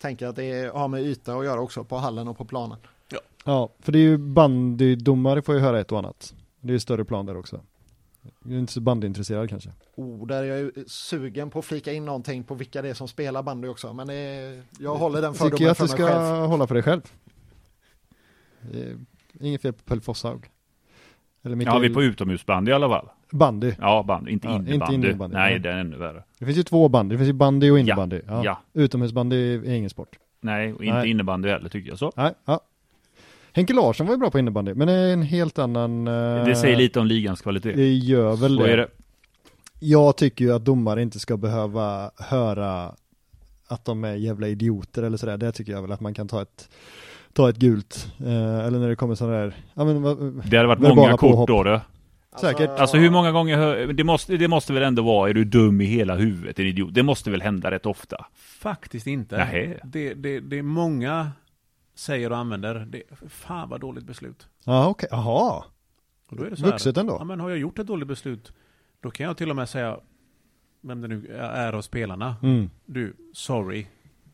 Tänker 0.01 0.27
att 0.27 0.35
det 0.35 0.43
är, 0.45 0.69
har 0.71 0.87
med 0.87 1.01
yta 1.01 1.33
att 1.35 1.45
göra 1.45 1.61
också 1.61 1.83
på 1.83 1.97
hallen 1.97 2.27
och 2.27 2.37
på 2.37 2.45
planen. 2.45 2.77
Ja, 3.45 3.69
för 3.79 3.91
det 3.91 3.99
är 3.99 4.03
ju 4.03 4.17
bandydomare 4.17 5.41
får 5.41 5.55
ju 5.55 5.61
höra 5.61 5.79
ett 5.79 5.91
och 5.91 5.97
annat. 5.99 6.33
Det 6.61 6.69
är 6.69 6.73
ju 6.73 6.79
större 6.79 7.05
plan 7.05 7.25
där 7.25 7.37
också. 7.37 7.61
Jag 8.43 8.53
är 8.53 8.59
inte 8.59 8.73
så 8.73 8.81
bandyintresserad 8.81 9.49
kanske. 9.49 9.69
Oh, 9.95 10.27
där 10.27 10.43
är 10.43 10.47
jag 10.47 10.59
ju 10.59 10.71
sugen 10.87 11.49
på 11.49 11.59
att 11.59 11.65
flika 11.65 11.93
in 11.93 12.05
någonting 12.05 12.43
på 12.43 12.55
vilka 12.55 12.81
det 12.81 12.89
är 12.89 12.93
som 12.93 13.07
spelar 13.07 13.43
bandy 13.43 13.67
också. 13.67 13.93
Men 13.93 14.09
är, 14.09 14.61
jag 14.79 14.95
håller 14.95 15.21
den 15.21 15.33
Tycker 15.33 15.45
jag 15.45 15.51
fördomen 15.51 15.71
att 15.71 15.77
för 15.77 15.83
du 15.85 16.03
mig 16.03 16.09
ska 16.11 16.19
själv. 16.19 16.45
hålla 16.49 16.67
för 16.67 16.73
dig 16.75 16.83
själv. 16.83 17.01
Inget 19.39 19.61
fel 19.61 19.73
på 19.73 19.83
Pelle 19.83 20.01
Fosshaug. 20.01 20.45
Eller 21.43 21.55
Ja, 21.55 21.57
Mikael 21.57 21.81
vi 21.81 21.87
är 21.87 21.93
på 21.93 22.03
utomhusbandy 22.03 22.71
i 22.71 22.73
alla 22.73 22.89
fall. 22.89 23.09
bandy. 23.31 23.73
Ja, 23.79 24.03
bandy, 24.07 24.31
inte 24.31 24.47
Ja, 24.47 24.55
inte 24.55 24.71
innebandy. 24.71 25.07
innebandy, 25.07 25.35
Nej, 25.35 25.53
ja. 25.53 25.59
det 25.59 25.69
är 25.71 25.77
ännu 25.77 25.97
värre. 25.97 26.23
Det 26.39 26.45
finns 26.45 26.57
ju 26.57 26.63
två 26.63 26.89
bandy, 26.89 27.13
det 27.15 27.17
finns 27.17 27.29
ju 27.29 27.33
bandy 27.33 27.71
och 27.71 27.79
innebandy. 27.79 28.21
Ja. 28.27 28.41
Ja. 28.45 28.61
Utomhusbandy 28.73 29.53
är 29.55 29.73
ingen 29.73 29.89
sport. 29.89 30.19
Nej, 30.41 30.73
och 30.73 30.83
inte 30.83 30.97
Nej. 30.97 31.09
innebandy 31.09 31.49
heller 31.49 31.69
tycker 31.69 31.89
jag 31.89 31.99
så. 31.99 32.11
Nej, 32.15 32.33
ja. 32.45 32.59
Henke 33.57 33.73
Larsson 33.73 34.07
var 34.07 34.13
ju 34.13 34.17
bra 34.19 34.29
på 34.31 34.39
innebandy, 34.39 34.73
men 34.73 34.87
det 34.87 34.93
är 34.93 35.13
en 35.13 35.21
helt 35.21 35.59
annan... 35.59 36.07
eh, 36.07 36.45
Det 36.45 36.55
säger 36.55 36.75
lite 36.75 36.99
om 36.99 37.07
ligans 37.07 37.41
kvalitet. 37.41 37.71
Det 37.73 37.93
gör 37.93 38.35
väl 38.35 38.57
Så 38.57 38.63
det. 38.63 38.71
är 38.71 38.77
det. 38.77 38.87
Jag 39.79 40.17
tycker 40.17 40.45
ju 40.45 40.53
att 40.53 40.65
domare 40.65 41.01
inte 41.01 41.19
ska 41.19 41.37
behöva 41.37 42.11
höra 42.17 42.91
att 43.67 43.85
de 43.85 44.03
är 44.03 44.13
jävla 44.15 44.47
idioter 44.47 45.03
eller 45.03 45.17
sådär. 45.17 45.37
Det 45.37 45.51
tycker 45.51 45.71
jag 45.71 45.81
väl 45.81 45.91
att 45.91 45.99
man 46.01 46.13
kan 46.13 46.27
ta 46.27 46.41
ett, 46.41 46.69
ta 47.33 47.49
ett 47.49 47.57
gult. 47.57 48.07
Eh, 48.19 48.65
eller 48.65 48.79
när 48.79 48.89
det 48.89 48.95
kommer 48.95 49.15
sådana 49.15 49.37
där, 49.37 49.55
ja 49.73 49.85
men 49.85 50.01
Det 50.49 50.57
hade 50.57 50.67
varit 50.67 50.79
många 50.95 51.11
kort 51.17 51.19
påhopp. 51.31 51.47
då. 51.47 51.63
då. 51.63 51.81
Säkert. 52.41 52.69
Alltså 52.69 52.97
hur 52.97 53.09
många 53.09 53.31
gånger 53.31 53.57
hör, 53.57 53.87
det 53.87 54.03
måste, 54.03 54.37
det 54.37 54.47
måste 54.47 54.73
väl 54.73 54.83
ändå 54.83 55.01
vara, 55.03 55.29
är 55.29 55.33
du 55.33 55.43
dum 55.43 55.81
i 55.81 55.85
hela 55.85 56.15
huvudet, 56.15 56.59
en 56.59 56.65
idiot? 56.65 56.93
Det 56.93 57.03
måste 57.03 57.31
väl 57.31 57.41
hända 57.41 57.71
rätt 57.71 57.85
ofta? 57.85 58.25
Faktiskt 58.59 59.07
inte. 59.07 59.37
Nähä. 59.37 59.79
Det, 59.83 60.13
det, 60.13 60.39
det 60.39 60.57
är 60.57 60.61
många 60.63 61.31
säger 61.97 62.31
och 62.31 62.37
använder. 62.37 62.85
Det, 62.89 63.03
fan 63.29 63.69
vad 63.69 63.81
dåligt 63.81 64.03
beslut. 64.05 64.47
Ja 64.63 64.87
okej, 64.87 65.09
jaha. 65.11 65.63
Och 66.29 66.35
då 66.37 66.43
är 66.43 66.49
det 66.49 66.55
så 66.57 66.63
här, 66.65 66.71
Vuxet 66.71 66.97
ändå. 66.97 67.15
Ja, 67.19 67.23
men 67.23 67.39
har 67.39 67.49
jag 67.49 67.59
gjort 67.59 67.79
ett 67.79 67.87
dåligt 67.87 68.07
beslut, 68.07 68.53
då 69.01 69.11
kan 69.11 69.25
jag 69.25 69.37
till 69.37 69.49
och 69.49 69.55
med 69.55 69.69
säga, 69.69 69.99
vem 70.81 71.01
det 71.01 71.07
nu 71.07 71.27
är 71.37 71.73
av 71.73 71.81
spelarna, 71.81 72.35
Mm. 72.43 72.69
du, 72.85 73.15
sorry, 73.33 73.87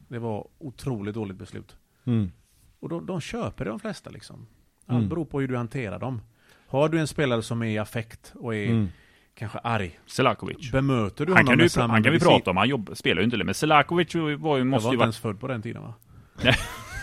det 0.07 0.19
var 0.19 0.47
otroligt 0.57 1.15
dåligt 1.15 1.37
beslut. 1.37 1.75
Mm. 2.05 2.31
Och 2.79 2.89
då, 2.89 2.99
de 2.99 3.21
köper 3.21 3.65
det 3.65 3.71
de 3.71 3.79
flesta 3.79 4.09
liksom. 4.09 4.47
Allt 4.85 4.97
Mm. 4.97 5.09
beror 5.09 5.25
på 5.25 5.39
hur 5.41 5.47
du 5.47 5.57
hanterar 5.57 5.99
dem. 5.99 6.21
Har 6.67 6.89
du 6.89 6.99
en 6.99 7.07
spelare 7.07 7.41
som 7.41 7.61
är 7.61 7.65
i 7.67 7.77
affekt 7.77 8.33
och 8.39 8.55
är 8.55 8.67
Mm. 8.69 8.87
kanske 9.33 9.57
arg, 9.59 9.99
Selakovic. 10.05 10.71
bemöter 10.71 11.25
du 11.25 11.31
Han 11.31 11.37
honom 11.37 11.47
kan, 11.51 11.57
med 11.57 11.65
du, 11.65 11.69
samma 11.69 11.93
han 11.93 12.03
kan 12.03 12.13
vi 12.13 12.19
prata 12.19 12.51
om, 12.51 12.57
han 12.57 12.69
jobb, 12.69 12.89
spelar 12.93 13.21
ju 13.21 13.25
inte 13.25 13.37
det. 13.37 13.43
Men 13.43 13.53
Selakovic 13.53 14.15
var 14.15 14.21
ju, 14.29 14.31
Jag 14.31 14.37
måste 14.37 14.85
var 14.85 14.91
ju 14.91 14.95
inte 14.95 14.97
varit... 14.97 15.01
ens 15.01 15.17
född 15.19 15.39
på 15.39 15.47
den 15.47 15.61
tiden 15.61 15.81
va? 15.81 15.93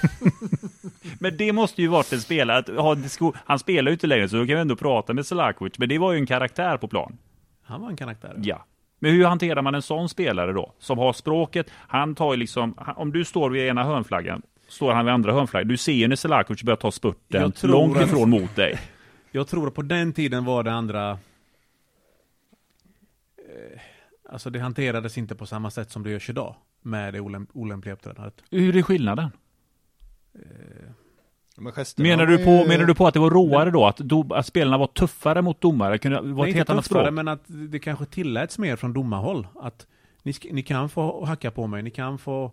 Men 1.18 1.36
det 1.36 1.53
måste 1.53 1.82
ju 1.82 1.88
varit 1.88 2.12
en 2.12 2.20
spelare, 2.20 2.59
att 2.59 3.34
han 3.44 3.59
spelar 3.59 3.90
ju 3.90 3.92
inte 3.92 4.07
längre 4.07 4.28
så 4.28 4.36
då 4.36 4.46
kan 4.46 4.55
vi 4.55 4.61
ändå 4.61 4.76
prata 4.76 5.12
med 5.14 5.26
Selakovic. 5.26 5.78
Men 5.78 5.88
det 5.88 5.98
var 5.98 6.12
ju 6.12 6.18
en 6.18 6.26
karaktär 6.26 6.76
på 6.76 6.88
plan. 6.88 7.18
Han 7.62 7.80
var 7.80 7.90
en 7.90 7.96
karaktär. 7.96 8.34
Ja. 8.42 8.64
Men 8.98 9.12
hur 9.12 9.24
hanterar 9.24 9.62
man 9.62 9.74
en 9.74 9.82
sån 9.82 10.09
spelare 10.09 10.53
då? 10.53 10.72
Som 10.78 10.98
har 10.98 11.12
språket, 11.12 11.70
han 11.74 12.14
tar 12.14 12.32
ju 12.32 12.36
liksom, 12.38 12.74
om 12.96 13.12
du 13.12 13.24
står 13.24 13.51
vid 13.51 13.68
ena 13.68 13.84
hörnflaggan, 13.84 14.42
står 14.68 14.92
han 14.92 15.05
vid 15.05 15.14
andra 15.14 15.32
hörnflaggan. 15.32 15.68
Du 15.68 15.76
ser 15.76 15.92
ju 15.92 16.09
när 16.09 16.16
Selakovic 16.16 16.62
börjar 16.62 16.76
ta 16.76 16.90
spurten 16.90 17.53
långt 17.62 17.96
att- 17.96 18.03
ifrån 18.03 18.30
mot 18.30 18.57
dig. 18.57 18.80
Jag 19.32 19.48
tror 19.48 19.68
att 19.68 19.74
på 19.74 19.82
den 19.82 20.12
tiden 20.12 20.44
var 20.44 20.62
det 20.62 20.72
andra... 20.72 21.11
Eh, 23.38 23.80
alltså 24.28 24.51
det 24.51 24.59
hanterades 24.59 25.18
inte 25.18 25.34
på 25.34 25.46
samma 25.46 25.70
sätt 25.70 25.90
som 25.90 26.03
det 26.03 26.11
görs 26.11 26.30
idag. 26.30 26.55
Med 26.82 27.14
det 27.14 27.20
olämp 27.20 27.51
olämpliga 27.53 27.94
uppträdandet. 27.94 28.34
Hur 28.51 28.76
är 28.76 28.82
skillnaden? 28.82 29.30
Eh, 30.35 30.41
Men 31.57 31.72
Menar 31.97 32.26
du, 32.26 32.37
på, 32.45 32.51
ju- 32.51 32.68
menar 32.68 32.85
du 32.85 32.95
på 32.95 33.07
att 33.07 33.14
det 33.14 33.20
var 33.20 33.31
råare 33.31 33.70
då? 33.70 33.87
Att, 33.87 33.97
do, 33.97 34.35
att 34.35 34.47
spelarna 34.47 34.78
var 34.78 34.87
tuffare 34.87 35.43
mot 35.43 35.61
domare? 35.61 35.99
Kunde 35.99 36.20
vara 36.20 36.33
nej, 36.33 36.43
ett 36.43 36.47
inte 36.49 36.59
helt 36.59 36.70
annat 36.70 36.85
språk? 36.85 37.12
men 37.12 37.28
att 37.28 37.43
det 37.47 37.78
kanske 37.78 38.05
tilläts 38.07 38.59
mer 38.59 38.76
från 38.76 38.93
domarhåll. 38.93 39.47
Att 39.61 39.87
ni, 40.22 40.33
ni 40.53 40.62
kan 40.62 40.89
få 40.89 41.24
hacka 41.24 41.51
på 41.51 41.66
mig, 41.66 41.83
ni 41.83 41.91
kan 41.91 42.18
få 42.18 42.53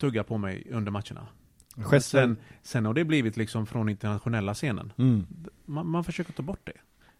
tugga 0.00 0.24
på 0.24 0.38
mig 0.38 0.66
under 0.72 0.92
matcherna. 0.92 1.26
Sen, 2.00 2.36
sen 2.62 2.86
har 2.86 2.94
det 2.94 3.04
blivit 3.04 3.36
liksom 3.36 3.66
från 3.66 3.88
internationella 3.88 4.54
scenen. 4.54 4.92
Mm. 4.98 5.26
Man, 5.64 5.86
man 5.86 6.04
försöker 6.04 6.32
ta 6.32 6.42
bort 6.42 6.60
det. 6.66 6.72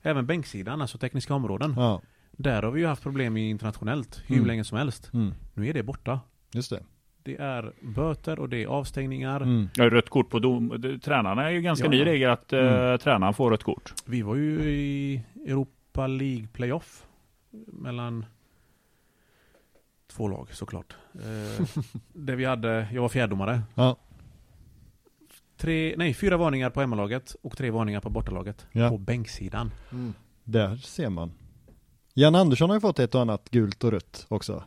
Även 0.02 0.26
bänksidan, 0.26 0.80
alltså 0.80 0.98
tekniska 0.98 1.34
områden. 1.34 1.74
Ja, 1.76 2.00
Där 2.30 2.62
har 2.62 2.70
vi 2.70 2.80
ju 2.80 2.86
haft 2.86 3.02
problem 3.02 3.36
i 3.36 3.50
internationellt 3.50 4.22
hur 4.26 4.36
Mm. 4.36 4.46
länge 4.46 4.64
som 4.64 4.78
helst. 4.78 5.10
mm. 5.14 5.34
Nu 5.54 5.68
är 5.68 5.74
det 5.74 5.82
borta. 5.82 6.20
just 6.52 6.70
det. 6.70 6.82
Det 7.22 7.36
är 7.40 7.72
böter 7.80 8.38
och 8.38 8.48
det 8.48 8.62
är 8.62 8.66
avstängningar. 8.66 9.40
Mm. 9.40 9.68
Ja, 9.74 9.90
rött 9.90 10.08
kort 10.10 10.30
på 10.30 10.38
dom, 10.38 10.98
tränarna 11.04 11.46
är 11.46 11.50
ju 11.50 11.60
ganska 11.60 11.84
Ja. 11.86 11.90
ny 11.90 12.04
regel 12.04 12.30
att 12.30 12.52
eh, 12.52 12.60
Mm. 12.60 12.98
tränaren 12.98 13.34
får 13.34 13.50
rött 13.50 13.62
kort. 13.62 13.94
Vi 14.06 14.22
var 14.22 14.36
ju 14.36 14.60
i 14.70 15.22
Europa 15.46 16.06
League 16.06 16.48
Playoff. 16.52 17.06
Mellan 17.66 18.24
två 20.12 20.28
lag 20.28 20.54
såklart. 20.54 20.96
Eh, 21.14 21.66
där 22.12 22.36
vi 22.36 22.44
hade, 22.44 22.88
jag 22.92 23.02
var 23.02 23.08
fjärdomare. 23.08 23.62
Ja. 23.74 23.96
Tre, 25.56 25.94
nej, 25.98 26.14
fyra 26.14 26.36
varningar 26.36 26.70
på 26.70 26.80
hemmalaget 26.80 27.36
och 27.42 27.56
tre 27.56 27.70
varningar 27.70 28.00
på 28.00 28.10
bortalaget. 28.10 28.66
Ja. 28.72 28.88
På 28.88 28.98
bänksidan. 28.98 29.70
Mm. 29.92 30.14
Där 30.44 30.76
ser 30.76 31.08
man. 31.10 31.32
Jan 32.14 32.34
Andersson 32.34 32.70
har 32.70 32.76
ju 32.76 32.80
fått 32.80 32.98
ett 32.98 33.14
och 33.14 33.20
annat 33.20 33.50
gult 33.50 33.84
och 33.84 33.90
rött 33.92 34.26
också. 34.28 34.64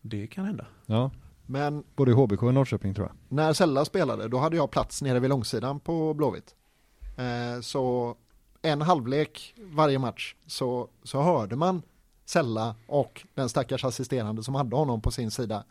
Det 0.00 0.26
kan 0.26 0.44
hända. 0.44 0.66
Ja, 0.86 1.10
Men 1.50 1.84
både 1.96 2.10
i 2.10 2.14
HBK 2.14 2.42
och 2.42 2.54
Norrköping 2.54 2.94
tror 2.94 3.06
jag. 3.06 3.16
när 3.36 3.52
Sella 3.52 3.84
spelade, 3.84 4.28
då 4.28 4.38
hade 4.38 4.56
jag 4.56 4.70
plats 4.70 5.02
nere 5.02 5.20
vid 5.20 5.30
långsidan 5.30 5.80
på 5.80 6.14
Blåvitt. 6.14 6.54
Eh, 7.16 7.60
så 7.60 8.16
en 8.62 8.82
halvlek 8.82 9.54
varje 9.56 9.98
match 9.98 10.34
så, 10.46 10.88
så 11.02 11.22
hörde 11.22 11.56
man 11.56 11.82
Sella 12.24 12.74
och 12.86 13.26
den 13.34 13.48
stackars 13.48 13.84
assisterande 13.84 14.42
som 14.42 14.54
hade 14.54 14.76
honom 14.76 15.02
på 15.02 15.10
sin 15.10 15.30
sida. 15.30 15.64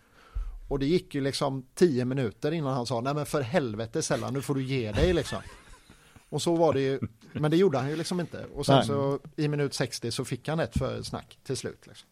Och 0.70 0.80
det 0.80 0.86
gick 0.86 1.16
ju 1.16 1.22
liksom 1.22 1.66
tio 1.76 2.06
minuter 2.06 2.52
innan 2.52 2.74
han 2.74 2.86
sa 2.86 3.02
nej 3.02 3.14
men 3.14 3.26
för 3.26 3.42
helvete 3.42 4.02
Sella 4.02 4.32
nu 4.32 4.42
får 4.42 4.56
du 4.56 4.64
ge 4.64 4.92
dig 4.92 5.14
liksom. 5.14 5.40
Och 6.30 6.42
så 6.42 6.56
var 6.56 6.74
det 6.74 6.82
ju, 6.82 7.00
men 7.34 7.52
det 7.52 7.58
gjorde 7.58 7.78
han 7.78 7.90
ju 7.90 7.96
liksom 7.96 8.20
inte. 8.20 8.46
Och 8.56 8.66
sen 8.66 8.76
Nej. 8.76 8.86
så 8.86 9.20
i 9.36 9.48
minut 9.48 9.74
60 9.74 10.12
så 10.12 10.26
fick 10.26 10.48
han 10.48 10.60
ett 10.60 10.78
för 10.78 11.02
snack 11.02 11.38
till 11.44 11.58
slut. 11.58 11.88
Liksom. 11.88 12.10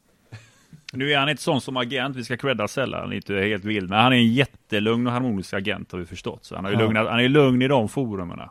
Nu 0.94 1.12
är 1.12 1.18
han 1.18 1.30
inte 1.30 1.42
sån 1.44 1.62
som 1.62 1.78
agent, 1.78 2.16
vi 2.16 2.24
ska 2.24 2.38
credda 2.38 2.68
är 3.12 3.16
inte 3.16 3.34
helt 3.34 3.66
vild, 3.66 3.90
men 3.90 4.00
han 4.00 4.14
är 4.14 4.18
en 4.18 4.34
jättelugn 4.34 5.08
och 5.08 5.14
harmonisk 5.14 5.54
agent 5.54 5.92
har 5.92 6.00
vi 6.00 6.06
förstått. 6.06 6.46
Så 6.46 6.56
han, 6.56 6.64
har 6.66 6.72
ju 6.72 6.78
Ja. 6.78 6.84
lugnat, 6.84 7.08
han 7.08 7.20
är 7.20 7.30
lugn 7.30 7.62
i 7.62 7.68
de 7.68 7.90
forumerna. 7.90 8.50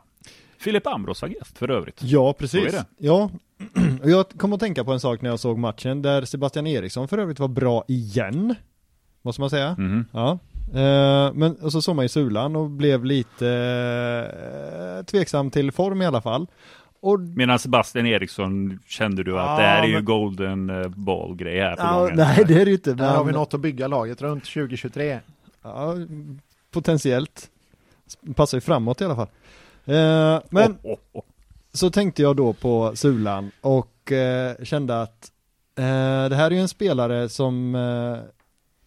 Filip 0.58 0.86
Ambros 0.86 1.22
var 1.22 1.28
gäst 1.28 1.58
för 1.58 1.70
övrigt. 1.70 2.00
Ja, 2.02 2.32
precis. 2.32 2.72
det. 2.72 2.84
Ja, 2.98 3.30
och 4.02 4.10
jag 4.10 4.28
kom 4.30 4.52
att 4.52 4.60
tänka 4.60 4.84
på 4.84 4.92
en 4.92 5.00
sak 5.00 5.22
när 5.22 5.30
jag 5.30 5.40
såg 5.40 5.58
matchen 5.58 6.02
där 6.02 6.24
Sebastian 6.24 6.66
Eriksson 6.66 7.08
för 7.08 7.18
övrigt 7.18 7.38
var 7.38 7.48
bra 7.48 7.84
igen. 7.88 8.54
Måste 9.22 9.40
man 9.40 9.50
säga. 9.50 9.74
Mhm. 9.78 10.04
Ja. 10.12 10.38
Eh, 10.74 11.32
men 11.34 11.56
och 11.62 11.72
så 11.72 11.82
såg 11.82 11.96
man 11.96 12.04
ju 12.04 12.08
Sulan 12.08 12.56
och 12.56 12.70
blev 12.70 13.04
lite 13.04 13.48
eh, 14.98 15.04
tveksam 15.04 15.50
till 15.50 15.72
form 15.72 16.02
i 16.02 16.06
alla 16.06 16.20
fall. 16.20 16.46
Och 17.00 17.20
Medan 17.20 17.58
Sebastian 17.58 18.06
Eriksson 18.06 18.78
kände 18.86 19.22
du 19.24 19.38
att 19.38 19.46
Ja, 19.46 19.56
det 19.56 19.62
här 19.62 19.82
är 19.82 19.86
ju 19.86 19.94
men- 19.94 20.04
golden 20.04 20.70
eh, 20.70 20.88
ball 20.88 21.36
grej 21.36 21.60
här 21.60 21.76
på 21.76 21.82
ja, 21.82 21.98
gången. 22.00 22.16
nej 22.16 22.44
det 22.48 22.54
är 22.60 22.64
det 22.64 22.70
ju 22.70 22.74
inte. 22.76 22.94
Där 22.94 23.08
har 23.10 23.24
vi 23.24 23.32
Men, 23.32 23.34
något 23.34 23.54
att 23.54 23.60
bygga 23.60 23.86
laget 23.88 24.22
runt 24.22 24.44
2023. 24.44 25.20
ja, 25.62 25.94
potentiellt. 26.70 27.50
Passar 28.34 28.56
ju 28.56 28.60
framåt 28.60 29.00
i 29.00 29.04
alla 29.04 29.16
fall. 29.16 29.28
Eh, 29.84 30.40
men 30.50 30.72
Oh, 30.82 30.92
oh, 30.92 30.98
oh. 31.12 31.22
så 31.72 31.90
tänkte 31.90 32.22
jag 32.22 32.36
då 32.36 32.52
på 32.52 32.92
Sulan 32.96 33.50
och 33.60 34.12
eh, 34.12 34.56
kände 34.64 35.02
att 35.02 35.32
eh, 35.78 36.28
det 36.28 36.36
här 36.36 36.46
är 36.46 36.50
ju 36.50 36.60
en 36.60 36.68
spelare 36.68 37.28
som, 37.28 37.74
eh, 37.74 38.16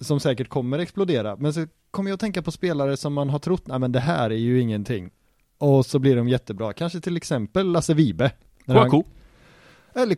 som 0.06 0.20
säkert 0.20 0.50
kommer 0.50 0.80
explodera. 0.80 1.36
Men 1.36 1.54
så 1.54 1.66
kommer 1.92 2.10
jag 2.10 2.14
att 2.14 2.20
tänka 2.22 2.42
på 2.42 2.52
spelare 2.52 2.98
som 2.98 3.14
man 3.14 3.30
har 3.30 3.40
trott, 3.40 3.68
nej 3.68 3.80
men 3.80 3.92
det 3.92 4.00
här 4.00 4.30
är 4.30 4.36
ju 4.36 4.60
ingenting. 4.62 5.10
Och 5.60 5.86
så 5.86 6.00
blir 6.00 6.16
de 6.16 6.28
jättebra. 6.30 6.74
Kanske 6.74 7.00
till 7.00 7.18
exempel 7.18 7.72
Lasse 7.72 7.94
Vibe. 7.94 8.32
Kouakou. 8.66 9.04
Eller. 9.96 10.16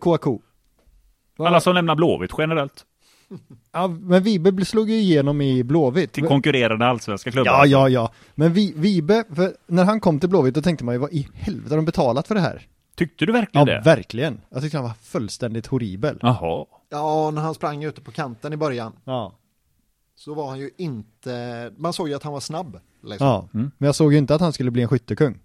Va- 1.37 1.47
Alla 1.47 1.59
som 1.61 1.75
lämnar 1.75 1.95
Blåvitt 1.95 2.31
generellt. 2.37 2.85
Ja, 3.71 3.87
men 3.87 4.23
Vibe 4.23 4.65
slog 4.65 4.89
ju 4.89 4.95
igenom 4.95 5.41
i 5.41 5.63
Blåvitt. 5.63 6.11
Till 6.13 6.23
konkurrerande 6.25 6.85
allsvenska 6.85 7.31
klubbar. 7.31 7.51
Ja, 7.51 7.65
ja, 7.65 7.89
ja. 7.89 8.11
Men 8.35 8.53
vi, 8.53 8.73
Vibe, 8.75 9.23
när 9.67 9.83
han 9.85 9.99
kom 9.99 10.19
till 10.19 10.29
Blåvitt 10.29 10.55
då 10.55 10.61
tänkte 10.61 10.85
man 10.85 10.95
ju 10.95 10.99
vad 10.99 11.11
i 11.13 11.27
helvete 11.33 11.69
har 11.73 11.77
de 11.77 11.85
betalat 11.85 12.27
för 12.27 12.35
det 12.35 12.41
här? 12.41 12.67
Tyckte 12.95 13.25
du 13.25 13.31
verkligen 13.31 13.67
Ja, 13.67 13.73
det? 13.73 13.81
verkligen. 13.85 14.41
Jag 14.49 14.61
tyckte 14.61 14.77
han 14.77 14.83
var 14.85 14.93
fullständigt 15.03 15.67
horribel. 15.67 16.19
Jaha. 16.21 16.65
Ja, 16.89 17.31
när 17.31 17.41
han 17.41 17.53
sprang 17.53 17.83
ute 17.83 18.01
på 18.01 18.11
kanten 18.11 18.53
i 18.53 18.57
början 18.57 18.93
Ja. 19.03 19.33
Så 20.21 20.33
var 20.33 20.49
han 20.49 20.59
ju 20.59 20.69
inte, 20.77 21.71
man 21.77 21.93
såg 21.93 22.09
ju 22.09 22.15
att 22.15 22.23
han 22.23 22.33
var 22.33 22.39
snabb. 22.39 22.79
Liksom. 23.03 23.27
Ja, 23.27 23.49
Mm. 23.53 23.71
men 23.77 23.85
jag 23.85 23.95
såg 23.95 24.11
ju 24.13 24.17
inte 24.19 24.35
att 24.35 24.41
han 24.41 24.53
skulle 24.53 24.71
bli 24.71 24.81
en 24.81 24.87
skyttekung. 24.87 25.39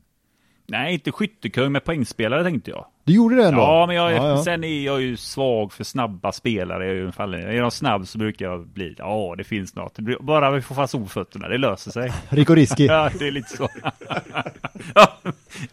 Nej, 0.66 0.94
inte 0.94 1.12
skyttekung 1.12 1.72
med 1.72 1.84
poängspelare 1.84 2.44
tänkte 2.44 2.70
jag. 2.70 2.86
Du 3.06 3.12
gjorde 3.12 3.36
det 3.36 3.44
ändå? 3.44 3.60
Ja, 3.60 3.86
men 3.86 3.96
jag, 3.96 4.12
ja, 4.12 4.28
ja. 4.28 4.44
sen 4.44 4.64
är 4.64 4.84
jag 4.84 5.02
ju 5.02 5.16
svag 5.16 5.72
för 5.72 5.84
snabba 5.84 6.32
spelare. 6.32 6.86
Jag 6.86 7.20
är, 7.20 7.52
jag 7.52 7.72
snabb 7.72 8.06
så 8.06 8.18
brukar 8.18 8.46
jag 8.46 8.66
bli, 8.66 8.94
ja 8.98 9.34
det 9.38 9.44
finns 9.44 9.74
något. 9.74 9.94
Det 9.94 10.02
blir, 10.02 10.16
bara 10.20 10.50
vi 10.50 10.62
får 10.62 10.74
fast 10.74 10.94
ordfötterna, 10.94 11.48
det 11.48 11.58
löser 11.58 11.90
sig. 11.90 12.12
Rico 12.28 12.54
Risky. 12.54 12.86
Ja, 12.86 13.10
det 13.18 13.26
är 13.26 13.30
lite 13.30 13.56
så. 13.56 13.68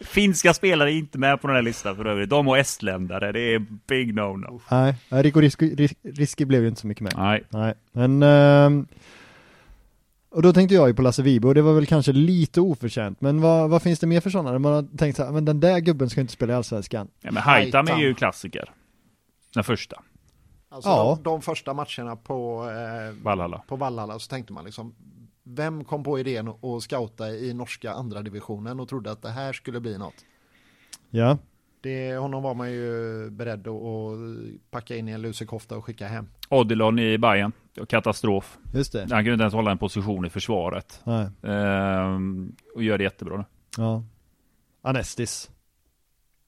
Finska 0.00 0.54
spelare 0.54 0.92
är 0.92 0.94
inte 0.94 1.18
med 1.18 1.40
på 1.40 1.46
den 1.46 1.56
här 1.56 1.62
listan 1.62 1.96
för 1.96 2.04
övrigt. 2.04 2.30
De 2.30 2.48
och 2.48 2.58
estländare, 2.58 3.32
det 3.32 3.40
är 3.54 3.66
big 3.86 4.14
no-no. 4.14 4.60
Nej, 4.70 4.94
Rico 5.22 5.40
Risky, 5.40 5.74
Ris- 5.74 5.96
Risky 6.02 6.44
blev 6.44 6.62
ju 6.62 6.68
inte 6.68 6.80
så 6.80 6.86
mycket 6.86 7.02
med. 7.02 7.12
Nej, 7.16 7.44
Nej, 7.48 7.74
men 7.92 8.22
ehm, 8.22 8.86
och 10.34 10.42
då 10.42 10.52
tänkte 10.52 10.74
jag 10.74 10.88
ju 10.88 10.94
på 10.94 11.02
Lasse 11.02 11.22
Vibe 11.22 11.48
och 11.48 11.54
det 11.54 11.62
var 11.62 11.72
väl 11.74 11.86
kanske 11.86 12.12
lite 12.12 12.60
oförtjänt. 12.60 13.20
Men 13.20 13.40
vad, 13.40 13.70
vad 13.70 13.82
finns 13.82 13.98
det 13.98 14.06
mer 14.06 14.20
för 14.20 14.30
sådana? 14.30 14.58
Man 14.58 14.72
har 14.72 14.96
tänkt 14.98 15.16
så 15.16 15.24
här, 15.24 15.32
men 15.32 15.44
den 15.44 15.60
där 15.60 15.78
gubben 15.78 16.10
ska 16.10 16.20
inte 16.20 16.32
spela 16.32 16.52
i 16.52 16.56
Allsvenskan. 16.56 17.08
ja, 17.20 17.30
men 17.32 17.42
Haitam 17.42 17.86
är 17.88 17.98
ju 17.98 18.14
klassiker. 18.14 18.72
Den 19.54 19.64
första, 19.64 20.02
Alltså 20.68 20.90
Ja. 20.90 21.18
de, 21.22 21.30
de 21.30 21.42
första 21.42 21.74
matcherna 21.74 22.16
på, 22.16 22.70
eh, 22.70 23.22
Valhalla. 23.24 23.62
på 23.68 23.76
Vallala 23.76 24.18
så 24.18 24.28
tänkte 24.28 24.52
man 24.52 24.64
liksom 24.64 24.94
vem 25.44 25.84
kom 25.84 26.04
på 26.04 26.18
idén 26.18 26.48
att 26.48 26.82
scouta 26.82 27.30
i 27.30 27.54
norska 27.54 27.92
andra 27.92 28.22
divisionen 28.22 28.80
och 28.80 28.88
trodde 28.88 29.10
att 29.10 29.22
det 29.22 29.30
här 29.30 29.52
skulle 29.52 29.80
bli 29.80 29.98
något? 29.98 30.14
Ja, 31.10 31.38
Det, 31.84 32.16
honom 32.16 32.42
var 32.42 32.54
man 32.54 32.70
ju 32.72 33.30
beredd 33.30 33.68
att, 33.68 33.74
att 33.74 34.70
packa 34.70 34.96
in 34.96 35.08
i 35.08 35.12
en 35.12 35.22
lusekofta 35.22 35.76
och 35.76 35.84
skicka 35.84 36.06
hem. 36.08 36.26
Odilon 36.50 36.98
i 36.98 37.18
Bayern. 37.18 37.52
Katastrof. 37.88 38.58
just 38.74 38.92
det. 38.92 38.98
Han 39.00 39.08
kunde 39.08 39.32
inte 39.32 39.42
ens 39.42 39.54
hålla 39.54 39.70
en 39.70 39.78
position 39.78 40.24
i 40.26 40.30
försvaret. 40.30 41.00
Nej, 41.04 41.26
Ehm, 41.42 42.52
och 42.74 42.82
gör 42.82 42.98
det 42.98 43.04
jättebra 43.04 43.36
nu. 43.36 43.44
ja. 43.76 44.02
Anestis. 44.82 45.50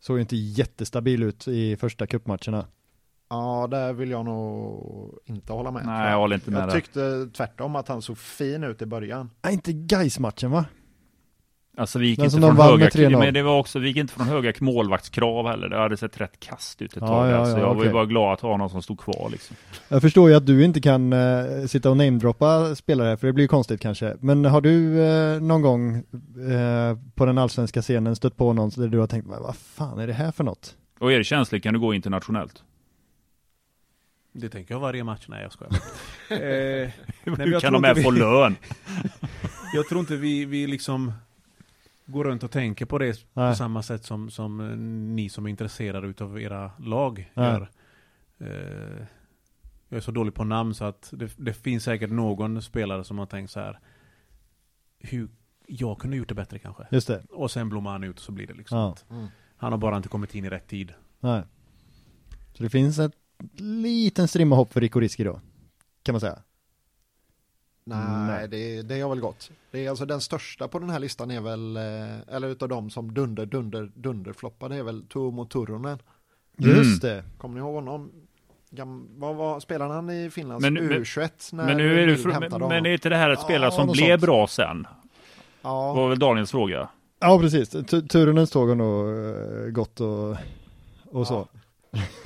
Såg 0.00 0.16
ju 0.16 0.20
inte 0.20 0.36
jättestabil 0.36 1.22
ut 1.22 1.48
i 1.48 1.76
första 1.76 2.06
cupmatcherna. 2.06 2.66
Ja, 3.30 3.66
där 3.70 3.92
vill 3.92 4.10
jag 4.10 4.24
nog 4.24 5.18
inte 5.24 5.52
hålla 5.52 5.70
med. 5.70 5.86
Nej, 5.86 6.10
jag 6.10 6.18
håller 6.18 6.34
inte 6.34 6.50
med 6.50 6.60
jag 6.62 6.68
där. 6.68 6.74
tyckte 6.74 7.28
tvärtom 7.36 7.76
att 7.76 7.88
han 7.88 8.02
såg 8.02 8.18
fin 8.18 8.64
ut 8.64 8.82
i 8.82 8.86
början. 8.86 9.30
Nej, 9.42 9.52
inte 9.54 9.72
Gais-matchen 9.72 10.50
va? 10.50 10.64
Alltså 11.78 11.98
vi 11.98 12.06
gick 12.06 12.18
inte 12.18 12.30
från 12.40 12.56
höga, 12.56 12.76
med 12.76 12.92
3-0. 12.92 13.18
men 13.18 13.34
det 13.34 13.42
var 13.42 13.58
också, 13.58 13.78
vi 13.78 13.88
gick 13.88 13.96
inte 13.96 14.12
från 14.14 14.26
höga 14.26 14.52
målvaktskrav 14.60 15.46
heller. 15.48 15.68
Det 15.68 15.76
hade 15.78 15.96
sett 15.96 16.20
rätt 16.20 16.40
kast 16.40 16.82
ut 16.82 16.92
ett 16.92 16.96
Ja, 17.00 17.06
tag. 17.06 17.28
ja, 17.30 17.36
alltså. 17.36 17.56
ja, 17.58 17.62
jag 17.66 17.74
var 17.74 17.84
ju 17.84 17.92
bara 17.92 18.06
glad 18.06 18.32
att 18.32 18.40
ha 18.40 18.56
någon 18.56 18.70
som 18.70 18.82
stod 18.82 18.98
kvar 19.00 19.28
liksom. 19.32 19.56
Jag 19.88 20.02
förstår 20.02 20.28
ju 20.30 20.36
att 20.36 20.46
du 20.46 20.64
inte 20.64 20.80
kan 20.80 21.12
eh, 21.12 21.66
sitta 21.66 21.90
och 21.90 21.96
namedroppa 21.96 22.74
spelare 22.74 23.16
för 23.16 23.26
det 23.26 23.32
blir 23.32 23.44
ju 23.44 23.48
konstigt 23.48 23.80
kanske. 23.80 24.16
Men 24.20 24.44
har 24.44 24.60
du 24.60 25.00
eh, 25.04 25.40
någon 25.42 25.62
gång 25.62 25.96
eh, 25.96 26.98
på 27.14 27.26
den 27.26 27.38
allsvenska 27.38 27.82
scenen 27.82 28.16
stött 28.16 28.36
på 28.36 28.52
någon 28.52 28.70
där 28.76 28.88
du 28.88 28.98
har 28.98 29.06
tänkt, 29.06 29.26
vad 29.26 29.56
fan 29.56 29.98
är 29.98 30.06
det 30.06 30.12
här 30.12 30.32
för 30.32 30.44
något? 30.44 30.76
Och 30.98 31.12
är 31.12 31.18
det 31.18 31.24
känsligt 31.24 31.62
kan 31.62 31.74
du 31.74 31.80
gå 31.80 31.94
internationellt. 31.94 32.62
Det 34.32 34.48
tänker 34.48 34.74
jag 34.74 34.80
varje 34.80 35.04
match. 35.04 35.24
Nej, 35.28 35.42
jag 35.42 35.52
skojar. 35.52 35.72
eh, 36.30 36.90
Hur 37.24 37.60
kan 37.60 37.72
de 37.72 37.76
inte 37.84 37.94
med 37.94 38.02
få 38.04 38.10
vi- 38.10 38.18
lön? 38.20 38.56
jag 39.74 39.88
tror 39.88 40.00
inte 40.00 40.16
vi, 40.16 40.44
vi 40.44 40.66
liksom 40.66 41.12
går 42.06 42.24
runt 42.24 42.42
och 42.42 42.50
tänker 42.50 42.86
på 42.86 42.98
det 42.98 43.16
Nej. 43.32 43.50
på 43.52 43.56
samma 43.56 43.82
sätt 43.82 44.04
som, 44.04 44.30
som 44.30 44.60
eh, 44.60 44.76
ni 45.16 45.28
som 45.28 45.46
är 45.46 45.50
intresserade 45.50 46.06
utav 46.06 46.40
era 46.40 46.72
lag 46.78 47.32
Nej. 47.34 47.46
gör. 47.46 47.70
Eh, 48.38 49.06
jag 49.88 49.96
är 49.96 50.00
så 50.00 50.10
dålig 50.10 50.34
på 50.34 50.44
namn 50.44 50.74
så 50.74 50.84
att 50.84 51.10
det, 51.12 51.32
det 51.36 51.52
finns 51.52 51.84
säkert 51.84 52.10
någon 52.10 52.62
spelare 52.62 53.04
som 53.04 53.18
har 53.18 53.26
tänkt 53.26 53.50
så 53.50 53.60
här. 53.60 53.80
Hur 54.98 55.28
jag 55.66 55.98
kunde 55.98 56.16
gjort 56.16 56.28
det 56.28 56.34
bättre 56.34 56.58
kanske. 56.58 56.86
Just 56.90 57.06
det. 57.08 57.24
Och 57.30 57.50
sen 57.50 57.68
blommar 57.68 57.92
han 57.92 58.04
ut 58.04 58.16
och 58.16 58.22
så 58.22 58.32
blir 58.32 58.46
det 58.46 58.54
liksom. 58.54 58.78
Ja. 58.78 58.92
att 58.92 59.04
Han 59.56 59.72
har 59.72 59.78
bara 59.78 59.96
inte 59.96 60.08
kommit 60.08 60.34
in 60.34 60.44
i 60.44 60.50
rätt 60.50 60.66
tid. 60.68 60.92
Nej. 61.20 61.42
Så 62.54 62.62
det 62.62 62.70
finns 62.70 62.98
ett 62.98 63.12
liten 63.56 64.28
strimma 64.28 64.56
hopp 64.56 64.72
för 64.72 64.80
Rico 64.80 65.00
Risky 65.00 65.24
då? 65.24 65.40
Kan 66.02 66.12
man 66.12 66.20
säga. 66.20 66.42
Nej, 67.86 68.26
Nej. 68.26 68.48
Det, 68.48 68.82
det 68.82 69.00
är 69.00 69.08
väl 69.08 69.20
gott. 69.20 69.50
Det 69.70 69.86
är 69.86 69.90
alltså 69.90 70.06
den 70.06 70.20
största 70.20 70.68
på 70.68 70.78
den 70.78 70.90
här 70.90 70.98
listan 70.98 71.30
är 71.30 71.40
väl, 71.40 71.76
eh, 71.76 72.34
eller 72.36 72.48
utav 72.48 72.68
dem 72.68 72.90
som 72.90 73.14
dunder, 73.14 73.46
dunder, 73.46 73.90
dunder 73.94 74.32
floppade 74.32 74.76
är 74.76 74.82
väl 74.82 75.02
Tuomo 75.06 75.44
Turunen. 75.44 75.98
Mm. 76.58 76.76
Just 76.76 77.02
det. 77.02 77.24
Kommer 77.38 77.54
ni 77.54 77.60
ihåg 77.60 77.74
honom? 77.74 78.10
Gam, 78.70 79.08
vad 79.16 79.36
var, 79.36 79.60
spelade 79.60 79.94
han 79.94 80.10
i 80.10 80.30
Finlands 80.30 80.62
Men 80.62 80.74
nu- 80.74 80.82
men- 80.82 81.04
U21? 81.04 81.30
När 81.54 81.64
Men 81.66 81.76
nu 81.76 82.02
är 82.02 82.32
hämtade 82.32 82.58
men, 82.58 82.68
men 82.68 82.86
är 82.86 82.90
inte 82.90 83.08
det 83.08 83.16
här 83.16 83.30
ett 83.30 83.38
Ja, 83.38 83.44
spelare 83.44 83.70
som 83.72 83.86
något 83.86 83.96
blev 83.96 84.08
sånt. 84.18 84.22
bra 84.22 84.46
sen? 84.46 84.86
Ja, 85.62 85.92
var 85.92 86.08
väl 86.08 86.18
Daniels 86.18 86.50
fråga. 86.50 86.88
Ja 87.20 87.38
precis, 87.40 87.68
Tu- 87.68 88.02
Turunens 88.02 88.50
tåg 88.50 88.68
har 88.68 88.74
nog 88.74 89.08
eh, 89.08 89.70
gått 89.70 90.00
och, 90.00 90.36
och 91.10 91.26
så. 91.26 91.48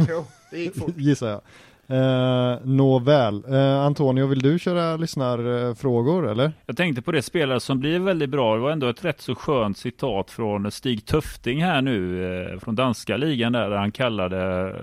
jo, 0.08 0.24
det 0.50 0.58
gick 0.58 0.76
fort. 0.78 0.94
Gissar 0.96 1.28
jag. 1.28 1.40
Eh, 1.90 2.58
Nåväl. 2.64 3.44
Eh, 3.48 3.80
Antonio, 3.80 4.26
vill 4.26 4.38
du 4.38 4.58
köra 4.58 4.96
lyssnarfrågor 4.96 6.30
eller? 6.30 6.52
Jag 6.66 6.76
tänkte 6.76 7.02
på 7.02 7.12
det 7.12 7.22
spelare 7.22 7.60
som 7.60 7.80
blir 7.80 7.98
väldigt 7.98 8.30
bra. 8.30 8.54
Det 8.54 8.60
var 8.60 8.70
ändå 8.70 8.88
ett 8.88 9.04
rätt 9.04 9.20
så 9.20 9.34
skönt 9.34 9.78
citat 9.78 10.30
från 10.30 10.70
Stig 10.70 11.06
Töfting 11.06 11.64
här 11.64 11.82
nu 11.82 12.24
eh, 12.24 12.58
från 12.58 12.74
danska 12.74 13.16
ligan 13.16 13.52
där, 13.52 13.70
där 13.70 13.76
han 13.76 13.92
kallade 13.92 14.74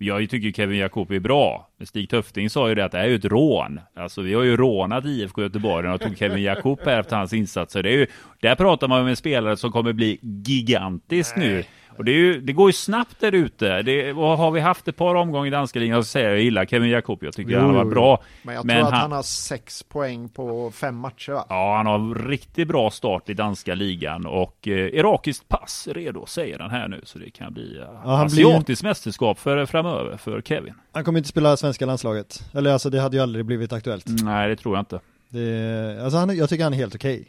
jag 0.00 0.30
tycker 0.30 0.52
Kevin 0.52 0.78
Jakob 0.78 1.12
är 1.12 1.20
bra. 1.20 1.68
Men 1.76 1.86
Stig 1.86 2.10
Töfting 2.10 2.50
sa 2.50 2.68
ju 2.68 2.74
det 2.74 2.84
att 2.84 2.92
det 2.92 2.98
här 2.98 3.04
är 3.04 3.08
ju 3.08 3.16
ett 3.16 3.24
rån. 3.24 3.80
Alltså 3.96 4.22
vi 4.22 4.34
har 4.34 4.42
ju 4.42 4.56
rånat 4.56 5.04
IFK 5.04 5.42
Göteborg 5.42 5.88
och 5.88 6.00
tog 6.00 6.18
Kevin 6.18 6.42
Jakob 6.42 6.80
här 6.84 7.00
efter 7.00 7.16
hans 7.16 7.32
insatser. 7.32 7.82
Det 7.82 7.88
är 7.88 7.96
ju, 7.96 8.06
där 8.40 8.54
pratar 8.54 8.88
man 8.88 9.00
om 9.00 9.06
en 9.06 9.16
spelare 9.16 9.56
som 9.56 9.72
kommer 9.72 9.92
bli 9.92 10.18
gigantisk 10.22 11.36
nu. 11.36 11.64
Och 11.98 12.04
det, 12.04 12.10
är 12.10 12.14
ju, 12.16 12.40
det 12.40 12.52
går 12.52 12.68
ju 12.68 12.72
snabbt 12.72 13.20
där 13.20 13.32
ute. 13.32 13.82
Det, 13.82 14.12
har 14.12 14.50
vi 14.50 14.60
haft 14.60 14.88
ett 14.88 14.96
par 14.96 15.14
omgångar 15.14 15.46
i 15.46 15.50
danska 15.50 15.78
ligan, 15.78 16.04
så 16.04 16.08
säger 16.08 16.28
jag 16.30 16.40
gillar 16.40 16.64
Kevin 16.66 16.90
Jakob. 16.90 17.18
Jag 17.24 17.34
tycker 17.34 17.52
Jo, 17.52 17.58
han 17.58 17.66
har 17.68 17.76
varit 17.76 17.90
bra. 17.90 18.22
Men 18.42 18.54
jag 18.54 18.64
Men 18.64 18.76
tror 18.76 18.86
att 18.86 18.92
han- 18.92 19.00
han 19.02 19.12
har 19.12 19.22
sex 19.22 19.82
poäng 19.82 20.28
på 20.28 20.70
fem 20.70 20.96
matcher 20.96 21.32
va? 21.32 21.46
Ja, 21.48 21.76
han 21.76 21.86
har 21.86 22.28
riktigt 22.28 22.68
bra 22.68 22.90
start 22.90 23.28
i 23.28 23.34
danska 23.34 23.74
ligan 23.74 24.26
och 24.26 24.68
eh, 24.68 24.72
irakiskt 24.74 25.48
pass 25.48 25.88
redo, 25.90 26.26
säger 26.26 26.58
han 26.58 26.70
här 26.70 26.88
nu. 26.88 27.00
Så 27.04 27.18
det 27.18 27.30
kan 27.30 27.52
bli 27.52 27.78
eh, 27.78 27.84
han 28.04 28.26
blir 28.28 28.38
ju- 28.38 28.44
asiatiskt 28.46 28.82
mästerskap 28.82 29.38
för, 29.38 29.66
framöver 29.66 30.16
för 30.16 30.40
Kevin. 30.40 30.74
Han 30.92 31.04
kommer 31.04 31.18
inte 31.18 31.28
spela 31.28 31.56
svenska 31.56 31.86
landslaget. 31.86 32.42
Eller 32.54 32.72
alltså 32.72 32.90
det 32.90 33.00
hade 33.00 33.16
ju 33.16 33.22
aldrig 33.22 33.44
blivit 33.44 33.72
aktuellt. 33.72 34.04
Nej, 34.22 34.48
det 34.48 34.56
tror 34.56 34.76
jag 34.76 34.80
inte. 34.82 35.00
Det, 35.30 36.00
alltså 36.04 36.18
han, 36.18 36.36
jag 36.36 36.48
tycker 36.48 36.64
han 36.64 36.72
är 36.72 36.76
helt 36.76 36.94
okej. 36.94 37.28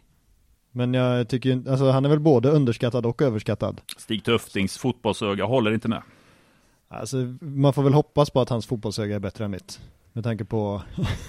Men 0.80 0.94
jag 0.94 1.28
tycker 1.30 1.70
alltså 1.70 1.90
han 1.90 2.06
är 2.06 2.10
väl 2.10 2.20
både 2.20 2.50
underskattad 2.50 3.06
och 3.06 3.22
överskattad. 3.22 3.82
Stig 3.98 4.24
Tuftings 4.24 4.78
fotbollsöga 4.78 5.46
håller 5.46 5.72
inte 5.72 5.88
med. 5.88 6.02
Alltså 6.90 7.18
man 7.42 7.74
får 7.74 7.84
väl 7.84 7.94
hoppas 7.94 8.30
på 8.30 8.42
att 8.42 8.50
hans 8.50 8.68
fotbollsöga 8.68 9.16
är 9.16 9.20
bättre 9.20 9.46
än 9.46 9.52
mitt. 9.52 9.80
Med 10.14 10.24
tanke 10.24 10.46
på 10.46 10.82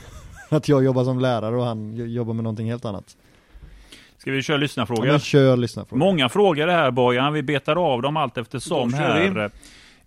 att 0.48 0.68
jag 0.68 0.84
jobbar 0.84 1.04
som 1.04 1.18
lärare 1.20 1.56
och 1.56 1.64
han 1.64 1.92
jobbar 2.12 2.34
med 2.34 2.44
någonting 2.44 2.70
helt 2.70 2.84
annat. 2.84 3.16
Ska 4.18 4.30
vi 4.32 4.42
köra 4.42 4.56
Ja, 4.56 4.60
lyssnarfrågor? 4.60 5.06
men 5.06 5.20
kör 5.20 5.56
lyssna 5.56 5.84
fråga. 5.84 5.98
Många 5.98 6.28
frågor 6.28 6.66
det 6.66 6.72
här 6.72 6.90
Bojan, 6.90 7.32
vi 7.32 7.42
betar 7.42 7.76
av 7.92 8.02
dem 8.02 8.16
allt 8.16 8.38
eftersom 8.38 8.90
Då 8.90 8.96
kör 8.98 9.20
vi. 9.30 9.40
här. 9.40 9.50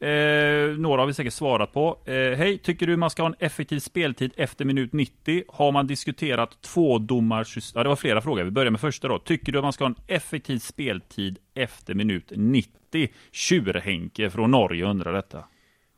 Eh, 0.03 0.77
några 0.77 1.01
har 1.01 1.07
vi 1.07 1.13
säkert 1.13 1.33
svarat 1.33 1.73
på. 1.73 1.97
Eh, 2.05 2.13
Hej, 2.13 2.57
tycker 2.57 2.87
du 2.87 2.97
man 2.97 3.09
ska 3.09 3.21
ha 3.21 3.29
en 3.29 3.35
effektiv 3.39 3.79
speltid 3.79 4.33
efter 4.37 4.65
minut 4.65 4.93
90? 4.93 5.43
Har 5.47 5.71
man 5.71 5.87
diskuterat 5.87 6.61
tvådomarsystem? 6.61 7.79
Ja, 7.79 7.83
det 7.83 7.89
var 7.89 7.95
flera 7.95 8.21
frågor. 8.21 8.43
Vi 8.43 8.51
börjar 8.51 8.71
med 8.71 8.81
första 8.81 9.07
då. 9.07 9.19
Tycker 9.19 9.51
du 9.51 9.61
man 9.61 9.73
ska 9.73 9.83
ha 9.83 9.89
en 9.89 9.95
effektiv 10.07 10.59
speltid 10.59 11.37
efter 11.53 11.93
minut 11.93 12.31
90? 12.35 13.09
Tjurhenke 13.31 14.29
från 14.29 14.51
Norge 14.51 14.85
undrar 14.85 15.13
detta. 15.13 15.43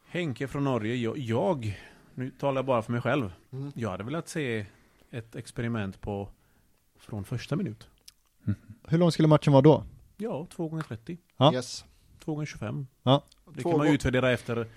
Henke 0.08 0.48
från 0.48 0.64
Norge, 0.64 0.96
jag, 0.96 1.18
jag 1.18 1.78
nu 2.14 2.32
talar 2.40 2.58
jag 2.58 2.66
bara 2.66 2.82
för 2.82 2.92
mig 2.92 3.02
själv. 3.02 3.34
Mm. 3.54 3.72
Jag 3.76 3.90
hade 3.90 4.04
velat 4.04 4.30
se 4.30 4.66
ett 5.12 5.36
experiment 5.36 6.02
på 6.02 6.30
från 7.00 7.24
första 7.24 7.56
minut. 7.56 7.88
Hur 8.88 8.98
lång 8.98 9.12
skulle 9.12 9.28
matchen 9.28 9.54
vara 9.54 9.62
då? 9.62 9.84
Ja, 10.18 10.48
2 10.56 10.68
gånger 10.68 10.84
30 10.84 11.18
Ja. 11.38 11.54
Yes. 11.54 11.86
2 12.26 12.34
gånger 12.34 12.46
25 12.46 12.88
Ja. 13.04 13.24
Det 13.54 13.64
kan 13.64 13.78
man 13.78 13.88
utvärdera 13.88 14.32
efter 14.32 14.68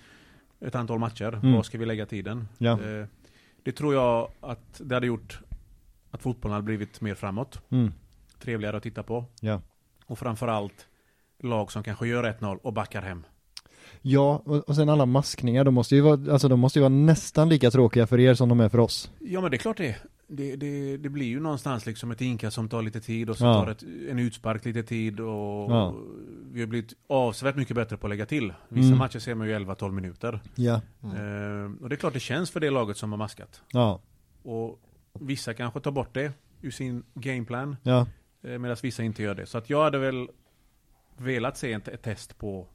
ett 0.59 0.75
antal 0.75 0.99
matcher. 0.99 1.33
Mm. 1.33 1.53
Var 1.53 1.63
ska 1.63 1.77
vi 1.77 1.85
lägga 1.85 2.05
tiden? 2.05 2.47
Ja. 2.57 2.71
Eh, 2.71 3.05
Det 3.63 3.71
tror 3.71 3.93
jag 3.93 4.31
att 4.41 4.81
det 4.83 4.95
hade 4.95 5.07
gjort 5.07 5.39
att 6.11 6.21
fotbollen 6.21 6.53
hade 6.53 6.65
blivit 6.65 7.01
mer 7.01 7.15
framåt. 7.15 7.61
Mm. 7.69 7.91
Trevligare 8.39 8.77
att 8.77 8.83
titta 8.83 9.03
på. 9.03 9.25
Ja. 9.41 9.61
Och 10.05 10.19
framförallt 10.19 10.87
lag 11.39 11.71
som 11.71 11.83
kanske 11.83 12.07
gör 12.07 12.23
1-0 12.23 12.57
och 12.63 12.73
backar 12.73 13.01
hem. 13.01 13.23
Ja, 14.01 14.41
och, 14.45 14.69
och 14.69 14.75
sen 14.75 14.89
alla 14.89 15.05
maskningar, 15.05 15.63
de 15.63 15.73
måste 15.73 15.95
ju 15.95 16.01
vara, 16.01 16.33
alltså 16.33 16.47
de 16.47 16.59
måste 16.59 16.79
ju 16.79 16.81
vara 16.81 16.89
nästan 16.89 17.49
lika 17.49 17.71
tråkiga 17.71 18.07
för 18.07 18.19
er 18.19 18.33
som 18.33 18.49
de 18.49 18.59
är 18.59 18.69
för 18.69 18.77
oss. 18.77 19.11
Ja 19.19 19.41
men 19.41 19.51
det 19.51 19.57
är 19.57 19.59
klart 19.59 19.77
det. 19.77 19.95
Det, 20.31 20.55
det, 20.55 20.97
det 20.97 21.09
blir 21.09 21.25
ju 21.25 21.39
någonstans 21.39 21.85
liksom 21.85 22.11
ett 22.11 22.21
inka 22.21 22.51
som 22.51 22.69
tar 22.69 22.81
lite 22.81 23.01
tid 23.01 23.29
och 23.29 23.37
så 23.37 23.45
Ja. 23.45 23.53
tar 23.63 23.71
ett, 23.71 23.83
en 24.09 24.19
utspark 24.19 24.65
lite 24.65 24.83
tid 24.83 25.19
och 25.19 25.71
Ja. 25.71 25.95
vi 26.51 26.59
har 26.59 26.67
blivit 26.67 26.93
avsevärt 27.07 27.55
mycket 27.55 27.75
bättre 27.75 27.97
på 27.97 28.07
att 28.07 28.09
lägga 28.09 28.25
till. 28.25 28.53
Vissa 28.69 28.87
Mm. 28.87 28.97
matcher 28.99 29.19
ser 29.19 29.35
man 29.35 29.47
ju 29.47 29.53
11-12 29.53 29.91
minuter. 29.91 30.39
Ja. 30.55 30.81
Mm. 31.03 31.15
Eh, 31.15 31.81
och 31.83 31.89
det 31.89 31.95
är 31.95 31.97
klart 31.97 32.13
det 32.13 32.19
känns 32.19 32.51
för 32.51 32.59
det 32.59 32.69
laget 32.69 32.97
som 32.97 33.11
har 33.11 33.17
maskat. 33.17 33.61
Ja. 33.71 34.01
Och 34.43 34.79
vissa 35.19 35.53
kanske 35.53 35.79
tar 35.79 35.91
bort 35.91 36.13
det 36.13 36.31
ur 36.61 36.71
sin 36.71 37.03
gameplan. 37.13 37.75
Ja. 37.83 38.07
Eh, 38.43 38.57
Medan 38.59 38.77
vissa 38.83 39.03
inte 39.03 39.23
gör 39.23 39.35
det. 39.35 39.45
Så 39.45 39.57
att 39.57 39.69
jag 39.69 39.83
hade 39.83 39.97
väl 39.97 40.27
velat 41.17 41.57
se 41.57 41.73
ett, 41.73 41.87
ett 41.87 42.01
test 42.01 42.37
på 42.37 42.67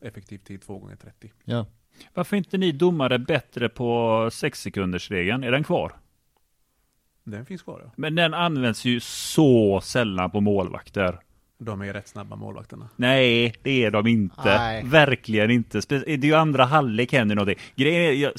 effektiv 0.00 0.38
tid 0.38 0.62
2 0.62 0.78
gånger 0.78 0.96
30 0.96 1.32
Ja. 1.44 1.66
Varför 2.14 2.36
är 2.36 2.38
inte 2.38 2.58
ni 2.58 2.72
domare 2.72 3.18
bättre 3.18 3.68
på 3.68 4.28
6 4.32 4.60
sekunders 4.62 5.10
regeln? 5.10 5.44
Är 5.44 5.50
den 5.52 5.64
kvar? 5.64 5.92
Den 7.24 7.46
finns 7.46 7.62
kvar 7.62 7.80
ja. 7.84 7.92
Men 7.96 8.14
den 8.14 8.34
används 8.34 8.84
ju 8.84 9.00
så 9.00 9.80
sällan 9.80 10.30
på 10.30 10.40
målvakter. 10.40 11.18
De 11.58 11.80
är 11.82 11.92
rätt 11.92 12.08
snabba 12.08 12.36
målvakterna. 12.36 12.88
Nej, 12.96 13.54
det 13.62 13.84
är 13.84 13.90
de 13.90 14.06
inte. 14.06 14.56
Nej. 14.58 14.82
Verkligen 14.84 15.50
inte. 15.50 15.80
Det 15.88 15.94
är 16.08 16.18
ju 16.24 16.34
andra 16.34 16.64
halvlek 16.64 17.12
händer 17.12 17.34
någonting. 17.34 17.58
Grejen 17.76 18.02
är, 18.02 18.12
jag- 18.12 18.32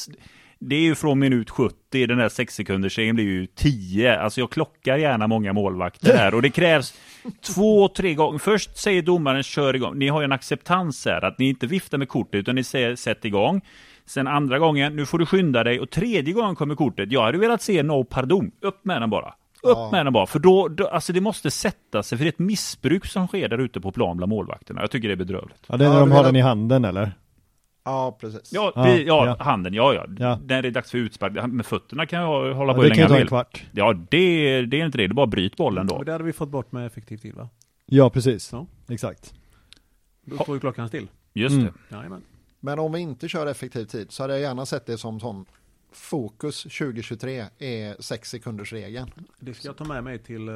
det 0.59 0.75
är 0.75 0.81
ju 0.81 0.95
från 0.95 1.19
minut 1.19 1.49
70, 1.49 2.05
den 2.07 2.17
där 2.17 2.29
6 2.29 2.55
sekunders 2.55 2.97
regeln 2.97 3.15
blir 3.15 3.25
ju 3.25 3.45
10. 3.45 4.19
Alltså 4.19 4.39
jag 4.41 4.51
klockar 4.51 4.97
gärna 4.97 5.27
många 5.27 5.53
målvakter 5.53 6.17
här 6.17 6.33
och 6.33 6.41
det 6.41 6.49
krävs 6.49 6.93
två, 7.41 7.87
tre 7.87 8.13
gånger. 8.13 8.39
Först 8.39 8.77
säger 8.77 9.01
domaren 9.01 9.43
kör 9.43 9.73
igång. 9.75 9.97
Ni 9.99 10.07
har 10.07 10.21
ju 10.21 10.25
en 10.25 10.31
acceptans 10.31 11.05
här 11.05 11.25
att 11.25 11.39
ni 11.39 11.49
inte 11.49 11.67
viftar 11.67 11.97
med 11.97 12.09
kortet 12.09 12.35
utan 12.39 12.55
ni 12.55 12.63
säger 12.63 12.95
sätt 12.95 13.25
igång. 13.25 13.61
Sen 14.05 14.27
andra 14.27 14.59
gången, 14.59 14.95
nu 14.95 15.05
får 15.05 15.19
du 15.19 15.25
skynda 15.25 15.63
dig 15.63 15.79
och 15.79 15.89
tredje 15.89 16.33
gången 16.33 16.55
kommer 16.55 16.75
kortet. 16.75 17.11
Jag 17.11 17.23
hade 17.23 17.37
velat 17.37 17.61
se 17.61 17.83
no 17.83 18.03
pardon. 18.03 18.51
Upp 18.61 18.85
med 18.85 19.01
den 19.01 19.09
bara. 19.09 19.27
Upp 19.63 19.77
Ja. 19.77 19.89
med 19.91 20.05
den 20.05 20.13
bara, 20.13 20.25
för 20.25 20.39
då, 20.39 20.67
då, 20.67 20.87
alltså 20.87 21.13
det 21.13 21.21
måste 21.21 21.51
sätta 21.51 22.03
sig, 22.03 22.17
för 22.17 22.25
det 22.25 22.27
är 22.27 22.31
ett 22.31 22.39
missbruk 22.39 23.05
som 23.05 23.27
sker 23.27 23.49
där 23.49 23.57
ute 23.57 23.81
på 23.81 23.91
plan 23.91 24.17
bland 24.17 24.29
målvakterna. 24.29 24.81
Jag 24.81 24.91
tycker 24.91 25.07
det 25.07 25.13
är 25.13 25.15
bedrövligt. 25.15 25.63
Ja, 25.67 25.77
det 25.77 25.83
är 25.85 25.87
Ja, 25.87 25.93
när 25.93 25.99
de 25.99 26.09
du 26.09 26.15
har 26.15 26.23
den 26.23 26.35
i 26.35 26.41
handen 26.41 26.85
eller? 26.85 27.11
Ja, 27.85 28.17
precis. 28.21 28.53
Ja, 28.53 28.71
Ja, 28.75 28.83
vi, 28.83 29.03
ja, 29.07 29.25
ja. 29.25 29.43
handen, 29.43 29.73
ja, 29.73 29.93
ja. 29.93 30.05
Ja. 30.19 30.39
När 30.47 30.61
det 30.61 30.67
är 30.67 30.71
dags 30.71 30.91
för 30.91 30.97
utspark, 30.97 31.47
med 31.51 31.65
fötterna 31.65 32.05
kan 32.05 32.21
jag 32.21 32.53
hålla 32.53 32.71
Ja, 32.73 32.75
på 32.75 32.81
hur 32.81 32.89
det 32.89 32.95
länge 32.95 32.95
kan 32.95 32.97
ju 32.97 33.01
jag 33.03 33.09
ta 33.09 33.15
en 33.15 33.19
vill. 33.21 33.27
kvart. 33.27 33.63
Ja, 33.71 33.93
det, 34.09 34.61
det 34.65 34.81
är 34.81 34.85
inte 34.85 34.97
det, 34.97 35.07
det 35.07 35.11
är 35.11 35.13
bara 35.13 35.25
bryt 35.27 35.57
bollen 35.57 35.87
då. 35.87 35.95
Men 35.97 36.05
det 36.05 36.11
hade 36.11 36.23
vi 36.23 36.33
fått 36.33 36.49
bort 36.49 36.71
med 36.71 36.85
effektiv 36.85 37.17
tid 37.17 37.35
va? 37.35 37.49
Ja, 37.85 38.09
precis. 38.09 38.49
Ja. 38.51 38.65
Exakt. 38.89 39.33
Då 40.25 40.37
står 40.43 40.55
ju 40.55 40.59
klockan 40.59 40.87
still. 40.87 41.07
Just 41.33 41.53
Mm. 41.53 41.65
det. 41.89 41.95
Jajamän. 41.95 42.21
Men 42.65 42.79
om 42.79 42.91
vi 42.91 42.99
inte 42.99 43.27
kör 43.27 43.47
effektiv 43.47 43.85
tid 43.85 44.11
så 44.11 44.23
hade 44.23 44.33
jag 44.33 44.41
gärna 44.41 44.65
sett 44.65 44.85
det 44.85 44.97
som 44.97 45.19
sån 45.19 45.45
fokus 45.91 46.63
2023 46.63 47.45
är 47.59 48.01
6 48.01 48.29
sekunders 48.29 48.73
regeln. 48.73 49.11
Det 49.39 49.53
ska 49.53 49.67
jag 49.67 49.77
ta 49.77 49.83
med 49.83 50.03
mig 50.03 50.19
till 50.19 50.47
eh, 50.49 50.53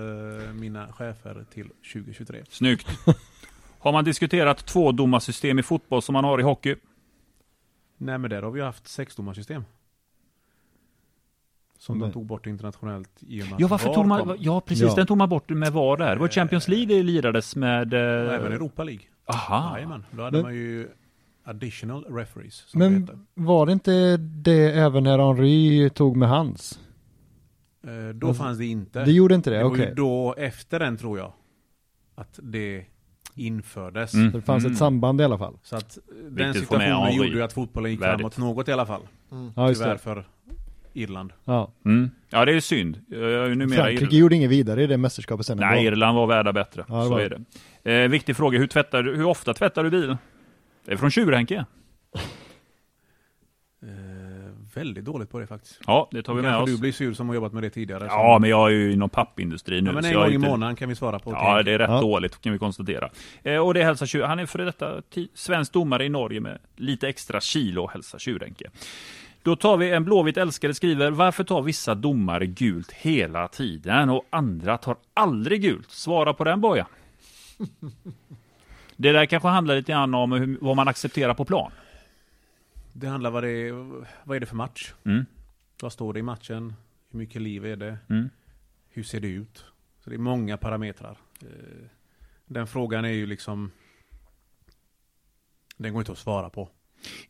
mina 0.53 0.93
chefer 0.93 1.45
till 1.53 1.69
2023. 1.93 2.43
Snyggt. 2.49 2.87
Har 3.79 3.91
man 3.91 4.03
diskuterat 4.03 4.65
tvådomarsystem 4.65 5.59
i 5.59 5.63
fotboll 5.63 6.01
som 6.01 6.13
man 6.13 6.23
har 6.23 6.39
i 6.39 6.43
hockey? 6.43 6.75
Nej 7.97 8.17
men 8.17 8.29
där 8.29 8.41
har 8.41 8.51
vi 8.51 8.61
haft 8.61 8.87
sexdomarsystem. 8.87 9.63
Som 11.77 11.97
Men- 11.97 12.07
de 12.09 12.13
tog 12.13 12.25
bort 12.25 12.45
internationellt 12.47 13.09
i 13.19 13.43
och 13.43 13.47
med 13.49 13.59
Ja, 13.61 13.67
varför 13.67 13.87
VAR 13.87 13.95
tog 13.95 14.05
man, 14.07 14.19
kom. 14.27 14.35
ja 14.39 14.61
precis, 14.61 14.83
Ja. 14.87 14.95
den 14.95 15.07
tog 15.07 15.17
man 15.17 15.29
bort 15.29 15.49
med 15.49 15.73
VAR 15.73 15.97
där. 15.97 16.13
Det 16.15 16.19
var 16.19 16.27
Champions 16.27 16.67
League 16.67 16.85
det 16.85 17.03
lirades 17.03 17.55
med... 17.55 17.93
Och 17.93 17.99
Eh, 17.99 18.33
även 18.35 18.51
Europa 18.53 18.83
League. 18.83 19.03
aha. 19.25 19.71
Jajamän. 19.75 20.05
Då 20.11 20.23
hade 20.23 20.37
Men- 20.37 20.41
man 20.43 20.55
ju 20.55 20.89
additional 21.49 22.03
referees. 22.09 22.53
Som 22.55 22.79
det 22.79 22.89
Men 22.89 23.01
heter. 23.01 23.19
var 23.33 23.65
det 23.65 23.71
inte 23.71 24.17
det 24.17 24.71
även 24.71 25.03
när 25.03 25.17
Henry 25.19 25.89
tog 25.89 26.17
med 26.17 26.29
hans? 26.29 26.79
Eh, 27.87 28.15
då 28.15 28.27
alltså, 28.27 28.43
fanns 28.43 28.57
det 28.57 28.65
inte. 28.65 29.05
Det 29.05 29.11
gjorde 29.11 29.35
inte 29.35 29.49
det? 29.49 29.57
Det 29.57 29.63
var 29.63 29.71
Okej. 29.71 29.87
ju 29.89 29.93
då 29.95 30.35
efter 30.37 30.79
den 30.79 30.97
tror 30.97 31.17
jag. 31.19 31.31
Att 32.15 32.39
det 32.43 32.85
infördes. 33.35 34.13
Mm. 34.13 34.31
Det 34.31 34.41
fanns 34.41 34.63
Mm. 34.63 34.71
ett 34.71 34.77
samband 34.77 35.21
i 35.21 35.23
alla 35.23 35.37
fall? 35.37 35.57
Så 35.63 35.75
att 35.75 35.97
den 36.07 36.23
Viktigt 36.23 36.37
med 36.37 36.55
situationen 36.55 37.15
gjorde 37.15 37.29
ju 37.29 37.43
att 37.43 37.53
fotbollen 37.53 37.91
gick 37.91 38.01
Värdigt. 38.01 38.19
framåt 38.19 38.37
något 38.37 38.67
i 38.67 38.71
alla 38.71 38.85
fall. 38.85 39.01
Mm. 39.31 39.51
Ja, 39.55 39.67
just 39.69 39.81
Tyvärr 39.81 39.93
det. 39.93 39.99
för 39.99 40.25
Irland. 40.93 41.33
Ja. 41.45 41.71
Mm. 41.85 42.09
Ja, 42.29 42.45
det 42.45 42.53
är 42.53 42.59
synd. 42.59 42.99
Jag 43.07 43.21
är 43.21 43.47
ju 43.47 43.55
numera 43.55 43.83
Frankrike 43.83 44.15
gjorde 44.15 44.35
inget 44.35 44.49
vidare 44.49 44.83
i 44.83 44.87
det 44.87 44.97
mästerskapet 44.97 45.45
sen 45.45 45.57
Nej. 45.57 45.85
Irland 45.85 46.15
var 46.17 46.27
värda 46.27 46.53
bättre. 46.53 46.85
Ja, 46.87 46.97
det 46.97 47.03
så 47.03 47.09
var 47.09 47.19
är 47.19 47.43
det. 47.83 48.03
Eh, 48.03 48.09
viktig 48.09 48.35
fråga, 48.35 48.59
hur, 48.59 48.67
tvättar 48.67 49.03
du, 49.03 49.15
hur 49.15 49.25
ofta 49.25 49.53
tvättar 49.53 49.83
du 49.83 49.89
bilen? 49.89 50.17
Det 50.85 50.91
är 50.91 50.97
från 50.97 51.11
Tjurhenke. 51.11 51.65
Eh, 53.81 53.89
väldigt 54.75 55.05
dåligt 55.05 55.29
på 55.29 55.39
det 55.39 55.47
faktiskt. 55.47 55.79
Ja, 55.87 56.07
det 56.11 56.23
tar 56.23 56.33
vi 56.33 56.41
med 56.41 56.51
Kanske 56.51 56.63
oss. 56.63 56.77
du 56.77 56.81
blir 56.81 56.91
sur 56.91 57.13
som 57.13 57.27
har 57.27 57.35
jobbat 57.35 57.53
med 57.53 57.63
det 57.63 57.69
tidigare. 57.69 58.05
Ja, 58.05 58.33
som- 58.35 58.41
men 58.41 58.49
jag 58.49 58.67
är 58.67 58.71
ju 58.73 58.93
inom 58.93 59.09
pappindustrin 59.09 59.83
nu. 59.83 59.89
ja, 59.89 59.93
men 59.93 60.03
så 60.03 60.07
en 60.09 60.13
jag 60.13 60.21
är 60.21 60.25
gång 60.25 60.31
i 60.31 60.35
inte- 60.35 60.47
månaden 60.49 60.75
kan 60.75 60.89
vi 60.89 60.95
svara 60.95 61.19
på. 61.19 61.31
Ja, 61.31 61.63
det 61.63 61.71
är 61.71 61.77
rätt 61.79 61.89
Ja. 61.89 62.01
dåligt 62.01 62.41
kan 62.41 62.53
vi 62.53 62.59
konstatera. 62.59 63.09
Eh, 63.43 63.57
och 63.57 63.73
det 63.73 63.83
hälsar 63.83 64.05
Tjur- 64.05 64.23
Han 64.23 64.39
är 64.39 64.45
före 64.45 64.65
detta 64.65 65.01
ti- 65.01 65.29
svensk 65.33 65.73
domare 65.73 66.05
i 66.05 66.09
Norge 66.09 66.39
med 66.39 66.59
lite 66.75 67.07
extra 67.09 67.41
kilo 67.41 67.87
hälsar 67.87 68.19
Tjurenke. 68.19 68.65
Då 69.43 69.55
tar 69.55 69.77
vi 69.77 69.91
en 69.91 70.03
blåvitt 70.05 70.37
älskare 70.37 70.73
skriver, 70.73 71.11
varför 71.11 71.43
tar 71.43 71.61
vissa 71.61 71.95
domare 71.95 72.45
gult 72.45 72.91
hela 72.91 73.47
tiden 73.47 74.09
och 74.09 74.25
andra 74.29 74.77
tar 74.77 74.95
aldrig 75.13 75.61
gult? 75.61 75.91
Svara 75.91 76.33
på 76.33 76.43
den 76.43 76.61
Boja. 76.61 76.87
Det 79.01 79.11
där 79.11 79.25
kanske 79.25 79.47
handlar 79.49 79.75
lite 79.75 79.91
grann 79.91 80.13
om 80.13 80.31
hur, 80.31 80.57
vad 80.61 80.75
man 80.75 80.87
accepterar 80.87 81.33
på 81.33 81.45
plan. 81.45 81.71
Det 82.93 83.07
handlar 83.07 83.29
vad 83.31 83.43
det 83.43 83.49
är, 83.49 83.71
vad 84.23 84.35
är 84.35 84.39
det 84.39 84.45
för 84.45 84.55
match? 84.55 84.93
Mm. 85.05 85.25
Vad 85.81 85.93
står 85.93 86.13
det 86.13 86.19
i 86.19 86.23
matchen? 86.23 86.73
Hur 87.09 87.19
mycket 87.19 87.41
liv 87.41 87.65
är 87.65 87.75
det? 87.75 87.97
Mm. 88.09 88.29
Hur 88.89 89.03
ser 89.03 89.19
det 89.19 89.27
ut? 89.27 89.65
Så 90.03 90.09
det 90.09 90.15
är 90.15 90.17
många 90.17 90.57
parametrar. 90.57 91.17
Eh, 91.41 91.47
Den 92.45 92.67
frågan 92.67 93.05
är 93.05 93.09
ju 93.09 93.25
liksom 93.25 93.71
Den 95.77 95.93
går 95.93 96.01
inte 96.01 96.11
att 96.11 96.17
svara 96.17 96.49
på 96.49 96.69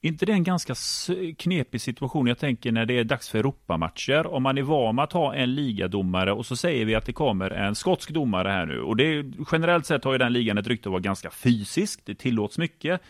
inte 0.02 0.26
det 0.26 0.32
en 0.32 0.44
ganska 0.44 0.76
knepig 1.38 1.82
situation? 1.82 2.28
Jag 2.28 2.38
tänker 2.38 2.72
när 2.72 2.86
det 2.86 2.94
är 2.94 3.04
dags 3.04 3.30
för 3.30 3.40
Europamatcher. 3.40 4.28
Om 4.28 4.44
man 4.44 4.58
är 4.58 4.62
van 4.62 4.96
med 4.96 5.04
att 5.04 5.14
ha 5.14 5.36
en 5.36 5.56
ligadomare 5.56 6.32
och 6.32 6.46
så 6.46 6.56
säger 6.56 6.86
vi 6.86 6.96
att 6.96 7.06
det 7.06 7.14
kommer 7.14 7.52
en 7.52 7.76
skotsk 7.76 8.10
domare 8.10 8.50
här 8.50 8.66
nu. 8.66 8.82
Och 8.82 8.96
det 8.96 9.04
är, 9.04 9.32
generellt 9.52 9.86
sett 9.86 10.04
har 10.04 10.12
ju 10.12 10.18
den 10.18 10.34
ligan 10.34 10.58
ett 10.58 10.68
rykte 10.68 10.90
att 10.90 10.92
vara 10.92 11.02
ganska 11.02 11.30
fysisk. 11.30 12.02
Det 12.06 12.16
tillåts 12.16 12.58
mycket. 12.58 13.02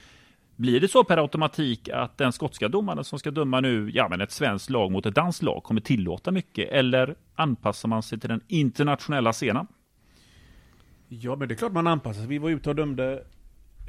Blir 0.56 0.80
det 0.80 0.88
så 0.88 1.04
per 1.04 1.18
automatik 1.18 1.90
att 1.90 2.18
den 2.18 2.32
skotska 2.32 2.68
domaren 2.68 3.04
som 3.04 3.20
ska 3.20 3.32
döma 3.32 3.60
nu, 3.60 3.92
ja 3.94 4.08
men 4.10 4.22
ett 4.22 4.32
svenskt 4.32 4.70
lag 4.70 4.92
mot 4.92 5.06
ett 5.06 5.16
danskt 5.16 5.44
lag 5.44 5.64
kommer 5.64 5.82
tillåta 5.82 6.32
mycket? 6.32 6.70
Eller 6.70 7.16
anpassar 7.36 7.90
man 7.90 8.04
sig 8.04 8.20
till 8.20 8.30
den 8.30 8.42
internationella 8.48 9.34
scenen? 9.34 9.68
Ja, 11.08 11.36
men 11.36 11.48
det 11.48 11.54
är 11.54 11.56
klart 11.56 11.72
man 11.72 11.88
anpassar 11.88 12.20
sig. 12.20 12.30
Vi 12.30 12.38
var 12.38 12.50
ute 12.50 12.70
och 12.70 12.76
dömde 12.76 13.24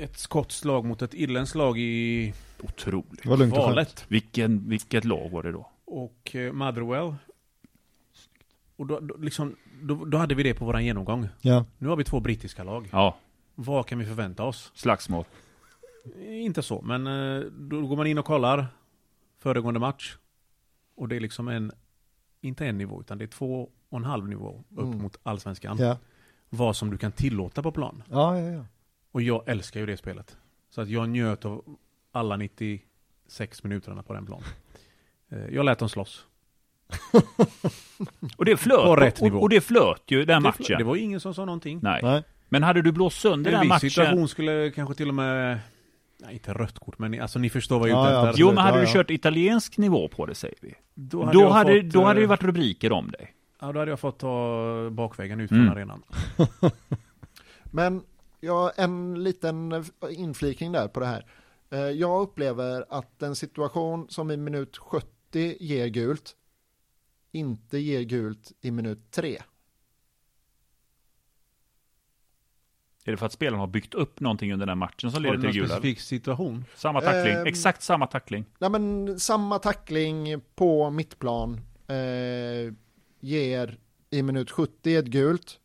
ett 0.00 0.18
skotskt 0.18 0.64
lag 0.64 0.84
mot 0.84 1.02
ett 1.02 1.14
irländskt 1.14 1.54
lag 1.56 1.78
i 1.78 2.34
Otroligt. 2.62 3.22
Det 3.22 3.28
var 3.28 3.36
lugnt 3.36 3.52
och 3.56 3.58
valet. 3.62 4.04
Vilken, 4.08 4.68
vilket 4.68 5.04
lag 5.04 5.30
var 5.30 5.42
det 5.42 5.52
då? 5.52 5.68
Och 5.84 6.34
eh, 6.36 6.52
Motherwell. 6.52 7.14
Och 8.76 8.86
då, 8.86 9.00
då, 9.00 9.16
liksom, 9.16 9.56
då, 9.82 10.04
då 10.04 10.18
hade 10.18 10.34
vi 10.34 10.42
det 10.42 10.54
på 10.54 10.64
våran 10.64 10.84
genomgång. 10.84 11.28
Ja. 11.40 11.64
Nu 11.78 11.88
har 11.88 11.96
vi 11.96 12.04
två 12.04 12.20
brittiska 12.20 12.64
lag. 12.64 12.88
Ja, 12.92 13.16
Vad 13.54 13.86
kan 13.86 13.98
vi 13.98 14.04
förvänta 14.04 14.44
oss? 14.44 14.72
slagsmål. 14.74 15.24
Eh, 16.18 16.44
Inte 16.44 16.62
så, 16.62 16.82
men 16.82 17.06
eh, 17.06 17.40
då 17.50 17.86
går 17.86 17.96
man 17.96 18.06
in 18.06 18.18
och 18.18 18.24
kollar 18.24 18.66
föregående 19.38 19.80
match. 19.80 20.16
Och 20.94 21.08
det 21.08 21.16
är 21.16 21.20
liksom 21.20 21.48
en, 21.48 21.72
inte 22.40 22.66
en 22.66 22.78
nivå, 22.78 23.00
utan 23.00 23.18
det 23.18 23.24
är 23.24 23.26
två 23.26 23.70
och 23.88 23.98
en 23.98 24.04
halv 24.04 24.28
nivå 24.28 24.64
upp 24.70 24.78
Mm. 24.78 24.98
mot 25.02 25.18
allsvenskan. 25.22 25.76
Ja. 25.80 25.96
Vad 26.50 26.76
som 26.76 26.90
du 26.90 26.98
kan 26.98 27.12
tillåta 27.12 27.62
på 27.62 27.72
plan. 27.72 28.02
Ja, 28.10 28.38
ja, 28.40 28.50
ja. 28.50 28.64
Och 29.12 29.22
jag 29.22 29.48
älskar 29.48 29.80
ju 29.80 29.86
det 29.86 29.96
spelet. 29.96 30.36
Så 30.70 30.80
att 30.80 30.88
jag 30.88 31.08
njöt 31.08 31.44
av 31.44 31.64
alla 32.12 32.36
96 32.36 33.62
minuterna 33.64 34.02
på 34.02 34.12
den 34.12 34.26
planen. 34.26 34.44
Eh, 35.30 35.46
Jag 35.54 35.64
lät 35.64 35.78
dem 35.78 35.88
slåss. 35.88 36.26
Och 38.36 38.44
det 38.44 38.56
flöt, 38.56 38.84
På 38.84 38.96
rätt 38.96 39.16
och, 39.18 39.22
nivå. 39.22 39.38
och 39.38 39.48
det 39.48 39.60
flöt 39.60 40.02
ju 40.06 40.24
den 40.24 40.42
Det, 40.42 40.48
matchen. 40.48 40.78
det 40.78 40.84
var 40.84 40.96
ingen 40.96 41.20
som 41.20 41.34
sa 41.34 41.44
någonting. 41.44 41.80
Nej. 41.82 42.00
Nej. 42.02 42.22
Men 42.48 42.62
hade 42.62 42.82
du 42.82 42.92
blåst 42.92 43.20
sönder 43.20 43.50
En 43.50 43.54
den 43.54 43.60
viss 43.62 43.68
matchen? 43.68 43.90
situation 43.90 44.28
skulle 44.28 44.70
kanske 44.70 44.94
till 44.94 45.08
och 45.08 45.14
med, 45.14 45.58
nej 46.18 46.32
inte 46.34 46.52
rött 46.52 46.78
kort, 46.78 46.98
men 46.98 47.10
ni- 47.10 47.20
alltså 47.20 47.38
ni 47.38 47.50
förstår 47.50 47.78
vad 47.78 47.88
jag 47.88 48.06
är 48.06 48.12
Ja, 48.12 48.20
ute 48.20 48.28
efter. 48.30 48.40
Jo, 48.40 48.46
men 48.48 48.58
hade 48.58 48.78
Ja, 48.78 48.82
du 48.84 48.86
ja. 48.88 48.92
kört 48.92 49.10
italiensk 49.10 49.78
nivå 49.78 50.08
på 50.08 50.26
det, 50.26 50.34
säger 50.34 50.56
vi. 50.60 50.74
Då 50.94 51.24
Då 51.32 51.40
jag 51.40 51.50
hade, 51.50 51.82
fått, 51.82 51.92
då 51.92 52.04
hade 52.04 52.20
det 52.20 52.24
eh, 52.24 52.28
varit 52.28 52.42
rubriker 52.42 52.92
om 52.92 53.10
dig. 53.10 53.34
Ja, 53.60 53.72
då 53.72 53.78
hade 53.78 53.90
jag 53.90 54.00
fått 54.00 54.18
ta 54.18 54.90
bakvägen 54.90 55.40
ut 55.40 55.50
Mm. 55.50 55.66
från 55.66 55.76
arenan. 55.76 56.02
Men 57.64 58.02
ja, 58.40 58.72
en 58.76 59.24
liten 59.24 59.84
inflikning 60.10 60.72
där 60.72 60.88
på 60.88 61.00
det 61.00 61.06
här. 61.06 61.26
Eh, 61.70 61.78
Jag 61.80 62.22
upplever 62.22 62.84
att 62.88 63.22
en 63.22 63.36
situation 63.36 64.06
som 64.08 64.30
i 64.30 64.36
minut 64.36 64.76
70 64.78 65.56
ger 65.60 65.86
gult 65.86 66.36
inte 67.32 67.78
ger 67.78 68.02
gult 68.02 68.52
i 68.60 68.70
minut 68.70 69.10
3. 69.10 69.38
Är 73.04 73.10
det 73.10 73.16
för 73.16 73.26
att 73.26 73.32
spelarna 73.32 73.62
har 73.62 73.66
byggt 73.66 73.94
upp 73.94 74.20
någonting 74.20 74.52
under 74.52 74.66
den 74.66 74.78
matchen 74.78 75.10
som 75.12 75.22
leder 75.22 75.38
till 75.40 75.50
gula? 75.52 75.68
specifik 75.68 76.00
situation? 76.00 76.64
Samma 76.74 77.00
tackling, 77.00 77.34
Ehm. 77.34 77.46
exakt 77.46 77.82
samma 77.82 78.06
tackling. 78.06 78.44
Nej 78.58 78.70
men 78.70 79.20
samma 79.20 79.58
tackling 79.58 80.40
på 80.54 80.90
mittplan 80.90 81.60
eh, 81.86 82.74
ger 83.20 83.78
i 84.10 84.22
minut 84.22 84.50
70 84.50 84.96
ett 84.96 85.04
gult. 85.06 85.60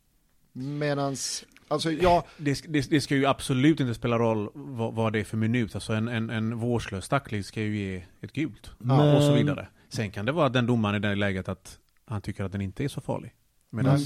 Medans, 0.52 1.44
alltså 1.68 1.92
jag, 1.92 2.22
Det, 2.36 2.62
det, 2.68 2.90
det 2.90 3.00
ska 3.00 3.16
ju 3.16 3.26
absolut 3.26 3.80
inte 3.80 3.94
spela 3.94 4.18
roll 4.18 4.48
vad, 4.54 4.94
vad 4.94 5.12
det 5.12 5.20
är 5.20 5.24
för 5.24 5.36
minut. 5.36 5.74
Alltså 5.74 5.92
en, 5.92 6.08
en, 6.08 6.30
en 6.30 6.58
vårdslös 6.58 7.08
tackling 7.08 7.44
ska 7.44 7.60
ju 7.62 7.76
ge 7.76 8.04
ett 8.20 8.32
gult. 8.32 8.70
Men- 8.78 9.16
Och 9.16 9.22
så 9.22 9.32
vidare. 9.34 9.68
Sen 9.88 10.10
kan 10.10 10.26
det 10.26 10.32
vara 10.32 10.46
att 10.46 10.52
den 10.52 10.66
domaren 10.66 10.94
i 11.04 11.08
det 11.08 11.14
läget 11.14 11.48
att 11.48 11.78
han 12.06 12.20
tycker 12.22 12.44
att 12.44 12.52
den 12.52 12.60
inte 12.60 12.84
är 12.84 12.88
så 12.88 13.00
farlig. 13.00 13.32
Medan 13.70 13.98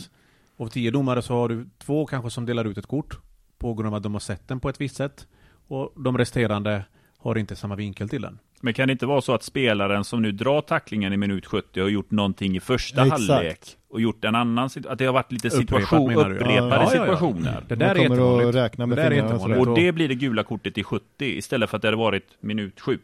av 0.56 0.68
tio 0.68 0.90
domare 0.90 1.22
så 1.22 1.34
har 1.34 1.48
du 1.48 1.68
två 1.78 2.06
kanske 2.06 2.30
som 2.30 2.46
delar 2.46 2.64
ut 2.64 2.78
ett 2.78 2.86
kort 2.86 3.18
på 3.58 3.74
grund 3.74 3.88
av 3.88 3.94
att 3.94 4.02
de 4.02 4.12
har 4.12 4.20
sett 4.20 4.48
den 4.48 4.60
på 4.60 4.68
ett 4.68 4.80
visst 4.80 4.96
sätt. 4.96 5.26
Och 5.68 5.92
de 6.04 6.18
resterande 6.18 6.84
har 7.18 7.38
inte 7.38 7.56
samma 7.56 7.76
vinkel 7.76 8.08
till 8.08 8.22
den. 8.22 8.38
Men 8.60 8.74
kan 8.74 8.88
det 8.88 8.92
inte 8.92 9.06
vara 9.06 9.20
så 9.20 9.34
att 9.34 9.42
spelaren 9.42 10.04
som 10.04 10.22
nu 10.22 10.32
drar 10.32 10.60
tacklingen 10.60 11.12
i 11.12 11.16
minut 11.16 11.46
70 11.46 11.80
har 11.80 11.88
gjort 11.88 12.10
någonting 12.10 12.56
i 12.56 12.60
första 12.60 13.02
Exakt. 13.06 13.28
halvlek 13.30 13.76
och 13.90 14.00
gjort 14.00 14.24
en 14.24 14.34
annan, 14.34 14.68
sit- 14.68 14.86
att 14.86 14.98
det 14.98 15.04
har 15.04 15.12
varit 15.12 15.32
lite 15.32 15.48
Upprepat, 15.48 15.68
situation, 15.68 16.08
du? 16.08 16.14
upprepade 16.14 16.54
Ja, 16.54 16.68
ja, 16.68 16.74
ja, 16.76 16.82
ja. 16.82 16.90
situationer. 16.90 17.64
Det 17.68 17.74
där 17.74 17.94
Man 17.94 18.04
är 18.04 18.08
kommer 18.08 18.48
att 18.48 18.54
räkna 18.54 18.86
med 18.86 18.98
Det 18.98 19.02
där 19.02 19.10
är. 19.10 19.58
Och 19.68 19.74
det 19.74 19.92
blir 19.92 20.08
det 20.08 20.14
gula 20.14 20.42
kortet 20.44 20.78
i 20.78 20.82
70 20.84 21.04
istället 21.24 21.70
för 21.70 21.76
att 21.76 21.82
det 21.82 21.88
hade 21.88 21.96
varit 21.96 22.36
minut 22.40 22.80
7. 22.80 22.98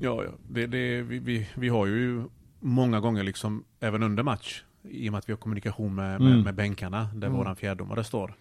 Ja, 0.00 0.24
ja. 0.24 0.30
Det, 0.48 0.66
det, 0.66 1.02
vi, 1.02 1.18
vi, 1.18 1.48
vi 1.54 1.68
har 1.68 1.86
ju 1.86 2.22
många 2.60 3.00
gånger 3.00 3.22
liksom, 3.22 3.64
även 3.80 4.02
under 4.02 4.22
match, 4.22 4.62
i 4.82 5.08
och 5.08 5.12
med 5.12 5.18
att 5.18 5.28
vi 5.28 5.32
har 5.32 5.38
kommunikation 5.38 5.94
med, 5.94 6.20
med, 6.20 6.32
Mm. 6.32 6.42
med 6.42 6.54
bänkarna, 6.54 7.08
där 7.14 7.26
Mm. 7.26 7.38
våran 7.38 7.56
fjärdomare 7.56 8.04
står. 8.04 8.34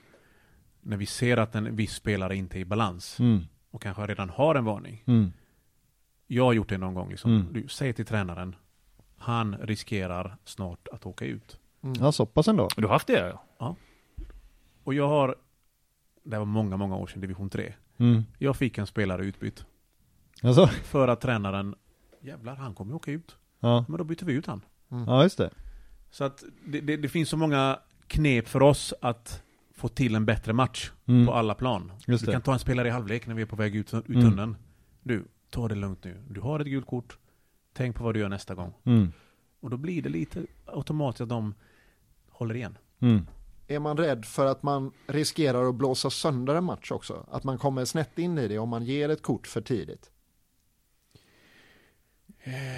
När 0.81 0.97
vi 0.97 1.05
ser 1.05 1.37
att 1.37 1.55
en 1.55 1.75
viss 1.75 1.93
spelare 1.93 2.35
inte 2.35 2.57
är 2.57 2.59
i 2.61 2.65
balans 2.65 3.19
Mm. 3.19 3.39
och 3.71 3.81
kanske 3.81 4.05
redan 4.05 4.29
har 4.29 4.55
en 4.55 4.65
varning. 4.65 5.03
Mm. 5.07 5.31
Jag 6.27 6.43
har 6.45 6.53
gjort 6.53 6.69
det 6.69 6.77
någon 6.77 6.93
gång. 6.93 7.09
Liksom. 7.09 7.31
Mm. 7.35 7.47
Du, 7.53 7.67
säg 7.67 7.93
till 7.93 8.05
tränaren, 8.05 8.55
han 9.17 9.55
riskerar 9.61 10.37
snart 10.45 10.87
att 10.91 11.05
åka 11.05 11.25
ut. 11.25 11.58
Ja, 11.99 12.11
så 12.11 12.25
pass 12.25 12.47
ändå. 12.47 12.67
Du 12.77 12.83
har 12.83 12.93
haft 12.93 13.07
det? 13.07 13.37
Ja. 13.59 13.75
Och 14.83 14.93
jag 14.93 15.07
har, 15.07 15.35
det 16.23 16.37
var 16.37 16.45
många, 16.45 16.77
många 16.77 16.95
år 16.95 17.07
sedan, 17.07 17.21
division 17.21 17.49
3. 17.49 17.73
Mm. 17.97 18.23
Jag 18.37 18.55
fick 18.57 18.77
en 18.77 18.87
spelare 18.87 19.25
utbytt. 19.25 19.65
Alltså, 20.43 20.67
För 20.67 21.07
att 21.07 21.21
tränaren, 21.21 21.75
jävlar 22.21 22.55
han 22.55 22.73
kommer 22.75 22.91
ju 22.91 22.95
åka 22.95 23.11
ut. 23.11 23.35
ja. 23.59 23.85
Men 23.87 23.97
då 23.97 24.03
byter 24.03 24.25
vi 24.25 24.33
ut 24.33 24.45
han. 24.45 24.61
ja, 24.89 25.23
just 25.23 25.37
det. 25.37 25.49
Så 26.11 26.23
att 26.23 26.43
det, 26.65 26.81
det, 26.81 26.97
det 26.97 27.09
finns 27.09 27.29
så 27.29 27.37
många 27.37 27.79
knep 28.07 28.47
för 28.47 28.61
oss 28.61 28.93
att 29.01 29.43
få 29.75 29.87
till 29.87 30.15
en 30.15 30.25
bättre 30.25 30.53
match 30.53 30.91
Mm. 31.05 31.25
på 31.27 31.33
alla 31.33 31.53
plan. 31.55 31.91
Just 32.07 32.21
du 32.21 32.25
det. 32.25 32.31
kan 32.31 32.41
ta 32.41 32.53
en 32.53 32.59
spelare 32.59 32.87
i 32.87 32.91
halvlek 32.91 33.27
när 33.27 33.35
vi 33.35 33.41
är 33.41 33.45
på 33.45 33.55
väg 33.55 33.75
ut 33.75 33.93
ur 33.93 34.03
Mm. 34.09 34.21
tunneln. 34.21 34.55
Du, 35.03 35.25
ta 35.49 35.67
det 35.67 35.75
lugnt 35.75 36.03
nu. 36.03 36.23
Du 36.29 36.41
har 36.41 36.59
ett 36.59 36.67
gult 36.67 36.85
kort. 36.87 37.17
Tänk 37.73 37.95
på 37.95 38.03
vad 38.03 38.13
du 38.13 38.19
gör 38.19 38.29
nästa 38.29 38.55
gång. 38.55 38.73
Mm. 38.83 39.11
Och 39.59 39.69
då 39.69 39.77
blir 39.77 40.01
det 40.01 40.09
lite 40.09 40.45
automatiskt 40.65 41.21
att 41.21 41.29
de 41.29 41.53
håller 42.39 42.55
igen. 42.55 42.77
Mm. 42.99 43.27
är 43.67 43.79
man 43.79 43.97
rädd 43.97 44.25
för 44.25 44.45
att 44.45 44.63
man 44.63 44.91
riskerar 45.07 45.69
att 45.69 45.75
blåsa 45.75 46.09
sönder 46.09 46.55
en 46.55 46.63
match 46.63 46.91
också? 46.91 47.25
Att 47.31 47.43
man 47.43 47.57
kommer 47.57 47.85
snett 47.85 48.19
in 48.19 48.37
i 48.37 48.47
det 48.47 48.57
om 48.59 48.69
man 48.69 48.83
ger 48.85 49.09
ett 49.09 49.21
kort 49.21 49.47
för 49.47 49.61
tidigt? 49.61 50.11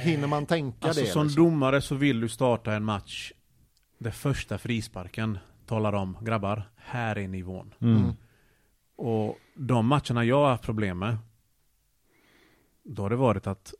Hinner 0.04 0.28
man 0.28 0.46
tänka 0.46 0.88
Alltså 0.88 1.02
det? 1.04 1.08
som 1.08 1.26
liksom? 1.26 1.44
domare 1.44 1.82
så 1.82 1.96
vill 1.96 2.20
du 2.20 2.30
starta 2.30 2.74
en 2.74 2.84
match 2.84 3.32
där 3.98 4.12
första 4.12 4.58
frisparken 4.58 5.38
talar 5.66 5.94
om, 5.94 6.18
grabbar, 6.22 6.70
här 6.76 7.18
är 7.18 7.28
nivån. 7.28 7.74
Mm. 7.80 7.98
Mm. 7.98 8.14
Och 8.96 9.38
de 9.56 9.86
matcherna 9.86 10.26
jag 10.26 10.36
har 10.38 10.50
haft 10.50 10.64
problem 10.64 11.00
med, 11.00 11.18
då 12.84 13.02
har 13.02 13.10
det 13.10 13.16
varit 13.16 13.48
att 13.48 13.74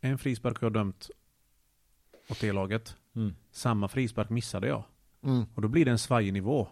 en 0.00 0.18
frispark 0.18 0.60
har 0.60 0.66
jag 0.66 0.72
dömt 0.72 1.10
åt 2.28 2.40
det 2.40 2.52
laget. 2.52 2.96
Mm. 3.20 3.34
Samma 3.50 3.88
frispark 3.88 4.30
missade 4.30 4.66
jag. 4.68 4.84
Mm. 5.22 5.44
Och 5.54 5.62
då 5.62 5.68
blir 5.68 5.84
det 5.84 5.90
en 5.90 5.98
svajig 5.98 6.32
nivå. 6.32 6.68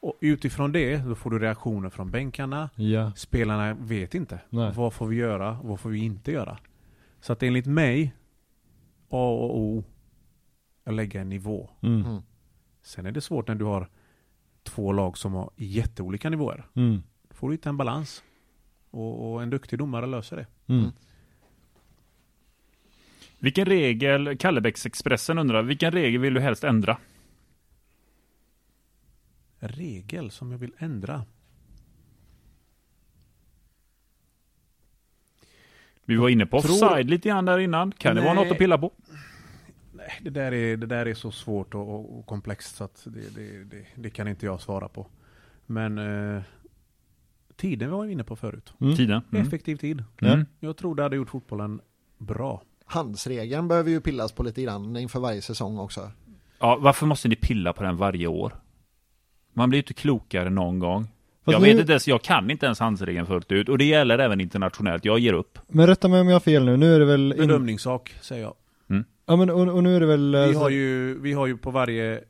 Och 0.00 0.18
utifrån 0.20 0.72
det, 0.72 0.96
då 0.96 1.14
får 1.14 1.30
du 1.30 1.38
reaktioner 1.38 1.90
från 1.90 2.10
bänkarna. 2.10 2.70
Ja. 2.74 3.12
Spelarna 3.16 3.74
vet 3.74 4.14
inte. 4.14 4.40
Nej. 4.48 4.72
Vad 4.76 4.92
får 4.92 5.06
vi 5.06 5.16
göra? 5.16 5.58
Vad 5.62 5.80
får 5.80 5.90
vi 5.90 5.98
inte 5.98 6.32
göra? 6.32 6.58
Så 7.20 7.32
att 7.32 7.42
enligt 7.42 7.66
mig, 7.66 8.14
A 9.08 9.28
och 9.28 9.58
O, 9.58 9.84
att 10.84 10.94
lägga 10.94 11.20
en 11.20 11.28
nivå. 11.28 11.70
Mm. 11.82 12.04
Mm. 12.04 12.22
Sen 12.82 13.06
är 13.06 13.12
det 13.12 13.20
svårt 13.20 13.48
när 13.48 13.54
du 13.54 13.64
har 13.64 13.88
två 14.62 14.92
lag 14.92 15.18
som 15.18 15.34
har 15.34 15.50
jätteolika 15.56 16.30
nivåer. 16.30 16.66
Mm. 16.74 17.02
Då 17.28 17.34
får 17.34 17.48
du 17.48 17.54
hitta 17.54 17.68
en 17.68 17.76
balans. 17.76 18.22
Och, 18.90 19.32
och 19.32 19.42
en 19.42 19.50
duktig 19.50 19.78
domare 19.78 20.06
löser 20.06 20.36
det. 20.36 20.46
Mm. 20.66 20.90
Vilken 23.42 23.64
regel, 23.66 24.36
Kallebäcksexpressen 24.38 25.38
undrar, 25.38 25.62
vilken 25.62 25.92
regel 25.92 26.20
vill 26.20 26.34
du 26.34 26.40
helst 26.40 26.64
ändra? 26.64 26.98
Regel 29.58 30.30
som 30.30 30.50
jag 30.52 30.58
vill 30.58 30.72
ändra. 30.78 31.24
Vi 36.04 36.16
var 36.16 36.28
inne 36.28 36.46
på 36.46 36.60
Tror- 36.62 36.72
offside 36.72 37.10
lite 37.10 37.28
grann 37.28 37.44
där 37.44 37.58
innan. 37.58 37.92
Kan 37.92 38.16
det 38.16 38.22
vara 38.22 38.34
Nej. 38.34 38.44
något 38.44 38.52
att 38.52 38.58
pilla 38.58 38.78
på? 38.78 38.92
Nej, 39.92 40.12
det 40.22 40.30
där 40.30 40.52
är, 40.52 40.76
det 40.76 40.86
där 40.86 41.06
är 41.06 41.14
så 41.14 41.30
svårt 41.30 41.74
och, 41.74 41.94
och, 41.94 42.18
och 42.18 42.26
komplext 42.26 42.76
så 42.76 42.84
att 42.84 43.06
det, 43.06 43.34
det, 43.34 43.64
det, 43.64 43.86
det 43.94 44.10
kan 44.10 44.28
inte 44.28 44.46
jag 44.46 44.60
svara 44.60 44.88
på. 44.88 45.06
Men 45.66 45.98
eh, 45.98 46.42
tiden 47.56 47.90
var 47.90 48.06
vi 48.06 48.12
inne 48.12 48.24
på 48.24 48.36
förut. 48.36 48.74
Mm. 48.80 48.96
Tiden? 48.96 49.22
Mm. 49.32 49.46
Effektiv 49.46 49.76
tid. 49.76 50.04
Mm. 50.22 50.46
Jag 50.60 50.76
tror 50.76 50.94
det 50.94 51.02
hade 51.02 51.16
gjort 51.16 51.30
fotbollen 51.30 51.80
bra. 52.18 52.62
Handsregeln 52.90 53.68
behöver 53.68 53.90
ju 53.90 54.00
pillas 54.00 54.32
på 54.32 54.42
lite 54.42 54.62
grann 54.62 54.96
inför 54.96 55.20
varje 55.20 55.42
säsong 55.42 55.78
också. 55.78 56.10
Ja, 56.58 56.76
varför 56.80 57.06
måste 57.06 57.28
ni 57.28 57.36
pilla 57.36 57.72
på 57.72 57.82
den 57.82 57.96
varje 57.96 58.26
år? 58.26 58.52
Man 59.52 59.68
blir 59.68 59.76
ju 59.78 59.82
inte 59.82 59.94
klokare 59.94 60.50
någon 60.50 60.78
gång. 60.78 61.02
Fast 61.44 61.52
jag 61.52 61.62
nu- 61.62 61.68
vet 61.72 61.80
inte 61.80 61.92
ens, 61.92 62.08
jag 62.08 62.22
kan 62.22 62.50
inte 62.50 62.66
ens 62.66 62.78
handsregeln 62.80 63.26
fullt 63.26 63.52
ut. 63.52 63.68
Och 63.68 63.78
det 63.78 63.84
gäller 63.84 64.18
även 64.18 64.40
internationellt. 64.40 65.04
Jag 65.04 65.18
ger 65.18 65.32
upp. 65.32 65.58
Men 65.68 65.86
rätta 65.86 66.08
mig 66.08 66.20
om 66.20 66.26
jag 66.28 66.34
har 66.34 66.40
fel 66.40 66.64
nu, 66.64 66.76
nu 66.76 66.94
är 66.94 66.98
det 67.00 67.04
väl... 67.06 67.32
In... 67.32 67.38
Bedömningssak, 67.38 68.14
säger 68.20 68.42
jag. 68.42 68.54
Ja 69.26 69.36
men 69.36 69.50
och, 69.50 69.68
och 69.74 69.82
nu 69.82 69.96
är 69.96 70.00
det 70.00 70.06
väl... 70.06 70.34
eh, 70.34 70.46
Vi 70.46 70.52
så- 70.54 70.58
har 70.60 70.70
ju, 70.70 71.18
vi 71.20 71.32
har 71.32 71.46
ju 71.46 71.56
på 71.56 71.70
varje 71.70 72.24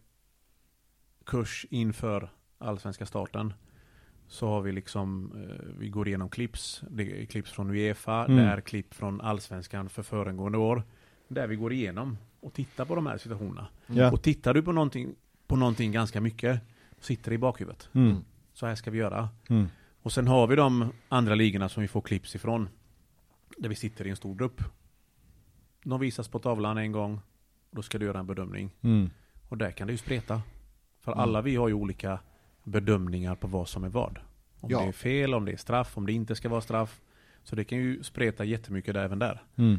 kurs 1.26 1.66
inför 1.70 2.28
allsvenska 2.58 3.06
starten 3.06 3.52
så 4.30 4.48
har 4.48 4.60
vi 4.60 4.72
liksom, 4.72 5.32
eh, 5.34 5.66
vi 5.78 5.88
går 5.88 6.08
igenom 6.08 6.28
clips. 6.28 6.82
Det 6.90 7.22
är 7.22 7.26
clips 7.26 7.50
från 7.50 7.70
Uefa, 7.70 8.24
Mm. 8.24 8.36
det 8.36 8.42
är 8.42 8.60
klipp 8.60 8.94
från 8.94 9.20
allsvenskan 9.20 9.88
för 9.88 10.02
föregående 10.02 10.58
år. 10.58 10.82
Där 11.28 11.46
vi 11.46 11.56
går 11.56 11.72
igenom 11.72 12.18
och 12.40 12.52
tittar 12.52 12.84
på 12.84 12.94
de 12.94 13.06
här 13.06 13.18
situationerna. 13.18 13.66
Ja. 13.86 14.12
Och 14.12 14.22
tittar 14.22 14.54
du 14.54 14.62
på 14.62 14.72
någonting, 14.72 15.14
på 15.46 15.56
någonting 15.56 15.92
ganska 15.92 16.20
mycket, 16.20 16.60
sitter 17.00 17.30
det 17.30 17.34
i 17.34 17.38
bakhuvudet. 17.38 17.88
Mm. 17.92 18.16
Så 18.52 18.66
här 18.66 18.74
ska 18.74 18.90
vi 18.90 18.98
göra. 18.98 19.28
Mm. 19.48 19.66
Och 20.02 20.12
sen 20.12 20.26
har 20.28 20.46
vi 20.46 20.56
de 20.56 20.92
andra 21.08 21.34
ligorna 21.34 21.68
som 21.68 21.80
vi 21.80 21.88
får 21.88 22.00
clips 22.00 22.34
ifrån. 22.34 22.68
Där 23.58 23.68
vi 23.68 23.74
sitter 23.74 24.06
i 24.06 24.10
en 24.10 24.16
stor 24.16 24.34
grupp. 24.34 24.62
De 25.84 26.00
visas 26.00 26.28
på 26.28 26.38
tavlan 26.38 26.78
en 26.78 26.92
gång. 26.92 27.20
Då 27.70 27.82
ska 27.82 27.98
du 27.98 28.06
göra 28.06 28.18
en 28.18 28.26
bedömning. 28.26 28.70
Mm. 28.80 29.10
Och 29.48 29.58
där 29.58 29.70
kan 29.70 29.86
det 29.86 29.92
ju 29.92 29.96
spreta. 29.98 30.42
För 31.00 31.12
Mm. 31.12 31.22
alla 31.22 31.42
vi 31.42 31.56
har 31.56 31.68
ju 31.68 31.74
olika 31.74 32.18
bedömningar 32.64 33.34
på 33.34 33.46
vad 33.46 33.68
som 33.68 33.84
är 33.84 33.88
vad. 33.88 34.18
Om 34.60 34.70
Ja. 34.70 34.80
det 34.80 34.88
är 34.88 34.92
fel, 34.92 35.34
om 35.34 35.44
det 35.44 35.52
är 35.52 35.56
straff, 35.56 35.96
om 35.96 36.06
det 36.06 36.12
inte 36.12 36.34
ska 36.34 36.48
vara 36.48 36.60
straff. 36.60 37.00
Så 37.44 37.56
det 37.56 37.64
kan 37.64 37.78
ju 37.78 38.02
spreta 38.02 38.44
jättemycket 38.44 38.94
där, 38.94 39.04
även 39.04 39.18
där. 39.18 39.42
Mm. 39.56 39.78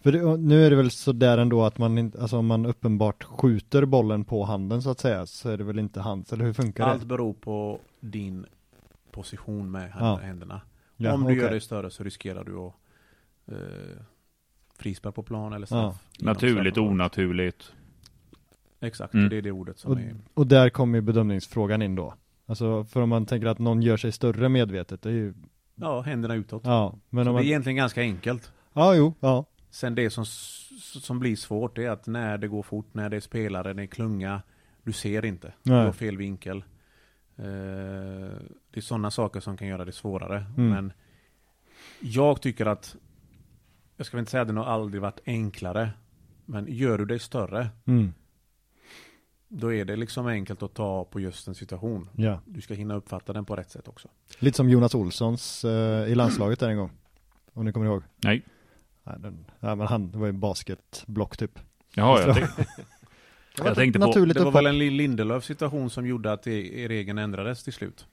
För 0.00 0.12
det, 0.12 0.36
nu 0.36 0.66
är 0.66 0.70
det 0.70 0.76
väl 0.76 0.90
så 0.90 1.12
där 1.12 1.38
ändå 1.38 1.64
att 1.64 1.78
man 1.78 1.98
inte, 1.98 2.20
alltså 2.22 2.36
om 2.38 2.46
man 2.46 2.66
uppenbart 2.66 3.24
skjuter 3.24 3.84
bollen 3.84 4.24
på 4.24 4.44
handen 4.44 4.82
så 4.82 4.90
att 4.90 5.00
säga, 5.00 5.26
så 5.26 5.48
är 5.50 5.56
det 5.56 5.64
väl 5.64 5.78
inte 5.78 6.00
hands, 6.00 6.32
eller 6.32 6.44
hur 6.44 6.52
funkar 6.52 6.86
Allt 6.88 7.00
det? 7.00 7.06
beror 7.06 7.32
på 7.34 7.80
din 8.00 8.46
position 9.10 9.70
med 9.70 9.92
Ja. 9.98 10.16
händerna. 10.16 10.60
Ja, 10.96 11.12
om 11.14 11.24
du 11.24 11.34
gör 11.34 11.44
okej. 11.46 11.54
det 11.54 11.60
större 11.60 11.90
så 11.90 12.04
riskerar 12.04 12.44
du 12.44 12.56
att 12.58 12.74
eh, 13.46 14.02
frispel 14.78 15.12
på 15.12 15.22
plan 15.22 15.52
eller 15.52 15.66
Ja. 15.70 15.92
straff. 15.92 16.08
inom 16.18 16.32
Naturligt, 16.32 16.78
onaturligt. 16.78 17.72
Exakt, 18.80 19.14
Mm. 19.14 19.28
det 19.28 19.36
är 19.36 19.42
det 19.42 19.50
ordet 19.52 19.78
som 19.78 19.92
Och, 19.92 20.00
är... 20.00 20.16
och 20.34 20.46
där 20.46 20.70
kommer 20.70 20.98
ju 20.98 21.02
bedömningsfrågan 21.02 21.82
in 21.82 21.94
då. 21.94 22.14
Alltså 22.46 22.84
för 22.84 23.00
om 23.00 23.08
man 23.08 23.26
tänker 23.26 23.46
att 23.48 23.58
någon 23.58 23.82
gör 23.82 23.96
sig 23.96 24.12
större 24.12 24.48
medvetet, 24.48 25.02
det 25.02 25.08
är 25.08 25.12
ju, 25.12 25.34
Ja, 25.74 26.00
händerna 26.00 26.34
utåt. 26.34 26.62
ja, 26.64 26.98
men 27.10 27.24
så 27.24 27.30
om 27.30 27.36
det 27.36 27.42
är 27.42 27.46
egentligen 27.46 27.76
ganska 27.76 28.00
enkelt. 28.00 28.52
ja 28.72 28.94
jo, 28.94 29.14
ja, 29.20 29.44
Sen 29.70 29.94
det 29.94 30.10
som, 30.10 30.24
som 31.00 31.18
blir 31.18 31.36
svårt 31.36 31.76
det 31.76 31.84
är 31.84 31.90
att 31.90 32.06
när 32.06 32.38
det 32.38 32.48
går 32.48 32.62
fort, 32.62 32.86
när 32.94 33.08
det 33.10 33.16
är 33.16 33.20
spelare, 33.20 33.72
det 33.72 33.82
är 33.82 33.86
klunga, 33.86 34.42
du 34.82 34.92
ser 34.92 35.24
inte. 35.24 35.52
Du 35.62 35.72
Nej. 35.72 35.84
har 35.84 35.92
fel 35.92 36.16
vinkel. 36.16 36.56
Eh, 37.36 37.44
det 38.70 38.76
är 38.76 38.80
sådana 38.80 39.10
saker 39.10 39.40
som 39.40 39.56
kan 39.56 39.68
göra 39.68 39.84
det 39.84 39.92
svårare. 39.92 40.44
Mm. 40.56 40.68
Men 40.70 40.92
jag 42.00 42.40
tycker 42.42 42.66
att, 42.66 42.96
jag 43.96 44.06
ska 44.06 44.16
väl 44.16 44.22
inte 44.22 44.30
säga 44.30 44.40
att 44.42 44.48
det 44.48 44.54
nog 44.54 44.64
aldrig 44.64 45.02
varit 45.02 45.20
enklare, 45.26 45.90
men 46.44 46.66
gör 46.68 46.98
du 46.98 47.04
dig 47.04 47.18
större, 47.18 47.68
mm, 47.86 48.14
då 49.48 49.72
är 49.74 49.84
det 49.84 49.96
liksom 49.96 50.26
enkelt 50.26 50.62
att 50.62 50.74
ta 50.74 51.04
på 51.04 51.20
just 51.20 51.48
en 51.48 51.54
situation. 51.54 52.08
ja. 52.16 52.40
Du 52.46 52.60
ska 52.60 52.74
hinna 52.74 52.94
uppfatta 52.94 53.32
den 53.32 53.44
på 53.44 53.56
rätt 53.56 53.70
sätt 53.70 53.88
också. 53.88 54.08
Lite 54.38 54.56
som 54.56 54.70
Jonas 54.70 54.94
Olssons 54.94 55.64
eh, 55.64 56.08
i 56.08 56.14
landslaget 56.14 56.60
där 56.60 56.68
en 56.68 56.76
gång. 56.76 56.90
Om 57.54 57.64
ni 57.64 57.72
kommer 57.72 57.86
ihåg. 57.86 58.02
Nej. 58.24 58.42
Nej, 59.04 59.16
den, 59.18 59.44
ja, 59.60 59.74
men 59.74 59.86
han, 59.86 60.10
det 60.10 60.18
var 60.18 60.26
ju 60.26 60.32
basketblock 60.32 61.36
typ. 61.36 61.58
Jaha, 61.94 62.20
jag, 62.20 62.34
tänk, 62.36 62.46
Det 62.56 63.62
var 63.62 63.66
jag 63.66 63.74
tänkte 63.76 63.98
på... 63.98 64.06
naturligt 64.06 64.36
Det 64.36 64.44
var 64.44 64.52
väl 64.52 64.66
en 64.66 64.78
Lindelöf 64.78 65.44
situation 65.44 65.90
som 65.90 66.06
gjorde 66.06 66.32
att 66.32 66.42
det- 66.42 66.78
er 66.80 66.88
regeln 66.88 67.18
ändrades 67.18 67.64
till 67.64 67.72
slut. 67.72 68.06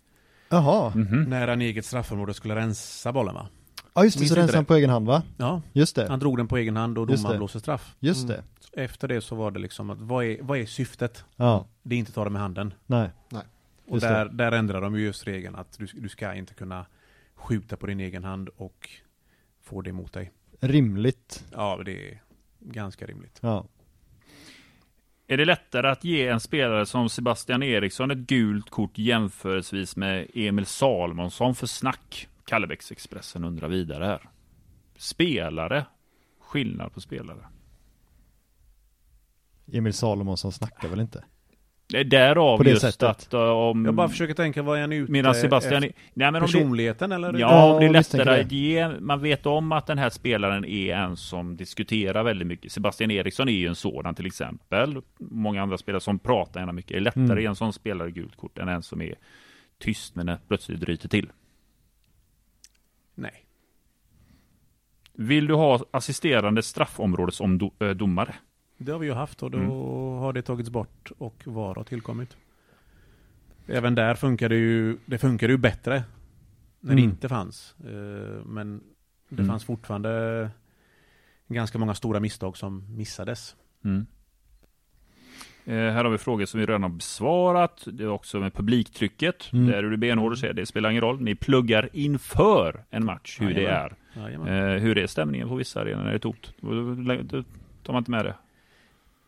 Jaha, 0.49 0.91
Mhm. 0.95 1.23
När 1.23 1.47
han 1.47 1.61
i 1.61 1.65
eget 1.65 1.85
straffområde 1.85 2.33
skulle 2.33 2.55
rensa 2.55 3.13
bollen 3.13 3.33
va? 3.35 3.47
ja 3.93 4.03
just 4.03 4.17
det, 4.17 4.21
Minns 4.21 4.29
så 4.33 4.35
rensade 4.39 4.57
han 4.57 4.65
på 4.65 4.75
egen 4.75 4.89
hand 4.89 5.07
va? 5.07 5.23
Ja, 5.37 5.61
Just 5.73 5.95
det, 5.95 6.07
han 6.09 6.19
drog 6.19 6.37
den 6.37 6.47
på 6.47 6.57
egen 6.57 6.77
hand 6.77 6.97
och 6.97 7.07
domaren 7.07 7.37
blåste 7.37 7.59
straff. 7.59 7.95
just 7.99 8.23
Mm. 8.23 8.35
det. 8.37 8.43
Efter 8.77 9.07
det 9.07 9.21
så 9.21 9.35
var 9.35 9.51
det 9.51 9.59
liksom 9.59 9.89
att 9.89 10.01
vad 10.01 10.25
är, 10.25 10.37
vad 10.41 10.57
är 10.57 10.65
syftet? 10.65 11.25
Ja, 11.35 11.67
Det 11.83 11.95
är 11.95 11.99
inte 11.99 12.09
att 12.09 12.15
ta 12.15 12.23
det 12.23 12.29
med 12.29 12.41
handen. 12.41 12.73
nej. 12.85 13.09
Och 13.87 13.95
Just 13.95 14.01
där, 14.07 14.25
där 14.25 14.51
ändrar 14.51 14.81
de 14.81 14.95
ju 14.95 15.03
just 15.05 15.27
regeln 15.27 15.55
att 15.55 15.77
du, 15.77 15.85
du 15.85 16.09
ska 16.09 16.33
inte 16.33 16.53
kunna 16.53 16.85
skjuta 17.35 17.77
på 17.77 17.85
din 17.87 17.99
egen 17.99 18.23
hand 18.23 18.49
och 18.57 18.89
få 19.61 19.81
det 19.81 19.89
emot 19.89 20.13
dig. 20.13 20.31
Rimligt. 20.59 21.45
Ja, 21.51 21.81
det 21.85 22.09
är 22.11 22.21
ganska 22.59 23.05
rimligt. 23.05 23.39
Ja. 23.41 23.65
Är 25.27 25.37
det 25.37 25.45
lättare 25.45 25.87
att 25.89 26.03
ge 26.03 26.27
en 26.27 26.39
spelare 26.39 26.85
som 26.85 27.09
Sebastian 27.09 27.63
Eriksson 27.63 28.11
ett 28.11 28.17
gult 28.17 28.69
kort 28.69 28.97
jämförelsevis 28.97 29.95
med 29.95 30.27
Emil 30.33 30.65
Salmonsson 30.65 31.55
för 31.55 31.67
snack? 31.67 32.27
Kallebäcksexpressen 32.45 33.43
undrar 33.43 33.67
vidare 33.67 34.05
här. 34.05 34.29
Spelare. 34.97 35.85
Skillnad 36.39 36.93
på 36.93 37.01
spelare. 37.01 37.45
Emil 39.73 39.93
Salomonsson 39.93 40.51
snackar 40.51 40.87
väl 40.87 40.99
inte? 40.99 41.23
Det 41.87 41.99
är 41.99 42.03
därav 42.03 42.57
På 42.57 42.63
det 42.63 42.69
just 42.69 42.81
sättet. 42.81 43.03
att 43.03 43.33
uh, 43.33 43.39
om... 43.41 43.85
Jag 43.85 43.93
bara 43.93 44.09
försöker 44.09 44.33
tänka, 44.33 44.61
vad 44.63 44.77
är 44.77 44.81
han 44.81 44.91
ute 44.91 45.11
Medan 45.11 45.35
Sebastian... 45.35 45.83
efter? 45.83 45.99
Nej, 46.13 46.31
men 46.31 46.35
om 46.35 46.41
det, 46.41 46.53
Personligheten 46.53 47.11
eller? 47.11 47.39
Ja, 47.39 47.73
om 47.73 47.79
det 47.79 47.85
är 47.85 47.89
lättare 47.89 48.41
att 48.41 48.51
ge, 48.51 48.89
man 48.99 49.21
vet 49.21 49.45
om 49.45 49.71
att 49.71 49.87
den 49.87 49.97
här 49.97 50.09
spelaren 50.09 50.65
är 50.65 50.95
en 50.95 51.17
som 51.17 51.55
diskuterar 51.57 52.23
väldigt 52.23 52.47
mycket. 52.47 52.71
Sebastian 52.71 53.11
Eriksson 53.11 53.49
är 53.49 53.53
ju 53.53 53.67
en 53.67 53.75
sådan 53.75 54.15
till 54.15 54.25
exempel. 54.25 55.01
Många 55.19 55.61
andra 55.61 55.77
spelare 55.77 56.01
som 56.01 56.19
pratar 56.19 56.59
gärna 56.59 56.71
mycket. 56.71 56.91
Det 56.91 56.97
är 56.97 57.01
lättare 57.01 57.23
Mm. 57.31 57.45
en 57.47 57.55
sån 57.55 57.73
spelare 57.73 58.11
gult 58.11 58.35
kort 58.35 58.57
än 58.57 58.67
en 58.67 58.83
som 58.83 59.01
är 59.01 59.15
tyst 59.79 60.15
men 60.15 60.37
plötsligt 60.47 60.83
ryter 60.83 61.09
till. 61.09 61.29
Nej. 63.15 63.45
Vill 65.13 65.47
du 65.47 65.53
ha 65.53 65.79
assisterande 65.91 66.63
straffområdesdomare? 66.63 68.35
Det 68.85 68.91
har 68.91 68.99
vi 68.99 69.07
ju 69.07 69.13
haft 69.13 69.43
och 69.43 69.51
då 69.51 69.57
Mm. 69.57 69.69
har 70.19 70.33
det 70.33 70.41
tagits 70.41 70.69
bort 70.69 71.11
och 71.17 71.43
VAR 71.45 71.75
har 71.75 71.83
tillkommit. 71.83 72.37
Även 73.67 73.95
där 73.95 74.15
funkar 74.15 74.49
det 74.49 74.55
ju, 74.55 74.97
det 75.05 75.17
funkar 75.17 75.49
ju 75.49 75.57
bättre 75.57 76.03
när 76.79 76.91
Mm. 76.91 76.95
det 76.95 77.01
inte 77.11 77.29
fanns. 77.29 77.75
Eh, 77.79 78.45
Men 78.45 78.81
det 79.29 79.35
Mm. 79.41 79.47
fanns 79.47 79.63
fortfarande 79.65 80.49
ganska 81.47 81.77
många 81.77 81.93
stora 81.93 82.19
misstag 82.19 82.57
som 82.57 82.97
missades. 82.97 83.55
Mm. 83.85 84.05
Eh, 85.65 85.73
här 85.93 86.03
har 86.03 86.11
vi 86.11 86.17
frågor 86.17 86.45
som 86.45 86.59
vi 86.59 86.65
redan 86.65 86.83
har 86.83 86.89
besvarat. 86.89 87.87
Det 87.91 88.03
är 88.03 88.07
också 88.07 88.39
med 88.39 88.53
publiktrycket. 88.53 89.49
Mm. 89.53 89.65
Där 89.67 89.83
är 89.83 89.89
du 89.89 89.97
benhård 89.97 90.31
och 90.31 90.37
säger 90.37 90.53
det 90.53 90.65
spelar 90.65 90.89
ingen 90.89 91.01
roll. 91.01 91.21
Ni 91.21 91.35
pluggar 91.35 91.89
inför 91.93 92.83
en 92.89 93.05
match 93.05 93.37
hur 93.41 93.53
det 93.53 93.61
Jajamän. 93.61 93.91
är. 94.15 94.21
Jajamän. 94.21 94.47
Eh, 94.75 94.81
hur 94.81 94.97
är 94.97 95.07
stämningen 95.07 95.47
på 95.47 95.55
vissa 95.55 95.81
arenor 95.81 96.03
när 96.03 96.09
det 96.09 96.15
är 96.15 96.19
tomt? 96.19 96.53
Då 97.29 97.43
tar 97.83 97.93
man 97.93 98.01
inte 98.01 98.11
med 98.11 98.25
det. 98.25 98.35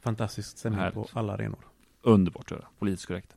Fantastisk 0.01 0.57
stämning 0.57 0.79
Härligt. 0.79 0.95
på 0.95 1.07
alla 1.13 1.33
arenor. 1.33 1.59
Underbart 2.01 2.51
att 2.51 2.57
höra. 2.57 2.67
Politiskt 2.79 3.07
korrekt. 3.07 3.35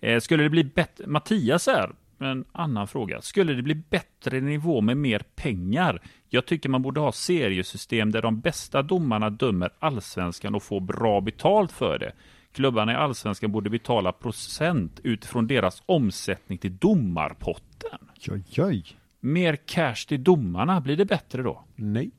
Eh, 0.00 0.20
skulle 0.20 0.42
det 0.42 0.50
bli 0.50 0.64
bättre? 0.64 1.06
Mattias 1.06 1.68
är 1.68 1.92
en 2.18 2.44
annan 2.52 2.88
fråga. 2.88 3.22
Skulle 3.22 3.52
det 3.52 3.62
bli 3.62 3.74
bättre 3.74 4.40
nivå 4.40 4.80
med 4.80 4.96
mer 4.96 5.22
pengar? 5.34 6.02
Jag 6.28 6.46
tycker 6.46 6.68
man 6.68 6.82
borde 6.82 7.00
ha 7.00 7.12
seriesystem 7.12 8.12
där 8.12 8.22
de 8.22 8.40
bästa 8.40 8.82
domarna 8.82 9.30
dömer 9.30 9.70
allsvenskan 9.78 10.54
och 10.54 10.62
får 10.62 10.80
bra 10.80 11.20
betalt 11.20 11.72
för 11.72 11.98
det. 11.98 12.12
Klubbarna 12.52 12.92
i 12.92 12.94
allsvenskan 12.94 13.52
borde 13.52 13.70
betala 13.70 14.12
procent 14.12 15.00
utifrån 15.02 15.46
deras 15.46 15.82
omsättning 15.86 16.58
till 16.58 16.76
domarpotten. 16.76 17.98
Oj, 18.28 18.44
oj. 18.58 18.84
Mer 19.20 19.56
cash 19.56 20.06
till 20.08 20.24
domarna, 20.24 20.80
blir 20.80 20.96
det 20.96 21.04
bättre 21.04 21.42
då? 21.42 21.64
Nej. 21.74 22.10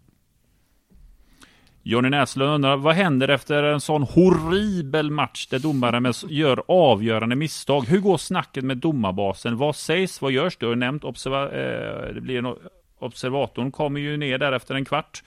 Jonny 1.89 2.09
Näslund 2.09 2.51
undrar, 2.51 2.77
vad 2.77 2.95
händer 2.95 3.27
efter 3.27 3.63
en 3.63 3.81
sån 3.81 4.03
horribel 4.03 5.11
match 5.11 5.47
där 5.47 5.59
domaren 5.59 6.13
gör 6.29 6.63
avgörande 6.67 7.35
misstag? 7.35 7.85
Hur 7.87 7.99
går 7.99 8.17
snacket 8.17 8.63
med 8.63 8.77
domarbasen? 8.77 9.57
Vad 9.57 9.75
sägs? 9.75 10.21
Vad 10.21 10.31
görs? 10.31 10.57
Du 10.57 10.65
har 10.65 10.73
ju 10.73 10.79
nämnt 10.79 11.03
observa 11.03 11.43
eh, 11.43 12.13
det 12.13 12.21
blir 12.21 12.37
en, 12.37 12.55
observatorn 12.99 13.71
kommer 13.71 13.99
ju 13.99 14.17
ner 14.17 14.37
där 14.37 14.51
efter 14.51 14.75
en 14.75 14.85
kvart. 14.85 15.23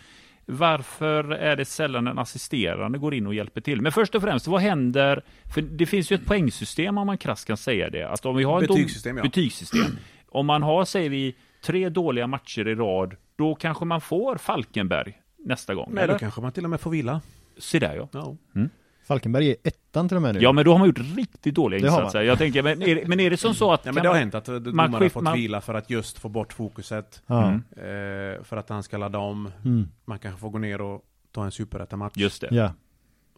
Varför 0.46 1.30
är 1.32 1.56
det 1.56 1.64
sällan 1.64 2.06
en 2.06 2.18
assisterande 2.18 2.98
går 2.98 3.14
in 3.14 3.26
och 3.26 3.34
hjälper 3.34 3.60
till? 3.60 3.80
Men 3.80 3.92
först 3.92 4.14
och 4.14 4.22
främst, 4.22 4.46
vad 4.46 4.60
händer? 4.60 5.22
För 5.54 5.62
det 5.62 5.86
finns 5.86 6.12
ju 6.12 6.14
ett 6.14 6.26
poängsystem 6.26 6.98
om 6.98 7.06
man 7.06 7.18
krasst 7.18 7.46
kan 7.46 7.56
säga 7.56 7.90
det. 7.90 8.08
Att 8.08 8.26
om 8.26 8.36
vi 8.36 8.44
har 8.44 8.60
Betygssystem, 8.60 9.16
ja. 9.16 9.22
betygssystem. 9.22 9.96
Om 10.28 10.46
man 10.46 10.62
har, 10.62 10.84
säger 10.84 11.10
vi, 11.10 11.36
tre 11.64 11.88
dåliga 11.88 12.26
matcher 12.26 12.68
i 12.68 12.74
rad, 12.74 13.16
då 13.36 13.54
kanske 13.54 13.84
man 13.84 14.00
får 14.00 14.36
Falkenberg 14.36 15.19
nästa 15.44 15.74
gång. 15.74 15.88
Nej, 15.92 16.04
eller? 16.04 16.12
då 16.14 16.18
kanske 16.18 16.40
man 16.40 16.52
till 16.52 16.64
och 16.64 16.70
med 16.70 16.80
får 16.80 16.90
vila. 16.90 17.20
Se 17.58 17.78
där 17.78 17.96
ja. 17.96 18.08
Ja. 18.12 18.36
Falkenberg 19.06 19.48
är 19.50 19.56
ettan 19.64 20.08
till 20.08 20.16
och 20.16 20.22
med 20.22 20.34
nu. 20.34 20.40
Ja, 20.40 20.52
men 20.52 20.64
då 20.64 20.72
har 20.72 20.78
man 20.78 20.88
gjort 20.88 20.98
riktigt 21.16 21.54
dåliga 21.54 21.80
Det 21.80 21.86
insatser. 21.86 22.22
Jag 22.22 22.38
tänker, 22.38 22.62
men 22.62 22.82
är, 22.82 22.94
det- 22.94 23.06
men 23.08 23.20
är 23.20 23.30
det 23.30 23.36
som 23.36 23.54
så 23.54 23.72
att... 23.72 23.80
Ja, 23.86 23.92
men 23.92 24.02
det 24.02 24.08
har 24.08 24.14
man- 24.14 24.20
hänt 24.20 24.34
att 24.34 24.44
domarna 24.44 24.98
har 24.98 25.08
fått 25.08 25.22
man- 25.22 25.34
vila 25.34 25.60
för 25.60 25.74
att 25.74 25.90
just 25.90 26.18
få 26.18 26.28
bort 26.28 26.52
fokuset. 26.52 27.22
Mm. 27.26 27.54
Eh, 27.54 28.42
för 28.44 28.56
att 28.56 28.68
han 28.68 28.82
ska 28.82 28.96
ladda 28.98 29.18
om. 29.18 29.50
Mm. 29.64 29.88
Man 30.04 30.18
kanske 30.18 30.40
får 30.40 30.50
gå 30.50 30.58
ner 30.58 30.80
och 30.80 31.04
ta 31.32 31.44
en 31.44 31.52
superettan-match. 31.52 32.12
Just 32.16 32.40
det. 32.40 32.48
Ja. 32.50 32.72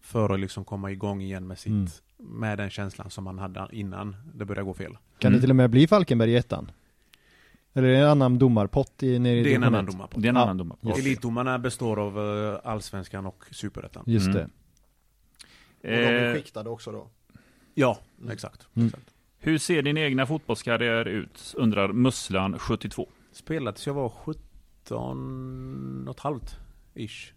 För 0.02 0.34
att 0.34 0.40
liksom 0.40 0.64
komma 0.64 0.90
igång 0.90 1.22
igen 1.22 1.46
med 1.46 1.58
sitt, 1.58 1.70
Mm. 1.72 1.86
med 2.18 2.58
den 2.58 2.70
känslan 2.70 3.10
som 3.10 3.24
man 3.24 3.38
hade 3.38 3.66
innan 3.72 4.16
det 4.34 4.44
började 4.44 4.64
gå 4.64 4.74
fel. 4.74 4.92
Kan 5.18 5.28
Mm. 5.28 5.32
det 5.36 5.40
till 5.40 5.50
och 5.50 5.56
med 5.56 5.70
bli 5.70 5.86
Falkenberg 5.86 6.30
i 6.32 6.36
ettan? 6.36 6.70
Eller 7.74 7.88
är 7.88 7.92
det 7.92 7.98
en 7.98 8.08
annan 8.08 8.38
domarpott 8.38 9.02
i, 9.02 9.18
nere 9.18 9.36
i 9.38 9.42
Det 9.42 9.52
är 9.52 9.56
en 9.56 9.64
annan 9.64 9.86
domarpott. 9.86 10.22
Det 10.22 10.28
är 10.28 10.30
en 10.30 10.36
Ja. 10.36 10.42
annan 10.42 10.56
domare. 10.58 10.78
Yes. 10.86 10.98
Elitdomarna 10.98 11.58
består 11.58 11.98
av 12.00 12.18
eh, 12.54 12.60
allsvenskan 12.70 13.26
och 13.26 13.44
superettan. 13.50 14.04
Just 14.06 14.26
Mm. 14.26 14.36
det. 14.38 14.44
Och 14.44 14.50
de 15.82 15.88
är 16.04 16.28
Eh, 16.28 16.34
skiktade 16.34 16.70
också 16.70 16.92
då. 16.92 17.08
Ja, 17.74 17.98
exakt. 18.30 18.66
Mm. 18.74 18.88
exakt. 18.88 19.14
hur 19.38 19.58
ser 19.58 19.82
din 19.82 19.96
egna 19.96 20.26
fotbollskarriär 20.26 21.08
ut? 21.08 21.54
Undrar 21.56 21.92
Musslan 21.92 22.58
72. 22.58 23.08
Spelade 23.32 23.74
tills 23.76 23.86
jag 23.86 23.94
var 23.94 24.08
17 24.08 26.08
och 26.08 26.14
ett 26.14 26.20
halvt, 26.20 26.56
ish. 26.94 27.32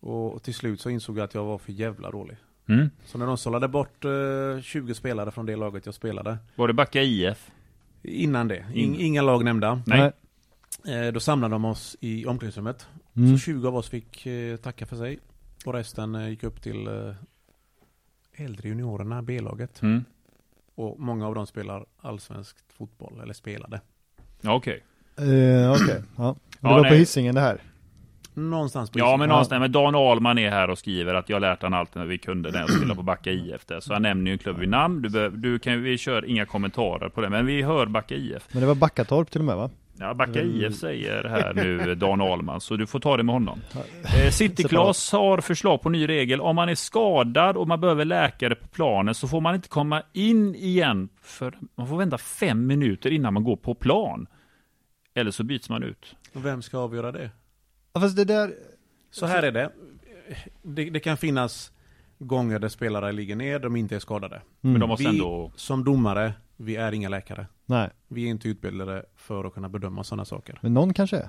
Och 0.00 0.42
till 0.42 0.54
slut 0.54 0.80
så 0.80 0.90
insåg 0.90 1.18
jag 1.18 1.24
att 1.24 1.34
jag 1.34 1.44
var 1.44 1.58
för 1.58 1.72
jävla 1.72 2.10
dålig. 2.10 2.36
Mm. 2.68 2.90
Så 3.04 3.18
när 3.18 3.26
de 3.26 3.38
sållade 3.38 3.68
bort 3.68 4.04
eh, 4.04 4.60
20 4.62 4.94
spelare 4.94 5.30
från 5.30 5.46
det 5.46 5.56
laget 5.56 5.86
jag 5.86 5.94
spelade, 5.94 6.38
Var 6.56 6.68
det 6.68 6.74
Backa 6.74 7.02
IF? 7.02 7.50
Innan 8.08 8.48
det, 8.48 8.66
in, 8.74 8.88
Mm. 8.88 9.00
inga 9.00 9.22
lag 9.22 9.44
nämnda, 9.44 9.82
Nej. 9.86 10.12
eh, 10.88 11.12
då 11.12 11.20
samlade 11.20 11.54
de 11.54 11.64
oss 11.64 11.96
i 12.00 12.26
omklädningsrummet. 12.26 12.86
Mm. 13.16 13.32
Så 13.32 13.38
20 13.44 13.68
av 13.68 13.76
oss 13.76 13.88
fick 13.88 14.26
eh, 14.26 14.56
tacka 14.56 14.86
för 14.86 14.96
sig. 14.96 15.18
Och 15.64 15.72
resten 15.74 16.14
eh, 16.14 16.28
gick 16.28 16.42
upp 16.42 16.62
till 16.62 16.86
eh, 16.86 17.14
äldre 18.44 18.68
juniorerna, 18.68 19.22
B-laget. 19.22 19.82
Mm. 19.82 20.04
Och 20.74 21.00
många 21.00 21.26
av 21.26 21.34
dem 21.34 21.46
spelar 21.46 21.86
allsvensk 22.00 22.56
fotboll, 22.72 23.20
eller 23.22 23.32
spelade. 23.34 23.80
Okej. 24.44 24.84
Eh, 25.16 25.72
Okej, 25.72 26.02
ja. 26.16 26.36
Det 26.50 26.58
Ja, 26.60 26.68
var 26.68 26.76
på 26.78 26.82
nej. 26.82 26.98
Hisingen 26.98 27.34
det 27.34 27.40
här. 27.40 27.60
Någonstans 28.38 28.90
på 28.90 28.98
Ja, 28.98 29.16
men 29.16 29.28
någonstans. 29.28 29.60
Men 29.60 29.72
Dan 29.72 29.94
Ahlman 29.94 30.38
är 30.38 30.50
här 30.50 30.70
och 30.70 30.78
skriver 30.78 31.14
att 31.14 31.28
jag 31.28 31.40
lärt 31.40 31.62
han 31.62 31.74
allt 31.74 31.94
när 31.94 32.04
vi 32.06 32.18
kunde 32.18 32.50
när 32.50 32.60
jag 32.60 32.70
spelade 32.70 32.94
på 32.94 33.02
Backa 33.02 33.30
IF. 33.30 33.66
Där. 33.66 33.80
Så 33.80 33.92
han 33.92 34.02
nämner 34.02 34.26
ju 34.26 34.32
en 34.32 34.38
klubb 34.38 34.58
vid 34.58 34.68
namn. 34.68 35.02
Du, 35.02 35.08
behöver- 35.08 35.36
du 35.36 35.58
kan, 35.58 35.82
vi 35.82 35.98
kör 35.98 36.24
inga 36.24 36.46
kommentarer 36.46 37.08
på 37.08 37.20
det, 37.20 37.28
men 37.30 37.46
vi 37.46 37.62
hör 37.62 37.86
Backa 37.86 38.14
IF. 38.14 38.48
Men 38.52 38.60
det 38.60 38.66
var 38.66 38.74
Backatorp 38.74 39.30
till 39.30 39.40
och 39.40 39.44
med 39.44 39.56
va? 39.56 39.70
Ja, 40.00 40.14
Backa 40.14 40.40
Mm. 40.42 40.64
IF 40.64 40.74
säger 40.76 41.24
här 41.24 41.54
nu 41.54 41.94
Dan 41.94 42.20
Ahlman, 42.20 42.60
så 42.60 42.76
du 42.76 42.86
får 42.86 43.00
ta 43.00 43.16
det 43.16 43.22
med 43.22 43.32
honom. 43.32 43.60
Eh, 44.24 44.30
City-Klas 44.30 45.12
har 45.12 45.40
förslag 45.40 45.82
på 45.82 45.88
ny 45.90 46.08
regel. 46.08 46.40
Om 46.40 46.56
man 46.56 46.68
är 46.68 46.74
skadad 46.74 47.56
och 47.56 47.68
man 47.68 47.80
behöver 47.80 48.04
läkare 48.04 48.54
på 48.54 48.66
planen 48.68 49.14
så 49.14 49.28
får 49.28 49.40
man 49.40 49.54
inte 49.54 49.68
komma 49.68 50.02
in 50.12 50.54
igen 50.54 51.08
för 51.22 51.54
man 51.74 51.88
får 51.88 51.96
vänta 51.96 52.18
fem 52.18 52.66
minuter 52.66 53.10
innan 53.10 53.34
man 53.34 53.44
går 53.44 53.56
på 53.56 53.74
plan. 53.74 54.26
Eller 55.14 55.30
så 55.30 55.44
byts 55.44 55.68
man 55.70 55.82
ut. 55.82 56.16
Och 56.34 56.46
Vem 56.46 56.62
ska 56.62 56.78
avgöra 56.78 57.12
det? 57.12 57.30
Ja, 57.92 58.00
fast 58.00 58.16
det 58.16 58.24
där, 58.24 58.54
Så 59.10 59.26
här 59.26 59.42
är 59.42 59.52
det. 59.52 59.70
det. 60.62 60.90
Det 60.90 61.00
kan 61.00 61.16
finnas 61.16 61.72
gånger 62.18 62.58
där 62.58 62.68
spelare 62.68 63.12
ligger 63.12 63.36
ner, 63.36 63.58
de 63.58 63.76
inte 63.76 63.96
är 63.96 64.00
skadade. 64.00 64.42
Men 64.60 64.70
mm. 64.70 64.80
de 64.80 64.88
måste 64.88 65.04
vi, 65.04 65.10
ändå... 65.10 65.52
som 65.56 65.84
domare, 65.84 66.32
vi 66.56 66.76
är 66.76 66.92
inga 66.92 67.08
läkare. 67.08 67.46
nej, 67.66 67.90
Vi 68.08 68.24
är 68.24 68.28
inte 68.28 68.48
utbildade 68.48 69.04
för 69.16 69.44
att 69.44 69.54
kunna 69.54 69.68
bedöma 69.68 70.04
sådana 70.04 70.24
saker. 70.24 70.58
men 70.62 70.74
någon 70.74 70.94
kanske 70.94 71.16
är. 71.16 71.28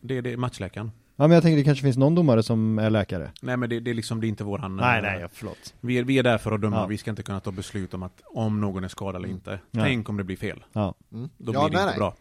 Det 0.00 0.16
är 0.18 0.22
det, 0.22 0.36
matchläkaren. 0.36 0.90
Ja 1.16 1.26
men 1.28 1.30
jag 1.30 1.42
tänker 1.42 1.56
det 1.56 1.64
kanske 1.64 1.82
finns 1.82 1.96
någon 1.96 2.14
domare 2.14 2.42
som 2.42 2.78
är 2.78 2.90
läkare. 2.90 3.30
Nej 3.42 3.56
men 3.56 3.70
det, 3.70 3.80
det 3.80 3.90
är 3.90 3.94
liksom, 3.94 4.20
det 4.20 4.26
är 4.26 4.28
inte 4.28 4.44
våran... 4.44 4.76
Nej, 4.76 4.98
eh, 4.98 5.02
nej, 5.02 5.26
förlåt. 5.32 5.74
Vi 5.80 5.98
är, 5.98 6.04
vi 6.04 6.18
är 6.18 6.22
där 6.22 6.38
för 6.38 6.52
att 6.52 6.60
döma, 6.60 6.76
Ja. 6.76 6.86
vi 6.86 6.98
ska 6.98 7.10
inte 7.10 7.22
kunna 7.22 7.40
ta 7.40 7.50
beslut 7.52 7.94
om 7.94 8.02
att 8.02 8.22
om 8.24 8.60
någon 8.60 8.84
är 8.84 8.88
skadad 8.88 9.16
eller 9.16 9.28
inte. 9.28 9.58
Nej. 9.70 9.84
Tänk 9.84 10.08
om 10.08 10.16
det 10.16 10.24
blir 10.24 10.36
fel. 10.36 10.64
Ja. 10.72 10.94
Mm. 11.12 11.30
Då 11.38 11.54
ja, 11.54 11.68
blir 11.68 11.70
det 11.70 11.76
nej, 11.76 11.82
inte 11.82 11.86
nej. 11.86 11.98
bra. 11.98 12.14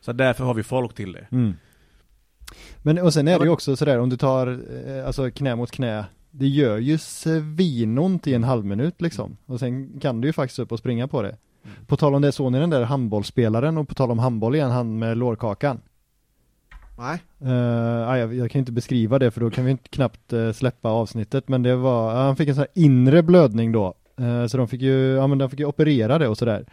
Så 0.00 0.12
därför 0.12 0.44
har 0.44 0.54
vi 0.54 0.62
folk 0.62 0.94
till 0.94 1.12
det. 1.12 1.26
Mm. 1.30 1.54
Men 2.82 2.98
och 2.98 3.12
sen 3.12 3.28
är 3.28 3.38
det 3.38 3.44
ju 3.44 3.50
också 3.50 3.76
sådär 3.76 3.98
om 3.98 4.08
du 4.08 4.16
tar, 4.16 4.60
eh, 4.86 5.06
alltså 5.06 5.30
knä 5.30 5.56
mot 5.56 5.70
knä, 5.70 6.04
det 6.30 6.46
gör 6.46 6.78
ju 6.78 6.98
svinont 6.98 8.26
i 8.26 8.34
en 8.34 8.44
halv 8.44 8.64
minut 8.64 9.00
liksom. 9.00 9.36
Och 9.46 9.60
sen 9.60 10.00
kan 10.00 10.20
du 10.20 10.28
ju 10.28 10.32
faktiskt 10.32 10.58
upp 10.58 10.72
och 10.72 10.78
springa 10.78 11.08
på 11.08 11.22
det. 11.22 11.28
Mm. 11.64 11.76
På 11.86 11.96
tal 11.96 12.14
om 12.14 12.22
det, 12.22 12.32
såg 12.32 12.52
ni 12.52 12.58
den 12.58 12.70
där 12.70 12.82
handbollsspelaren 12.82 13.78
och 13.78 13.88
på 13.88 13.94
tal 13.94 14.10
om 14.10 14.18
handboll 14.18 14.54
igen, 14.54 14.70
han 14.70 14.98
med 14.98 15.16
lårkakan. 15.16 15.80
Nej. 16.98 17.22
Uh, 17.42 18.18
jag, 18.18 18.34
jag 18.34 18.50
kan 18.50 18.58
inte 18.58 18.72
beskriva 18.72 19.18
det 19.18 19.30
för 19.30 19.40
då 19.40 19.50
kan 19.50 19.64
vi 19.64 19.70
inte 19.70 19.88
knappt 19.88 20.32
eh, 20.32 20.52
släppa 20.52 20.88
avsnittet 20.88 21.48
men 21.48 21.62
det 21.62 21.76
var, 21.76 22.14
ja, 22.14 22.22
han 22.22 22.36
fick 22.36 22.48
en 22.48 22.54
sån 22.54 22.62
här 22.62 22.82
inre 22.82 23.22
blödning 23.22 23.72
då. 23.72 23.94
Så 24.48 24.56
de 24.56 24.68
fick 24.68 24.80
ju, 24.80 25.14
ja 25.14 25.26
men 25.26 25.38
de 25.38 25.50
fick 25.50 25.60
ju 25.60 25.66
operera 25.66 26.18
det 26.18 26.28
och 26.28 26.38
sådär. 26.38 26.66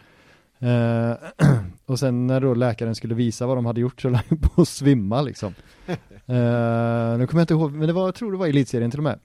Eh, 0.64 1.16
och 1.86 1.98
sen 1.98 2.26
när 2.26 2.40
då 2.40 2.54
läkaren 2.54 2.94
skulle 2.94 3.14
visa 3.14 3.46
vad 3.46 3.56
de 3.56 3.66
hade 3.66 3.80
gjort 3.80 4.00
så 4.00 4.08
höll 4.08 4.14
han 4.28 4.38
på 4.38 4.62
att 4.62 4.68
svimma 4.68 5.22
liksom. 5.22 5.54
Eh, 6.26 7.18
nu 7.18 7.26
kommer 7.26 7.40
jag 7.40 7.42
inte 7.42 7.54
ihåg, 7.54 7.72
men 7.72 7.86
det 7.86 7.92
var, 7.92 8.04
jag 8.04 8.14
tror 8.14 8.32
det 8.32 8.38
var 8.38 8.46
i 8.46 8.50
elitserien 8.50 8.90
till 8.90 9.00
och 9.00 9.04
med. 9.04 9.18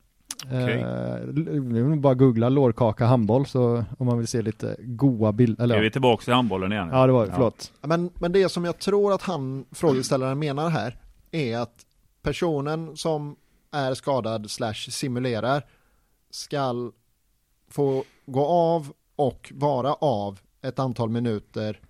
Okej. 0.45 0.84
Uh, 0.84 1.61
nu 1.61 1.95
bara 1.95 2.14
googla 2.14 2.49
lårkaka 2.49 3.06
handboll 3.06 3.45
så 3.45 3.84
om 3.98 4.07
man 4.07 4.18
vill 4.18 4.28
se 4.28 4.41
lite 4.41 4.76
goa 4.80 5.32
bilder, 5.32 5.64
eller 5.64 5.76
Är 5.76 5.80
vi 5.80 5.88
ja. 5.88 5.91
tillbaka 5.91 6.24
till 6.24 6.34
handbollen 6.34 6.72
igen? 6.72 6.90
ja 6.91 7.07
det 7.07 7.14
var 7.14 7.26
det, 7.26 7.32
förlåt. 7.32 7.72
Men, 7.82 8.10
men 8.16 8.32
det 8.32 8.49
som 8.49 8.66
jag 8.66 8.80
tror 8.80 9.14
att 9.14 9.22
han, 9.22 9.66
frågeställaren 9.72 10.40
menar 10.40 10.70
här, 10.70 10.95
är 11.32 11.57
att 11.57 11.86
personen 12.22 12.98
som 12.98 13.36
är 13.72 13.94
skadad 13.94 14.52
slash 14.52 14.74
simulerar 14.74 15.64
skall 16.32 16.91
få 17.70 18.03
gå 18.26 18.45
av 18.45 18.91
och 19.16 19.52
vara 19.56 19.94
av 19.94 20.40
ett 20.61 20.80
antal 20.80 21.10
minuter 21.10 21.81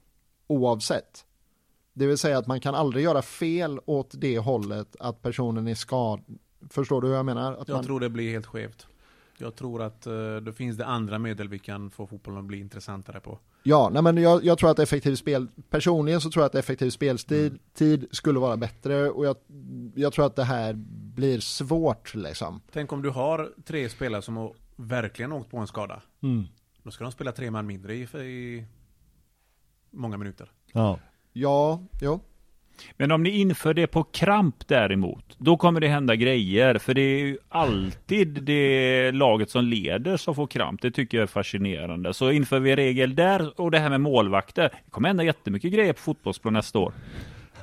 oavsett. 0.48 1.26
Det 1.94 2.08
vill 2.08 2.18
säga 2.18 2.38
att 2.38 2.48
man 2.48 2.60
kan 2.60 2.76
aldrig 2.76 3.04
göra 3.04 3.22
fel 3.22 3.80
åt 3.86 4.12
det 4.14 4.40
hållet 4.40 4.96
att 5.00 5.22
personen 5.22 5.68
är 5.68 5.76
skadad. 5.76 6.26
Förstår 6.70 7.02
du 7.02 7.08
hur 7.08 7.16
jag 7.16 7.26
menar? 7.26 7.54
Att 7.54 7.68
Jag 7.68 7.76
man, 7.76 7.86
tror 7.86 8.00
det 8.00 8.10
blir 8.10 8.32
helt 8.32 8.46
skevt. 8.46 8.88
Jag 9.38 9.56
tror 9.56 9.82
att 9.82 10.08
uh, 10.08 10.38
det 10.38 10.54
finns 10.54 10.78
det 10.78 10.86
andra 10.86 11.20
medel 11.20 11.48
vi 11.48 11.60
kan 11.60 11.90
få 11.90 12.08
fotbollen 12.08 12.40
att 12.40 12.46
bli 12.46 12.60
intressantare 12.60 13.20
på. 13.20 13.40
Ja, 13.64 13.90
nej 13.94 14.02
men 14.02 14.18
jag, 14.18 14.46
jag 14.46 14.58
tror 14.58 14.72
att 14.72 14.80
effektiv 14.80 15.16
spel, 15.16 15.48
personligen 15.70 16.22
så 16.22 16.32
tror 16.32 16.44
jag 16.44 16.46
att 16.46 16.56
effektiv 16.56 16.90
speltid 16.90 17.60
tid 17.74 18.08
skulle 18.12 18.40
vara 18.40 18.58
bättre 18.58 19.10
och 19.10 19.26
jag, 19.26 19.36
jag 19.96 20.14
tror 20.14 20.26
att 20.26 20.36
det 20.36 20.44
här 20.44 20.74
blir 21.16 21.40
svårt 21.40 22.16
liksom. 22.16 22.62
Tänk 22.72 22.94
om 22.94 23.02
du 23.02 23.10
har 23.10 23.52
tre 23.66 23.90
spelare 23.90 24.22
som 24.22 24.38
har 24.38 24.54
verkligen 24.76 25.32
åkt 25.32 25.52
på 25.52 25.58
en 25.58 25.68
skada. 25.68 26.02
Mm. 26.24 26.48
Då 26.84 26.92
ska 26.92 27.04
de 27.04 27.12
spela 27.12 27.32
tre 27.32 27.52
man 27.52 27.66
mindre 27.66 27.96
i, 27.96 28.02
i 28.02 28.66
många 29.92 30.18
minuter. 30.18 30.52
Ja. 30.74 31.00
Ja, 31.34 31.82
jo. 32.02 32.20
Men 32.98 33.12
om 33.12 33.24
ni 33.24 33.30
inför 33.30 33.74
det 33.74 33.88
på 33.88 34.04
kramp 34.04 34.68
däremot, 34.68 35.36
då 35.38 35.58
kommer 35.58 35.80
det 35.80 35.88
hända 35.88 36.16
grejer. 36.16 36.78
För 36.78 36.94
det 36.94 37.02
är 37.02 37.20
ju 37.20 37.38
alltid 37.50 38.28
det 38.44 39.12
laget 39.12 39.50
som 39.50 39.64
leder 39.64 40.18
som 40.18 40.36
får 40.36 40.48
kramp. 40.48 40.82
Det 40.82 40.92
tycker 40.92 41.18
jag 41.18 41.24
är 41.24 41.28
fascinerande. 41.28 42.14
Så 42.14 42.32
inför 42.32 42.60
vi 42.60 42.76
regel 42.76 43.16
där 43.16 43.62
och 43.62 43.72
det 43.72 43.80
här 43.80 43.90
med 43.90 44.02
målvakter. 44.02 44.70
Det 44.86 44.92
kommer 44.92 45.10
hända 45.10 45.24
jättemycket 45.24 45.74
grejer 45.74 45.94
på 45.94 46.00
fotbollsplan 46.00 46.54
nästa 46.54 46.80
år. 46.80 46.94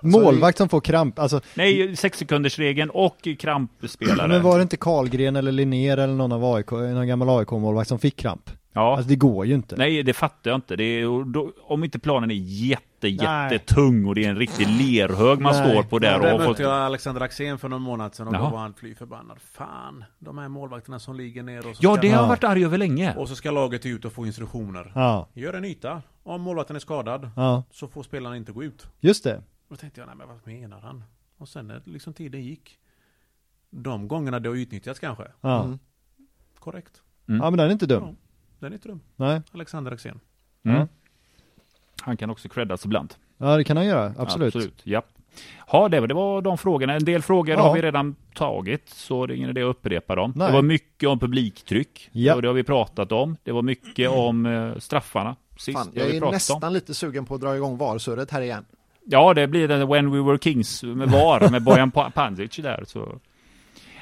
Målvakt 0.00 0.58
som 0.58 0.68
får 0.68 0.80
kramp, 0.80 1.18
alltså 1.18 1.40
Nej, 1.54 1.96
sex 1.96 2.18
sekunders 2.18 2.58
regeln 2.58 2.90
och 2.90 3.28
krampspelare. 3.38 4.28
Men 4.28 4.42
var 4.42 4.56
det 4.56 4.62
inte 4.62 4.76
Karlgren 4.76 5.36
eller 5.36 5.52
Linnér 5.52 5.96
eller 5.96 6.14
någon 6.14 6.32
av 6.32 6.44
AIK, 6.44 6.70
någon 6.70 7.06
gammal 7.08 7.28
AIK-målvakt 7.28 7.88
som 7.88 7.98
fick 7.98 8.16
kramp? 8.16 8.50
Ja. 8.76 8.92
Alltså 8.96 9.08
det 9.08 9.16
går 9.16 9.46
ju 9.46 9.54
inte. 9.54 9.76
Nej, 9.76 10.02
det 10.02 10.12
fattar 10.12 10.50
jag 10.50 10.58
inte. 10.58 10.76
Det 10.76 10.84
är, 10.84 11.24
då, 11.32 11.52
om 11.62 11.84
inte 11.84 11.98
planen 11.98 12.30
är 12.30 12.34
jätte, 12.34 13.08
jättetung 13.08 14.06
och 14.06 14.14
det 14.14 14.24
är 14.24 14.30
en 14.30 14.36
riktig 14.38 14.66
lerhög 14.68 15.40
man 15.40 15.52
Nej. 15.54 15.70
står 15.72 15.82
på 15.82 15.98
där 15.98 16.10
Där 16.10 16.18
och 16.18 16.24
har 16.30 16.38
mötte 16.38 16.44
fått... 16.48 16.58
jag 16.58 16.72
Alexander 16.72 17.20
Axén 17.22 17.58
för 17.58 17.68
någon 17.68 17.82
månad 17.82 18.14
sedan 18.14 18.28
och 18.28 18.34
Jaha. 18.34 18.44
då 18.44 18.50
var 18.50 18.58
han 18.58 18.74
fly 18.74 18.94
förbannad. 18.94 19.38
Fan, 19.40 20.04
de 20.18 20.38
här 20.38 20.48
målvakterna 20.48 20.98
som 20.98 21.16
ligger 21.16 21.42
ner 21.42 21.66
och 21.70 21.76
så, 21.76 21.80
Ja, 21.84 21.96
det 21.96 22.08
har 22.08 22.14
jag 22.16 22.24
Ja. 22.24 22.28
varit 22.28 22.44
arg 22.44 22.64
över 22.64 22.78
länge. 22.78 23.14
och 23.16 23.28
så 23.28 23.36
ska 23.36 23.50
laget 23.50 23.86
ut 23.86 24.04
och 24.04 24.12
få 24.12 24.26
instruktioner. 24.26 24.92
Ja, 24.94 25.28
Gör 25.34 25.52
en 25.54 25.64
yta. 25.64 26.02
Om 26.22 26.40
målvakten 26.40 26.76
är 26.76 26.80
skadad 26.80 27.30
ja, 27.36 27.62
så 27.70 27.88
får 27.88 28.02
spelarna 28.02 28.36
inte 28.36 28.52
gå 28.52 28.64
ut. 28.64 28.86
just 29.00 29.24
det. 29.24 29.42
Då 29.68 29.76
tänkte 29.76 30.00
jag, 30.00 30.06
nej 30.06 30.16
men 30.16 30.28
vad 30.28 30.46
menar 30.46 30.80
han? 30.80 31.04
Och 31.38 31.48
sen 31.48 31.66
när 31.68 31.82
liksom 31.84 32.12
tiden 32.14 32.42
gick. 32.44 32.78
De 33.70 34.08
gångerna 34.08 34.40
det 34.40 34.48
har 34.48 34.56
utnyttjats 34.56 35.00
kanske. 35.00 35.24
Ja. 35.40 35.64
Mm. 35.64 35.78
Korrekt. 36.58 37.02
Mm. 37.28 37.40
ja 37.40 37.50
men 37.50 37.58
den 37.58 37.66
är 37.68 37.72
inte 37.72 37.86
dum. 37.86 38.02
Ja. 38.04 38.14
Den 38.58 38.72
är 38.72 38.76
inte 38.76 38.88
dum. 38.88 39.00
Nej. 39.16 39.42
Alexander 39.52 39.92
Axén. 39.92 40.20
Mm. 40.64 40.88
Han 42.02 42.16
kan 42.16 42.30
också 42.30 42.48
creddas 42.48 42.84
ibland. 42.84 43.14
Ja 43.38 43.56
det 43.56 43.64
kan 43.64 43.76
han 43.76 43.86
göra, 43.86 44.14
absolut. 44.18 44.54
Absolut, 44.56 44.80
ja. 44.84 45.02
Ja, 45.72 45.88
det 45.88 46.00
var, 46.00 46.06
det 46.06 46.14
var 46.14 46.42
de 46.42 46.58
frågorna. 46.58 46.94
En 46.94 47.04
del 47.04 47.22
frågor 47.22 47.54
Ja. 47.56 47.62
har 47.62 47.74
vi 47.74 47.82
redan 47.82 48.16
tagit, 48.34 48.88
så 48.88 49.26
det 49.26 49.34
är 49.34 49.36
ingen 49.36 49.50
idé 49.50 49.62
att 49.62 49.66
upprepa 49.70 50.14
dem. 50.14 50.32
Nej. 50.36 50.46
Det 50.46 50.52
var 50.52 50.62
mycket 50.62 51.08
om 51.08 51.18
publiktryck, 51.18 52.08
Ja. 52.12 52.34
och 52.34 52.42
det 52.42 52.48
har 52.48 52.54
vi 52.54 52.62
pratat 52.64 53.12
om. 53.12 53.36
Det 53.42 53.52
var 53.52 53.62
mycket 53.62 54.10
om 54.10 54.46
eh, 54.46 54.78
straffarna. 54.78 55.36
Sist, 55.58 55.78
Fan, 55.78 55.90
jag 55.94 56.04
vi 56.06 56.16
är 56.16 56.20
nästan 56.30 56.64
om. 56.64 56.72
lite 56.72 56.94
sugen 56.94 57.24
på 57.26 57.34
att 57.34 57.40
dra 57.40 57.56
igång 57.56 57.76
VAR-surret 57.78 58.30
här 58.30 58.40
igen. 58.40 58.64
Ja, 59.04 59.34
det 59.34 59.46
blir 59.46 59.68
den 59.68 59.88
When 59.88 60.10
We 60.10 60.20
Were 60.22 60.38
Kings 60.38 60.82
med 60.82 61.08
VAR, 61.10 61.50
med 61.50 61.62
Bojan 61.64 61.90
Pa- 61.90 62.10
Panzic 62.10 62.56
där. 62.56 62.84
Så. 62.86 63.18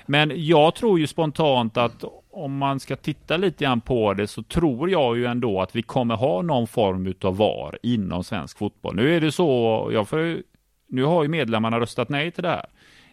Men 0.06 0.32
jag 0.46 0.74
tror 0.74 0.98
ju 0.98 1.06
spontant 1.06 1.76
att 1.76 2.04
om 2.34 2.58
man 2.58 2.80
ska 2.80 2.96
titta 2.96 3.36
lite 3.36 3.64
grann 3.64 3.80
på 3.80 4.14
det 4.14 4.26
så 4.26 4.42
tror 4.42 4.90
jag 4.90 5.16
ju 5.16 5.26
ändå 5.26 5.60
att 5.60 5.76
vi 5.76 5.82
kommer 5.82 6.14
ha 6.16 6.42
någon 6.42 6.66
form 6.66 7.06
utav 7.06 7.36
VAR 7.36 7.78
inom 7.82 8.24
svensk 8.24 8.58
fotboll. 8.58 8.96
Nu 8.96 9.16
är 9.16 9.20
det 9.20 9.32
så, 9.32 9.90
jag 9.92 10.08
får, 10.08 10.42
nu 10.88 11.04
har 11.04 11.22
ju 11.22 11.28
medlemmarna 11.28 11.80
röstat 11.80 12.08
nej 12.08 12.30
till 12.30 12.42
det 12.42 12.48
här. 12.48 12.66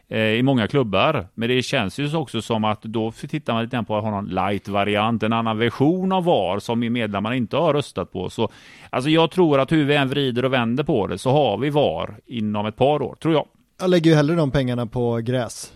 eh, 0.07 0.19
i 0.19 0.43
många 0.43 0.67
klubbar. 0.67 1.27
Men 1.33 1.49
det 1.49 1.61
känns 1.61 1.99
ju 1.99 2.15
också 2.15 2.41
som 2.41 2.63
att 2.63 2.81
då 2.81 3.11
tittar 3.11 3.53
man 3.53 3.63
lite 3.63 3.75
grann 3.75 3.85
på 3.85 3.97
att 3.97 4.03
ha 4.03 4.11
någon 4.11 4.25
light-variant, 4.29 5.23
en 5.23 5.33
annan 5.33 5.57
version 5.57 6.11
av 6.11 6.23
VAR 6.23 6.59
som 6.59 6.79
medlemmarna 6.79 7.35
inte 7.35 7.57
har 7.57 7.73
röstat 7.73 8.11
på. 8.11 8.29
Så 8.29 8.49
alltså 8.89 9.09
jag 9.09 9.31
tror 9.31 9.59
att 9.59 9.71
hur 9.71 9.85
vi 9.85 9.95
än 9.95 10.09
vrider 10.09 10.45
och 10.45 10.53
vänder 10.53 10.83
på 10.83 11.07
det 11.07 11.17
så 11.17 11.31
har 11.31 11.57
vi 11.57 11.69
VAR 11.69 12.17
inom 12.25 12.65
ett 12.65 12.75
par 12.75 13.01
år, 13.01 13.15
tror 13.21 13.33
jag. 13.33 13.47
Jag 13.79 13.89
lägger 13.89 14.11
ju 14.11 14.15
hellre 14.15 14.35
de 14.35 14.51
pengarna 14.51 14.85
på 14.85 15.17
gräs. 15.17 15.73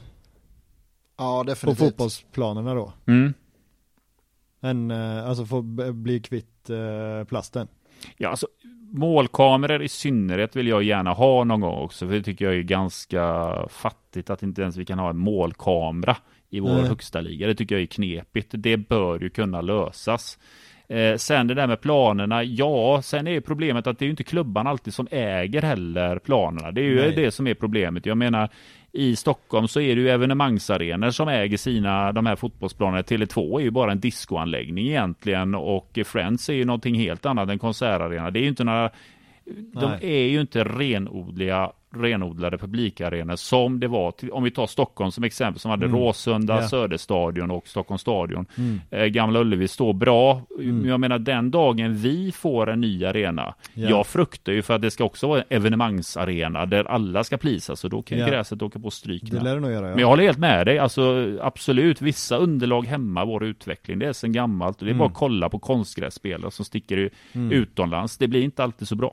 Ja, 1.18 1.40
På 1.40 1.50
definitivt. 1.50 1.80
fotbollsplanerna 1.80 2.74
då. 2.74 2.94
Mm. 3.08 3.34
Än, 4.62 4.92
eh, 4.92 5.30
alltså 5.30 5.46
få 5.46 5.62
bli 5.94 6.20
kvitt 6.20 6.70
eh, 6.70 7.28
plasten. 7.28 7.68
Ja, 8.18 8.30
alltså, 8.30 8.48
målkameror 8.92 9.84
i 9.84 9.90
synnerhet 9.90 10.56
vill 10.56 10.68
jag 10.68 10.84
gärna 10.84 11.14
ha 11.14 11.44
någon 11.44 11.62
gång 11.62 11.78
också, 11.84 12.08
för 12.08 12.14
det 12.14 12.24
tycker 12.24 12.46
jag 12.46 12.56
är 12.56 12.62
ganska 12.62 13.54
fattigt 13.70 14.30
att 14.30 14.44
inte 14.44 14.62
ens 14.62 14.78
vi 14.78 14.86
kan 14.86 15.00
ha 15.00 15.10
en 15.10 15.18
målkamera 15.18 16.18
i 16.50 16.60
vår 16.60 16.70
Nej. 16.70 16.88
högsta 16.88 17.22
liga. 17.22 17.48
Det 17.48 17.56
tycker 17.56 17.76
jag 17.76 17.82
är 17.82 17.86
knepigt. 17.86 18.52
Det 18.52 18.78
bör 18.78 19.20
ju 19.20 19.30
kunna 19.30 19.62
lösas. 19.62 20.40
Eh, 20.88 21.16
sen 21.18 21.48
det 21.48 21.54
där 21.54 21.68
med 21.68 21.82
planerna, 21.82 22.44
ja, 22.44 23.02
sen 23.04 23.28
är 23.28 23.32
ju 23.32 23.42
problemet 23.42 23.88
att 23.88 24.00
det 24.00 24.04
är 24.04 24.08
ju 24.08 24.12
inte 24.12 24.24
klubban 24.24 24.68
alltid 24.68 24.94
som 24.94 25.08
äger 25.12 25.62
heller 25.62 26.20
planerna. 26.20 26.72
Det 26.72 26.82
är 26.82 26.86
ju 26.86 27.02
Nej. 27.02 27.16
det 27.16 27.32
som 27.32 27.48
är 27.48 27.54
problemet. 27.54 28.06
Jag 28.06 28.18
menar, 28.18 28.50
i 28.96 29.16
Stockholm 29.16 29.68
så 29.68 29.80
är 29.80 29.96
det 29.96 30.02
ju 30.02 30.10
evenemangsarenor 30.10 31.12
som 31.12 31.28
äger 31.28 31.58
sina, 31.58 32.12
de 32.12 32.26
här 32.26 32.36
fotbollsplanerna. 32.36 33.02
Tele2 33.02 33.60
är 33.60 33.64
ju 33.64 33.72
bara 33.72 33.92
en 33.92 34.00
discoanläggning 34.00 34.88
egentligen 34.88 35.56
och 35.56 36.00
Friends 36.06 36.50
är 36.50 36.54
ju 36.54 36.66
någonting 36.66 36.96
helt 36.96 37.26
annat 37.26 37.50
än 37.50 37.60
konsertarena. 37.60 38.32
Det 38.32 38.40
är 38.40 38.42
ju 38.42 38.48
inte 38.48 38.64
några, 38.64 38.90
de 39.74 39.92
Nej. 39.92 40.00
är 40.02 40.30
ju 40.30 40.42
inte 40.42 40.64
renodliga 40.64 41.72
renodlade 41.96 42.58
publikarenor 42.58 43.36
som 43.36 43.80
det 43.80 43.88
var, 43.88 44.12
till, 44.12 44.32
om 44.32 44.44
vi 44.44 44.52
tar 44.52 44.68
Stockholm 44.68 45.12
som 45.12 45.24
exempel, 45.24 45.60
som 45.60 45.72
hade 45.72 45.86
Mm. 45.86 45.98
Råsunda, 46.00 46.62
Ja. 46.62 46.68
Söderstadion 46.68 47.52
och 47.52 47.68
Stockholms 47.68 48.02
stadion. 48.02 48.46
Mm. 48.58 48.82
Eh, 48.92 49.06
Gamla 49.06 49.40
Ullevi 49.40 49.68
står 49.68 49.94
bra. 49.94 50.42
Mm. 50.60 50.86
Jag 50.86 51.00
menar 51.00 51.20
den 51.20 51.52
dagen 51.52 51.94
vi 51.96 52.32
får 52.32 52.70
en 52.70 52.82
ny 52.82 53.06
arena, 53.06 53.54
Ja. 53.74 53.90
jag 53.90 54.08
fruktar 54.08 54.52
ju 54.54 54.62
för 54.62 54.74
att 54.74 54.82
det 54.82 54.92
ska 54.92 55.04
också 55.04 55.28
vara 55.28 55.40
en 55.42 55.46
evenemangsarena 55.50 56.66
där 56.66 56.84
alla 56.86 57.24
ska 57.24 57.38
plisas 57.38 57.84
och 57.84 57.90
då 57.90 58.02
kan 58.02 58.18
Ja. 58.18 58.28
gräset 58.28 58.62
åka 58.62 58.80
på 58.80 58.92
stryk. 58.92 59.24
Det 59.32 59.40
lär 59.40 59.54
det 59.56 59.62
nog 59.62 59.72
göra 59.72 59.86
ja. 59.86 59.92
Men 59.92 60.00
jag 60.00 60.08
håller 60.08 60.24
helt 60.24 60.38
med 60.38 60.68
dig, 60.68 60.80
alltså 60.80 61.34
absolut, 61.42 62.02
vissa 62.02 62.38
underlag 62.38 62.86
hämmar 62.88 63.26
vår 63.26 63.44
utveckling. 63.44 64.00
Det 64.00 64.06
är 64.08 64.14
sen 64.14 64.32
gammalt 64.32 64.80
och 64.80 64.86
det 64.86 64.90
är 64.90 64.94
Mm. 64.94 65.00
bara 65.00 65.10
att 65.10 65.14
kolla 65.18 65.50
på 65.50 65.60
konstgrässpelare 65.60 66.52
som 66.52 66.66
sticker 66.66 67.10
Mm. 67.34 67.52
utomlands. 67.52 68.18
Det 68.18 68.28
blir 68.28 68.42
inte 68.42 68.64
alltid 68.64 68.88
så 68.88 68.96
bra. 68.96 69.12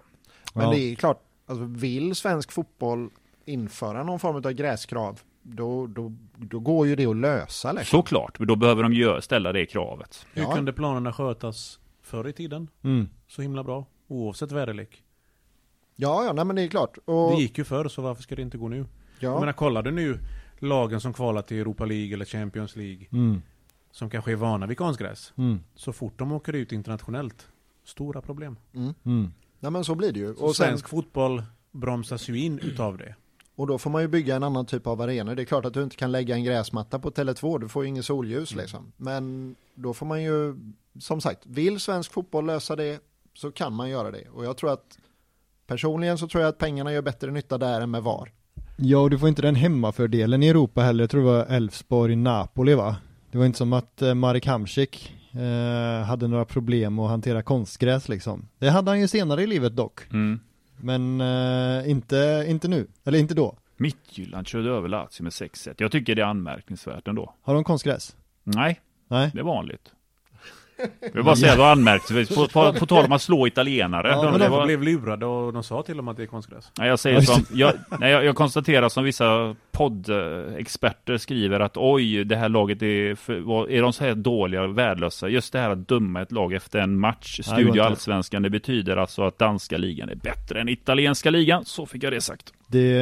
Men 0.55 0.65
Ja. 0.65 0.71
det 0.71 0.79
är 0.93 0.95
klart, 0.95 1.19
alltså, 1.53 1.65
vill 1.81 2.15
svensk 2.15 2.53
fotboll 2.53 3.11
införa 3.45 4.03
någon 4.03 4.19
form 4.19 4.37
av 4.37 4.53
gräskrav, 4.53 5.21
då, 5.43 5.87
då, 5.87 6.13
då 6.37 6.59
går 6.61 6.87
ju 6.87 6.97
det 6.97 7.07
att 7.07 7.17
lösa. 7.17 7.73
Liksom. 7.73 7.99
Såklart, 7.99 8.39
men 8.39 8.49
då 8.49 8.57
behöver 8.57 8.83
de 8.83 9.23
ställa 9.23 9.53
det 9.53 9.67
kravet. 9.67 10.27
Hur 10.33 10.43
Ja. 10.43 10.55
kunde 10.55 10.73
planerna 10.73 11.13
skötas 11.13 11.79
förr 12.03 12.29
i 12.29 12.33
tiden? 12.33 12.69
Mm. 12.83 13.09
Så 13.29 13.43
himla 13.43 13.65
bra. 13.65 13.87
Oavsett 14.09 14.53
väderlek. 14.53 15.03
Ja, 15.97 16.25
ja, 16.25 16.33
nej, 16.33 16.45
men 16.45 16.57
det 16.57 16.63
är 16.63 16.69
klart. 16.69 16.99
Och, 17.05 17.31
Det 17.37 17.43
gick 17.43 17.59
ju 17.59 17.65
förr, 17.65 17.89
så 17.89 18.03
varför 18.03 18.23
ska 18.23 18.35
det 18.37 18.43
inte 18.43 18.59
gå 18.59 18.69
nu? 18.69 18.87
Jag 19.19 19.35
ja, 19.35 19.41
menar, 19.41 19.53
kolla 19.53 19.83
du 19.83 19.91
nu 19.91 20.19
lagen 20.59 21.01
som 21.01 21.13
kvalar 21.13 21.43
till 21.43 21.57
Europa 21.61 21.85
League 21.85 22.15
eller 22.15 22.25
Champions 22.25 22.77
League. 22.77 23.07
Mm. 23.13 23.43
Som 23.91 24.11
kanske 24.11 24.33
är 24.33 24.37
vana 24.37 24.67
vid 24.67 24.79
konstgräs. 24.79 25.33
Mm. 25.37 25.61
Så 25.75 25.93
fort 25.93 26.19
de 26.19 26.33
åker 26.33 26.53
ut 26.53 26.73
internationellt. 26.73 27.49
Stora 27.85 28.21
problem. 28.21 28.57
mm. 29.05 29.33
Nej, 29.63 29.71
men 29.73 29.85
så 29.85 29.95
blir 29.95 30.13
det 30.13 30.19
ju. 30.21 30.35
Så 30.35 30.45
Och, 30.45 30.57
sen, 30.57 30.67
svensk 30.67 30.89
fotboll 30.89 31.43
bromsas 31.73 32.29
ju 32.29 32.39
in 32.39 32.59
utav 32.59 32.99
det. 32.99 33.15
och 33.57 33.67
då 33.67 33.79
får 33.79 33.91
man 33.91 34.03
ju 34.03 34.09
bygga 34.09 34.37
en 34.37 34.43
annan 34.43 34.67
typ 34.67 34.87
av 34.87 35.01
arenor. 35.01 35.35
Det 35.35 35.43
är 35.43 35.47
klart 35.47 35.65
att 35.65 35.75
du 35.75 35.83
inte 35.83 35.97
kan 35.97 36.13
lägga 36.13 36.35
en 36.35 36.45
gräsmatta 36.45 36.99
på 36.99 37.11
Tele2, 37.11 37.59
du 37.59 37.69
får 37.69 37.83
ju 37.85 37.89
ingen 37.89 38.03
solljus 38.03 38.53
Mm. 38.53 38.63
liksom. 38.63 38.93
Men 38.97 39.55
då 39.75 39.95
får 39.95 40.07
man 40.07 40.23
ju, 40.23 40.55
som 41.01 41.21
sagt, 41.21 41.41
vill 41.47 41.81
svensk 41.81 42.13
fotboll 42.13 42.47
lösa 42.47 42.77
det 42.77 43.01
så 43.35 43.53
kan 43.53 43.73
man 43.73 43.91
göra 43.91 44.11
det. 44.11 44.29
Och 44.33 44.45
jag 44.45 44.57
tror 44.57 44.73
att 44.73 44.99
personligen 45.67 46.19
så 46.19 46.29
tror 46.29 46.43
jag 46.43 46.49
att 46.49 46.59
pengarna 46.59 46.93
gör 46.93 47.03
bättre 47.03 47.31
nytta 47.31 47.59
där 47.59 47.81
än 47.81 47.91
med 47.91 48.03
VAR. 48.03 48.33
Ja, 48.77 48.99
och 48.99 49.11
du 49.11 49.19
får 49.19 49.29
inte 49.29 49.43
den 49.43 49.55
hemmafördelen 49.55 50.43
i 50.43 50.49
Europa 50.49 50.81
heller. 50.83 51.03
Jag 51.03 51.11
tror 51.11 51.21
det 51.21 51.27
var 51.27 51.47
Elfsborg-Napoli 51.47 52.75
va? 52.75 52.97
Det 53.31 53.39
var 53.39 53.47
inte 53.47 53.59
som 53.59 53.73
att 53.73 54.03
eh, 54.03 54.15
Marek 54.15 54.47
Hamsik 54.47 55.15
eh, 55.35 56.07
hade 56.07 56.29
några 56.29 56.45
problem 56.45 56.99
att 56.99 57.11
hantera 57.11 57.43
konstgräs 57.43 58.09
liksom. 58.09 58.49
Det 58.59 58.71
hade 58.71 58.91
han 58.91 59.01
ju 59.01 59.09
senare 59.09 59.43
i 59.43 59.47
livet 59.47 59.77
dock. 59.77 60.01
Mm. 60.13 60.41
Men 60.81 61.21
eh, 61.21 61.91
inte, 61.91 62.45
inte 62.49 62.69
nu, 62.69 62.87
eller 63.05 63.19
inte 63.19 63.35
då. 63.35 63.57
Midtjylland 63.77 64.47
körde 64.47 64.71
över 64.71 64.89
Lazio 64.89 65.23
med 65.23 65.33
6-1. 65.33 65.75
Jag 65.79 65.93
tycker 65.93 66.15
det 66.15 66.23
är 66.23 66.27
anmärkningsvärt 66.27 67.09
ändå. 67.09 67.35
Har 67.43 67.55
de 67.55 67.65
konstgräs? 67.65 68.17
Nej, 68.45 68.81
Nej. 69.09 69.31
det 69.35 69.41
är 69.41 69.45
vanligt. 69.45 69.93
Jag 71.01 71.13
vill 71.13 71.25
bara 71.25 71.37
säga 71.37 71.53
att 71.53 71.59
det 71.59 71.63
var 71.63 71.73
anmärkningsvärt. 71.73 72.37
På, 72.53 72.73
på, 72.73 72.79
på 72.79 72.87
tal 72.87 73.05
om 73.05 73.13
att 73.13 73.23
slå 73.23 73.47
italienare. 73.47 74.09
Ja, 74.09 74.23
De- 74.23 74.31
men 74.31 74.41
de 74.41 74.49
var, 74.49 74.67
blev 74.67 74.83
lurade 74.83 75.27
och 75.27 75.53
de 75.53 75.63
sa 75.63 75.83
till 75.83 75.97
dem 75.97 76.09
att 76.09 76.17
det 76.17 76.23
är 76.23 76.27
konstgräs. 76.27 76.71
nej, 76.79 76.89
jag 76.89 76.99
säger 76.99 77.21
som, 77.21 77.45
jag, 77.53 77.73
nej, 78.01 78.11
jag, 78.13 78.25
jag 78.25 78.37
konstaterar 78.37 78.89
som 78.89 79.05
vissa 79.05 79.57
poddexperter 79.73 81.17
skriver 81.17 81.61
att 81.61 81.77
oj, 81.77 82.25
det 82.25 82.37
här 82.37 82.49
laget 82.49 82.83
är, 82.83 83.15
för, 83.15 83.41
vad- 83.41 83.71
är 83.71 83.83
de 83.83 83.93
så 83.93 84.05
här 84.05 84.15
dåliga 84.15 84.63
och 84.63 84.79
värdelösa? 84.79 85.29
Just 85.29 85.53
det 85.53 85.59
här 85.59 85.71
att 85.71 85.89
döma 85.89 86.23
ett 86.23 86.33
lag 86.33 86.53
efter 86.53 86.79
en 86.79 86.99
match, 87.01 87.41
studio 87.43 87.83
allsvenskan, 87.83 88.43
det 88.43 88.51
betyder 88.51 88.97
alltså 88.97 89.23
att 89.23 89.39
danska 89.39 89.79
ligan 89.79 90.09
är 90.09 90.15
bättre 90.15 90.61
än 90.61 90.69
italienska 90.69 91.31
ligan. 91.31 91.65
Så 91.65 91.87
fick 91.87 92.03
jag 92.03 92.13
det 92.13 92.21
sagt. 92.21 92.53
Det 92.67 92.93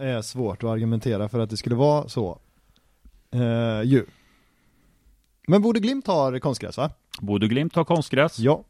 är 0.00 0.22
svårt 0.22 0.62
att 0.64 0.70
argumentera 0.70 1.28
för 1.28 1.38
att 1.40 1.50
det 1.50 1.56
skulle 1.56 1.74
vara 1.76 2.08
så. 2.08 2.38
Eh, 3.34 3.82
ju. 3.84 4.04
Men 5.48 5.62
Bode 5.62 5.80
Glimt 5.80 6.06
har 6.06 6.38
konstgräs 6.38 6.76
va? 6.76 6.90
Bodö 7.20 7.46
Glimt 7.46 7.74
har 7.76 7.84
konstgräs. 7.84 8.38
Ja. 8.38 8.64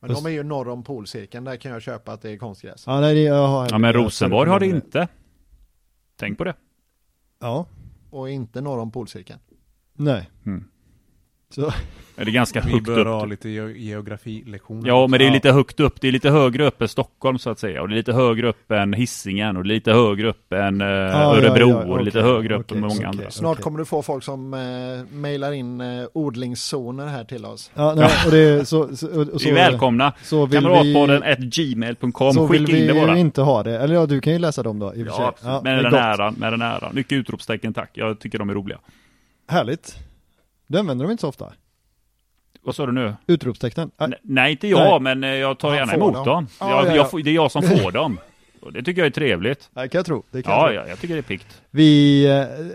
Men 0.00 0.14
de 0.14 0.26
är 0.26 0.30
ju 0.30 0.42
norr 0.42 0.68
om 0.68 0.82
polcirkeln, 0.82 1.44
där 1.44 1.56
kan 1.56 1.72
jag 1.72 1.82
köpa 1.82 2.12
att 2.12 2.22
det 2.22 2.30
är 2.30 2.36
konstgräs. 2.36 2.84
Ja, 2.86 3.00
nej, 3.00 3.22
jag 3.22 3.48
har 3.48 3.68
Ja, 3.70 3.78
men 3.78 3.92
Rosenborg 3.92 4.50
har 4.50 4.60
det 4.60 4.66
inte. 4.66 5.08
Tänk 6.16 6.38
på 6.38 6.44
det. 6.44 6.54
Ja, 7.38 7.66
Och 8.10 8.30
inte 8.30 8.60
norr 8.60 8.78
om 8.78 8.90
polcirkeln. 8.90 9.38
nej. 9.92 10.30
Mm. 10.46 10.64
Så, 11.54 11.72
Är 12.16 12.24
det 12.24 12.30
ganska 12.30 12.60
Vi 12.60 12.72
högt 12.72 12.84
bör 12.86 13.06
ha 13.06 13.22
upp? 13.22 13.30
lite 13.30 13.48
ge- 13.48 13.72
geografilektioner. 13.78 14.88
Ja, 14.88 15.06
men 15.06 15.18
det 15.18 15.24
är 15.24 15.26
Ja. 15.28 15.32
lite 15.34 15.52
högt 15.52 15.80
upp. 15.80 16.00
Det 16.00 16.08
är 16.08 16.12
lite 16.12 16.30
högre 16.30 16.66
upp 16.66 16.82
än 16.82 16.88
Stockholm 16.88 17.38
så 17.38 17.50
att 17.50 17.58
säga. 17.58 17.82
Och 17.82 17.88
det 17.88 17.94
är 17.94 17.96
lite 17.96 18.12
högre 18.12 18.48
upp 18.48 18.70
än 18.72 18.92
Hisingen 18.92 19.56
och 19.56 19.60
är 19.62 19.66
lite 19.66 19.92
högre 19.92 20.28
upp 20.28 20.52
än 20.52 20.80
eh, 20.80 20.86
ja, 20.86 21.36
Örebro 21.36 21.68
ja, 21.70 21.76
och 21.76 21.96
det 21.96 22.02
är 22.02 22.04
lite 22.04 22.18
okej, 22.20 22.32
högre 22.32 22.54
upp 22.54 22.60
okej, 22.60 22.76
än 22.76 22.80
många 22.80 22.94
okej. 22.94 23.04
andra. 23.06 23.30
Snart 23.30 23.60
kommer 23.60 23.78
du 23.78 23.84
få 23.84 24.02
folk 24.02 24.24
som 24.24 24.54
eh, 24.54 25.14
mejlar 25.16 25.52
in 25.52 25.80
eh, 25.80 26.04
odlingszoner 26.12 27.06
här 27.06 27.24
till 27.24 27.44
oss. 27.44 27.70
ja, 27.74 27.94
nej, 27.96 28.10
och 28.26 28.30
det 28.30 28.38
är 28.38 28.64
så, 28.64 28.96
så, 28.96 29.06
och 29.20 29.28
Vi 29.34 29.38
så, 29.38 29.48
är 29.48 29.54
välkomna. 29.54 30.12
så 30.22 30.46
vill 30.46 30.60
Kamratpodden 30.62 31.22
vi, 31.26 31.32
at 31.32 31.38
gmail.com. 31.38 32.32
så 32.32 32.46
vill 32.46 32.66
Skicka 32.66 32.78
in 32.78 32.86
vi 32.86 32.92
det 32.94 33.00
bara. 33.06 33.14
ju 33.14 33.20
inte 33.20 33.42
ha 33.42 33.62
det. 33.62 33.78
Eller 33.78 33.94
ja, 33.94 34.06
du 34.06 34.20
kan 34.20 34.32
ju 34.32 34.38
läsa 34.38 34.62
dem 34.62 34.78
då 34.78 34.86
och 34.86 34.94
Ja, 34.96 35.34
är 35.42 35.62
med 35.62 35.76
den 35.84 35.84
gott. 35.92 36.00
äran, 36.00 36.34
med 36.34 36.52
den 36.52 36.62
äran. 36.62 36.90
Mycket 36.94 37.12
utropstecken 37.12 37.74
tack. 37.74 37.90
Jag 37.94 38.18
tycker 38.20 38.38
de 38.38 38.50
är 38.50 38.54
roliga. 38.54 38.78
Härligt. 39.48 39.96
Det 40.68 40.78
använder 40.78 41.04
de 41.04 41.10
inte 41.10 41.20
så 41.20 41.28
ofta. 41.28 41.52
Vad 42.62 42.74
sa 42.74 42.86
du 42.86 42.92
nu? 42.92 43.14
Utropstecknen. 43.26 43.90
Nej. 43.98 44.06
N- 44.12 44.14
Nej, 44.22 44.52
inte 44.52 44.68
jag, 44.68 45.02
Nej. 45.02 45.14
men 45.16 45.24
eh, 45.32 45.38
jag 45.38 45.58
tar 45.58 45.68
Han 45.68 45.78
gärna 45.78 45.94
emot 45.94 46.14
dem. 46.14 46.24
dem. 46.24 46.46
Ja, 46.60 46.70
jag, 46.70 46.86
ja, 46.86 46.96
ja. 46.96 47.08
Jag, 47.12 47.24
det 47.24 47.30
är 47.30 47.34
jag 47.34 47.50
som 47.50 47.62
får 47.82 47.92
dem. 47.92 48.18
Och 48.62 48.72
det 48.72 48.82
tycker 48.82 49.00
jag 49.00 49.06
är 49.06 49.10
trevligt. 49.10 49.70
Det 49.74 49.88
kan 49.88 49.98
jag 49.98 50.06
tro. 50.06 50.22
Det 50.30 50.42
kan 50.42 50.52
Ja, 50.52 50.60
jag 50.60 50.68
tro. 50.72 50.82
ja, 50.82 50.88
jag 50.88 50.98
tycker 51.00 51.14
det 51.14 51.20
är 51.20 51.22
pikt. 51.22 51.62
Vi, 51.70 52.24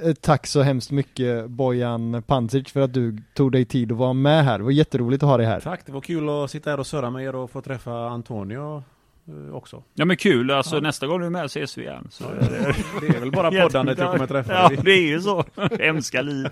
eh, 0.05 0.13
tack 0.13 0.47
så 0.47 0.61
hemskt 0.61 0.91
mycket 0.91 1.49
Bojan 1.49 2.23
Pancic 2.27 2.71
för 2.71 2.79
att 2.81 2.93
du 2.93 3.17
tog 3.33 3.51
dig 3.51 3.65
tid 3.65 3.91
att 3.91 3.97
vara 3.97 4.13
med 4.13 4.45
här. 4.45 4.57
Det 4.57 4.63
var 4.63 4.71
jätteroligt 4.71 5.23
att 5.23 5.29
ha 5.29 5.37
dig 5.37 5.45
här. 5.45 5.59
Tack, 5.59 5.85
det 5.85 5.91
var 5.91 6.01
kul 6.01 6.29
att 6.29 6.51
sitta 6.51 6.69
här 6.69 6.79
och 6.79 6.87
surra 6.87 7.09
med 7.09 7.23
er 7.23 7.35
och 7.35 7.51
få 7.51 7.61
träffa 7.61 7.91
Antonio 8.09 8.77
eh, 8.77 8.83
också. 9.53 9.83
Ja 9.93 10.05
men 10.05 10.17
kul, 10.17 10.51
alltså 10.51 10.79
nästa 10.79 11.07
gång 11.07 11.19
du 11.19 11.25
är 11.25 11.29
med 11.29 11.45
ses 11.45 11.77
vi 11.77 11.81
igen. 11.81 12.07
Så 12.11 12.23
det... 12.23 12.75
Det 13.01 13.07
är 13.07 13.19
väl 13.19 13.31
bara 13.31 13.51
poddandet 13.63 13.97
jag 13.97 14.11
kommer 14.11 14.27
träffa 14.27 14.53
Ja, 14.53 14.67
dig. 14.69 14.79
det 14.83 14.91
är 14.91 15.07
ju 15.07 15.21
så. 15.21 15.45
Hemska 15.79 16.21
liv. 16.21 16.47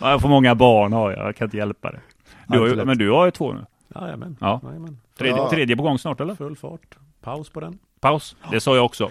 Ja, 0.00 0.10
jag 0.10 0.20
får 0.20 0.28
många 0.28 0.54
barn 0.54 0.92
har 0.92 1.10
jag, 1.12 1.26
jag 1.26 1.36
kan 1.36 1.44
inte 1.46 1.56
hjälpa 1.56 1.90
det. 1.92 2.00
Du 2.46 2.58
har 2.58 2.66
ju, 2.66 2.84
men 2.84 2.98
du 2.98 3.10
har 3.10 3.24
ju 3.24 3.30
två 3.30 3.52
nu. 3.52 3.64
Jajamän. 3.94 4.36
Ja. 4.40 4.60
Jajamän. 4.64 4.98
Tredje, 5.18 5.36
Ja. 5.36 5.50
tredje 5.50 5.76
på 5.76 5.82
gång 5.82 5.98
snart 5.98 6.20
eller? 6.20 6.34
Full 6.34 6.56
fart. 6.56 6.96
Paus 7.22 7.48
på 7.50 7.60
den. 7.60 7.78
Paus. 8.00 8.36
Det 8.50 8.60
sa 8.60 8.76
jag 8.76 8.84
också. 8.84 9.10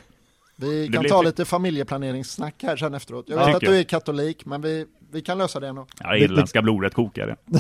Vi 0.56 0.88
Det 0.88 0.94
kan 0.94 1.00
blir 1.02 1.10
ta 1.10 1.22
lite 1.22 1.46
familjeplaneringssnack 1.46 2.64
här 2.64 2.78
sen 2.78 2.94
efteråt. 2.94 3.26
Jag 3.30 3.42
Ja. 3.42 3.46
vet 3.46 3.56
att 3.56 3.62
du 3.62 3.78
är 3.80 3.84
katolik, 3.84 4.46
men 4.46 4.62
vi, 4.62 4.86
vi 5.12 5.22
kan 5.22 5.38
lösa 5.38 5.60
det 5.60 5.68
ändå. 5.68 5.86
Ja, 6.04 6.12
det 6.12 6.20
irländska 6.20 6.62
blodet 6.62 6.94
kokar 6.94 7.28
det. 7.28 7.60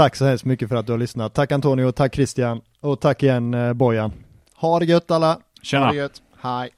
Tack 0.00 0.16
så 0.16 0.24
hemskt 0.24 0.44
mycket 0.44 0.68
för 0.68 0.76
att 0.76 0.86
du 0.86 0.92
har 0.92 0.98
lyssnat. 0.98 1.34
Tack 1.34 1.52
Antonio, 1.52 1.92
tack 1.92 2.14
Christian 2.14 2.60
och 2.80 3.00
tack 3.00 3.22
igen 3.22 3.54
eh, 3.54 3.72
Bojan. 3.72 4.12
Ha 4.56 4.78
det 4.78 4.84
gött 4.84 5.10
alla. 5.10 5.26
Ha 5.26 5.40
Tjena. 5.62 5.92
det 5.92 5.96
gött. 5.96 6.22
Hej. 6.40 6.70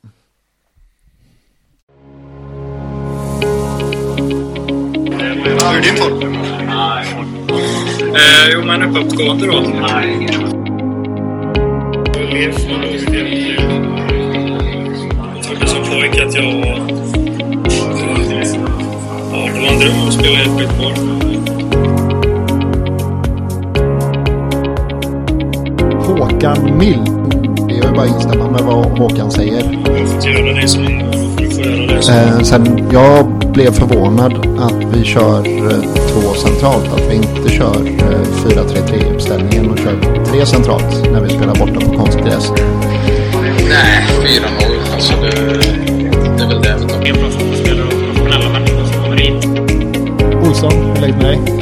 Hur 5.44 5.52
är 5.52 5.82
din 5.82 5.96
form? 5.96 6.34
Eh, 8.14 8.52
jo, 8.52 8.64
men 8.64 8.82
uppåtgående 8.82 9.46
då. 9.46 9.62
tycker 16.12 16.26
att 16.26 16.34
jag... 16.34 16.44
Ja, 19.32 19.48
det 19.54 19.60
var 19.60 19.72
en 19.72 19.78
dröm 19.78 20.08
att 20.08 20.14
spela 20.14 20.38
i 20.38 20.42
ett 20.42 20.58
skitboll. 20.58 21.31
Håkan 26.22 26.78
Mild. 26.78 27.10
Det 27.68 27.74
är 27.74 27.88
ju 27.88 27.94
bara 27.94 28.02
att 28.02 28.14
instämma 28.14 28.50
med 28.50 28.60
vad 28.60 28.98
Håkan 28.98 29.30
säger. 29.30 29.62
Jag 29.84 29.94
det 29.94 30.06
får 30.06 30.30
göra 30.30 30.60
det 30.60 30.68
som... 30.68 30.86
Eh, 32.08 32.40
sen 32.42 32.88
jag 32.92 33.26
blev 33.52 33.72
förvånad 33.72 34.32
att 34.58 34.96
vi 34.96 35.04
kör 35.04 35.38
eh, 35.38 35.82
två 36.08 36.34
centralt. 36.34 36.92
Att 36.92 37.10
vi 37.10 37.14
inte 37.14 37.48
kör 37.48 37.76
eh, 37.76 38.20
4-3-3 38.44 39.14
uppställningen 39.14 39.70
och 39.70 39.78
kör 39.78 40.24
tre 40.24 40.46
centralt 40.46 41.12
när 41.12 41.20
vi 41.20 41.28
spelar 41.28 41.54
borta 41.54 41.80
på 41.80 41.96
konstgräs. 41.96 42.52
Nej, 43.68 44.06
4-0. 44.22 44.94
Alltså 44.94 45.14
det, 45.22 45.30
det 46.36 46.44
är 46.44 46.48
väl 46.48 46.62
det. 46.62 47.08
En 47.08 47.14
bra 47.14 47.30
fotbollsspelare 47.30 47.86
och 47.86 47.92
professionella 47.92 48.52
människor 48.52 48.84
som 48.92 49.02
kommer 49.02 49.20
in. 49.20 49.36
Olsson, 50.48 50.72
hur 50.72 50.96
är 50.96 51.00
läget 51.00 51.16
med 51.16 51.24
dig? 51.24 51.61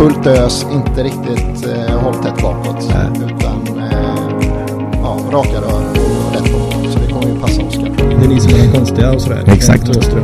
Fullt 0.00 0.26
ös, 0.26 0.66
inte 0.72 1.02
riktigt 1.02 1.66
eh, 1.66 2.00
hålltätt 2.00 2.42
bakåt. 2.42 2.92
Utan 3.16 3.78
eh, 3.78 4.50
ja, 5.02 5.18
raka 5.32 5.60
rör 5.60 5.82
och 5.90 6.34
rätt 6.34 6.52
på. 6.52 6.88
Så 6.90 6.98
det 6.98 7.12
kommer 7.12 7.34
ju 7.34 7.40
passa 7.40 7.62
Oskar. 7.62 7.90
Det 7.96 8.24
är 8.24 8.28
ni 8.28 8.40
som 8.40 8.54
är 8.54 8.66
de 8.66 8.78
konstiga 8.78 9.12
och 9.12 9.20
sådär. 9.20 9.44
Exakt. 9.46 9.82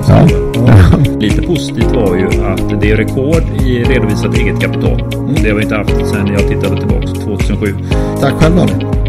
Ja. 0.09 0.29
ja. 0.55 0.99
Lite 1.19 1.43
positivt 1.43 1.93
var 1.95 2.17
ju 2.17 2.27
att 2.27 2.81
det 2.81 2.91
är 2.91 2.97
rekord 2.97 3.63
i 3.63 3.85
redovisat 3.85 4.39
eget 4.39 4.61
kapital. 4.61 5.11
Det 5.43 5.49
har 5.49 5.57
vi 5.57 5.63
inte 5.63 5.77
haft 5.77 5.91
sedan 5.91 6.27
jag 6.27 6.49
tittade 6.49 6.77
tillbaka 6.77 7.07
2007. 7.07 7.75
Tack 8.21 8.35
själv 8.35 8.57
Daniel. 8.57 9.06